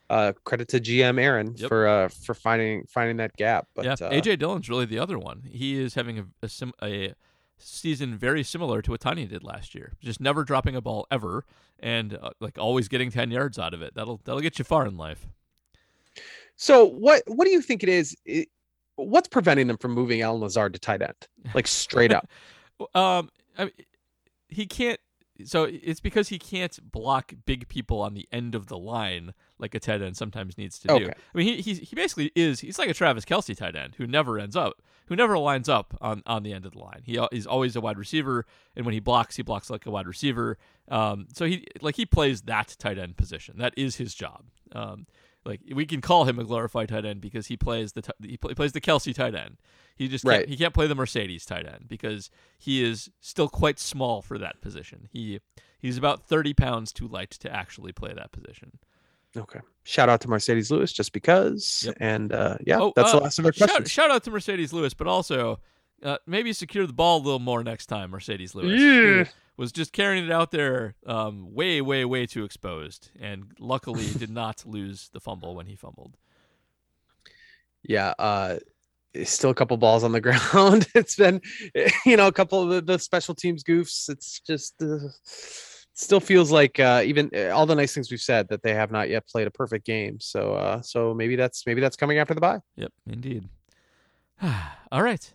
Uh, 0.08 0.32
credit 0.44 0.68
to 0.68 0.78
GM 0.78 1.20
Aaron 1.20 1.54
Yep. 1.56 1.68
for 1.68 1.88
uh 1.88 2.08
for 2.08 2.34
finding 2.34 2.84
finding 2.86 3.16
that 3.16 3.34
gap. 3.36 3.66
But 3.74 3.84
yeah, 3.86 3.92
uh, 3.94 4.10
AJ 4.12 4.38
Dillon's 4.38 4.68
really 4.70 4.86
the 4.86 5.00
other 5.00 5.18
one. 5.18 5.42
He 5.50 5.80
is 5.80 5.94
having 5.94 6.18
a 6.20 6.26
a, 6.42 6.48
sim- 6.48 6.72
a 6.80 7.14
season 7.58 8.16
very 8.16 8.44
similar 8.44 8.82
to 8.82 8.90
what 8.92 9.00
Tonyan 9.00 9.28
did 9.28 9.42
last 9.42 9.74
year. 9.74 9.94
Just 10.00 10.20
never 10.20 10.44
dropping 10.44 10.76
a 10.76 10.80
ball 10.80 11.06
ever, 11.10 11.44
and 11.80 12.14
uh, 12.14 12.30
like 12.40 12.58
always 12.58 12.86
getting 12.86 13.10
ten 13.10 13.32
yards 13.32 13.58
out 13.58 13.74
of 13.74 13.82
it. 13.82 13.94
That'll 13.96 14.20
that'll 14.24 14.40
get 14.42 14.58
you 14.60 14.64
far 14.64 14.86
in 14.86 14.96
life. 14.96 15.26
So 16.56 16.84
what 16.84 17.22
what 17.26 17.44
do 17.44 17.50
you 17.50 17.60
think 17.60 17.82
it 17.82 17.88
is? 17.88 18.16
It, 18.24 18.48
what's 18.96 19.28
preventing 19.28 19.66
them 19.66 19.76
from 19.76 19.92
moving 19.92 20.22
Allen 20.22 20.40
Lazard 20.40 20.72
to 20.72 20.78
tight 20.78 21.02
end, 21.02 21.14
like 21.54 21.66
straight 21.66 22.12
up? 22.12 22.28
Um, 22.94 23.30
I 23.56 23.64
mean, 23.64 23.72
he 24.48 24.66
can't. 24.66 25.00
so 25.44 25.64
it's 25.64 25.98
because 25.98 26.28
he 26.28 26.38
can't 26.38 26.78
block 26.92 27.32
big 27.46 27.68
people 27.68 28.02
on 28.02 28.12
the 28.12 28.28
end 28.30 28.54
of 28.54 28.66
the 28.66 28.76
line 28.76 29.32
like 29.58 29.74
a 29.74 29.80
tight 29.80 30.02
end 30.02 30.14
sometimes 30.14 30.58
needs 30.58 30.78
to 30.80 30.88
do. 30.88 31.06
I 31.06 31.38
mean, 31.38 31.46
he 31.46 31.62
he 31.62 31.74
he 31.74 31.96
basically 31.96 32.32
is 32.36 32.60
he's 32.60 32.78
like 32.78 32.90
a 32.90 32.94
Travis 32.94 33.24
Kelce 33.24 33.56
tight 33.56 33.76
end 33.76 33.94
who 33.96 34.06
never 34.06 34.38
ends 34.38 34.56
up 34.56 34.82
who 35.06 35.16
never 35.16 35.38
lines 35.38 35.68
up 35.68 35.96
on, 36.00 36.22
on 36.26 36.42
the 36.42 36.52
end 36.52 36.66
of 36.66 36.72
the 36.72 36.78
line. 36.78 37.00
He 37.04 37.18
he's 37.32 37.46
always 37.46 37.76
a 37.76 37.80
wide 37.80 37.98
receiver, 37.98 38.44
and 38.74 38.84
when 38.84 38.92
he 38.92 39.00
blocks, 39.00 39.36
he 39.36 39.42
blocks 39.42 39.70
like 39.70 39.86
a 39.86 39.90
wide 39.90 40.06
receiver. 40.06 40.58
Um, 40.88 41.28
so 41.32 41.46
he 41.46 41.66
like 41.80 41.96
he 41.96 42.04
plays 42.04 42.42
that 42.42 42.76
tight 42.78 42.98
end 42.98 43.16
position. 43.16 43.58
That 43.58 43.72
is 43.76 43.96
his 43.96 44.14
job. 44.14 44.44
Um, 44.72 45.06
like 45.46 45.60
we 45.74 45.86
can 45.86 46.00
call 46.00 46.24
him 46.24 46.38
a 46.38 46.44
glorified 46.44 46.88
tight 46.90 47.04
end 47.06 47.20
because 47.20 47.46
he 47.46 47.56
plays 47.56 47.92
the 47.92 48.02
t- 48.02 48.12
he, 48.22 48.38
he 48.48 48.54
plays 48.54 48.72
the 48.72 48.80
Kelce 48.80 49.14
tight 49.14 49.34
end. 49.34 49.56
He 49.96 50.08
just 50.08 50.24
can't, 50.24 50.40
Right. 50.40 50.48
he 50.48 50.56
can't 50.56 50.74
play 50.74 50.86
the 50.86 50.94
Marcedes 50.96 51.46
tight 51.46 51.66
end 51.66 51.86
because 51.88 52.28
he 52.58 52.82
is 52.84 53.10
still 53.20 53.48
quite 53.48 53.78
small 53.78 54.20
for 54.22 54.36
that 54.38 54.60
position. 54.60 55.08
He 55.12 55.40
he's 55.78 55.96
about 55.96 56.22
thirty 56.26 56.52
pounds 56.52 56.92
too 56.92 57.08
light 57.08 57.30
to 57.30 57.50
actually 57.54 57.92
play 57.92 58.12
that 58.14 58.32
position. 58.32 58.78
Okay. 59.36 59.60
Shout 59.84 60.08
out 60.08 60.20
to 60.22 60.28
Marcedes 60.28 60.70
Lewis 60.70 60.92
just 60.92 61.12
because. 61.12 61.84
Yep. 61.86 61.96
And 62.00 62.32
uh, 62.32 62.56
yeah, 62.66 62.80
Oh, 62.80 62.92
that's 62.96 63.12
uh, 63.12 63.18
the 63.18 63.22
last 63.24 63.38
of 63.38 63.46
our 63.46 63.52
Shout, 63.52 63.68
questions. 63.68 63.90
shout 63.90 64.10
out 64.10 64.24
to 64.24 64.30
Marcedes 64.30 64.72
Lewis, 64.72 64.94
but 64.94 65.06
also 65.06 65.60
uh, 66.02 66.18
maybe 66.26 66.52
secure 66.52 66.86
the 66.86 66.92
ball 66.92 67.18
a 67.18 67.22
little 67.22 67.38
more 67.38 67.62
next 67.64 67.86
time. 67.86 68.12
Marcedes 68.12 68.54
Lewis 68.54 68.80
Yeah. 68.80 69.32
Was 69.56 69.72
just 69.72 69.92
carrying 69.92 70.24
it 70.26 70.30
out 70.30 70.50
there, 70.50 70.94
um, 71.06 71.54
way, 71.54 71.80
way, 71.80 72.04
way 72.04 72.26
too 72.26 72.44
exposed, 72.44 73.10
and 73.18 73.52
luckily 73.58 74.06
did 74.18 74.28
not 74.30 74.64
lose 74.66 75.08
the 75.14 75.20
fumble 75.20 75.54
when 75.56 75.66
he 75.66 75.76
fumbled. 75.76 76.16
yeah. 77.82 78.12
Uh, 78.18 78.58
still 79.24 79.48
a 79.48 79.54
couple 79.54 79.76
balls 79.78 80.04
on 80.04 80.12
the 80.12 80.20
ground. 80.26 80.86
it's 80.94 81.16
been, 81.16 81.40
you 82.04 82.18
know, 82.18 82.26
a 82.26 82.32
couple 82.32 82.70
of 82.70 82.84
the, 82.86 82.98
special 82.98 83.34
teams 83.34 83.64
goofs. 83.64 84.10
It's 84.10 84.40
just 84.40 84.82
uh, 84.82 85.08
still 85.24 86.20
feels 86.20 86.50
like 86.52 86.78
uh, 86.78 87.00
even 87.02 87.30
uh, 87.34 87.48
all 87.48 87.64
the 87.64 87.74
nice 87.74 87.94
things 87.94 88.10
we've 88.10 88.20
said 88.20 88.48
that 88.48 88.62
they 88.62 88.74
have 88.74 88.90
not 88.90 89.08
yet 89.08 89.26
played 89.26 89.46
a 89.46 89.50
perfect 89.50 89.86
game. 89.86 90.20
So, 90.20 90.52
uh, 90.52 90.82
so 90.82 91.14
maybe 91.14 91.34
that's 91.34 91.64
maybe 91.66 91.80
that's 91.80 91.96
coming 91.96 92.18
after 92.18 92.34
the 92.34 92.42
bye. 92.42 92.60
Yep, 92.76 92.92
indeed. 93.10 93.48
All 94.92 95.02
right. 95.02 95.32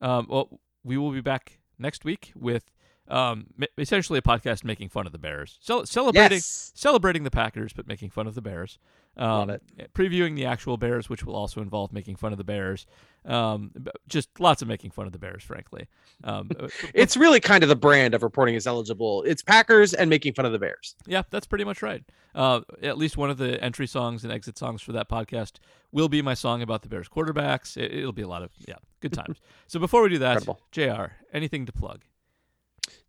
Um, 0.00 0.26
well, 0.28 0.60
we 0.84 0.96
will 0.96 1.10
be 1.12 1.20
back 1.20 1.58
next 1.78 2.04
week 2.04 2.32
with 2.34 2.70
um, 3.08 3.46
essentially 3.78 4.18
a 4.18 4.22
podcast 4.22 4.64
making 4.64 4.88
fun 4.88 5.04
of 5.06 5.12
the 5.12 5.18
Bears, 5.18 5.58
Cel- 5.60 5.84
celebrating 5.86 6.36
Yes. 6.36 6.72
celebrating 6.74 7.24
the 7.24 7.30
Packers, 7.30 7.72
but 7.72 7.86
making 7.88 8.10
fun 8.10 8.26
of 8.26 8.34
the 8.34 8.42
Bears. 8.42 8.78
Um, 9.16 9.48
Love 9.48 9.50
it. 9.50 9.92
Previewing 9.92 10.36
the 10.36 10.46
actual 10.46 10.76
Bears, 10.76 11.08
which 11.08 11.24
will 11.24 11.34
also 11.34 11.60
involve 11.60 11.92
making 11.92 12.16
fun 12.16 12.32
of 12.32 12.38
the 12.38 12.44
Bears. 12.44 12.86
Um, 13.26 13.72
just 14.08 14.28
lots 14.38 14.62
of 14.62 14.68
making 14.68 14.92
fun 14.92 15.06
of 15.06 15.12
the 15.12 15.18
Bears, 15.18 15.42
frankly. 15.42 15.88
Um, 16.24 16.50
uh, 16.58 16.68
It's 16.94 17.16
really 17.16 17.40
kind 17.40 17.62
of 17.62 17.68
the 17.68 17.76
brand 17.76 18.14
of 18.14 18.22
reporting 18.22 18.54
is 18.54 18.66
eligible. 18.66 19.22
It's 19.24 19.42
Packers 19.42 19.92
and 19.92 20.08
making 20.08 20.34
fun 20.34 20.46
of 20.46 20.52
the 20.52 20.58
Bears. 20.58 20.94
yeah, 21.06 21.22
that's 21.30 21.46
pretty 21.46 21.64
much 21.64 21.82
right. 21.82 22.02
Uh, 22.34 22.60
at 22.82 22.96
least 22.96 23.16
one 23.16 23.28
of 23.28 23.36
the 23.38 23.62
entry 23.62 23.86
songs 23.86 24.22
and 24.24 24.32
exit 24.32 24.56
songs 24.56 24.80
for 24.80 24.92
that 24.92 25.08
podcast 25.08 25.54
will 25.92 26.08
be 26.08 26.22
my 26.22 26.34
song 26.34 26.62
about 26.62 26.82
the 26.82 26.88
Bears 26.88 27.08
quarterbacks. 27.08 27.76
It, 27.76 27.92
it'll 27.92 28.12
be 28.12 28.22
a 28.22 28.28
lot 28.28 28.42
of 28.42 28.50
yeah, 28.66 28.76
good 29.00 29.12
times. 29.12 29.40
so 29.66 29.80
before 29.80 30.02
we 30.02 30.08
do 30.08 30.18
that, 30.18 30.38
Incredible. 30.38 30.60
Jr. 30.70 31.12
Anything 31.34 31.66
to 31.66 31.72
plug? 31.72 32.02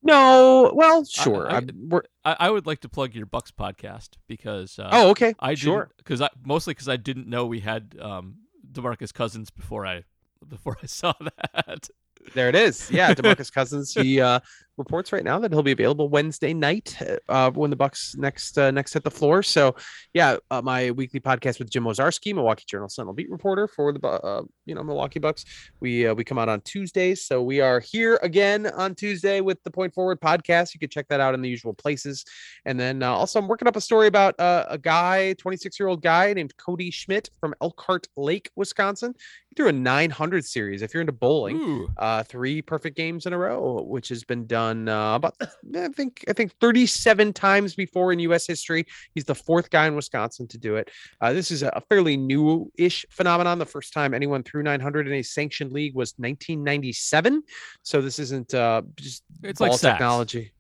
No, 0.04 0.72
well, 0.74 1.06
sure. 1.06 1.50
I- 1.52 1.62
I, 2.24 2.36
I 2.40 2.50
would 2.50 2.66
like 2.66 2.82
to 2.82 2.90
plug 2.90 3.14
your 3.14 3.26
Bucks 3.26 3.52
podcast 3.52 4.10
because 4.28 4.80
uh, 4.80 4.90
oh, 4.92 5.10
okay. 5.12 5.34
I 5.40 5.56
sure. 5.56 5.92
because 5.98 6.22
I 6.22 6.30
mostly 6.44 6.74
because 6.74 6.90
I 6.90 6.98
didn't 6.98 7.28
know 7.28 7.46
we 7.46 7.60
had 7.60 7.96
um, 8.00 8.36
Demarcus 8.72 9.14
Cousins 9.14 9.50
before 9.52 9.86
I 9.86 10.04
before 10.48 10.78
I 10.82 10.86
saw 10.86 11.14
that. 11.56 11.90
There 12.36 12.50
it 12.50 12.56
is. 12.56 12.90
Yeah, 12.92 13.14
Demarcus 13.14 13.52
Cousins. 13.52 13.94
He 13.94 14.22
uh, 14.22 14.40
reports 14.82 15.14
right 15.14 15.24
now 15.24 15.40
that 15.40 15.52
he'll 15.52 15.64
be 15.64 15.72
available 15.72 16.10
Wednesday 16.10 16.54
night 16.54 16.98
uh, 17.30 17.52
when 17.52 17.70
the 17.70 17.76
Bucks 17.76 18.16
next 18.18 18.58
uh, 18.58 18.72
next 18.72 18.94
hit 18.94 19.04
the 19.04 19.12
floor. 19.12 19.44
So, 19.44 19.76
yeah, 20.14 20.38
uh, 20.50 20.62
my 20.62 20.92
weekly 20.92 21.20
podcast 21.20 21.60
with 21.60 21.70
Jim 21.70 21.84
Owczarski, 21.86 22.34
Milwaukee 22.34 22.66
Journal 22.68 22.90
Sentinel 22.90 23.14
beat 23.14 23.30
reporter 23.30 23.68
for 23.68 23.94
the 23.94 24.06
uh, 24.08 24.44
you 24.66 24.76
know 24.76 24.84
Milwaukee 24.84 25.20
Bucks. 25.20 25.46
We 25.80 26.08
uh, 26.08 26.14
we 26.14 26.24
come 26.24 26.38
out 26.38 26.50
on 26.50 26.62
Tuesdays, 26.62 27.26
so 27.26 27.42
we 27.42 27.62
are 27.62 27.80
here 27.80 28.20
again 28.24 28.68
on 28.68 28.96
Tuesday 28.96 29.42
with 29.42 29.62
the 29.64 29.72
Point 29.72 29.94
Forward 29.94 30.20
podcast. 30.20 30.74
You 30.74 30.80
can 30.80 30.90
check 30.90 31.08
that 31.10 31.20
out 31.20 31.34
in 31.34 31.42
the 31.42 31.50
usual 31.50 31.74
places. 31.74 32.26
And 32.66 32.80
then 32.80 33.04
uh, 33.04 33.12
also, 33.12 33.40
I'm 33.40 33.48
working 33.48 33.68
up 33.68 33.76
a 33.76 33.82
story 33.82 34.08
about 34.08 34.40
uh, 34.40 34.66
a 34.70 34.78
guy, 34.78 35.34
26 35.34 35.80
year 35.80 35.88
old 35.88 36.02
guy 36.02 36.34
named 36.34 36.56
Cody 36.58 36.92
Schmidt 36.92 37.30
from 37.40 37.54
Elkhart 37.62 38.08
Lake, 38.18 38.50
Wisconsin. 38.56 39.14
Threw 39.58 39.68
a 39.68 39.72
900 39.72 40.46
series. 40.46 40.82
If 40.82 40.94
you're 40.94 41.02
into 41.02 41.12
bowling 41.12 41.58
Ooh, 41.58 41.90
uh 41.98 42.24
three 42.24 42.62
perfect 42.62 42.96
games 42.96 43.26
in 43.26 43.34
a 43.34 43.38
row 43.38 43.84
which 43.84 44.10
has 44.10 44.24
been 44.24 44.48
done 44.48 44.88
uh, 44.88 45.16
about 45.16 45.36
i 45.76 45.88
think 45.90 46.24
i 46.30 46.34
think 46.34 46.54
37 46.60 47.34
times 47.34 47.76
before 47.76 48.14
in 48.14 48.20
us 48.20 48.48
history. 48.48 48.86
He's 49.14 49.26
the 49.26 49.36
fourth 49.36 49.70
guy 49.70 49.88
in 49.88 49.96
wisconsin 49.96 50.48
to 50.48 50.58
do 50.58 50.76
it. 50.76 50.90
Uh, 51.20 51.34
this 51.34 51.52
is 51.52 51.64
a 51.64 51.82
fairly 51.90 52.16
new-ish 52.16 53.06
phenomenon 53.10 53.60
the 53.60 53.66
first 53.66 53.94
time 53.94 54.14
anyone 54.14 54.44
threw 54.44 54.64
900 54.64 55.08
in 55.08 55.14
a 55.14 55.22
sanctioned 55.22 55.72
league 55.72 55.96
was 55.96 56.14
1997 56.18 57.44
so 57.84 58.02
this 58.02 58.20
isn't 58.20 58.54
uh 58.54 58.82
just 58.96 59.24
it's 59.44 59.60
ball 59.60 59.70
like 59.70 59.80
sacks. 59.80 59.98
technology. 59.98 60.52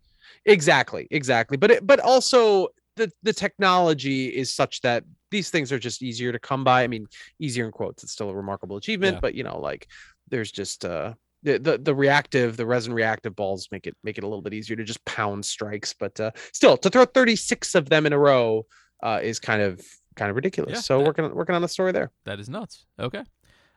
Exactly 0.45 1.07
exactly. 1.11 1.57
But 1.57 1.72
it, 1.72 1.88
but 1.88 1.99
also 1.99 2.69
the 2.95 3.11
the 3.23 3.34
technology 3.34 4.27
is 4.27 4.53
such 4.53 4.81
that 4.81 5.03
these 5.31 5.49
things 5.49 5.71
are 5.71 5.79
just 5.79 6.01
easier 6.03 6.31
to 6.31 6.39
come 6.39 6.63
by 6.63 6.83
i 6.83 6.87
mean 6.87 7.07
easier 7.39 7.65
in 7.65 7.71
quotes 7.71 8.03
it's 8.03 8.11
still 8.11 8.29
a 8.29 8.35
remarkable 8.35 8.77
achievement 8.77 9.15
Yeah. 9.15 9.19
but 9.21 9.33
you 9.35 9.43
know 9.43 9.59
like 9.59 9.87
there's 10.29 10.51
just 10.51 10.85
uh 10.85 11.13
the, 11.43 11.57
the 11.57 11.77
the 11.79 11.95
reactive 11.95 12.55
the 12.57 12.65
resin 12.65 12.93
reactive 12.93 13.35
balls 13.35 13.67
make 13.71 13.87
it 13.87 13.95
make 14.03 14.17
it 14.19 14.23
a 14.23 14.27
little 14.27 14.43
bit 14.43 14.53
easier 14.53 14.75
to 14.75 14.83
just 14.83 15.03
pound 15.05 15.43
strikes 15.45 15.93
but 15.93 16.19
uh 16.19 16.31
still 16.53 16.77
to 16.77 16.89
throw 16.89 17.05
36 17.05 17.73
of 17.75 17.89
them 17.89 18.05
in 18.05 18.13
a 18.13 18.17
row 18.19 18.65
uh 19.03 19.19
is 19.23 19.39
kind 19.39 19.61
of 19.61 19.81
kind 20.15 20.29
of 20.29 20.35
ridiculous 20.35 20.73
Yeah, 20.73 20.81
so 20.81 20.97
that- 20.99 21.05
working 21.07 21.33
working 21.33 21.55
on 21.55 21.61
the 21.63 21.67
story 21.67 21.91
there 21.93 22.11
That 22.25 22.39
is 22.39 22.47
nuts. 22.49 22.85
Okay. 22.99 23.23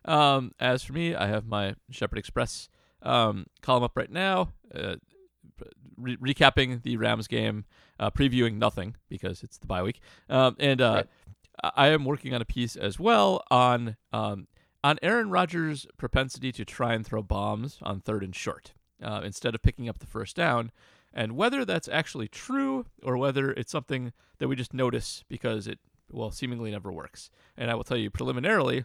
Um, 0.07 0.53
as 0.61 0.83
for 0.85 0.93
me, 0.93 1.15
I 1.15 1.27
have 1.29 1.47
my 1.47 1.75
Shepherd 1.91 2.19
Express 2.19 2.69
um, 3.01 3.47
column 3.63 3.83
up 3.85 3.97
right 3.97 4.11
now, 4.11 4.51
uh, 4.75 4.97
re- 5.97 6.19
recapping 6.19 6.83
the 6.83 6.99
Rams 6.99 7.27
game, 7.27 7.65
uh, 7.99 8.11
previewing 8.11 8.59
nothing 8.59 8.97
because 9.09 9.43
it's 9.43 9.57
the 9.57 9.67
bye 9.67 9.83
week, 9.83 10.01
um, 10.29 10.57
and 10.59 10.83
uh, 10.83 10.93
Right. 10.97 11.07
I 11.63 11.89
am 11.89 12.05
working 12.05 12.35
on 12.35 12.43
a 12.43 12.45
piece 12.45 12.77
as 12.77 12.99
well 12.99 13.43
on 13.51 13.97
um, 14.13 14.49
on 14.83 14.99
Aaron 15.03 15.31
Rodgers' 15.31 15.87
propensity 15.97 16.53
to 16.53 16.65
try 16.65 16.95
and 16.95 17.07
throw 17.07 17.23
bombs 17.23 17.79
on 17.83 18.01
third 18.01 18.23
and 18.23 18.35
short 18.35 18.75
uh, 19.03 19.23
instead 19.25 19.55
of 19.55 19.63
picking 19.63 19.89
up 19.89 19.99
the 19.99 20.07
first 20.07 20.37
down. 20.37 20.71
And 21.13 21.37
whether 21.37 21.65
that's 21.65 21.89
actually 21.89 22.29
true 22.29 22.87
or 23.03 23.17
whether 23.17 23.53
it's 23.53 23.71
something 23.71 24.13
that 24.39 24.49
we 24.49 24.57
just 24.57 24.75
notice 24.75 25.25
because 25.29 25.67
it, 25.67 25.79
well, 26.11 26.31
seemingly 26.31 26.71
never 26.73 26.93
works. 26.93 27.31
And 27.57 27.71
I 27.71 27.77
will 27.77 27.85
tell 27.85 27.97
you 27.97 28.11
preliminarily 28.11 28.85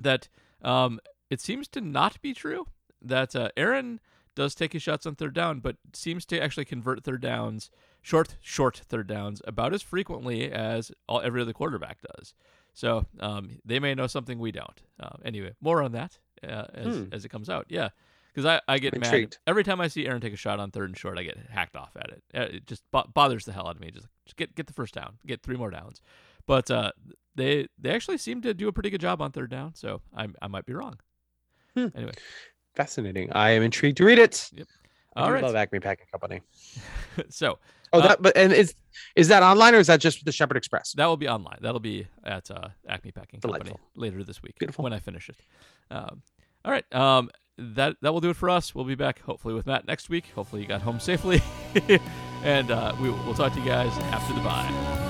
that 0.00 0.28
um, 0.62 1.00
it 1.28 1.40
seems 1.40 1.68
to 1.68 1.80
not 1.80 2.20
be 2.22 2.32
true 2.32 2.66
that 3.02 3.36
uh, 3.36 3.50
Aaron 3.56 4.00
does 4.34 4.54
take 4.54 4.72
his 4.72 4.82
shots 4.82 5.06
on 5.06 5.14
third 5.14 5.34
down, 5.34 5.60
but 5.60 5.76
seems 5.92 6.24
to 6.26 6.42
actually 6.42 6.64
convert 6.64 7.04
third 7.04 7.20
downs, 7.20 7.70
short, 8.02 8.36
short 8.40 8.82
third 8.88 9.06
downs, 9.06 9.42
about 9.46 9.72
as 9.74 9.82
frequently 9.82 10.50
as 10.50 10.92
all, 11.08 11.20
every 11.20 11.40
other 11.42 11.52
quarterback 11.52 11.98
does. 12.16 12.34
So 12.72 13.06
um, 13.18 13.58
they 13.64 13.78
may 13.80 13.94
know 13.94 14.06
something 14.06 14.38
we 14.38 14.52
don't. 14.52 14.80
Uh, 14.98 15.16
anyway, 15.24 15.54
more 15.60 15.82
on 15.82 15.92
that 15.92 16.18
uh, 16.42 16.66
as, 16.74 16.96
Hmm. 16.96 17.04
as 17.12 17.24
it 17.24 17.28
comes 17.30 17.50
out. 17.50 17.66
Yeah. 17.68 17.88
Because 18.32 18.46
I, 18.46 18.60
I 18.72 18.78
get 18.78 18.94
I'm 18.94 19.00
mad 19.00 19.06
intrigued. 19.08 19.38
every 19.46 19.64
time 19.64 19.80
I 19.80 19.88
see 19.88 20.06
Aaron 20.06 20.20
take 20.20 20.32
a 20.32 20.36
shot 20.36 20.60
on 20.60 20.70
third 20.70 20.88
and 20.88 20.96
short. 20.96 21.18
I 21.18 21.24
get 21.24 21.36
hacked 21.50 21.74
off 21.76 21.96
at 21.96 22.10
it. 22.10 22.22
Uh, 22.32 22.56
It 22.56 22.66
just 22.66 22.84
bo- 22.92 23.10
bothers 23.12 23.44
the 23.44 23.52
hell 23.52 23.66
out 23.66 23.74
of 23.74 23.80
me. 23.80 23.90
Just, 23.90 24.06
just 24.24 24.36
get 24.36 24.54
get 24.54 24.68
the 24.68 24.72
first 24.72 24.94
down, 24.94 25.18
get 25.26 25.42
three 25.42 25.56
more 25.56 25.70
downs. 25.70 26.00
But 26.46 26.70
uh, 26.70 26.92
they 27.34 27.66
they 27.76 27.90
actually 27.90 28.18
seem 28.18 28.40
to 28.42 28.54
do 28.54 28.68
a 28.68 28.72
pretty 28.72 28.88
good 28.90 29.00
job 29.00 29.20
on 29.20 29.32
third 29.32 29.50
down. 29.50 29.74
So 29.74 30.00
I 30.16 30.28
I 30.40 30.46
might 30.46 30.64
be 30.64 30.74
wrong. 30.74 31.00
Hmm. 31.76 31.88
Anyway, 31.94 32.12
fascinating 32.76 33.32
i 33.32 33.50
am 33.50 33.62
intrigued 33.64 33.96
to 33.96 34.04
read 34.04 34.18
it 34.20 34.48
I 35.16 35.22
all 35.22 35.32
right. 35.32 35.42
love 35.42 35.54
acme 35.54 35.80
packing 35.80 36.06
company 36.10 36.40
so 37.28 37.58
oh 37.92 38.00
Uh, 38.00 38.08
that 38.08 38.22
but 38.22 38.36
and 38.36 38.52
is 38.52 38.74
is 39.16 39.28
that 39.28 39.42
online 39.42 39.74
or 39.74 39.78
is 39.78 39.88
that 39.88 40.00
just 40.00 40.24
the 40.24 40.32
shepherd 40.32 40.56
express 40.56 40.92
that 40.94 41.06
will 41.06 41.16
be 41.16 41.28
online. 41.28 41.58
That'll 41.60 41.80
be 41.80 42.06
at 42.24 42.50
uh, 42.50 42.68
Acme 42.88 43.12
Packing 43.12 43.40
Company 43.40 43.72
later 43.96 44.22
this 44.24 44.42
week 44.42 44.58
Beautiful. 44.58 44.82
when 44.84 44.92
I 44.92 44.98
finish 44.98 45.28
it. 45.28 45.36
Um, 45.90 46.22
all 46.64 46.72
right. 46.72 46.84
Um, 46.94 47.30
that 47.58 47.96
that 48.02 48.12
will 48.12 48.20
do 48.20 48.30
it 48.30 48.36
for 48.36 48.48
us. 48.48 48.74
We'll 48.74 48.84
be 48.86 48.94
back 48.94 49.20
hopefully 49.20 49.54
with 49.54 49.66
Matt 49.66 49.86
next 49.86 50.08
week. 50.08 50.26
Hopefully 50.34 50.62
you 50.62 50.68
got 50.68 50.80
home 50.82 50.98
safely, 51.00 51.42
and 52.42 52.70
uh, 52.70 52.94
we, 53.00 53.10
we'll 53.10 53.34
talk 53.34 53.52
to 53.52 53.58
you 53.60 53.66
guys 53.66 53.92
after 53.98 54.32
the 54.32 54.40
bye. 54.40 55.09